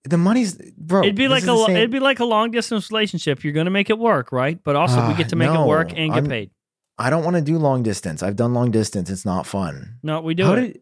the 0.05 0.19
money's 0.19 0.55
bro. 0.77 1.03
it'd 1.03 1.15
be 1.17 1.29
like 1.29 1.45
a 1.47 1.53
lo- 1.53 1.69
it'd 1.69 1.91
be 1.91 1.99
like 2.01 2.21
a 2.21 2.25
long 2.25 2.51
distance 2.51 2.91
relationship. 2.91 3.43
You're 3.45 3.53
gonna 3.53 3.71
make 3.71 3.91
it 3.91 3.99
work, 3.99 4.33
right? 4.33 4.59
But 4.63 4.77
also, 4.77 4.97
we 4.97 5.13
Ah, 5.15 5.17
get 5.17 5.29
to 5.31 5.37
make 5.37 5.51
it 5.51 5.67
work 5.67 5.89
and 5.97 6.11
get 6.13 6.17
I'm- 6.23 6.27
paid. 6.29 6.51
I 6.97 7.11
don't 7.11 7.25
want 7.25 7.35
to 7.37 7.43
do 7.43 7.59
long 7.59 7.83
distance. 7.83 8.23
I've 8.23 8.37
done 8.37 8.55
long 8.55 8.71
distance. 8.71 9.11
It's 9.11 9.25
not 9.25 9.47
fun. 9.47 9.99
No, 10.05 10.21
we 10.21 10.35
do 10.35 10.45
How 10.45 10.53
it. 10.55 10.61
did? 10.61 10.81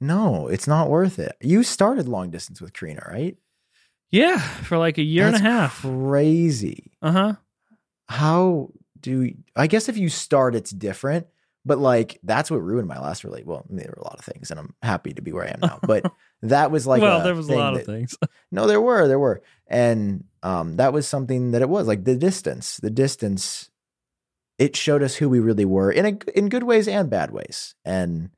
No, 0.00 0.48
it's 0.48 0.66
not 0.66 0.88
worth 0.88 1.18
it. 1.18 1.36
You 1.42 1.62
started 1.62 2.08
long 2.08 2.30
distance 2.30 2.60
with 2.62 2.72
Karina, 2.72 3.02
right? 3.10 3.36
yeah, 4.10 4.38
for 4.38 4.78
like 4.78 4.96
a 4.98 5.02
year 5.02 5.26
and 5.26 5.36
a 5.36 5.40
half. 5.40 5.80
Crazy. 5.82 6.92
Uh 7.02 7.12
huh. 7.12 7.32
How 8.08 8.70
do 9.00 9.32
I 9.56 9.66
guess 9.66 9.88
if 9.88 9.96
you 9.98 10.08
start, 10.08 10.54
it's 10.54 10.70
different. 10.70 11.26
But 11.66 11.78
like 11.78 12.20
that's 12.22 12.50
what 12.50 12.58
ruined 12.62 12.88
my 12.88 12.98
last 13.00 13.24
relationship. 13.24 13.48
Well, 13.48 13.64
there 13.70 13.92
were 13.96 14.00
a 14.02 14.04
lot 14.04 14.18
of 14.18 14.24
things, 14.24 14.50
and 14.50 14.60
I'm 14.60 14.74
happy 14.82 15.14
to 15.14 15.22
be 15.22 15.32
where 15.32 15.44
I 15.44 15.48
am 15.48 15.60
now. 15.62 15.78
But 15.82 16.10
that 16.50 16.70
was 16.70 16.86
like 16.86 17.02
well, 17.02 17.20
a 17.20 17.24
there 17.24 17.34
was 17.34 17.48
a 17.48 17.54
lot 17.56 17.74
that- 17.74 17.80
of 17.80 17.86
things. 17.86 18.16
No, 18.52 18.66
there 18.68 18.80
were, 18.80 19.08
there 19.08 19.18
were, 19.18 19.42
and 19.66 20.24
um, 20.44 20.76
that 20.76 20.92
was 20.92 21.08
something 21.08 21.50
that 21.52 21.62
it 21.62 21.68
was 21.68 21.88
like 21.88 22.04
the 22.04 22.14
distance. 22.16 22.76
The 22.78 22.90
distance, 22.90 23.68
it 24.58 24.76
showed 24.76 25.02
us 25.02 25.16
who 25.16 25.28
we 25.28 25.40
really 25.40 25.64
were 25.64 25.90
in 25.90 26.06
a 26.06 26.38
in 26.38 26.48
good 26.48 26.62
ways 26.62 26.86
and 26.86 27.10
bad 27.10 27.30
ways. 27.32 27.74
And 27.84 28.30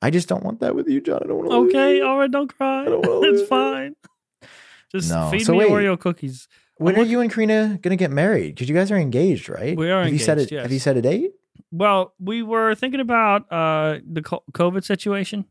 I 0.00 0.10
just 0.10 0.28
don't 0.28 0.44
want 0.44 0.60
that 0.60 0.74
with 0.74 0.88
you, 0.88 1.00
John. 1.00 1.20
I 1.22 1.26
don't 1.26 1.38
want 1.38 1.50
to. 1.50 1.56
okay, 1.68 2.00
all 2.00 2.18
right, 2.18 2.30
don't 2.30 2.48
cry. 2.54 2.84
Don't 2.84 3.04
it's 3.24 3.48
fine. 3.48 3.96
Just 4.92 5.10
No. 5.10 5.28
feed 5.30 5.44
So 5.44 5.52
me 5.52 5.58
wait. 5.58 5.68
Oreo 5.70 5.98
cookies. 6.00 6.48
When 6.76 6.94
I'm 6.94 7.00
are 7.00 7.02
look- 7.02 7.10
you 7.10 7.20
and 7.20 7.30
Karina 7.32 7.78
gonna 7.82 7.96
get 7.96 8.10
married? 8.10 8.54
Because 8.54 8.68
you 8.70 8.74
guys 8.74 8.90
are 8.90 8.96
engaged, 8.96 9.48
right? 9.50 9.76
We 9.76 9.90
are 9.90 10.04
have 10.04 10.12
You 10.12 10.18
set 10.18 10.38
engaged, 10.38 10.52
it, 10.52 10.62
Have 10.62 10.72
you 10.72 10.78
set 10.78 10.96
a 10.96 11.02
date? 11.02 11.32
Well, 11.70 12.14
we 12.18 12.42
were 12.42 12.74
thinking 12.74 13.00
about 13.00 13.50
uh 13.52 13.98
the 14.10 14.22
COVID 14.22 14.84
situation 14.84 15.44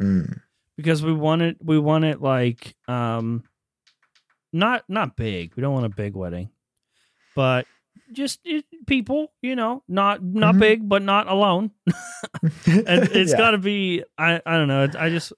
Mm. 0.00 0.40
because 0.76 1.02
we 1.02 1.12
want 1.12 1.42
it 1.42 1.56
we 1.62 1.78
want 1.78 2.04
it 2.04 2.20
like 2.22 2.74
um 2.86 3.42
not 4.52 4.84
not 4.88 5.16
big. 5.16 5.52
We 5.56 5.60
don't 5.60 5.74
want 5.74 5.86
a 5.86 5.90
big 5.90 6.14
wedding, 6.16 6.50
but 7.34 7.66
just 8.12 8.40
it, 8.44 8.64
people, 8.86 9.32
you 9.42 9.54
know, 9.56 9.82
not 9.88 10.22
not 10.24 10.54
Mhm. 10.54 10.60
big, 10.60 10.88
but 10.88 11.02
not 11.02 11.26
alone. 11.28 11.70
and 12.66 13.04
it's 13.12 13.32
Yeah. 13.32 13.36
got 13.38 13.50
to 13.52 13.58
be. 13.58 14.02
I 14.16 14.40
I 14.46 14.56
don't 14.56 14.68
know. 14.68 14.88
I 14.98 15.10
just. 15.10 15.32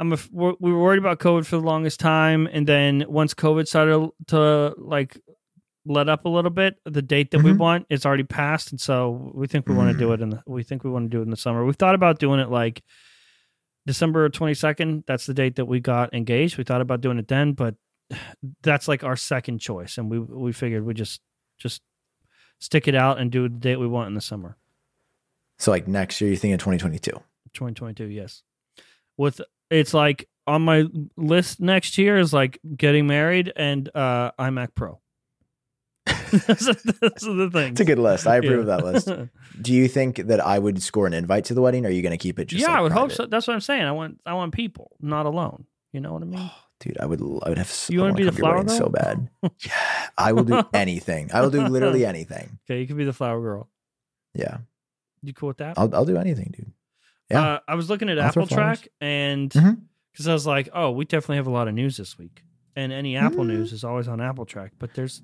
I'm 0.00 0.12
a, 0.12 0.18
we're, 0.32 0.54
were 0.58 0.76
worried 0.78 0.98
about 0.98 1.20
COVID 1.20 1.46
for 1.46 1.56
the 1.56 1.62
longest 1.64 2.00
time, 2.00 2.48
and 2.52 2.66
then 2.66 3.04
once 3.08 3.32
COVID 3.32 3.68
started 3.68 4.10
to 4.26 4.74
like 4.76 5.16
let 5.86 6.08
up 6.08 6.24
a 6.24 6.28
little 6.28 6.50
bit, 6.50 6.74
the 6.84 7.00
date 7.00 7.30
that 7.30 7.42
we 7.44 7.52
Mhm. 7.52 7.58
want 7.58 7.86
it's 7.90 8.04
already 8.04 8.24
passed, 8.24 8.72
and 8.72 8.80
so 8.80 9.30
we 9.34 9.46
think 9.46 9.68
we 9.68 9.74
want 9.74 9.92
to 9.92 9.96
do 9.98 10.08
Mm. 10.08 10.14
it 10.14 10.20
in 10.20 10.30
the 10.30 10.42
we 10.46 10.64
think 10.64 10.82
we 10.84 10.90
want 10.90 11.04
to 11.10 11.16
do 11.16 11.20
it 11.20 11.24
in 11.24 11.30
the 11.30 11.36
summer. 11.36 11.64
We've 11.64 11.76
thought 11.76 11.94
about 11.94 12.18
doing 12.18 12.40
it 12.40 12.50
like 12.50 12.82
December 13.86 14.28
22nd. 14.28 15.04
That's 15.06 15.26
the 15.26 15.34
date 15.34 15.56
that 15.56 15.66
we 15.66 15.80
got 15.80 16.14
engaged. 16.14 16.58
We 16.58 16.64
thought 16.64 16.80
about 16.80 17.00
doing 17.00 17.18
it 17.18 17.28
then, 17.28 17.52
but 17.52 17.74
that's 18.62 18.88
like 18.88 19.04
our 19.04 19.16
second 19.16 19.58
choice, 19.58 19.98
and 19.98 20.10
we 20.10 20.18
we 20.18 20.52
figured 20.52 20.84
we 20.84 20.94
just 20.94 21.20
just 21.58 21.82
stick 22.60 22.88
it 22.88 22.94
out 22.94 23.18
and 23.18 23.30
do 23.30 23.42
the 23.42 23.48
date 23.48 23.76
we 23.76 23.86
want 23.86 24.08
in 24.08 24.14
the 24.14 24.20
summer. 24.20 24.56
So 25.58 25.70
like 25.70 25.86
next 25.86 26.20
year, 26.20 26.30
you 26.30 26.36
think 26.36 26.52
in 26.52 26.58
2022? 26.58 27.12
2022 27.54 28.06
yes 28.06 28.42
with 29.16 29.40
it's 29.70 29.94
like 29.94 30.28
on 30.46 30.62
my 30.62 30.84
list 31.16 31.60
next 31.60 31.96
year 31.98 32.18
is 32.18 32.32
like 32.32 32.58
getting 32.76 33.06
married 33.06 33.52
and 33.56 33.88
uh 33.94 34.30
imac 34.38 34.74
pro 34.74 35.00
those, 36.30 36.68
are, 36.68 36.74
those 36.74 37.26
are 37.28 37.34
the 37.34 37.50
things 37.52 37.72
It's 37.72 37.80
a 37.80 37.84
good 37.84 37.98
list. 37.98 38.26
I 38.26 38.36
approve 38.36 38.60
of 38.60 38.66
that 38.66 38.84
list. 38.84 39.08
Do 39.62 39.72
you 39.72 39.88
think 39.88 40.16
that 40.16 40.44
I 40.44 40.58
would 40.58 40.82
score 40.82 41.06
an 41.06 41.12
invite 41.14 41.44
to 41.46 41.54
the 41.54 41.60
wedding? 41.62 41.84
Or 41.84 41.88
are 41.88 41.92
you 41.92 42.02
going 42.02 42.12
to 42.12 42.18
keep 42.18 42.38
it 42.38 42.46
just? 42.46 42.60
yeah 42.62 42.68
like, 42.68 42.78
i 42.78 42.80
would 42.82 42.92
hope 42.92 43.12
so 43.12 43.26
that's 43.26 43.46
what 43.46 43.54
i'm 43.54 43.60
saying 43.60 43.82
i 43.82 43.92
want 43.92 44.20
i 44.26 44.32
want 44.34 44.52
people 44.52 44.96
not 45.00 45.26
alone 45.26 45.66
you 45.92 46.00
know 46.00 46.12
what 46.12 46.22
i 46.22 46.26
mean 46.26 46.50
Dude, 46.80 46.98
I 46.98 47.06
would. 47.06 47.20
I 47.22 47.48
would 47.50 47.56
have. 47.58 47.86
You 47.88 48.00
wanna 48.00 48.12
wanna 48.12 48.18
be 48.18 48.24
the 48.24 48.30
to 48.32 48.36
flower 48.36 48.64
girl? 48.64 48.76
so 48.76 48.88
bad. 48.88 49.30
yeah, 49.64 50.08
I 50.18 50.32
will 50.32 50.42
do 50.42 50.60
anything. 50.74 51.30
I 51.32 51.40
will 51.40 51.48
do 51.50 51.62
literally 51.66 52.04
anything. 52.04 52.58
okay 52.66 52.80
you 52.80 52.86
could 52.86 52.96
be 52.96 53.04
the 53.04 53.12
flower 53.12 53.40
girl 53.40 53.70
Yeah, 54.34 54.58
you 55.22 55.32
cool 55.32 55.46
with 55.48 55.58
that 55.58 55.78
I'll. 55.78 55.94
I'll 55.94 56.04
do 56.04 56.16
anything, 56.16 56.52
dude. 56.54 56.72
yeah. 57.30 57.40
uh, 57.54 57.58
i 57.68 57.74
was 57.76 57.88
looking 57.88 58.10
at 58.10 58.18
I'll 58.18 58.26
apple 58.28 58.46
track 58.48 58.88
and 59.00 59.48
because 59.50 60.26
i 60.28 60.32
was 60.32 60.46
like 60.46 60.68
oh 60.74 60.90
we 60.90 61.04
definitely 61.04 61.36
have 61.36 61.46
a 61.46 61.50
lot 61.50 61.68
of 61.68 61.74
news 61.74 61.96
this 61.96 62.18
week 62.18 62.42
and 62.76 62.92
any 62.92 63.16
apple 63.16 63.44
Mhm. 63.44 63.48
news 63.54 63.72
is 63.72 63.84
always 63.84 64.08
on 64.08 64.20
apple 64.20 64.44
track 64.44 64.72
but 64.78 64.92
there's 64.94 65.22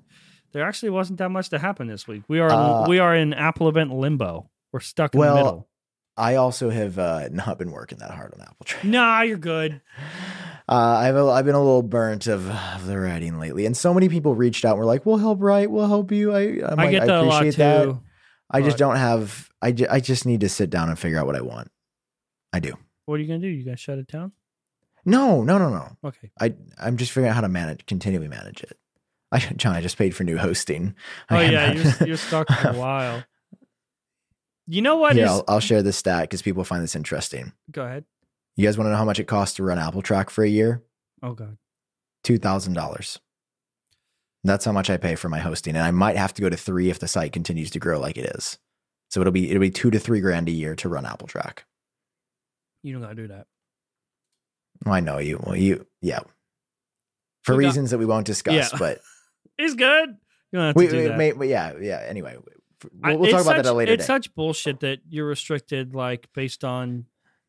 there 0.51 0.63
actually 0.65 0.89
wasn't 0.89 1.17
that 1.19 1.29
much 1.29 1.49
to 1.49 1.59
happen 1.59 1.87
this 1.87 2.07
week 2.07 2.23
we 2.27 2.39
are 2.39 2.49
Uh, 2.51 2.87
we 2.87 2.99
are 2.99 3.15
in 3.15 3.33
apple 3.33 3.67
event 3.69 3.91
limbo 3.93 4.49
we're 4.71 4.79
stuck 4.79 5.13
in 5.13 5.19
Well, 5.19 5.35
the 5.35 5.43
middle 5.43 5.67
I 6.17 6.35
also 6.35 6.69
have 6.69 6.99
uh, 6.99 7.29
not 7.31 7.57
been 7.57 7.71
working 7.71 7.97
that 7.99 8.11
hard 8.11 8.33
on 8.33 8.41
Apple 8.41 8.65
Track. 8.65 8.83
nah 8.83 9.21
you're 9.21 9.37
good 9.37 9.81
Uh, 10.69 10.75
I've 10.75 11.17
I've 11.17 11.43
been 11.45 11.55
a 11.55 11.59
little 11.59 11.81
burnt 11.83 12.27
of, 12.27 12.49
of 12.49 12.85
the 12.85 12.97
writing 12.97 13.39
lately, 13.39 13.65
and 13.65 13.75
so 13.75 13.93
many 13.93 14.07
people 14.07 14.35
reached 14.35 14.63
out. 14.63 14.73
and 14.73 14.79
were 14.79 14.85
like, 14.85 15.05
"We'll 15.05 15.17
help 15.17 15.41
write. 15.41 15.69
We'll 15.69 15.87
help 15.87 16.13
you." 16.13 16.31
I 16.33 16.41
I'm 16.65 16.79
i 16.79 16.83
like, 16.83 16.91
get 16.91 17.07
that 17.07 17.23
lot 17.23 17.41
appreciate 17.41 17.51
too 17.55 17.91
that. 17.93 17.99
I 18.51 18.61
just 18.61 18.77
don't 18.77 18.95
have. 18.95 19.49
I, 19.61 19.73
ju- 19.73 19.87
I 19.89 19.99
just 19.99 20.25
need 20.25 20.41
to 20.41 20.49
sit 20.49 20.69
down 20.69 20.87
and 20.87 20.97
figure 20.97 21.19
out 21.19 21.25
what 21.25 21.35
I 21.35 21.41
want. 21.41 21.69
I 22.53 22.59
do. 22.61 22.75
what 23.05 23.15
are 23.15 23.23
you 23.23 23.27
gonna 23.27 23.39
do 23.39 23.47
you 23.47 23.65
guys 23.65 23.81
shut 23.81 23.97
it 23.97 24.07
down 24.07 24.31
No, 25.03 25.43
no, 25.43 25.57
no, 25.57 25.69
no. 25.69 25.97
okay 26.05 26.31
I 26.39 26.53
I'm 26.79 26.95
just 26.95 27.11
figuring 27.11 27.29
out 27.31 27.35
how 27.35 27.41
to 27.41 27.49
manage, 27.49 27.85
continually 27.85 28.29
manage 28.29 28.61
it. 28.63 28.77
I, 29.31 29.39
John, 29.39 29.75
I 29.75 29.81
just 29.81 29.97
paid 29.97 30.15
for 30.15 30.23
new 30.23 30.37
hosting. 30.37 30.95
oh 31.29 31.35
I 31.37 31.43
yeah 31.43 31.71
you're, 31.73 32.07
you're 32.09 32.17
stuck 32.17 32.47
for 32.51 32.69
a 32.69 32.73
while 32.77 33.23
you 34.67 34.81
know 34.81 34.97
what 34.97 35.17
is- 35.17 35.27
I'll, 35.29 35.43
I'll 35.47 35.59
share 35.59 35.81
this 35.83 35.97
stat 35.97 36.23
because 36.23 36.41
people 36.41 36.63
find 36.63 36.83
this 36.83 36.95
interesting. 36.95 37.53
go 37.71 37.83
ahead 37.85 38.05
You 38.55 38.65
guys 38.67 38.77
want 38.77 38.87
to 38.87 38.91
know 38.91 38.97
how 38.97 39.05
much 39.05 39.19
it 39.19 39.25
costs 39.27 39.55
to 39.57 39.63
run 39.63 39.79
Apple 39.79 40.01
Track 40.01 40.29
for 40.29 40.43
a 40.43 40.49
year? 40.49 40.83
oh 41.23 41.33
god 41.33 41.57
Two 42.23 42.37
thousand 42.37 42.73
dollars. 42.73 43.19
That's 44.43 44.65
how 44.65 44.71
much 44.71 44.89
I 44.89 44.97
pay 44.97 45.15
for 45.15 45.29
my 45.29 45.39
hosting, 45.39 45.75
and 45.75 45.83
I 45.83 45.89
might 45.91 46.17
have 46.17 46.33
to 46.35 46.41
go 46.41 46.49
to 46.49 46.57
three 46.57 46.89
if 46.89 46.99
the 46.99 47.07
site 47.07 47.31
continues 47.31 47.69
to 47.71 47.79
grow 47.79 47.99
like 47.99 48.17
it 48.17 48.25
is. 48.35 48.59
So 49.09 49.21
it'll 49.21 49.31
be 49.33 49.49
it'll 49.49 49.59
be 49.61 49.71
two 49.71 49.89
to 49.91 49.99
three 49.99 50.19
grand 50.21 50.47
a 50.47 50.51
year 50.51 50.75
to 50.75 50.89
run 50.89 51.05
Apple 51.05 51.27
Track. 51.27 51.65
you 52.83 52.93
don't 52.93 53.01
gotta 53.01 53.15
do 53.15 53.27
that 53.29 53.47
Well, 54.85 54.93
I 54.95 54.99
know 54.99 55.17
you. 55.17 55.39
Well, 55.43 55.55
you 55.55 55.87
yeah. 56.01 56.19
For 57.43 57.55
We 57.55 57.63
got- 57.63 57.69
reasons 57.69 57.89
that 57.91 57.97
we 57.97 58.05
won't 58.05 58.25
discuss, 58.27 58.71
Yeah. 58.71 58.77
but 58.77 58.99
it's 59.63 59.75
good 59.75 60.09
you 60.51 60.59
don't 60.59 60.67
have 60.67 60.75
we, 60.75 60.87
do 60.87 61.07
that. 61.07 61.17
may, 61.17 61.31
but 61.31 61.47
yeah, 61.47 61.73
yeah. 61.81 62.03
Anyway, 62.07 62.35
we'll, 63.01 63.17
we'll 63.19 63.29
talk 63.31 63.39
it's 63.39 63.47
about 63.47 63.55
that 63.57 63.65
such- 63.67 63.73
later 63.75 63.93
It's 63.93 64.03
date. 64.03 64.07
such 64.07 64.35
bullshit 64.35 64.81
that 64.81 64.99
you're 65.09 65.27
restricted, 65.27 65.95
like 65.95 66.27
based 66.33 66.63
on 66.65 67.05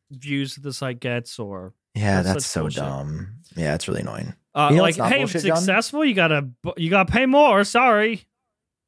views 0.09 0.55
that 0.55 0.61
the 0.61 0.71
site 0.71 0.99
gets, 1.01 1.37
or 1.37 1.73
yeah, 1.95 2.21
that's 2.21 2.33
that's 2.35 2.45
so 2.45 2.61
bullshit. 2.61 2.77
dumb. 2.83 3.35
Yeah, 3.57 3.75
it's 3.75 3.87
really 3.89 4.01
annoying. 4.01 4.33
uh, 4.55 4.67
You 4.71 4.77
know 4.77 4.83
like, 4.83 4.95
hey, 4.95 5.03
if 5.03 5.17
bullshit, 5.19 5.35
it's 5.35 5.43
John? 5.45 5.57
successful, 5.57 6.05
you 6.05 6.13
gotta 6.13 6.47
you 6.77 6.89
gotta 6.89 7.11
pay 7.11 7.25
more. 7.25 7.63
Sorry, 7.65 8.23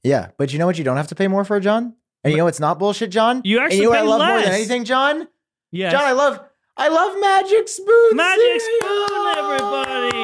Yeah, 0.04 0.30
but 0.38 0.54
you 0.54 0.60
know 0.60 0.66
what? 0.68 0.78
You 0.78 0.84
don't 0.86 0.98
have 0.98 1.08
to 1.10 1.16
pay 1.16 1.28
more 1.28 1.44
for, 1.44 1.60
John. 1.60 1.94
And 2.24 2.32
you 2.32 2.38
know 2.38 2.48
it's 2.48 2.60
not 2.62 2.80
bullshit, 2.80 3.12
John? 3.12 3.42
You 3.44 3.58
and 3.58 3.66
actually 3.66 3.80
you 3.80 3.84
know 3.84 3.90
what 3.90 3.98
I 4.00 4.02
pay 4.02 4.08
love 4.08 4.20
more 4.30 4.42
than 4.42 4.54
anything, 4.54 4.86
John? 4.86 5.28
yes, 5.72 5.92
John, 5.92 6.04
I 6.06 6.14
love 6.14 6.40
I 6.78 6.88
love 6.88 7.20
Magic 7.20 7.68
Spoon. 7.68 8.16
Magic 8.16 8.62
cereal. 8.62 9.08
Spoon, 9.08 9.38
everybody. 9.38 10.15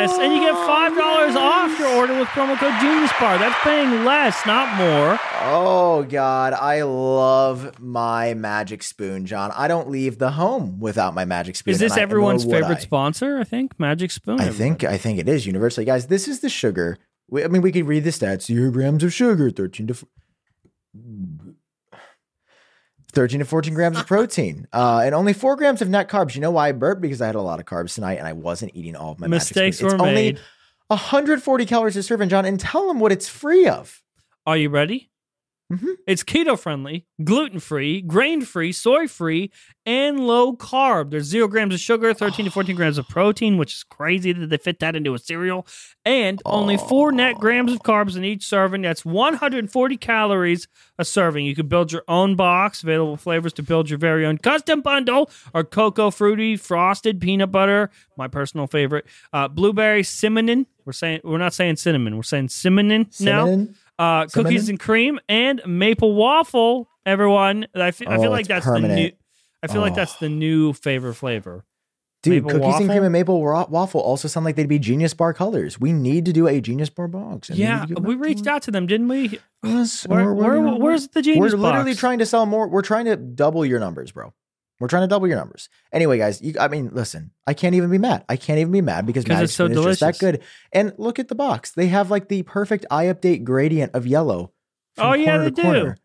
Yes. 0.00 0.18
And 0.18 0.32
you 0.32 0.40
get 0.40 0.54
$5 0.54 1.36
off 1.36 1.78
your 1.78 1.88
order 1.96 2.18
with 2.18 2.28
promo 2.28 2.56
code 2.58 2.72
Genius 2.80 3.10
Bar. 3.20 3.38
That's 3.38 3.58
paying 3.62 4.04
less, 4.04 4.44
not 4.46 4.76
more. 4.76 5.18
Oh 5.42 6.04
God, 6.08 6.52
I 6.54 6.82
love 6.82 7.78
my 7.80 8.34
magic 8.34 8.82
spoon, 8.82 9.26
John. 9.26 9.52
I 9.56 9.68
don't 9.68 9.90
leave 9.90 10.18
the 10.18 10.30
home 10.32 10.78
without 10.80 11.14
my 11.14 11.24
magic 11.24 11.56
spoon. 11.56 11.72
Is 11.72 11.78
this 11.80 11.92
I- 11.92 12.00
everyone's 12.00 12.44
favorite 12.44 12.78
I. 12.78 12.80
sponsor? 12.80 13.38
I 13.38 13.44
think 13.44 13.78
Magic 13.78 14.10
Spoon. 14.10 14.40
I 14.40 14.48
think 14.50 14.84
I 14.84 14.96
think 14.96 15.18
it 15.18 15.28
is 15.28 15.46
universally, 15.46 15.84
guys. 15.84 16.06
This 16.06 16.28
is 16.28 16.40
the 16.40 16.48
sugar. 16.48 16.98
We, 17.28 17.44
I 17.44 17.48
mean, 17.48 17.62
we 17.62 17.72
could 17.72 17.86
read 17.86 18.04
the 18.04 18.10
stats: 18.10 18.42
zero 18.46 18.70
grams 18.70 19.02
of 19.04 19.12
sugar, 19.12 19.50
thirteen 19.50 19.86
to 19.88 19.94
f- 23.10 23.14
thirteen 23.14 23.40
to 23.40 23.44
fourteen 23.44 23.74
grams 23.74 23.98
of 23.98 24.06
protein, 24.08 24.66
uh, 24.72 25.02
and 25.04 25.14
only 25.14 25.32
four 25.32 25.56
grams 25.56 25.82
of 25.82 25.88
net 25.88 26.08
carbs. 26.08 26.34
You 26.34 26.40
know 26.40 26.50
why 26.52 26.68
I 26.68 26.72
burped? 26.72 27.00
Because 27.00 27.20
I 27.20 27.26
had 27.26 27.34
a 27.34 27.42
lot 27.42 27.60
of 27.60 27.66
carbs 27.66 27.94
tonight, 27.94 28.18
and 28.18 28.26
I 28.26 28.32
wasn't 28.32 28.72
eating 28.74 28.96
all 28.96 29.12
of 29.12 29.18
my 29.20 29.26
Magic 29.26 29.48
mistakes 29.50 29.78
Spoon. 29.78 29.88
were 29.88 29.94
It's 29.94 30.02
only 30.02 30.14
made. 30.14 30.40
140 30.88 31.66
calories 31.66 31.96
a 31.96 32.02
serving, 32.02 32.28
John, 32.28 32.44
and 32.44 32.58
tell 32.58 32.88
them 32.88 32.98
what 33.00 33.12
it's 33.12 33.28
free 33.28 33.66
of. 33.68 34.02
Are 34.46 34.56
you 34.56 34.70
ready? 34.70 35.10
Mhm. 35.70 35.96
It's 36.06 36.24
keto 36.24 36.58
friendly, 36.58 37.06
gluten 37.22 37.60
free, 37.60 38.00
grain 38.00 38.40
free, 38.42 38.72
soy 38.72 39.06
free, 39.06 39.52
and 39.86 40.26
low 40.26 40.56
carb. 40.56 41.10
There's 41.10 41.26
zero 41.26 41.46
grams 41.46 41.74
of 41.74 41.80
sugar, 41.80 42.12
13 42.12 42.44
to 42.44 42.50
14 42.50 42.74
grams 42.74 42.98
of 42.98 43.08
protein, 43.08 43.56
which 43.56 43.74
is 43.74 43.84
crazy 43.84 44.32
that 44.32 44.48
they 44.48 44.56
fit 44.56 44.80
that 44.80 44.96
into 44.96 45.14
a 45.14 45.18
cereal, 45.18 45.66
and 46.04 46.42
only 46.44 46.76
four 46.76 47.12
net 47.12 47.36
grams 47.36 47.72
of 47.72 47.82
carbs 47.82 48.16
in 48.16 48.24
each 48.24 48.44
serving. 48.46 48.82
That's 48.82 49.04
140 49.04 49.96
calories 49.96 50.66
a 50.98 51.04
serving. 51.04 51.46
You 51.46 51.54
can 51.54 51.68
build 51.68 51.92
your 51.92 52.02
own 52.08 52.34
box, 52.34 52.82
available 52.82 53.16
flavors 53.16 53.52
to 53.54 53.62
build 53.62 53.88
your 53.88 53.98
very 53.98 54.26
own 54.26 54.38
custom 54.38 54.80
bundle 54.80 55.30
are 55.54 55.62
cocoa 55.64 56.10
fruity, 56.10 56.56
frosted 56.56 57.20
peanut 57.20 57.52
butter, 57.52 57.90
my 58.16 58.26
personal 58.26 58.66
favorite, 58.66 59.06
uh, 59.32 59.46
blueberry 59.46 60.02
cinnamon. 60.02 60.66
We're 60.84 60.92
saying 60.92 61.20
we're 61.22 61.38
not 61.38 61.54
saying 61.54 61.76
cinnamon, 61.76 62.16
we're 62.16 62.22
saying 62.22 62.48
cinnamon 62.48 63.06
now 63.20 63.44
Cinnamon? 63.46 63.76
Uh, 64.00 64.26
cookies 64.26 64.68
and 64.68 64.80
cream 64.80 65.20
and 65.28 65.60
maple 65.66 66.14
waffle. 66.14 66.88
Everyone, 67.06 67.66
I 67.74 67.90
feel, 67.92 68.08
I 68.08 68.16
Oh, 68.16 68.22
feel 68.22 68.30
like 68.30 68.46
that's 68.48 68.66
the 68.66 68.80
new. 68.80 69.10
I 69.62 69.66
feel 69.66 69.80
like 69.82 69.92
Oh. 69.92 69.96
that's 69.96 70.16
the 70.16 70.28
new 70.28 70.72
favorite 70.72 71.14
flavor. 71.14 71.64
Dude, 72.22 72.34
Maple 72.44 72.50
cookies 72.50 72.62
waffle? 72.66 72.80
and 72.82 72.90
cream 72.90 73.02
and 73.04 73.12
maple 73.12 73.42
wa- 73.42 73.66
waffle 73.70 74.00
also 74.02 74.28
sound 74.28 74.44
like 74.44 74.54
they'd 74.54 74.68
be 74.68 74.78
Genius 74.78 75.14
Bar 75.14 75.32
colors. 75.32 75.80
We 75.80 75.92
need 75.94 76.26
to 76.26 76.34
do 76.34 76.46
a 76.46 76.60
Genius 76.60 76.90
Bar 76.90 77.08
box. 77.08 77.48
and 77.48 77.58
Yeah, 77.58 77.86
we 77.86 78.14
reached 78.14 78.46
out 78.46 78.60
to 78.62 78.70
them, 78.70 78.86
didn't 78.86 79.08
we? 79.08 79.38
Yes, 79.62 80.06
Where, 80.06 80.34
we're- 80.34 80.60
where, 80.60 80.74
where's 80.78 81.08
the 81.08 81.22
Genius? 81.22 81.52
Bar? 81.52 81.58
We're 81.60 81.66
literally 81.68 81.92
box? 81.92 82.00
trying 82.00 82.18
to 82.18 82.26
sell 82.26 82.44
more. 82.44 82.68
We're 82.68 82.82
trying 82.82 83.06
to 83.06 83.16
double 83.16 83.64
your 83.64 83.80
numbers, 83.80 84.12
bro. 84.12 84.34
We're 84.80 84.88
trying 84.88 85.02
to 85.02 85.08
double 85.08 85.28
your 85.28 85.36
numbers. 85.36 85.68
Anyway, 85.92 86.16
guys, 86.18 86.40
you, 86.40 86.54
I 86.58 86.68
mean, 86.68 86.90
listen, 86.92 87.30
I 87.46 87.52
can't 87.54 87.74
even 87.74 87.90
be 87.90 87.98
mad. 87.98 88.24
I 88.28 88.36
can't 88.36 88.58
even 88.58 88.72
be 88.72 88.80
mad 88.80 89.04
because 89.06 89.28
Magic 89.28 89.44
it's 89.44 89.52
so 89.54 89.66
Spoon 89.66 89.78
is 89.78 89.84
just 89.84 90.00
that 90.00 90.18
good. 90.18 90.42
And 90.72 90.94
look 90.96 91.18
at 91.18 91.28
the 91.28 91.34
box; 91.34 91.72
they 91.72 91.88
have 91.88 92.10
like 92.10 92.28
the 92.28 92.42
perfect 92.44 92.86
iUpdate 92.90 93.44
gradient 93.44 93.94
of 93.94 94.06
yellow. 94.06 94.52
Oh, 94.98 95.12
yeah, 95.12 95.36
they 95.38 95.50
corner. 95.50 95.94
do. 95.94 96.00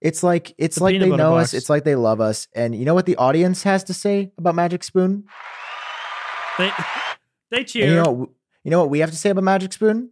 It's 0.00 0.22
like 0.22 0.54
it's 0.56 0.76
The 0.76 0.84
like 0.84 0.98
they 1.00 1.10
know 1.10 1.32
box. 1.32 1.48
us. 1.48 1.54
It's 1.54 1.68
like 1.68 1.84
they 1.84 1.94
love 1.96 2.20
us. 2.20 2.48
And 2.54 2.74
you 2.74 2.84
know 2.84 2.94
what 2.94 3.04
the 3.06 3.16
audience 3.16 3.64
has 3.64 3.84
to 3.84 3.94
say 3.94 4.32
about 4.38 4.54
Magic 4.54 4.82
Spoon? 4.84 5.24
They, 6.58 6.70
they 7.50 7.58
And 7.60 7.74
you 7.74 7.94
know, 7.96 8.10
what- 8.12 8.28
you 8.64 8.70
know 8.70 8.80
what 8.80 8.90
we 8.90 8.98
have 9.00 9.10
to 9.10 9.16
say 9.16 9.30
about 9.30 9.44
Magic 9.44 9.72
Spoon? 9.72 10.10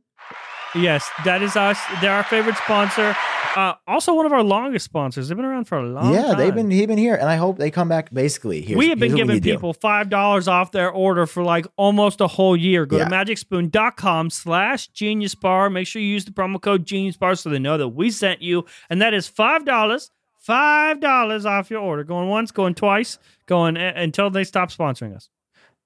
Yes, 0.74 1.08
that 1.24 1.42
is 1.42 1.56
us. 1.56 1.78
They're 2.00 2.12
our 2.12 2.24
favorite 2.24 2.56
sponsor. 2.56 3.14
Uh, 3.56 3.74
also, 3.86 4.14
one 4.14 4.26
of 4.26 4.32
our 4.32 4.42
longest 4.42 4.84
sponsors. 4.84 5.28
They've 5.28 5.36
been 5.36 5.44
around 5.46 5.64
for 5.64 5.78
a 5.78 5.82
long 5.88 6.12
yeah, 6.12 6.22
time. 6.28 6.38
they've 6.38 6.54
been 6.54 6.68
they've 6.68 6.86
been 6.86 6.98
here, 6.98 7.14
and 7.14 7.28
I 7.28 7.36
hope 7.36 7.58
they 7.58 7.70
come 7.70 7.88
back. 7.88 8.12
Basically, 8.12 8.60
here's, 8.60 8.76
we 8.78 8.88
have 8.90 8.98
been 8.98 9.14
giving 9.16 9.40
people 9.40 9.72
five 9.72 10.10
dollars 10.10 10.46
off 10.48 10.70
their 10.72 10.90
order 10.90 11.26
for 11.26 11.42
like 11.42 11.66
almost 11.76 12.20
a 12.20 12.26
whole 12.26 12.56
year. 12.56 12.86
Go 12.86 12.98
Yeah. 12.98 13.04
to 13.04 13.10
magicspoon.com 13.10 14.30
slash 14.30 14.88
genius 14.88 15.34
bar. 15.34 15.70
Make 15.70 15.86
sure 15.86 16.00
you 16.02 16.08
use 16.08 16.24
the 16.24 16.30
promo 16.30 16.60
code 16.60 16.84
genius 16.86 17.16
bar 17.16 17.34
so 17.34 17.50
they 17.50 17.58
know 17.58 17.76
that 17.78 17.88
we 17.88 18.10
sent 18.10 18.42
you. 18.42 18.64
And 18.90 19.00
that 19.02 19.14
is 19.14 19.26
five 19.28 19.64
dollars. 19.64 20.10
Five 20.38 21.00
dollars 21.00 21.44
off 21.44 21.68
your 21.70 21.80
order. 21.80 22.04
Going 22.04 22.28
once, 22.28 22.52
going 22.52 22.74
twice, 22.74 23.18
going 23.46 23.76
until 23.76 24.30
they 24.30 24.44
stop 24.44 24.70
sponsoring 24.70 25.14
us. 25.14 25.28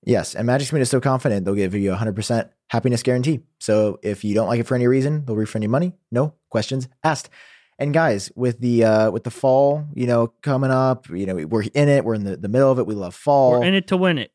Yes, 0.04 0.34
and 0.34 0.46
Magic 0.46 0.68
Spoon 0.68 0.80
is 0.80 0.90
so 0.90 1.00
confident 1.00 1.44
they'll 1.44 1.54
give 1.54 1.74
you 1.74 1.92
a 1.92 1.96
hundred 1.96 2.16
percent 2.16 2.48
happiness 2.70 3.02
guarantee. 3.02 3.40
So 3.60 4.00
if 4.02 4.24
you 4.24 4.34
don't 4.34 4.48
like 4.48 4.58
it 4.60 4.66
for 4.66 4.74
any 4.74 4.86
reason, 4.86 5.24
they'll 5.24 5.36
refund 5.36 5.62
you 5.62 5.68
money. 5.68 5.92
No 6.10 6.34
questions 6.50 6.88
asked. 7.04 7.28
And 7.78 7.94
guys, 7.94 8.30
with 8.34 8.60
the 8.60 8.84
uh 8.84 9.10
with 9.10 9.24
the 9.24 9.30
fall, 9.30 9.86
you 9.94 10.06
know, 10.06 10.28
coming 10.42 10.70
up, 10.70 11.08
you 11.08 11.26
know, 11.26 11.34
we're 11.46 11.62
in 11.74 11.88
it. 11.88 12.04
We're 12.04 12.14
in 12.14 12.24
the, 12.24 12.36
the 12.36 12.48
middle 12.48 12.70
of 12.70 12.78
it. 12.78 12.86
We 12.86 12.94
love 12.94 13.14
fall. 13.14 13.52
We're 13.52 13.64
in 13.64 13.74
it 13.74 13.86
to 13.88 13.96
win 13.96 14.18
it. 14.18 14.32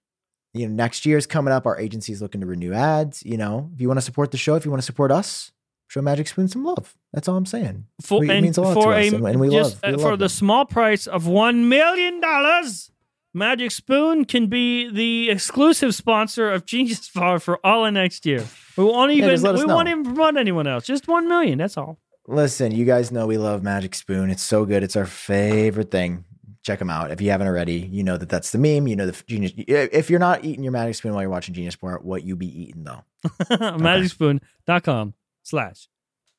you 0.54 0.68
know, 0.68 0.74
next 0.74 1.06
year's 1.06 1.26
coming 1.28 1.54
up. 1.54 1.66
Our 1.66 1.78
agency's 1.80 2.22
looking 2.22 2.42
to 2.42 2.48
renew 2.48 2.74
ads. 2.74 3.24
You 3.26 3.38
know, 3.38 3.70
if 3.74 3.82
you 3.82 3.88
want 3.88 3.98
to 3.98 4.02
support 4.02 4.32
the 4.32 4.38
show, 4.38 4.56
if 4.56 4.64
you 4.66 4.72
want 4.72 4.82
to 4.82 4.86
support 4.86 5.12
us, 5.12 5.52
show 5.88 6.02
Magic 6.02 6.28
Spoon 6.28 6.48
some 6.48 6.64
love. 6.64 6.96
That's 7.14 7.28
all 7.28 7.36
I'm 7.38 7.46
saying. 7.46 7.86
For, 8.02 8.20
We- 8.20 8.30
it 8.30 8.42
means 8.42 8.58
a 8.58 8.62
lot 8.62 8.74
to 8.74 8.90
us, 8.90 9.12
a- 9.14 9.16
and, 9.24 9.40
we 9.40 9.50
just, 9.50 9.84
love 9.84 9.92
we 9.94 10.00
uh, 10.00 10.02
for 10.02 10.10
love 10.12 10.20
the 10.20 10.30
small 10.30 10.66
price 10.66 11.08
of 11.08 11.28
one 11.28 11.70
million 11.70 12.20
dollars. 12.22 12.92
Magic 13.34 13.72
Spoon 13.72 14.26
can 14.26 14.48
be 14.48 14.90
the 14.90 15.30
exclusive 15.30 15.94
sponsor 15.94 16.52
of 16.52 16.66
Genius 16.66 17.10
Bar 17.16 17.40
for 17.40 17.66
all 17.66 17.86
of 17.86 17.94
next 17.94 18.26
year. 18.26 18.46
We 18.78 18.84
won't 18.84 19.12
even 19.12 19.30
us 19.30 19.42
we 19.44 19.66
know. 19.66 19.76
won't 19.76 19.88
even 19.90 20.04
promote 20.04 20.38
anyone 20.38 20.68
else. 20.68 20.86
Just 20.86 21.08
one 21.08 21.28
million. 21.28 21.58
That's 21.58 21.78
all. 21.78 22.00
Listen, 22.28 22.72
you 22.72 22.84
guys 22.86 23.12
know 23.12 23.26
we 23.26 23.38
love 23.38 23.64
Magic 23.64 23.96
Spoon. 23.96 24.30
It's 24.30 24.44
so 24.44 24.66
good. 24.66 24.84
It's 24.84 24.96
our 24.96 25.06
favorite 25.06 25.92
thing. 25.92 26.26
Check 26.64 26.80
them 26.80 26.90
out. 26.90 27.12
If 27.12 27.22
you 27.22 27.30
haven't 27.32 27.48
already, 27.48 27.76
you 27.92 28.04
know 28.04 28.18
that 28.18 28.28
that's 28.28 28.52
the 28.52 28.58
meme. 28.58 28.88
You 28.88 28.98
know 28.98 29.06
the 29.06 29.24
Genius. 29.26 29.54
If 29.56 30.10
you're 30.10 30.20
not 30.20 30.44
eating 30.44 30.64
your 30.64 30.74
Magic 30.74 30.96
Spoon 30.96 31.14
while 31.14 31.22
you're 31.22 31.30
watching 31.30 31.54
Genius 31.54 31.78
Bar, 31.78 32.00
what 32.02 32.24
you 32.24 32.36
be 32.36 32.64
eating 32.64 32.84
though? 32.84 33.04
Magicspoon.com 33.50 35.14
slash 35.44 35.88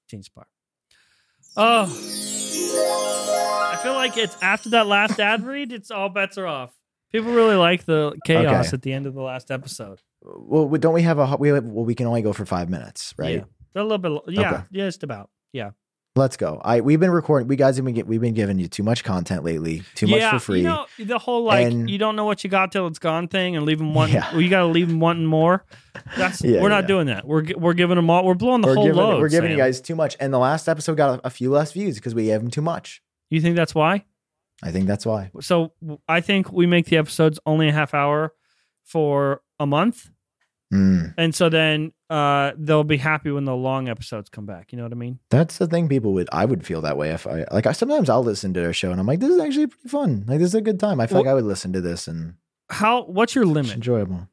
Genius 0.08 0.28
Bar. 0.28 0.46
Oh. 1.56 1.84
I 3.72 3.76
feel 3.82 3.94
like 3.94 4.18
it's 4.18 4.36
after 4.42 4.70
that 4.70 4.86
last 4.86 5.18
ad 5.18 5.44
read, 5.46 5.72
it's 5.72 5.90
all 5.90 6.08
bets 6.08 6.36
are 6.36 6.46
off. 6.46 6.72
People 7.12 7.32
really 7.32 7.56
like 7.56 7.84
the 7.84 8.14
chaos 8.26 8.66
Okay. 8.68 8.74
at 8.74 8.82
the 8.82 8.92
end 8.92 9.06
of 9.06 9.14
the 9.14 9.22
last 9.22 9.50
episode. 9.50 10.00
Well, 10.22 10.68
we- 10.68 10.78
don't 10.78 10.94
we 10.94 11.02
have 11.02 11.18
a 11.18 11.36
we 11.38 11.48
have, 11.48 11.64
well 11.64 11.84
we 11.84 11.94
can 11.94 12.06
only 12.06 12.22
go 12.22 12.32
for 12.32 12.44
five 12.44 12.68
minutes, 12.68 13.14
right? 13.16 13.36
Yeah. 13.36 13.44
They're 13.72 13.82
a 13.82 13.86
little 13.86 13.98
bit, 13.98 14.08
lo- 14.10 14.24
yeah, 14.28 14.52
Okay. 14.52 14.62
just 14.72 15.02
about. 15.02 15.30
Yeah. 15.52 15.70
Let's 16.16 16.36
go. 16.36 16.60
I 16.64 16.80
we've 16.80 16.98
been 16.98 17.12
recording. 17.12 17.46
We 17.48 17.54
guys 17.56 17.76
have 17.76 17.84
been 17.84 17.94
get, 17.94 18.06
we've 18.08 18.20
been 18.20 18.34
giving 18.34 18.58
you 18.58 18.66
too 18.66 18.82
much 18.82 19.04
content 19.04 19.44
lately. 19.44 19.82
Too 19.94 20.06
yeah, 20.06 20.32
much 20.32 20.40
for 20.42 20.46
free. 20.46 20.58
You 20.62 20.64
know, 20.64 20.86
the 20.98 21.18
whole 21.18 21.44
like 21.44 21.66
And- 21.68 21.88
you 21.88 21.96
don't 21.96 22.16
know 22.16 22.24
what 22.24 22.42
you 22.42 22.50
got 22.50 22.72
till 22.72 22.88
it's 22.88 22.98
gone 22.98 23.28
thing, 23.28 23.54
and 23.56 23.64
leave 23.64 23.78
them 23.78 23.94
one. 23.94 24.10
Yeah. 24.10 24.28
well, 24.32 24.40
you 24.40 24.48
got 24.50 24.60
to 24.60 24.66
leave 24.66 24.88
them 24.88 24.98
wanting 25.00 25.26
more. 25.26 25.64
That's 26.16 26.42
Yeah, 26.42 26.60
we're 26.60 26.70
not 26.70 26.84
yeah. 26.84 26.88
doing 26.88 27.06
that. 27.06 27.24
We're 27.26 27.42
gi- 27.42 27.54
we're 27.54 27.74
giving 27.74 27.96
them 27.96 28.10
all. 28.10 28.24
We're 28.24 28.34
blowing 28.34 28.62
the 28.62 28.68
we're 28.68 28.74
whole 28.74 28.84
giving 28.86 28.98
load. 29.00 29.20
we're 29.20 29.28
giving 29.28 29.50
you 29.52 29.56
Sam. 29.58 29.66
guys 29.66 29.80
too 29.80 29.94
much, 29.94 30.16
and 30.18 30.32
the 30.34 30.38
last 30.38 30.68
episode 30.68 30.96
got 30.96 31.20
a, 31.20 31.26
a 31.28 31.30
few 31.30 31.50
less 31.52 31.72
views 31.72 31.94
because 31.94 32.14
we 32.16 32.24
gave 32.24 32.40
them 32.40 32.50
too 32.50 32.62
much. 32.62 33.00
You 33.30 33.40
think 33.40 33.54
that's 33.54 33.74
why? 33.74 34.04
I 34.62 34.70
think 34.72 34.86
that's 34.86 35.06
why. 35.06 35.30
So 35.40 35.72
I 36.08 36.20
think 36.20 36.52
we 36.52 36.66
make 36.66 36.86
the 36.86 36.96
episodes 36.96 37.38
only 37.46 37.68
a 37.68 37.72
half 37.72 37.94
hour 37.94 38.32
for 38.84 39.42
a 39.60 39.66
month, 39.66 40.10
Mm. 40.72 41.14
and 41.16 41.34
so 41.34 41.48
then 41.48 41.92
uh, 42.10 42.52
they'll 42.58 42.84
be 42.84 42.98
happy 42.98 43.30
when 43.30 43.44
the 43.46 43.56
long 43.56 43.88
episodes 43.88 44.28
come 44.28 44.44
back. 44.44 44.70
You 44.70 44.76
know 44.76 44.82
what 44.84 44.92
I 44.92 44.96
mean? 44.96 45.18
That's 45.30 45.56
the 45.56 45.66
thing. 45.66 45.88
People 45.88 46.12
would. 46.12 46.28
I 46.30 46.44
would 46.44 46.66
feel 46.66 46.82
that 46.82 46.98
way 46.98 47.10
if 47.10 47.26
I 47.26 47.46
like. 47.50 47.66
I 47.66 47.72
sometimes 47.72 48.10
I'll 48.10 48.22
listen 48.22 48.52
to 48.52 48.60
their 48.60 48.74
show 48.74 48.90
and 48.90 49.00
I'm 49.00 49.06
like, 49.06 49.20
this 49.20 49.30
is 49.30 49.40
actually 49.40 49.68
pretty 49.68 49.88
fun. 49.88 50.24
Like 50.26 50.40
this 50.40 50.48
is 50.48 50.54
a 50.54 50.60
good 50.60 50.78
time. 50.78 51.00
I 51.00 51.06
feel 51.06 51.16
Well- 51.16 51.24
like 51.24 51.30
I 51.30 51.34
would 51.34 51.44
listen 51.44 51.72
to 51.72 51.80
this 51.80 52.06
and 52.06 52.34
How? 52.70 53.04
What's 53.04 53.34
your 53.34 53.44
it's 53.44 53.52
limit? 53.52 53.72
enjoyable. 53.74 54.28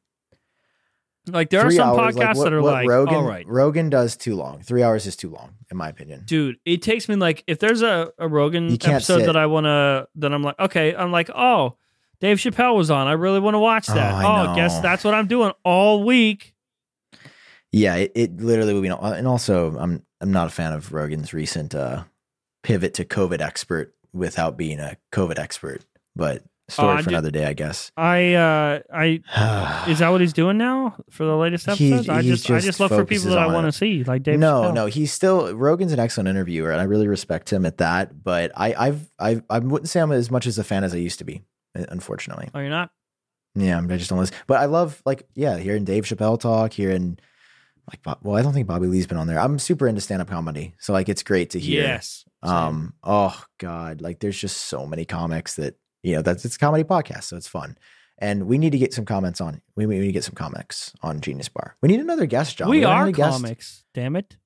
Like 1.28 1.50
there 1.50 1.60
are 1.66 1.70
some 1.70 1.98
hours, 1.98 2.14
podcasts 2.14 2.36
what- 2.36 2.44
that 2.44 2.52
are 2.52 2.62
like, 2.62 2.88
Rogan, 2.88 3.14
all 3.16 3.24
right, 3.24 3.46
Rogan 3.48 3.90
does 3.90 4.16
too 4.16 4.36
long. 4.36 4.62
Three 4.62 4.82
hours 4.82 5.06
is 5.06 5.16
too 5.16 5.28
long, 5.30 5.54
in 5.70 5.76
my 5.76 5.88
opinion. 5.88 6.22
dude 6.24 6.56
it 6.64 6.82
takes 6.82 7.08
me 7.08 7.16
like 7.16 7.42
if 7.46 7.58
there's 7.58 7.82
a, 7.82 8.12
a 8.18 8.28
rogan 8.28 8.72
episode 8.72 9.18
sit. 9.18 9.26
that 9.26 9.36
i 9.36 9.46
want 9.46 9.64
to 9.64 10.06
that 10.14 10.32
i'm 10.32 10.42
like 10.42 10.58
okay 10.60 10.94
i'm 10.94 11.10
like 11.10 11.28
oh 11.34 11.76
dave 12.20 12.36
chappelle 12.38 12.76
was 12.76 12.90
on 12.90 13.08
i 13.08 13.12
really 13.12 13.40
want 13.40 13.54
to 13.54 13.58
watch 13.58 13.88
that 13.88 14.14
Oh, 14.14 14.26
I 14.28 14.52
oh, 14.52 14.54
guess 14.54 14.78
that's 14.80 15.02
what 15.02 15.14
i'm 15.14 15.26
doing 15.26 15.50
all 15.64 16.04
week 16.04 16.54
Yeah, 17.72 17.96
it, 17.96 18.12
it 18.14 18.36
literally 18.40 18.72
would 18.74 18.82
be. 18.82 18.88
no- 18.88 18.98
And 18.98 19.26
also, 19.26 19.76
I'm 19.76 20.02
I'm 20.20 20.30
not 20.32 20.46
a 20.46 20.50
fan 20.50 20.72
of 20.72 20.92
Rogan's 20.92 21.34
recent 21.34 21.74
uh, 21.74 22.04
pivot 22.62 22.94
to 22.94 23.04
COVID 23.04 23.40
expert 23.40 23.94
without 24.14 24.56
being 24.56 24.78
a 24.80 24.96
COVID 25.12 25.38
expert. 25.38 25.84
But 26.14 26.42
story 26.68 26.98
I 26.98 27.02
for 27.02 27.10
another 27.10 27.30
day, 27.30 27.46
I 27.46 27.52
guess. 27.52 27.92
i 27.96 28.34
uh 28.34 28.80
i 28.92 29.86
is 29.88 30.00
that 30.00 30.08
what 30.10 30.20
he's 30.20 30.32
doing 30.32 30.58
now 30.58 30.96
for 31.10 31.24
the 31.24 31.36
latest 31.36 31.68
episodes 31.68 32.08
i 32.08 32.22
he's 32.22 32.42
just 32.42 32.50
i 32.50 32.56
just 32.56 32.66
just 32.66 32.80
look 32.80 32.90
for 32.90 33.04
people 33.04 33.30
that 33.30 33.38
i 33.38 33.46
want 33.46 33.66
to 33.66 33.72
see 33.72 34.02
like 34.04 34.22
dave 34.22 34.38
no, 34.38 34.62
Chappelle. 34.62 34.74
no, 34.74 34.86
he's 34.86 35.12
still 35.12 35.54
Rogan's 35.54 35.92
an 35.92 36.00
excellent 36.00 36.28
interviewer, 36.28 36.70
and 36.70 36.80
I 36.80 36.84
really 36.84 37.08
respect 37.08 37.52
him 37.52 37.64
at 37.66 37.78
that. 37.78 38.22
But 38.22 38.52
I, 38.56 38.74
I've, 38.74 39.10
I, 39.18 39.42
I 39.48 39.58
wouldn't 39.60 39.88
say 39.88 40.00
I'm 40.00 40.12
as 40.12 40.30
much 40.30 40.46
as 40.46 40.58
a 40.58 40.64
fan 40.64 40.84
as 40.84 40.94
I 40.94 40.98
used 40.98 41.18
to 41.20 41.24
be. 41.24 41.42
Unfortunately, 41.74 42.48
oh 42.54 42.58
you're 42.58 42.70
not 42.70 42.90
yeah, 43.56 43.78
I'm 43.78 43.88
just 43.88 44.10
don't 44.10 44.18
listen. 44.18 44.36
But 44.46 44.60
I 44.60 44.66
love, 44.66 45.02
like, 45.06 45.26
yeah, 45.34 45.56
hearing 45.56 45.84
Dave 45.84 46.04
Chappelle 46.04 46.38
talk, 46.38 46.72
hearing 46.72 47.18
like, 47.90 48.18
well, 48.22 48.36
I 48.36 48.42
don't 48.42 48.52
think 48.52 48.66
Bobby 48.66 48.86
Lee's 48.86 49.06
been 49.06 49.16
on 49.16 49.26
there. 49.26 49.40
I'm 49.40 49.58
super 49.58 49.88
into 49.88 50.00
stand 50.00 50.20
up 50.20 50.28
comedy, 50.28 50.74
so 50.78 50.92
like, 50.92 51.08
it's 51.08 51.22
great 51.22 51.50
to 51.50 51.60
hear. 51.60 51.82
yes 51.82 52.24
Same. 52.44 52.52
Um, 52.52 52.94
oh 53.02 53.44
God, 53.58 54.00
like 54.02 54.20
there's 54.20 54.38
just 54.38 54.58
so 54.58 54.86
many 54.86 55.04
comics 55.04 55.56
that 55.56 55.76
you 56.06 56.14
know 56.16 56.22
that's 56.22 56.44
it's 56.44 56.56
a 56.56 56.58
comedy 56.58 56.84
podcast, 56.84 57.24
so 57.24 57.36
it's 57.36 57.48
fun. 57.48 57.76
And 58.18 58.46
we 58.46 58.56
need 58.56 58.70
to 58.70 58.78
get 58.78 58.94
some 58.94 59.04
comments 59.04 59.40
on. 59.42 59.60
We, 59.74 59.84
we 59.84 59.98
need 59.98 60.06
to 60.06 60.12
get 60.12 60.24
some 60.24 60.34
comics 60.34 60.94
on 61.02 61.20
Genius 61.20 61.50
Bar. 61.50 61.76
We 61.82 61.88
need 61.90 62.00
another 62.00 62.24
guest, 62.24 62.56
Jon. 62.56 62.70
we 62.70 62.80
don't 62.80 62.90
are 62.90 63.12
comics. 63.12 63.84
Damn 63.92 64.16
it. 64.16 64.38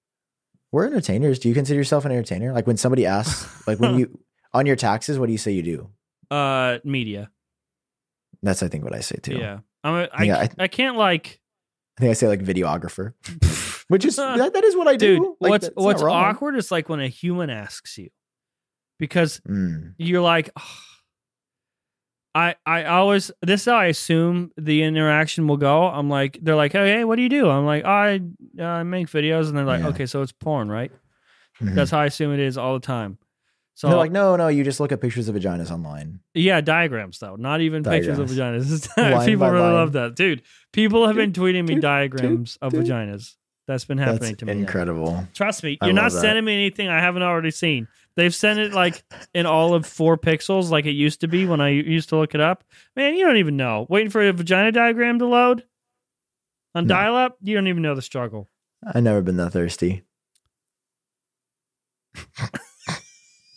We're 0.72 0.86
entertainers. 0.86 1.38
Do 1.38 1.48
you 1.48 1.54
consider 1.54 1.78
yourself 1.78 2.04
an 2.04 2.10
entertainer? 2.12 2.52
Like 2.52 2.66
when 2.66 2.76
somebody 2.76 3.06
asks, 3.06 3.46
like 3.68 3.78
when 3.78 3.98
you 3.98 4.18
on 4.52 4.66
your 4.66 4.76
taxes, 4.76 5.18
what 5.18 5.26
do 5.26 5.32
you 5.32 5.38
say 5.38 5.52
you 5.52 5.62
do? 5.62 5.90
Uh, 6.34 6.78
media. 6.84 7.30
That's 8.42 8.62
I 8.62 8.68
think 8.68 8.82
what 8.84 8.94
I 8.94 9.00
say 9.00 9.16
too. 9.22 9.36
Yeah. 9.36 9.58
I'm 9.84 9.94
a, 9.94 10.08
I, 10.12 10.22
Yeah, 10.24 10.36
I- 10.38 10.50
I 10.64 10.68
can't 10.68 10.96
like, 10.96 11.40
I 11.98 12.00
think 12.00 12.10
I 12.10 12.14
say 12.14 12.26
like 12.28 12.40
videographer, 12.42 13.12
which 13.88 14.04
is 14.04 14.16
that, 14.16 14.52
that 14.54 14.64
is 14.64 14.74
what 14.76 14.88
I 14.88 14.96
dude. 14.96 15.20
do. 15.20 15.36
Like, 15.40 15.50
what's 15.50 15.70
what's 15.74 16.02
awkward 16.02 16.56
is 16.56 16.70
like 16.72 16.88
when 16.88 17.00
a 17.00 17.08
human 17.08 17.50
asks 17.50 17.98
you, 17.98 18.08
because 18.98 19.40
Mm, 19.48 19.94
you're 19.98 20.22
like, 20.22 20.50
"Ugh." 20.56 20.64
I 22.34 22.54
I 22.64 22.84
always 22.84 23.30
this 23.42 23.62
is 23.62 23.64
how 23.66 23.76
I 23.76 23.86
assume 23.86 24.52
the 24.56 24.82
interaction 24.82 25.48
will 25.48 25.56
go. 25.56 25.84
I'm 25.86 26.08
like, 26.08 26.38
they're 26.42 26.54
like, 26.56 26.72
hey, 26.72 26.92
hey 26.98 27.04
what 27.04 27.16
do 27.16 27.22
you 27.22 27.28
do? 27.28 27.48
I'm 27.50 27.66
like, 27.66 27.84
I 27.84 28.20
uh, 28.58 28.84
make 28.84 29.08
videos, 29.08 29.48
and 29.48 29.56
they're 29.58 29.64
like, 29.64 29.80
Yeah. 29.80 29.88
okay, 29.88 30.06
so 30.06 30.22
it's 30.22 30.32
porn, 30.32 30.68
right? 30.70 30.92
mhm. 31.60 31.74
That's 31.74 31.90
how 31.90 31.98
I 32.00 32.06
assume 32.06 32.32
it 32.32 32.40
is 32.40 32.56
all 32.56 32.74
the 32.74 32.86
time. 32.86 33.18
So 33.74 33.88
They're 33.88 33.96
like, 33.96 34.12
no, 34.12 34.36
no, 34.36 34.48
you 34.48 34.62
just 34.62 34.78
look 34.78 34.92
at 34.92 35.00
pictures 35.00 35.28
of 35.28 35.34
vaginas 35.36 35.70
online. 35.70 36.20
Yeah, 36.34 36.60
diagrams 36.60 37.18
though, 37.18 37.36
not 37.36 37.62
even 37.62 37.82
pictures 37.82 38.18
of 38.18 38.28
vaginas. 38.28 38.86
People 39.26 39.48
really 39.50 39.62
line. 39.62 39.72
love 39.74 39.92
that, 39.92 40.14
dude. 40.16 40.42
People 40.72 41.06
have 41.06 41.16
been 41.16 41.32
tweeting 41.32 41.66
me 41.66 41.74
dude, 41.74 41.82
diagrams 41.82 42.58
of 42.60 42.72
dude. 42.72 42.84
vaginas. 42.86 43.36
That's 43.66 43.84
been 43.84 43.98
happening 43.98 44.30
That's 44.32 44.36
to 44.40 44.46
me. 44.46 44.54
now. 44.54 44.60
incredible. 44.60 45.26
Trust 45.32 45.62
me, 45.62 45.78
I 45.80 45.86
you're 45.86 45.94
not 45.94 46.10
that. 46.12 46.20
sending 46.20 46.44
me 46.44 46.54
anything 46.54 46.88
I 46.88 47.00
haven't 47.00 47.22
already 47.22 47.52
seen. 47.52 47.88
They've 48.16 48.34
sent 48.34 48.58
it 48.58 48.72
like 48.72 49.02
in 49.34 49.46
all 49.46 49.72
of 49.74 49.86
four 49.86 50.18
pixels, 50.18 50.70
like 50.70 50.84
it 50.86 50.90
used 50.92 51.20
to 51.20 51.28
be 51.28 51.46
when 51.46 51.60
I 51.60 51.68
used 51.70 52.08
to 52.10 52.16
look 52.16 52.34
it 52.34 52.40
up. 52.40 52.64
Man, 52.96 53.14
you 53.14 53.24
don't 53.24 53.36
even 53.38 53.56
know. 53.56 53.86
Waiting 53.88 54.10
for 54.10 54.20
a 54.20 54.32
vagina 54.32 54.72
diagram 54.72 55.18
to 55.20 55.26
load 55.26 55.64
on 56.74 56.86
No. 56.86 56.94
dial 56.94 57.14
up, 57.16 57.36
you 57.42 57.54
don't 57.54 57.68
even 57.68 57.82
know 57.82 57.94
the 57.94 58.02
struggle. 58.02 58.48
I've 58.86 59.02
never 59.02 59.22
been 59.22 59.36
that 59.36 59.50
thirsty. 59.52 60.02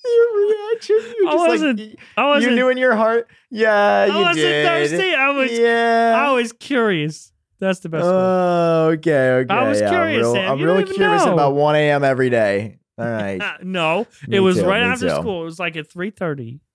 Your 0.05 0.35
reaction, 0.35 0.95
you 1.19 1.27
I 1.27 1.31
just 1.31 1.47
wasn't- 1.47 1.79
like 1.79 1.99
I 2.17 2.25
wasn't, 2.27 2.51
You 2.51 2.55
knew 2.57 2.69
in 2.69 2.77
your 2.77 2.95
heart. 2.95 3.27
Yeah, 3.49 3.71
I 3.73 4.07
wasn't 4.19 4.35
did. 4.35 4.65
thirsty. 4.67 5.13
I 5.15 5.29
was, 5.29 5.51
yeah. 5.51 6.13
I 6.27 6.31
was 6.33 6.51
curious. 6.53 7.31
That's 7.59 7.79
the 7.79 7.89
best 7.89 8.03
one. 8.03 8.13
Oh, 8.13 8.89
okay, 8.95 9.29
okay. 9.31 9.53
I 9.53 9.67
was 9.69 9.79
yeah, 9.79 9.89
curious, 9.89 10.27
I'm, 10.27 10.33
real. 10.33 10.51
I'm 10.51 10.59
You 10.59 10.65
really 10.65 10.83
curious 10.83 11.25
know. 11.25 11.33
about 11.33 11.55
1 11.55 11.75
a.m. 11.77 12.03
every 12.03 12.29
day. 12.29 12.79
All 13.03 13.11
right. 13.11 13.41
No, 13.63 14.07
Me 14.27 14.37
it 14.37 14.39
was 14.39 14.57
too, 14.57 14.65
right 14.65 14.83
me 14.83 14.89
after 14.89 15.09
too. 15.09 15.15
school. 15.15 15.41
It 15.41 15.45
was 15.45 15.59
like 15.59 15.75
at 15.75 15.91
three 15.91 16.09
thirty. 16.11 16.59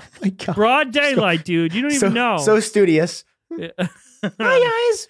Oh 0.00 0.04
my 0.22 0.30
God. 0.30 0.54
Broad 0.56 0.90
daylight, 0.92 1.44
dude. 1.44 1.72
You 1.74 1.82
don't 1.82 1.90
so, 1.92 2.06
even 2.06 2.14
know. 2.14 2.38
So 2.38 2.58
studious. 2.60 3.24
Yeah. 3.50 3.68
Hi 3.78 4.90
guys. 4.90 5.08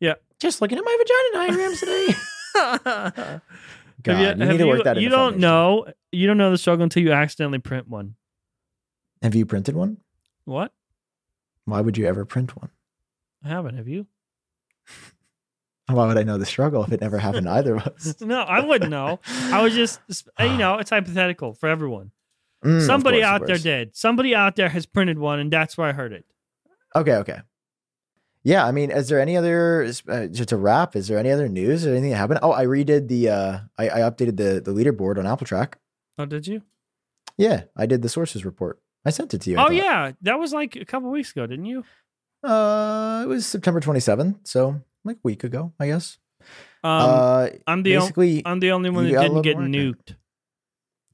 Yeah. 0.00 0.14
Just 0.38 0.60
looking 0.60 0.78
at 0.78 0.84
my 0.84 0.96
vagina 1.00 1.46
diagrams 1.46 1.80
today. 1.80 2.06
God, 2.54 3.40
Have 4.06 4.20
you, 4.20 4.26
have 4.26 4.38
need 4.38 4.58
to 4.58 4.66
work 4.66 4.84
that. 4.84 4.96
You 4.98 5.06
into 5.06 5.16
don't 5.16 5.32
foundation. 5.32 5.40
know. 5.40 5.86
You 6.12 6.26
don't 6.28 6.36
know 6.38 6.50
the 6.52 6.58
struggle 6.58 6.84
until 6.84 7.02
you 7.02 7.12
accidentally 7.12 7.58
print 7.58 7.88
one. 7.88 8.14
Have 9.22 9.34
you 9.34 9.44
printed 9.46 9.74
one? 9.74 9.96
What? 10.44 10.72
Why 11.64 11.80
would 11.80 11.96
you 11.98 12.06
ever 12.06 12.24
print 12.24 12.54
one? 12.56 12.70
I 13.44 13.48
haven't. 13.48 13.76
Have 13.76 13.88
you? 13.88 14.06
Why 15.88 16.06
would 16.06 16.18
I 16.18 16.22
know 16.22 16.36
the 16.36 16.44
struggle 16.46 16.84
if 16.84 16.92
it 16.92 17.00
never 17.00 17.18
happened 17.18 17.46
to 17.46 17.52
either 17.52 17.76
of 17.76 17.86
us? 17.86 18.14
No, 18.20 18.40
I 18.42 18.60
wouldn't 18.64 18.90
know. 18.90 19.20
I 19.44 19.62
was 19.62 19.74
just, 19.74 20.00
you 20.38 20.56
know, 20.58 20.76
it's 20.78 20.90
hypothetical 20.90 21.54
for 21.54 21.68
everyone. 21.68 22.10
Mm, 22.64 22.84
Somebody 22.84 23.18
course, 23.18 23.26
out 23.28 23.46
there 23.46 23.56
did. 23.56 23.96
Somebody 23.96 24.34
out 24.34 24.56
there 24.56 24.68
has 24.68 24.84
printed 24.84 25.16
one, 25.16 25.38
and 25.38 25.48
that's 25.48 25.78
where 25.78 25.86
I 25.86 25.92
heard 25.92 26.12
it. 26.12 26.24
Okay, 26.96 27.14
okay. 27.14 27.42
Yeah, 28.42 28.66
I 28.66 28.72
mean, 28.72 28.90
is 28.90 29.08
there 29.08 29.20
any 29.20 29.36
other 29.36 29.88
uh, 30.08 30.26
just 30.26 30.50
a 30.50 30.56
wrap? 30.56 30.96
Is 30.96 31.06
there 31.06 31.18
any 31.18 31.30
other 31.30 31.48
news 31.48 31.86
or 31.86 31.90
anything 31.90 32.10
that 32.10 32.16
happened? 32.16 32.40
Oh, 32.42 32.50
I 32.52 32.64
redid 32.64 33.06
the 33.06 33.28
uh 33.28 33.58
I, 33.78 33.88
I 33.88 33.98
updated 34.00 34.38
the 34.38 34.60
the 34.60 34.72
leaderboard 34.72 35.18
on 35.18 35.26
Apple 35.26 35.46
Track. 35.46 35.78
Oh, 36.18 36.24
did 36.26 36.48
you? 36.48 36.62
Yeah, 37.36 37.62
I 37.76 37.86
did 37.86 38.02
the 38.02 38.08
sources 38.08 38.44
report. 38.44 38.80
I 39.04 39.10
sent 39.10 39.34
it 39.34 39.42
to 39.42 39.50
you. 39.50 39.56
I 39.58 39.62
oh 39.62 39.64
thought. 39.66 39.74
yeah, 39.74 40.12
that 40.22 40.40
was 40.40 40.52
like 40.52 40.74
a 40.74 40.84
couple 40.84 41.10
weeks 41.12 41.30
ago, 41.30 41.46
didn't 41.46 41.66
you? 41.66 41.84
Uh 42.42 43.20
it 43.24 43.28
was 43.28 43.46
September 43.46 43.80
27th, 43.80 44.36
so 44.42 44.80
like 45.08 45.16
a 45.16 45.24
week 45.24 45.44
ago, 45.44 45.72
I 45.80 45.88
guess. 45.88 46.18
Um, 46.84 46.90
uh 47.10 47.48
I'm 47.66 47.82
the 47.82 47.96
o- 47.96 48.00
basically 48.00 48.42
I'm 48.46 48.60
the 48.60 48.70
only 48.72 48.90
one 48.90 49.10
that 49.10 49.20
didn't 49.20 49.42
get 49.42 49.56
nuked. 49.56 50.14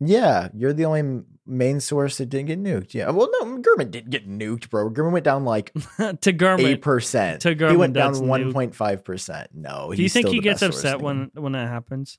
Yeah, 0.01 0.49
you're 0.55 0.72
the 0.74 0.84
only 0.84 1.22
main 1.47 1.80
source 1.80 2.18
that 2.18 2.26
didn't 2.26 2.47
get 2.47 2.62
nuked. 2.62 2.95
Yeah. 2.95 3.11
Well, 3.11 3.30
no, 3.40 3.59
Gurman 3.59 3.90
didn't 3.90 4.11
get 4.11 4.28
nuked, 4.28 4.70
bro. 4.70 4.90
Gurman 4.90 5.12
went 5.12 5.24
down 5.24 5.45
like 5.45 5.72
to 5.99 6.32
Garmin. 6.32 6.66
eight 6.66 6.82
percent. 6.82 7.42
to 7.42 7.55
He 7.55 7.76
went 7.76 7.95
down 7.95 8.26
one 8.26 8.53
point 8.53 8.74
five 8.74 9.05
percent. 9.05 9.51
No, 9.55 9.92
Do 9.95 10.03
you 10.03 10.09
think 10.09 10.28
he 10.28 10.40
gets 10.40 10.62
upset 10.62 11.01
when 11.01 11.30
when 11.34 11.53
that 11.53 11.68
happens? 11.68 12.18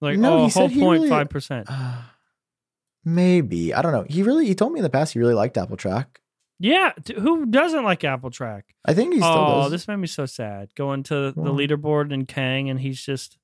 Like, 0.00 0.18
No, 0.18 0.44
oh, 0.44 0.48
whole 0.48 0.70
point 0.70 1.08
five 1.08 1.28
percent. 1.28 1.68
Maybe 3.04 3.74
I 3.74 3.82
don't 3.82 3.92
know. 3.92 4.06
He 4.08 4.22
really 4.22 4.46
he 4.46 4.54
told 4.54 4.72
me 4.72 4.78
in 4.78 4.84
the 4.84 4.90
past 4.90 5.12
he 5.12 5.18
really 5.18 5.34
liked 5.34 5.58
Apple 5.58 5.76
Track. 5.76 6.20
Yeah, 6.58 6.92
who 7.16 7.46
doesn't 7.46 7.82
like 7.84 8.04
Apple 8.04 8.30
Track? 8.30 8.74
I 8.84 8.94
think 8.94 9.12
he 9.14 9.18
still 9.20 9.30
Oh, 9.32 9.62
does. 9.62 9.72
this 9.72 9.88
made 9.88 9.96
me 9.96 10.06
so 10.06 10.26
sad. 10.26 10.72
Going 10.76 11.02
to 11.04 11.32
the 11.32 11.50
leaderboard 11.52 12.12
and 12.14 12.26
Kang, 12.28 12.70
and 12.70 12.78
he's 12.80 13.00
just 13.04 13.38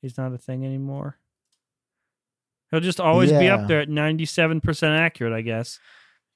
he's 0.00 0.16
not 0.16 0.32
a 0.32 0.38
thing 0.38 0.64
anymore. 0.64 1.18
He'll 2.70 2.80
just 2.80 3.00
always 3.00 3.30
be 3.32 3.48
up 3.48 3.66
there 3.68 3.80
at 3.80 3.88
ninety-seven 3.88 4.60
percent 4.60 4.94
accurate, 4.98 5.32
I 5.32 5.40
guess. 5.42 5.78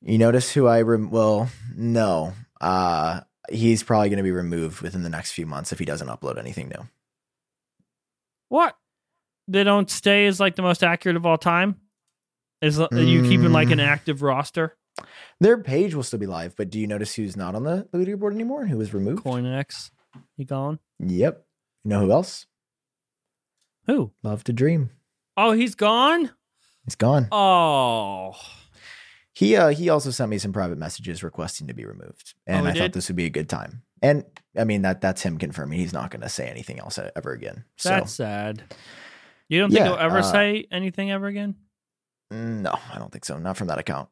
You 0.03 0.19
notice 0.19 0.53
who 0.53 0.67
I 0.67 0.83
rem- 0.83 1.11
well 1.11 1.49
no. 1.77 2.33
Uh 2.61 3.21
he's 3.49 3.83
probably 3.85 4.09
going 4.09 4.17
to 4.19 4.23
be 4.25 4.33
removed 4.33 4.81
within 4.81 5.03
the 5.05 5.09
next 5.09 5.31
few 5.33 5.47
months 5.47 5.71
if 5.73 5.79
he 5.79 5.85
doesn't 5.85 6.09
upload 6.09 6.37
anything 6.39 6.69
new. 6.69 6.89
What? 8.49 8.77
They 9.49 9.63
don't 9.65 9.89
stay 9.89 10.27
as 10.27 10.41
like 10.41 10.57
the 10.57 10.63
most 10.63 10.83
accurate 10.83 11.17
of 11.17 11.25
all 11.25 11.39
time. 11.39 11.77
Is 12.61 12.81
are 12.81 12.89
you 12.93 13.23
keeping 13.23 13.53
like 13.53 13.71
an 13.71 13.79
Mm. 13.79 13.87
active 13.87 14.23
roster? 14.23 14.77
Their 15.41 15.59
page 15.59 15.95
will 15.95 16.03
still 16.03 16.19
be 16.19 16.27
live, 16.27 16.57
but 16.57 16.71
do 16.71 16.79
you 16.81 16.87
notice 16.87 17.15
who's 17.15 17.37
not 17.37 17.55
on 17.55 17.65
the 17.65 17.87
leaderboard 17.95 18.33
anymore 18.33 18.63
and 18.63 18.71
who 18.71 18.79
was 18.79 18.95
removed? 18.95 19.25
CoinX, 19.25 19.91
he 20.37 20.45
gone? 20.45 20.79
Yep. 21.01 21.45
You 21.85 21.89
know 21.91 22.01
who 22.01 22.13
else? 22.13 22.47
Who? 23.87 24.13
Love 24.23 24.43
to 24.45 24.53
Dream. 24.53 24.91
Oh, 25.37 25.53
he's 25.53 25.75
gone. 25.75 26.31
He's 26.85 26.95
gone. 26.97 27.29
Oh, 27.33 28.35
He 29.35 29.55
uh 29.57 29.69
he 29.69 29.89
also 29.91 30.11
sent 30.11 30.31
me 30.31 30.39
some 30.39 30.53
private 30.53 30.79
messages 30.79 31.23
requesting 31.23 31.67
to 31.67 31.75
be 31.75 31.85
removed, 31.85 32.35
and 32.47 32.67
Oh, 32.67 32.71
I 32.71 32.73
did? 32.73 32.81
thought 32.81 32.93
this 32.93 33.09
would 33.09 33.17
be 33.17 33.27
a 33.27 33.31
good 33.31 33.49
time. 33.49 33.83
And 34.03 34.25
I 34.57 34.65
mean 34.65 34.83
that 34.83 35.01
that's 35.01 35.23
him 35.23 35.37
confirming 35.39 35.79
he's 35.79 35.93
not 35.93 36.11
going 36.11 36.23
to 36.23 36.29
say 36.29 36.49
anything 36.49 36.79
else 36.79 36.99
e, 36.99 37.03
ever 37.15 37.33
again. 37.33 37.65
So 37.77 37.91
that's 37.91 38.13
sad. 38.13 38.63
You 39.49 39.61
don't 39.61 39.71
think 39.71 39.81
Yeah, 39.81 39.91
he'll 39.93 39.99
ever 39.99 40.19
uh, 40.21 40.23
say 40.23 40.67
anything 40.71 41.11
ever 41.11 41.27
again? 41.27 41.57
no, 42.31 42.75
I 42.93 42.99
don't 42.99 43.13
think 43.13 43.25
so. 43.25 43.39
Not 43.39 43.57
from 43.57 43.69
that 43.69 43.79
account. 43.79 44.09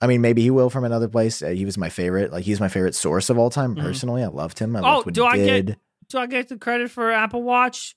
I 0.00 0.06
mean, 0.06 0.20
maybe 0.20 0.42
he 0.42 0.50
will 0.50 0.68
from 0.70 0.84
another 0.84 1.08
place. 1.08 1.42
Uh, 1.42 1.48
he 1.48 1.64
was 1.64 1.78
my 1.78 1.88
favorite. 1.88 2.30
Like 2.32 2.44
he's 2.44 2.60
my 2.60 2.68
favorite 2.68 2.94
source 2.94 3.30
of 3.30 3.38
all 3.38 3.48
time. 3.50 3.74
Mhm. 3.74 3.80
Personally, 3.82 4.22
I 4.22 4.26
loved 4.28 4.58
him. 4.58 4.76
I 4.76 4.80
Oh, 4.80 4.82
loved 4.82 5.06
what 5.06 5.14
do 5.14 5.24
I 5.24 5.36
get- 5.38 5.78
Do 6.08 6.18
I 6.18 6.26
get 6.26 6.48
the 6.48 6.56
credit 6.58 6.90
for 6.90 7.10
Apple 7.10 7.42
Watch 7.42 7.96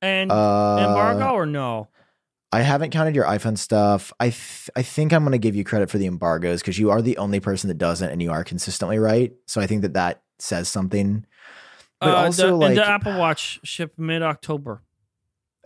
and 0.00 0.30
uh, 0.30 0.76
embargo 0.80 1.32
or 1.32 1.46
no? 1.46 1.88
I 2.54 2.60
haven't 2.60 2.90
counted 2.90 3.14
your 3.14 3.24
iPhone 3.24 3.56
stuff. 3.56 4.12
I 4.20 4.26
th- 4.28 4.68
I 4.76 4.82
think 4.82 5.12
I'm 5.14 5.22
going 5.22 5.32
to 5.32 5.38
give 5.38 5.56
you 5.56 5.64
credit 5.64 5.88
for 5.88 5.96
the 5.96 6.04
embargoes 6.06 6.60
because 6.60 6.78
you 6.78 6.90
are 6.90 7.00
the 7.00 7.16
only 7.16 7.40
person 7.40 7.68
that 7.68 7.78
doesn't, 7.78 8.10
and 8.10 8.20
you 8.20 8.30
are 8.30 8.44
consistently 8.44 8.98
right. 8.98 9.32
So 9.46 9.60
I 9.60 9.66
think 9.66 9.80
that 9.82 9.94
that 9.94 10.22
says 10.38 10.68
something. 10.68 11.24
But 12.00 12.10
Uh, 12.10 12.16
also, 12.26 12.46
the, 12.48 12.56
like, 12.56 12.68
and 12.70 12.78
the 12.78 12.86
Apple 12.86 13.16
Watch 13.18 13.60
ship 13.64 13.94
mid 13.96 14.20
October. 14.22 14.82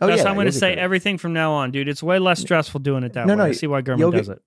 oh 0.00 0.06
That's 0.06 0.18
yeah, 0.18 0.24
how 0.24 0.30
I'm 0.30 0.36
going 0.36 0.46
to 0.46 0.52
say 0.52 0.74
everything 0.74 1.18
from 1.18 1.32
now 1.32 1.52
on, 1.54 1.72
dude. 1.72 1.88
It's 1.88 2.02
way 2.04 2.20
less 2.20 2.38
stressful 2.40 2.80
doing 2.80 3.02
it 3.02 3.14
that 3.14 3.26
No, 3.26 3.32
way. 3.32 3.38
no, 3.38 3.44
I 3.46 3.52
see 3.52 3.66
why 3.66 3.80
get- 3.80 3.98
does 3.98 4.28
it. 4.28 4.40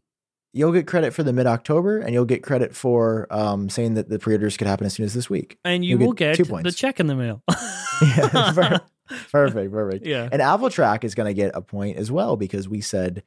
You'll 0.52 0.72
get 0.72 0.88
credit 0.88 1.14
for 1.14 1.22
the 1.24 1.32
mid 1.32 1.46
October, 1.46 2.00
and 2.00 2.12
you'll 2.14 2.26
get 2.26 2.42
credit 2.42 2.76
for 2.76 3.28
um, 3.30 3.70
saying 3.70 3.94
that 3.94 4.10
the 4.10 4.18
pre-orders 4.18 4.58
could 4.58 4.66
happen 4.68 4.86
as 4.88 4.94
soon 4.94 5.06
as 5.06 5.14
this 5.14 5.30
week. 5.30 5.60
And 5.64 5.86
you 5.86 5.98
you'll 5.98 6.08
will 6.08 6.14
get 6.14 6.38
get, 6.38 6.48
the 6.64 6.72
check 6.72 7.00
in 7.00 7.08
the 7.08 7.16
mail. 7.16 7.44
Yeah, 8.02 8.54
per- 8.54 8.80
perfect, 9.32 9.72
perfect. 9.74 10.06
yeah. 10.08 10.30
And 10.32 10.42
Apple 10.42 10.70
Track 10.70 11.04
is 11.04 11.16
going 11.16 11.28
to 11.28 11.34
get 11.34 11.52
a 11.54 11.62
point 11.62 11.98
as 11.98 12.10
well 12.10 12.38
because 12.38 12.70
we 12.70 12.80
said 12.80 13.24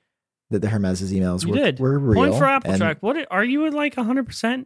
that 0.50 0.60
the 0.60 0.68
Hermes 0.70 1.02
emails 1.12 1.44
You 1.44 1.50
were, 1.50 1.56
did. 1.58 1.78
were 1.78 1.98
real. 1.98 2.14
Point 2.14 2.34
for 2.38 2.46
Apple 2.46 2.70
and- 2.70 2.80
Track. 2.80 2.98
What 3.02 3.18
are 3.30 3.44
you 3.44 3.66
at 3.66 3.74
like 3.74 3.94
100%? 3.96 4.64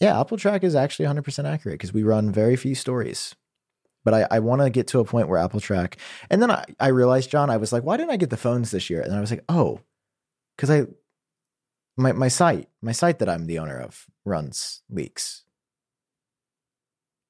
Yeah, 0.00 0.20
Apple 0.20 0.36
Track 0.36 0.64
is 0.64 0.74
actually 0.74 1.06
100% 1.06 1.44
accurate 1.44 1.74
because 1.78 1.94
we 1.94 2.02
run 2.02 2.32
very 2.32 2.56
few 2.56 2.74
stories. 2.74 3.36
But 4.04 4.14
I, 4.14 4.26
I 4.32 4.38
want 4.40 4.60
to 4.62 4.68
get 4.68 4.88
to 4.88 4.98
a 4.98 5.04
point 5.04 5.28
where 5.28 5.38
Apple 5.38 5.60
Track, 5.60 5.96
and 6.28 6.42
then 6.42 6.50
I, 6.50 6.64
I 6.80 6.88
realized, 6.88 7.30
Jon, 7.30 7.48
I 7.50 7.56
was 7.56 7.72
like, 7.72 7.84
why 7.84 7.96
didn't 7.96 8.10
I 8.10 8.16
get 8.16 8.30
the 8.30 8.36
phones 8.36 8.72
this 8.72 8.90
year? 8.90 9.00
And 9.00 9.14
I 9.14 9.20
was 9.20 9.30
like, 9.30 9.44
oh, 9.48 9.80
because 10.56 10.70
I, 10.70 10.86
my 11.96 12.12
my 12.12 12.28
site, 12.28 12.68
my 12.82 12.92
site 12.92 13.18
that 13.20 13.28
I'm 13.28 13.46
the 13.46 13.58
owner 13.58 13.78
of 13.80 14.06
runs 14.24 14.82
leaks. 14.90 15.44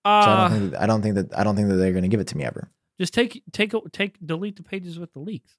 So 0.07 0.11
I 0.11 0.20
Uh, 0.23 0.49
don't 0.49 0.59
think 0.59 0.70
that, 0.73 0.82
I 0.82 0.86
don't 0.86 1.03
think 1.03 1.15
that 1.16 1.39
I 1.39 1.45
don't 1.45 1.57
think 1.57 1.69
that 1.69 1.77
they're 1.77 1.93
going 1.93 2.03
to 2.03 2.09
give 2.09 2.20
it 2.20 2.28
to 2.28 2.36
me 2.36 2.45
ever. 2.45 2.70
just 2.99 3.15
take 3.15 3.43
take 3.53 3.73
take 3.93 4.19
delete 4.24 4.57
the 4.57 4.62
pages 4.62 4.99
with 4.99 5.12
the 5.12 5.20
leaks. 5.20 5.57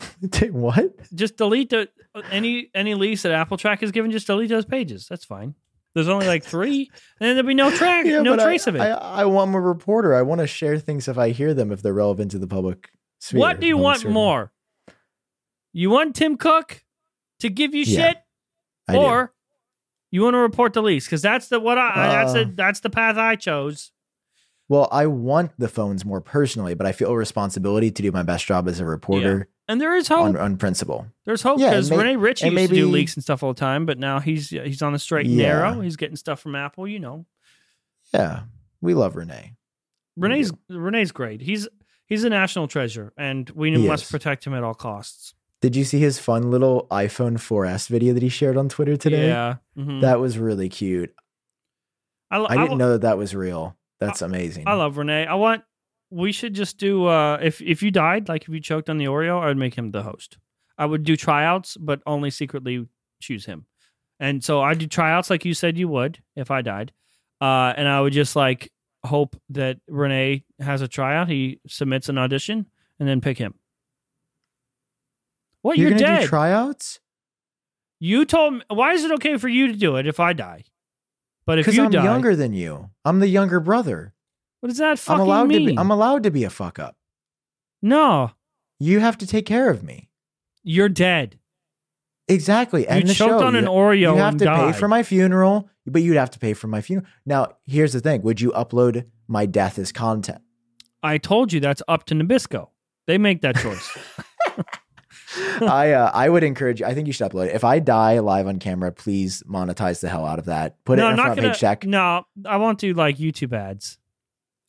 Take 0.32 0.50
what? 0.52 0.90
Just 1.14 1.36
delete 1.36 1.70
the 1.70 1.88
any 2.30 2.70
any 2.74 2.94
lease 2.94 3.22
that 3.22 3.32
Apple 3.32 3.56
Track 3.56 3.80
has 3.82 3.92
given. 3.92 4.10
Just 4.10 4.26
delete 4.26 4.48
those 4.48 4.64
pages. 4.64 5.06
That's 5.08 5.24
fine. 5.24 5.54
There's 5.94 6.08
only 6.08 6.26
like 6.26 6.42
three, 6.42 6.90
and 7.20 7.28
then 7.28 7.36
there'll 7.36 7.46
be 7.46 7.54
no 7.54 7.70
track, 7.70 8.04
no 8.06 8.34
trace 8.36 8.66
I, 8.66 8.70
of 8.70 8.76
it. 8.76 8.80
I, 8.80 8.88
I 8.90 9.24
want 9.26 9.54
a 9.54 9.60
reporter. 9.60 10.14
I 10.14 10.22
want 10.22 10.40
to 10.40 10.46
share 10.48 10.78
things 10.78 11.06
if 11.06 11.18
I 11.18 11.28
hear 11.30 11.54
them 11.54 11.70
if 11.70 11.82
they're 11.82 11.92
relevant 11.92 12.30
to 12.32 12.38
the 12.38 12.46
public. 12.48 12.90
Sphere, 13.20 13.38
what 13.40 13.60
do 13.60 13.66
you 13.68 13.76
want 13.76 14.00
sphere. 14.00 14.10
more? 14.10 14.52
You 15.72 15.90
want 15.90 16.16
Tim 16.16 16.36
Cook 16.36 16.82
to 17.42 17.50
give 17.50 17.74
you 17.74 17.84
Yeah, 17.84 18.08
shit, 18.08 18.16
I 18.88 18.92
do. 18.94 18.98
or 18.98 19.32
you 20.10 20.22
want 20.22 20.34
to 20.34 20.38
report 20.38 20.72
the 20.72 20.82
lease? 20.82 21.04
Because 21.06 21.22
that's 21.22 21.48
the 21.48 21.60
what 21.60 21.78
I 21.78 22.08
that's 22.08 22.32
the 22.32 22.40
Uh, 22.42 22.50
that's 22.54 22.80
the 22.80 22.90
path 22.90 23.16
I 23.16 23.36
chose. 23.36 23.92
Well, 24.68 24.88
I 24.90 25.06
want 25.06 25.52
the 25.58 25.68
phones 25.68 26.04
more 26.04 26.20
personally, 26.22 26.74
but 26.74 26.86
I 26.86 26.92
feel 26.92 27.10
a 27.10 27.16
responsibility 27.16 27.90
to 27.90 28.02
do 28.02 28.10
my 28.10 28.22
best 28.22 28.46
job 28.46 28.66
as 28.68 28.80
a 28.80 28.86
reporter 28.86 29.48
And 29.68 29.78
there 29.80 29.94
is 29.94 30.08
hope. 30.08 30.20
on, 30.20 30.36
on 30.36 30.56
principle. 30.56 31.06
There's 31.26 31.42
hope 31.42 31.58
Yeah, 31.60 31.70
because 31.70 31.90
may- 31.90 31.96
Rene 31.98 32.16
Ritchie 32.16 32.48
used 32.48 32.68
to 32.70 32.74
do 32.74 32.88
leaks 32.88 33.14
and 33.14 33.22
stuff 33.22 33.42
all 33.42 33.52
the 33.52 33.60
time, 33.60 33.84
but 33.86 33.98
now 33.98 34.18
he's 34.20 34.48
he's 34.50 34.80
on 34.82 34.92
the 34.92 34.98
straight 34.98 35.26
and 35.26 35.34
Yeah. 35.34 35.48
narrow. 35.48 35.80
He's 35.80 35.96
getting 35.96 36.16
stuff 36.16 36.40
from 36.40 36.54
Apple. 36.54 36.88
You 36.88 37.00
know, 37.00 37.26
Yeah, 38.14 38.44
we 38.80 38.94
love 38.94 39.16
Rene. 39.16 39.56
Rene's 40.16 40.52
Rene's 40.68 41.12
great. 41.12 41.40
He's 41.42 41.68
he's 42.06 42.24
a 42.24 42.30
national 42.30 42.68
treasure, 42.68 43.12
and 43.16 43.48
we 43.50 43.70
He 43.72 43.86
must 43.86 44.04
is. 44.04 44.10
protect 44.10 44.46
him 44.46 44.54
at 44.54 44.62
all 44.62 44.74
costs. 44.74 45.34
Did 45.62 45.74
you 45.76 45.84
see 45.84 45.98
his 46.00 46.18
fun 46.18 46.50
little 46.50 46.86
iPhone 46.90 47.38
4S 47.38 47.88
video 47.88 48.12
that 48.12 48.22
he 48.22 48.28
shared 48.28 48.56
on 48.58 48.68
Twitter 48.68 48.96
today? 48.96 49.28
Yeah, 49.28 49.56
Mhm. 49.78 50.02
That 50.02 50.20
was 50.20 50.36
really 50.36 50.68
cute. 50.68 51.14
I, 52.30 52.38
lo- 52.38 52.46
I 52.50 52.54
I 52.54 52.56
didn't 52.58 52.70
lo- 52.72 52.76
know 52.76 52.90
that 52.92 53.02
that 53.02 53.16
was 53.16 53.34
real. 53.34 53.76
That's 54.00 54.20
amazing. 54.22 54.64
I 54.66 54.74
love 54.74 54.96
Rene. 54.98 55.26
I 55.26 55.34
want. 55.34 55.62
We 56.10 56.32
should 56.32 56.52
just 56.54 56.76
do. 56.78 57.06
uh 57.06 57.38
If 57.40 57.62
if 57.62 57.82
you 57.82 57.90
died, 57.90 58.28
like 58.28 58.42
if 58.42 58.48
you 58.48 58.60
choked 58.60 58.90
on 58.90 58.98
the 58.98 59.06
Oreo, 59.06 59.40
I 59.40 59.46
would 59.46 59.56
make 59.56 59.74
him 59.74 59.92
the 59.92 60.02
host. 60.02 60.36
I 60.76 60.84
would 60.86 61.04
do 61.04 61.16
tryouts, 61.16 61.76
but 61.76 62.02
only 62.06 62.30
secretly 62.30 62.86
choose 63.20 63.46
him. 63.46 63.66
And 64.18 64.42
so 64.42 64.60
I 64.60 64.74
do 64.74 64.86
tryouts 64.86 65.30
like 65.30 65.44
you 65.44 65.54
said 65.54 65.78
you 65.78 65.88
would 65.88 66.18
if 66.36 66.50
I 66.50 66.60
died. 66.62 66.92
Uh, 67.40 67.72
and 67.76 67.86
I 67.88 68.00
would 68.00 68.12
just 68.12 68.34
like 68.36 68.72
hope 69.04 69.36
that 69.50 69.78
Rene 69.88 70.44
has 70.60 70.80
a 70.82 70.88
tryout. 70.88 71.28
He 71.28 71.60
submits 71.66 72.08
an 72.08 72.18
audition 72.18 72.66
and 72.98 73.08
then 73.08 73.20
pick 73.20 73.38
him. 73.38 73.54
What? 75.62 75.78
You're, 75.78 75.90
You're, 75.90 75.98
gonna 75.98 76.10
dead. 76.16 76.20
do 76.22 76.26
tryouts? 76.28 77.00
you 78.00 78.24
told 78.24 78.54
me. 78.54 78.60
Why 78.68 78.92
is 78.92 79.04
it 79.04 79.12
okay 79.12 79.36
for 79.38 79.48
you 79.48 79.68
to 79.68 79.74
do 79.74 79.96
it 79.96 80.06
if 80.06 80.18
I 80.20 80.32
die? 80.32 80.64
But 81.46 81.58
if 81.58 81.64
Because 81.66 81.76
you 81.76 81.84
I'm 81.84 81.90
die, 81.90 82.04
younger 82.04 82.36
than 82.36 82.52
you. 82.52 82.90
I'm 83.04 83.20
the 83.20 83.28
younger 83.28 83.58
brother. 83.60 84.14
what 84.60 84.68
does 84.68 84.78
that 84.78 84.90
I'm 84.90 84.96
fucking 84.96 85.20
allowed 85.20 85.48
mean? 85.48 85.66
to 85.68 85.72
be. 85.72 85.78
I'm 85.78 85.90
allowed 85.90 86.22
to 86.24 86.30
be 86.30 86.44
a 86.44 86.50
fuck 86.50 86.78
up. 86.78 86.96
no, 87.80 88.32
You 88.78 89.00
have 89.00 89.18
to 89.18 89.26
take 89.26 89.46
care 89.46 89.70
of 89.70 89.82
me. 89.82 90.08
you're 90.62 90.88
dead. 90.88 91.38
Exactly. 92.28 92.86
And 92.86 93.00
you 93.02 93.08
the 93.08 93.14
choked 93.14 93.40
show. 93.40 93.46
on 93.46 93.56
an 93.56 93.64
Oreo. 93.66 94.14
you 94.14 94.16
have 94.16 94.36
to 94.38 94.44
died. 94.44 94.72
pay 94.72 94.78
for 94.78 94.86
my 94.88 95.02
funeral, 95.02 95.68
but 95.86 96.02
you'd 96.02 96.16
have 96.16 96.30
to 96.30 96.38
pay 96.38 96.54
for 96.54 96.68
my 96.68 96.80
funeral. 96.80 97.06
Now, 97.26 97.48
here's 97.66 97.92
the 97.92 98.00
thing: 98.00 98.22
Would 98.22 98.40
you 98.40 98.50
upload 98.52 99.04
my 99.26 99.44
death 99.46 99.78
as 99.78 99.90
content? 99.92 100.40
I 101.02 101.18
told 101.18 101.52
you 101.52 101.58
that's 101.58 101.82
up 101.88 102.04
to 102.06 102.14
Nabisco. 102.14 102.68
They 103.08 103.18
make 103.18 103.42
that 103.42 103.56
choice. 103.56 103.90
I 105.60 105.92
uh, 105.92 106.10
I 106.12 106.28
would 106.28 106.44
encourage 106.44 106.80
you. 106.80 106.86
I 106.86 106.94
think 106.94 107.06
you 107.06 107.12
should 107.12 107.30
upload 107.30 107.46
it. 107.46 107.54
If 107.54 107.64
I 107.64 107.78
die 107.78 108.18
live 108.18 108.46
on 108.46 108.58
camera, 108.58 108.92
please 108.92 109.42
monetize 109.46 110.00
the 110.00 110.08
hell 110.08 110.26
out 110.26 110.38
of 110.38 110.46
that. 110.46 110.82
Put 110.84 110.98
no, 110.98 111.04
it 111.04 111.06
I'm 111.08 111.12
in 111.14 111.18
a 111.18 111.22
front 111.22 111.36
gonna. 111.36 111.48
page 111.50 111.58
check. 111.58 111.84
No, 111.86 112.26
I 112.46 112.56
won't 112.56 112.78
do 112.78 112.94
like 112.94 113.18
YouTube 113.18 113.52
ads. 113.52 113.98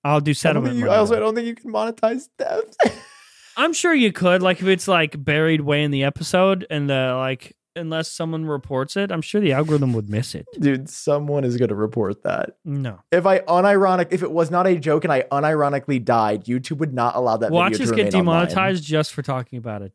I'll 0.04 0.22
do 0.22 0.34
settlement. 0.34 0.74
think 0.74 0.86
you, 0.86 0.92
I 0.92 0.98
also 0.98 1.20
don't 1.20 1.34
think 1.34 1.48
you 1.48 1.56
can 1.56 1.72
monetize 1.72 2.28
death. 2.38 2.76
I'm 3.58 3.74
sure 3.74 3.94
you 3.94 4.12
could, 4.12 4.42
like 4.42 4.62
if 4.62 4.68
it's 4.68 4.88
like 4.88 5.24
buried 5.24 5.62
way 5.62 5.84
in 5.84 5.92
the 5.92 6.04
episode, 6.04 6.66
and 6.70 6.90
the 6.90 7.16
like, 7.18 7.56
unless 7.76 8.12
someone 8.12 8.46
reports 8.46 8.98
it, 8.98 9.12
I'm 9.12 9.22
sure 9.22 9.40
the 9.40 9.54
algorithm 9.54 9.94
would 9.94 10.10
miss 10.10 10.36
it. 10.36 10.46
Dude, 10.60 10.90
someone 10.90 11.44
is 11.44 11.58
going 11.58 11.70
to 11.70 11.76
report 11.76 12.24
that. 12.24 12.58
No, 12.66 13.00
If 13.12 13.26
I 13.26 13.40
unironic, 13.40 14.08
if 14.12 14.24
it 14.24 14.32
was 14.32 14.50
not 14.50 14.68
a 14.68 14.78
joke 14.78 15.04
and 15.04 15.14
I 15.14 15.22
unironically 15.32 16.04
died, 16.04 16.46
YouTube 16.46 16.78
would 16.78 16.94
not 16.94 17.16
allow 17.16 17.38
that 17.38 17.52
watch 17.52 17.74
video 17.74 17.86
to 17.86 17.96
get 17.96 18.06
remain 18.06 18.28
online. 18.28 18.48
demonetized 18.48 18.84
just 18.84 19.14
for 19.14 19.22
talking 19.22 19.58
about 19.58 19.84
it. 19.84 19.94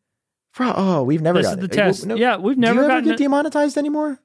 Bro, 0.57 0.73
oh, 0.77 1.03
we've 1.05 1.23
never 1.23 1.39
this 1.41 1.51
is 1.51 1.57
the 1.59 1.65
it. 1.65 1.73
test. 1.73 2.07
No- 2.07 2.15
yeah, 2.17 2.37
we've 2.37 2.59
never. 2.59 2.75
Do 2.75 2.75
never 2.75 2.75
you 2.75 2.85
ever 2.85 2.89
gotten 2.89 3.05
get 3.05 3.15
it. 3.15 3.19
demonetized 3.25 3.77
anymore? 3.79 4.19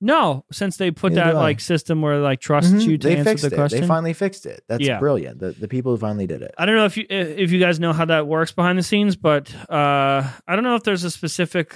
no 0.00 0.44
since 0.52 0.76
they 0.76 0.92
put 0.92 1.12
Neither 1.12 1.32
that 1.32 1.38
like 1.38 1.58
system 1.58 2.02
where 2.02 2.18
like 2.18 2.38
trusts 2.40 2.70
Mhm. 2.72 2.86
you 2.86 2.98
to 2.98 3.08
they 3.08 3.16
answer 3.16 3.48
the 3.48 3.54
it. 3.56 3.58
question. 3.58 3.80
They 3.80 3.86
finally 3.88 4.12
fixed 4.12 4.46
it. 4.46 4.62
That's 4.68 4.84
Yeah. 4.86 5.00
brilliant. 5.00 5.40
The 5.40 5.50
the 5.50 5.66
people 5.66 5.90
who 5.90 5.98
finally 5.98 6.28
did 6.28 6.40
it. 6.40 6.54
I 6.56 6.66
don't 6.66 6.76
know 6.76 6.84
if 6.84 6.96
you 6.96 7.04
if 7.10 7.50
you 7.50 7.58
guys 7.58 7.80
know 7.80 7.92
how 7.92 8.04
that 8.04 8.28
works 8.28 8.52
behind 8.52 8.78
the 8.78 8.84
scenes, 8.84 9.16
but 9.16 9.52
uh, 9.68 10.22
I 10.46 10.54
don't 10.54 10.62
know 10.62 10.76
if 10.76 10.84
there's 10.84 11.02
a 11.02 11.10
specific. 11.10 11.74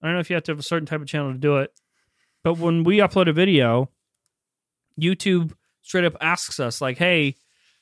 I 0.00 0.06
don't 0.06 0.14
know 0.14 0.20
if 0.20 0.30
you 0.30 0.34
have 0.36 0.44
to 0.44 0.52
have 0.52 0.58
a 0.58 0.62
certain 0.62 0.86
type 0.86 1.02
of 1.02 1.06
channel 1.08 1.32
to 1.32 1.38
do 1.38 1.58
it. 1.58 1.70
But 2.42 2.54
when 2.56 2.84
we 2.84 2.98
upload 2.98 3.28
a 3.28 3.34
video, 3.34 3.90
YouTube 4.98 5.52
straight 5.82 6.04
up 6.04 6.16
asks 6.22 6.58
us 6.60 6.80
like, 6.80 6.96
"Hey, 6.96 7.36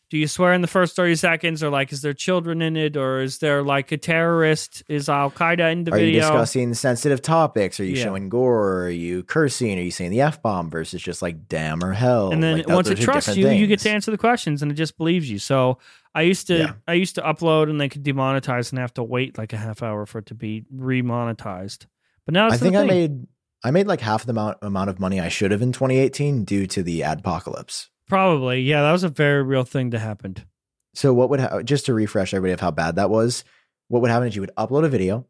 do 0.09 0.19
you 0.19 0.29
swear 0.29 0.53
in 0.53 0.61
the 0.61 0.69
first 0.69 0.95
thirty 0.95 1.17
seconds, 1.17 1.63
or 1.63 1.71
like, 1.71 1.93
is 1.93 2.01
there 2.03 2.13
children 2.13 2.63
in 2.63 2.77
it, 2.77 2.97
or 2.97 3.21
is 3.21 3.39
there 3.39 3.63
like 3.63 3.91
a 3.93 3.97
terrorist? 3.97 4.83
Is 4.89 5.09
Al 5.09 5.31
Qaeda 5.31 5.73
in 5.73 5.85
the 5.85 5.91
video? 5.91 6.07
Are 6.07 6.11
you 6.11 6.21
discussing 6.21 6.75
sensitive 6.75 7.23
topics? 7.23 7.81
Are 7.81 7.85
you 7.85 7.97
Yeah. 7.97 8.05
showing 8.05 8.29
gore? 8.29 8.85
Are 8.85 8.89
you 8.91 9.23
cursing? 9.25 9.79
Are 9.79 9.83
you 9.83 9.91
saying 9.91 10.13
the 10.13 10.21
f 10.21 10.41
bomb 10.43 10.71
versus 10.71 11.03
just 11.03 11.23
like 11.23 11.49
damn 11.49 11.83
or 11.83 11.93
hell? 11.93 12.31
and 12.31 12.43
then 12.43 12.59
Like, 12.59 12.69
once 12.69 12.89
it 12.89 12.99
trusts 12.99 13.37
you, 13.37 13.49
you 13.49 13.67
get 13.67 13.81
to 13.81 13.91
answer 13.91 14.11
the 14.11 14.19
questions, 14.19 14.63
and 14.63 14.71
it 14.71 14.75
just 14.77 14.97
believes 14.97 15.29
you. 15.31 15.39
So 15.41 15.79
I 16.15 16.23
used 16.23 16.47
to, 16.47 16.57
Yeah. 16.59 16.73
I 16.87 16.93
used 16.95 17.17
to 17.17 17.23
upload, 17.23 17.69
and 17.69 17.81
they 17.81 17.89
could 17.89 18.05
demonetize, 18.05 18.71
and 18.71 18.79
have 18.79 18.95
to 18.95 19.03
wait 19.03 19.37
like 19.37 19.53
a 19.53 19.57
half 19.59 19.83
hour 19.83 20.07
for 20.07 20.19
it 20.21 20.27
to 20.27 20.35
be 20.35 20.65
remonetized. 20.75 21.87
But 22.25 22.33
now 22.33 22.47
it's 22.47 22.55
I 22.55 22.59
think 22.59 22.77
I 22.77 22.85
made 22.85 23.27
I 23.65 23.71
made 23.71 23.87
like 23.87 24.01
half 24.01 24.25
the 24.25 24.31
amount 24.31 24.59
amount 24.63 24.91
of 24.91 25.01
money 25.01 25.21
I 25.21 25.29
should 25.29 25.51
have 25.51 25.63
in 25.63 25.73
2018 25.73 26.45
due 26.45 26.67
to 26.69 26.83
the 26.83 27.01
adpocalypse. 27.01 27.89
Probably 28.09 28.61
yeah, 28.63 28.83
that 28.83 28.93
was 28.93 29.05
a 29.05 29.09
very 29.09 29.43
real 29.43 29.65
thing 29.65 29.91
that 29.91 29.99
happened. 29.99 30.47
So 30.95 31.13
what 31.13 31.29
would 31.31 31.41
ha- 31.41 31.63
just 31.63 31.87
to 31.87 31.95
refresh 31.95 32.33
everybody 32.33 32.53
of 32.55 32.61
how 32.61 32.71
bad 32.71 32.97
that 32.97 33.11
was? 33.11 33.45
What 33.89 34.03
would 34.03 34.11
happen 34.11 34.29
is 34.29 34.35
you 34.35 34.43
would 34.43 34.55
upload 34.57 34.85
a 34.85 34.89
video, 34.89 35.27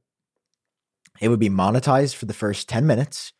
it 1.21 1.29
would 1.29 1.41
be 1.41 1.51
monetized 1.51 2.15
for 2.15 2.27
the 2.27 2.35
first 2.35 2.69
10 2.69 2.87
minutes, 2.87 3.33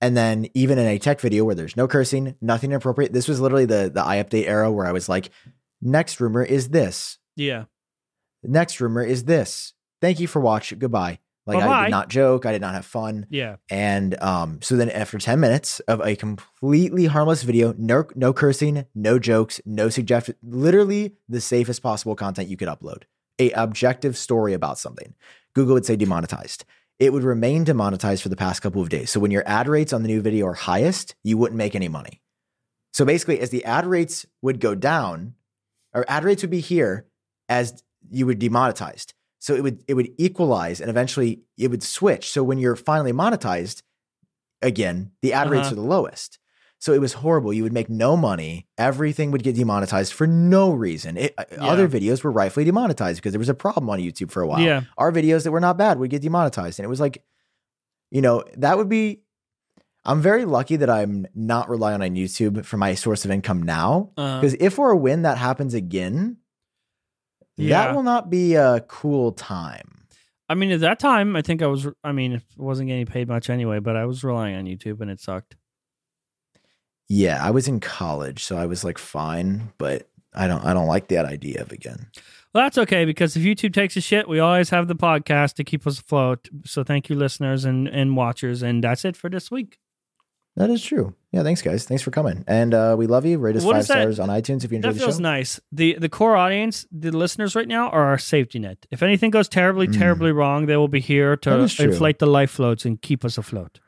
and 0.00 0.16
then 0.16 0.48
even 0.54 0.78
in 0.78 0.86
a 0.86 0.98
tech 0.98 1.20
video 1.20 1.44
where 1.44 1.54
there's 1.54 1.76
no 1.76 1.86
cursing, 1.86 2.34
nothing 2.40 2.70
inappropriate. 2.70 3.12
This 3.12 3.28
was 3.28 3.40
literally 3.40 3.66
the 3.66 3.90
the 3.92 4.02
iUpdate 4.02 4.46
era 4.46 4.70
where 4.70 4.86
I 4.86 4.92
was 4.92 5.08
like, 5.08 5.30
next 5.80 6.20
rumor 6.20 6.42
is 6.42 6.70
this, 6.70 7.18
Yeah, 7.36 7.64
next 8.42 8.80
rumor 8.80 9.04
is 9.04 9.24
this. 9.24 9.74
Thank 10.00 10.20
you 10.20 10.26
for 10.26 10.40
watching. 10.40 10.78
Goodbye. 10.78 11.18
Like 11.46 11.62
I 11.62 11.84
did 11.84 11.90
not 11.90 12.08
joke. 12.08 12.46
I 12.46 12.52
did 12.52 12.60
not 12.60 12.74
have 12.74 12.86
fun. 12.86 13.26
yeah, 13.30 13.56
And 13.70 14.20
um, 14.22 14.60
so 14.62 14.76
then 14.76 14.90
after 14.90 15.18
10 15.18 15.40
minutes 15.40 15.80
of 15.80 16.00
a 16.00 16.14
completely 16.14 17.06
harmless 17.06 17.42
video, 17.42 17.74
no, 17.76 18.04
no 18.14 18.32
cursing, 18.32 18.86
no 18.94 19.18
jokes, 19.18 19.60
no 19.64 19.88
suggestion, 19.88 20.36
literally 20.42 21.16
the 21.28 21.40
safest 21.40 21.82
possible 21.82 22.14
content 22.14 22.48
you 22.48 22.56
could 22.56 22.68
upload, 22.68 23.04
a 23.38 23.50
objective 23.52 24.16
story 24.16 24.52
about 24.52 24.78
something, 24.78 25.14
Google 25.54 25.74
would 25.74 25.86
say 25.86 25.96
demonetized. 25.96 26.64
It 26.98 27.12
would 27.12 27.24
remain 27.24 27.64
demonetized 27.64 28.22
for 28.22 28.28
the 28.28 28.36
past 28.36 28.60
couple 28.60 28.82
of 28.82 28.90
days. 28.90 29.10
So 29.10 29.18
when 29.18 29.30
your 29.30 29.42
ad 29.46 29.66
rates 29.66 29.92
on 29.92 30.02
the 30.02 30.08
new 30.08 30.20
video 30.20 30.46
are 30.46 30.54
highest, 30.54 31.14
you 31.24 31.38
wouldn't 31.38 31.56
make 31.56 31.74
any 31.74 31.88
money. 31.88 32.20
So 32.92 33.04
basically, 33.04 33.40
as 33.40 33.50
the 33.50 33.64
ad 33.64 33.86
rates 33.86 34.26
would 34.42 34.60
go 34.60 34.74
down, 34.74 35.34
or 35.94 36.04
ad 36.08 36.24
rates 36.24 36.42
would 36.42 36.50
be 36.50 36.60
here 36.60 37.06
as 37.48 37.82
you 38.10 38.26
would 38.26 38.38
demonetized. 38.38 39.14
So 39.40 39.54
it 39.54 39.62
would 39.62 39.82
it 39.88 39.94
would 39.94 40.10
equalize 40.18 40.80
and 40.80 40.88
eventually 40.88 41.42
it 41.58 41.68
would 41.68 41.82
switch. 41.82 42.30
So 42.30 42.44
when 42.44 42.58
you're 42.58 42.76
finally 42.76 43.12
monetized 43.12 43.82
again, 44.62 45.10
the 45.22 45.32
ad 45.32 45.50
rates 45.50 45.66
Uh-huh. 45.68 45.72
are 45.72 45.76
the 45.76 45.80
lowest. 45.88 46.38
So 46.78 46.92
it 46.94 47.00
was 47.00 47.14
horrible. 47.14 47.52
You 47.52 47.62
would 47.62 47.72
make 47.74 47.90
no 47.90 48.16
money. 48.16 48.66
Everything 48.78 49.30
would 49.32 49.42
get 49.42 49.54
demonetized 49.56 50.14
for 50.14 50.26
no 50.26 50.72
reason. 50.72 51.16
It, 51.18 51.34
uh, 51.36 51.44
Other 51.60 51.86
videos 51.88 52.24
were 52.24 52.30
rightfully 52.30 52.64
demonetized 52.64 53.18
because 53.20 53.32
there 53.32 53.38
was 53.38 53.50
a 53.50 53.54
problem 53.54 53.90
on 53.90 53.98
YouTube 53.98 54.30
for 54.30 54.40
a 54.42 54.46
while. 54.46 54.60
yeah. 54.60 54.82
Our 54.96 55.12
videos 55.12 55.44
that 55.44 55.50
were 55.52 55.60
not 55.60 55.76
bad 55.76 55.98
would 55.98 56.08
get 56.10 56.22
demonetized. 56.22 56.78
And 56.78 56.84
it 56.84 56.88
was 56.88 57.00
like, 57.00 57.22
you 58.10 58.22
know, 58.22 58.44
that 58.56 58.76
would 58.78 58.88
be. 58.88 59.20
I'm 60.06 60.22
very 60.22 60.46
lucky 60.46 60.76
that 60.76 60.88
I'm 60.88 61.26
not 61.34 61.68
relying 61.68 62.00
on 62.00 62.14
YouTube 62.16 62.64
for 62.64 62.78
my 62.78 62.94
source 62.94 63.26
of 63.26 63.30
income 63.30 63.62
now. 63.62 64.12
Because 64.16 64.54
if 64.58 64.78
or 64.78 64.96
when 64.96 65.20
that 65.22 65.36
happens 65.36 65.74
again, 65.74 66.38
Yeah. 67.60 67.86
that 67.86 67.94
will 67.94 68.02
not 68.02 68.30
be 68.30 68.54
a 68.54 68.80
cool 68.88 69.32
time. 69.32 70.06
I 70.48 70.54
mean, 70.54 70.72
at 70.72 70.80
that 70.80 70.98
time, 70.98 71.36
I 71.36 71.42
think 71.42 71.62
I 71.62 71.68
was. 71.68 71.86
I 72.02 72.10
mean, 72.10 72.32
it 72.32 72.42
wasn't 72.56 72.88
getting 72.88 73.06
paid 73.06 73.28
much 73.28 73.48
anyway, 73.48 73.78
but 73.78 73.96
I 73.96 74.04
was 74.04 74.24
relying 74.24 74.56
on 74.56 74.64
YouTube, 74.64 75.00
and 75.00 75.10
it 75.10 75.20
sucked. 75.20 75.56
Yeah, 77.08 77.44
I 77.44 77.50
was 77.50 77.68
in 77.68 77.80
college, 77.80 78.42
so 78.42 78.56
I 78.56 78.66
was 78.66 78.84
like 78.84 78.98
fine, 78.98 79.72
but 79.78 80.08
I 80.34 80.46
don't 80.46 80.64
I 80.64 80.74
don't 80.74 80.86
like 80.86 81.08
that 81.08 81.24
idea 81.24 81.62
of 81.62 81.72
again. 81.72 82.06
Well, 82.52 82.64
that's 82.64 82.78
okay 82.78 83.04
because 83.04 83.36
if 83.36 83.42
YouTube 83.44 83.72
takes 83.72 83.96
a 83.96 84.00
shit, 84.00 84.28
we 84.28 84.40
always 84.40 84.70
have 84.70 84.88
the 84.88 84.96
podcast 84.96 85.54
to 85.54 85.64
keep 85.64 85.86
us 85.86 86.00
afloat. 86.00 86.48
So 86.64 86.82
thank 86.82 87.08
you, 87.08 87.16
listeners 87.16 87.64
and 87.64 87.86
and 87.88 88.16
watchers, 88.16 88.62
and 88.62 88.82
that's 88.82 89.04
it 89.04 89.16
for 89.16 89.30
this 89.30 89.50
week. 89.50 89.78
That 90.56 90.68
is 90.70 90.82
true. 90.84 91.14
Yeah, 91.32 91.42
thanks 91.44 91.62
guys. 91.62 91.84
Thanks 91.84 92.02
for 92.02 92.10
coming. 92.10 92.44
And 92.48 92.74
uh, 92.74 92.96
we 92.98 93.06
love 93.06 93.24
you. 93.24 93.38
Rate 93.38 93.56
us 93.56 93.64
What 93.64 93.76
five 93.76 93.84
stars 93.84 94.18
on 94.18 94.28
iTunes 94.28 94.64
if 94.64 94.72
you 94.72 94.76
enjoy 94.76 94.92
the 94.92 94.98
show. 94.98 95.06
That 95.06 95.10
feels 95.12 95.20
nice. 95.20 95.60
The 95.70 95.96
the 95.98 96.08
core 96.08 96.36
audience, 96.36 96.86
the 96.90 97.12
listeners 97.12 97.54
right 97.54 97.68
now 97.68 97.88
are 97.90 98.04
our 98.04 98.18
safety 98.18 98.58
net. 98.58 98.84
If 98.90 99.02
anything 99.02 99.30
goes 99.30 99.48
terribly, 99.48 99.86
Mm. 99.86 99.98
terribly 99.98 100.32
wrong, 100.32 100.66
they 100.66 100.76
will 100.76 100.88
be 100.88 101.00
here 101.00 101.36
to 101.36 101.60
inflate 101.78 102.18
the 102.18 102.26
life 102.26 102.50
floats 102.50 102.84
and 102.84 103.00
keep 103.00 103.24
us 103.24 103.38
afloat. 103.38 103.78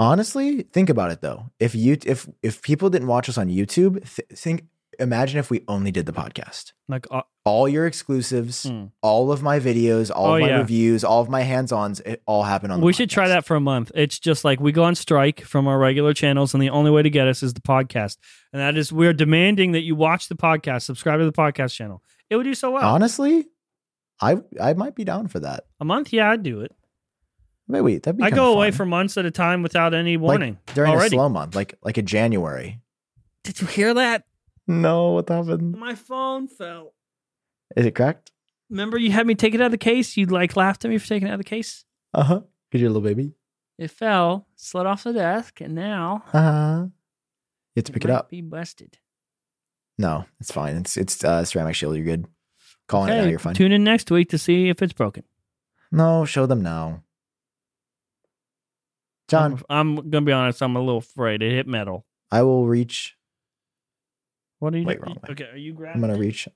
Honestly, 0.00 0.62
think 0.62 0.90
about 0.90 1.10
it 1.10 1.20
though. 1.20 1.50
If 1.58 1.74
you 1.74 1.96
if 2.04 2.28
if 2.42 2.60
people 2.62 2.90
didn't 2.90 3.08
watch 3.08 3.28
us 3.28 3.38
on 3.38 3.48
YouTube, 3.48 3.94
th- 4.14 4.28
think 4.34 4.66
imagine 4.98 5.38
if 5.38 5.50
we 5.50 5.62
only 5.68 5.90
did 5.90 6.06
the 6.06 6.12
podcast. 6.12 6.72
Like 6.88 7.06
uh, 7.10 7.22
All 7.44 7.68
your 7.68 7.86
exclusives, 7.86 8.64
Mm. 8.66 8.90
all 9.02 9.30
of 9.32 9.42
my 9.42 9.58
videos, 9.60 10.10
all 10.14 10.26
Oh, 10.26 10.34
of 10.34 10.40
my 10.40 10.48
yeah. 10.48 10.58
reviews, 10.58 11.04
all 11.04 11.20
of 11.20 11.28
my 11.28 11.42
hands-ons, 11.42 12.00
it 12.00 12.22
all 12.26 12.42
happened 12.42 12.72
on 12.72 12.80
the 12.80 12.86
we 12.86 12.92
should 12.92 13.10
try 13.10 13.28
that 13.28 13.44
for 13.44 13.56
a 13.56 13.60
month. 13.60 13.90
It's 13.94 14.18
just 14.18 14.44
like 14.44 14.60
we 14.60 14.72
go 14.72 14.84
on 14.84 14.94
strike 14.94 15.40
from 15.42 15.66
our 15.68 15.78
regular 15.78 16.12
channels, 16.14 16.52
and 16.54 16.62
the 16.62 16.70
only 16.70 16.90
way 16.90 17.02
to 17.02 17.10
get 17.10 17.28
us 17.28 17.42
is 17.42 17.54
the 17.54 17.60
podcast. 17.60 18.16
And 18.52 18.60
that 18.60 18.76
is 18.76 18.92
we're 18.92 19.12
demanding 19.12 19.72
that 19.72 19.82
you 19.82 19.94
watch 19.96 20.28
the 20.28 20.34
podcast, 20.36 20.82
subscribe 20.82 21.20
to 21.20 21.24
the 21.24 21.32
podcast 21.32 21.74
channel. 21.74 22.02
It 22.30 22.36
would 22.36 22.44
do 22.44 22.54
so 22.54 22.70
well. 22.72 22.82
Honestly, 22.94 23.46
I 24.20 24.38
I 24.60 24.74
might 24.74 24.94
be 24.94 25.04
down 25.04 25.28
for 25.28 25.40
that. 25.40 25.64
a 25.80 25.84
month, 25.84 26.12
yeah, 26.12 26.30
I'd 26.30 26.42
do 26.42 26.60
it. 26.60 26.72
Wait, 27.68 27.82
wait, 27.82 28.02
that'd 28.02 28.16
be 28.16 28.24
I 28.24 28.30
go 28.30 28.54
away 28.54 28.70
for 28.70 28.86
months 28.86 29.16
at 29.18 29.26
a 29.26 29.30
time 29.30 29.62
without 29.62 29.92
any 29.94 30.16
warning. 30.16 30.54
like 30.66 30.74
during 30.74 30.90
already. 30.92 31.06
a 31.14 31.18
slow 31.18 31.28
month, 31.28 31.54
like 31.54 31.74
like 31.82 31.98
a 31.98 32.02
January. 32.02 32.80
Did 33.44 33.60
you 33.60 33.66
hear 33.66 33.94
that? 33.94 34.24
No, 34.68 35.12
what 35.12 35.28
happened? 35.28 35.76
My 35.76 35.94
phone 35.94 36.46
fell. 36.46 36.94
Is 37.76 37.86
it 37.86 37.94
cracked? 37.94 38.30
Remember, 38.70 38.98
you 38.98 39.10
had 39.10 39.26
me 39.26 39.34
take 39.34 39.54
it 39.54 39.60
out 39.60 39.66
of 39.66 39.70
the 39.72 39.78
case. 39.78 40.16
You 40.16 40.26
like 40.26 40.54
laughed 40.56 40.84
at 40.84 40.90
me 40.90 40.98
for 40.98 41.06
taking 41.08 41.26
it 41.26 41.30
out 41.30 41.34
of 41.34 41.40
the 41.40 41.44
case. 41.44 41.84
Uh 42.12 42.22
huh. 42.22 42.40
Cause 42.70 42.80
you're 42.80 42.90
a 42.90 42.92
little 42.92 43.06
baby. 43.08 43.32
It 43.78 43.90
fell, 43.90 44.46
slid 44.56 44.84
off 44.86 45.04
the 45.04 45.12
desk, 45.14 45.60
and 45.62 45.74
now 45.74 46.22
Uh 46.34 46.42
huh. 46.42 46.86
You 47.74 47.80
have 47.80 47.84
to 47.84 47.92
pick 47.92 48.04
it 48.04 48.08
might 48.08 48.14
up. 48.14 48.28
Be 48.30 48.42
busted. 48.42 48.98
No, 49.96 50.26
it's 50.38 50.52
fine. 50.52 50.76
It's 50.76 50.96
it's 50.96 51.24
uh, 51.24 51.44
ceramic 51.44 51.74
shield. 51.74 51.96
You're 51.96 52.04
good. 52.04 52.26
Calling 52.88 53.08
it 53.10 53.14
now. 53.14 53.20
Okay, 53.22 53.30
You're 53.30 53.38
fine. 53.38 53.54
tune 53.54 53.72
in 53.72 53.84
next 53.84 54.10
week 54.10 54.28
to 54.30 54.38
see 54.38 54.68
if 54.68 54.82
it's 54.82 54.92
broken. 54.92 55.24
no, 55.90 56.24
show 56.24 56.44
them 56.46 56.62
now. 56.62 57.02
Jon, 59.28 59.60
I'm, 59.68 59.96
I'm 59.98 60.10
gonna 60.10 60.24
be 60.24 60.32
honest. 60.32 60.62
I'm 60.62 60.76
a 60.76 60.80
little 60.80 60.98
afraid. 60.98 61.42
It 61.42 61.52
hit 61.52 61.66
metal. 61.66 62.06
I 62.30 62.42
will 62.42 62.66
reach. 62.66 63.16
What 64.58 64.74
are 64.74 64.78
you 64.78 64.84
Wait, 64.86 65.00
doing? 65.00 65.16
Okay, 65.30 65.48
are 65.52 65.56
you 65.56 65.72
grabbing? 65.72 66.02
I'm 66.02 66.08
gonna 66.08 66.20
it? 66.20 66.24
reach. 66.24 66.48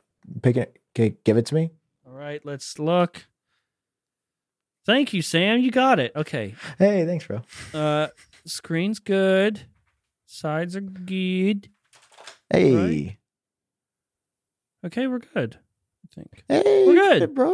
Pick 0.42 0.56
it. 0.56 0.78
Okay, 0.96 1.16
give 1.24 1.36
it 1.36 1.46
to 1.46 1.54
me. 1.54 1.70
All 2.06 2.12
right, 2.14 2.44
let's 2.44 2.78
look. 2.78 3.26
Thank 4.84 5.12
you, 5.12 5.22
Sam. 5.22 5.60
You 5.60 5.70
got 5.70 6.00
it. 6.00 6.12
Okay. 6.16 6.54
Hey, 6.78 7.06
thanks, 7.06 7.26
bro. 7.26 7.42
Uh, 7.72 8.08
screen's 8.44 8.98
good. 8.98 9.62
Sides 10.26 10.74
are 10.74 10.80
good. 10.80 11.68
Hey, 12.50 12.74
Right. 12.74 13.16
Okay, 14.84 15.06
we're 15.06 15.20
good. 15.20 15.58
I 16.04 16.14
think 16.14 16.44
hey, 16.48 16.84
We're 16.86 16.94
good. 16.94 17.34
bro. 17.34 17.50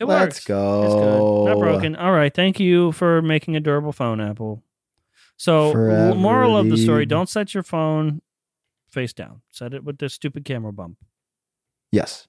it 0.00 0.06
Let's 0.06 0.36
works. 0.36 0.44
go. 0.46 0.84
It's 0.84 0.94
good. 0.94 1.50
Not 1.50 1.58
broken. 1.58 1.96
All 1.96 2.12
right. 2.12 2.32
Thank 2.32 2.58
you 2.58 2.92
for 2.92 3.20
making 3.20 3.54
a 3.54 3.60
durable 3.60 3.92
phone, 3.92 4.18
Apple. 4.20 4.62
So, 5.36 5.72
Forever, 5.72 6.14
moral 6.14 6.56
of 6.56 6.70
the 6.70 6.76
story: 6.78 7.04
don't 7.04 7.28
set 7.28 7.52
your 7.52 7.62
phone 7.62 8.22
face 8.92 9.12
down. 9.12 9.42
Set 9.50 9.74
it 9.74 9.84
with 9.84 9.98
the 9.98 10.08
stupid 10.08 10.44
camera 10.44 10.72
bump. 10.72 10.98
Yes. 11.90 12.28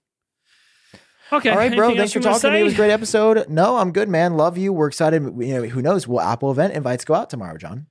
Okay. 1.31 1.49
All 1.49 1.57
right, 1.57 1.75
bro. 1.75 1.85
anything 1.85 1.99
Thanks 1.99 2.13
for 2.13 2.19
talking 2.19 2.41
to 2.41 2.51
me. 2.51 2.61
It 2.61 2.63
was 2.63 2.73
a 2.73 2.77
great 2.77 2.91
episode. 2.91 3.49
No, 3.49 3.77
I'm 3.77 3.91
good, 3.91 4.09
man. 4.09 4.37
Love 4.37 4.57
you. 4.57 4.71
We're 4.73 4.87
excited. 4.87 5.23
You 5.23 5.53
know, 5.53 5.63
who 5.63 5.81
knows? 5.81 6.07
Will 6.07 6.21
Apple 6.21 6.51
event 6.51 6.73
invites 6.73 7.05
go 7.05 7.13
out 7.13 7.29
tomorrow, 7.29 7.57
Jon? 7.57 7.87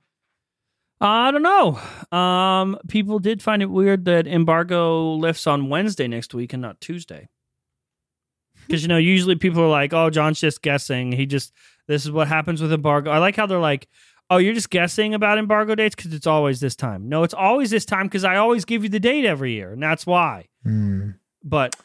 I 1.01 1.31
don't 1.31 1.43
know. 1.43 2.17
Um, 2.17 2.77
people 2.87 3.19
did 3.19 3.41
find 3.41 3.61
it 3.61 3.69
weird 3.69 4.05
that 4.05 4.27
embargo 4.27 5.15
lifts 5.15 5.47
on 5.47 5.67
Wednesday 5.67 6.07
next 6.07 6.33
week 6.33 6.53
and 6.53 6.61
not 6.61 6.79
Tuesday. 6.79 7.27
Because 8.65 8.81
you 8.81 8.87
know, 8.87 8.97
usually 8.97 9.35
people 9.35 9.63
are 9.63 9.69
like, 9.69 9.91
"Oh, 9.91 10.09
Jon's 10.09 10.39
just 10.39 10.61
guessing. 10.61 11.11
He 11.11 11.25
just 11.25 11.51
this 11.87 12.05
is 12.05 12.11
what 12.11 12.29
happens 12.29 12.61
with 12.61 12.71
embargo." 12.71 13.11
I 13.11 13.17
like 13.17 13.35
how 13.35 13.45
they're 13.45 13.59
like, 13.59 13.89
"Oh, 14.29 14.37
you're 14.37 14.53
just 14.53 14.69
guessing 14.69 15.13
about 15.13 15.37
embargo 15.37 15.75
dates 15.75 15.95
because 15.95 16.13
it's 16.13 16.27
always 16.27 16.59
this 16.59 16.75
time." 16.75 17.09
No, 17.09 17.23
it's 17.23 17.33
always 17.33 17.69
this 17.69 17.85
time 17.85 18.07
because 18.07 18.23
I 18.23 18.35
always 18.37 18.65
give 18.65 18.83
you 18.83 18.89
the 18.89 18.99
date 18.99 19.25
every 19.25 19.53
year, 19.53 19.71
and 19.73 19.81
that's 19.83 20.05
why. 20.05 20.47
Hmm. 20.63 21.11
But 21.45 21.75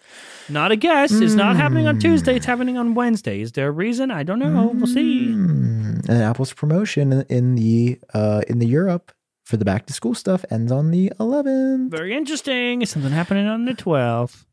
not 0.49 0.71
a 0.71 0.77
guess. 0.77 1.11
It's 1.13 1.35
not 1.35 1.57
happening 1.57 1.89
on 1.89 1.97
Mm. 1.97 2.01
Tuesday. 2.01 2.37
It's 2.37 2.47
happening 2.47 2.79
on 2.79 2.95
Wednesday. 2.95 3.41
Is 3.41 3.51
there 3.53 3.67
a 3.67 3.73
reason? 3.73 4.13
I 4.13 4.23
don't 4.23 4.39
know. 4.39 4.71
We'll 4.73 4.87
see. 4.87 5.27
Mm. 5.31 6.09
And 6.09 6.23
Apple's 6.23 6.53
promotion 6.53 7.25
in- 7.29 7.57
the 7.57 7.99
uh 8.15 8.43
in 8.49 8.61
the 8.61 8.69
Europe 8.69 9.11
for 9.45 9.57
the 9.57 9.65
back 9.65 9.87
to 9.87 9.93
school 9.93 10.15
stuff 10.15 10.45
ends 10.51 10.71
on 10.71 10.93
the 10.93 11.11
11th. 11.19 11.91
Very 11.91 12.15
interesting. 12.17 12.83
Is 12.83 12.91
something 12.91 13.11
happening 13.11 13.49
on 13.49 13.65
the 13.65 13.75
12th? 13.75 14.45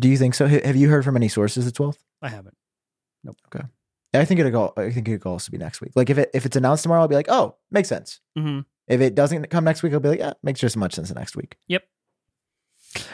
Do 0.00 0.08
you 0.08 0.16
think 0.16 0.34
so? 0.34 0.48
Have 0.48 0.74
you 0.74 0.88
heard 0.88 1.04
from 1.04 1.14
any 1.16 1.28
sources 1.28 1.64
the 1.64 1.70
12th? 1.70 1.98
I 2.20 2.28
haven't. 2.30 2.56
I 4.20 4.24
think 4.24 4.40
it'll 4.40 4.52
go. 4.52 4.72
I 4.76 4.90
think 4.90 5.08
it 5.08 5.20
could 5.20 5.28
also 5.28 5.50
be 5.50 5.58
next 5.58 5.80
week. 5.80 5.92
Like 5.94 6.10
if 6.10 6.18
it 6.18 6.30
if 6.34 6.46
it's 6.46 6.56
announced 6.56 6.82
tomorrow, 6.82 7.02
I'll 7.02 7.08
be 7.08 7.14
like, 7.16 7.28
oh, 7.28 7.56
makes 7.70 7.88
sense. 7.88 8.20
hmm 8.36 8.60
If 8.86 9.00
it 9.00 9.14
doesn't 9.14 9.48
come 9.50 9.64
next 9.64 9.82
week, 9.82 9.92
I'll 9.92 10.00
be 10.00 10.08
like, 10.10 10.18
yeah, 10.20 10.34
makes 10.42 10.60
just 10.60 10.72
as 10.72 10.76
much 10.76 10.94
sense 10.94 11.12
next 11.14 11.36
week. 11.36 11.56
Yep. 11.68 11.82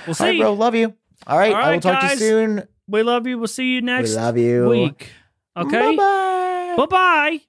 We'll 0.07 0.15
see. 0.15 0.25
right, 0.25 0.39
bro. 0.39 0.53
Love 0.55 0.75
you. 0.75 0.95
All 1.27 1.39
right, 1.39 1.53
All 1.53 1.61
I 1.63 1.73
will 1.73 1.81
talk 1.81 2.01
guys. 2.01 2.19
to 2.19 2.25
you 2.25 2.31
soon. 2.31 2.69
We 2.89 3.03
love 3.03 3.27
you. 3.27 3.39
We'll 3.39 3.47
see 3.47 3.75
you 3.75 3.83
next 3.83 4.11
we 4.11 4.17
love 4.17 4.37
you. 4.39 4.69
week. 4.69 5.11
Okay. 5.57 5.97
Bye-bye. 5.97 6.75
Bye 6.77 6.87
bye. 6.87 7.41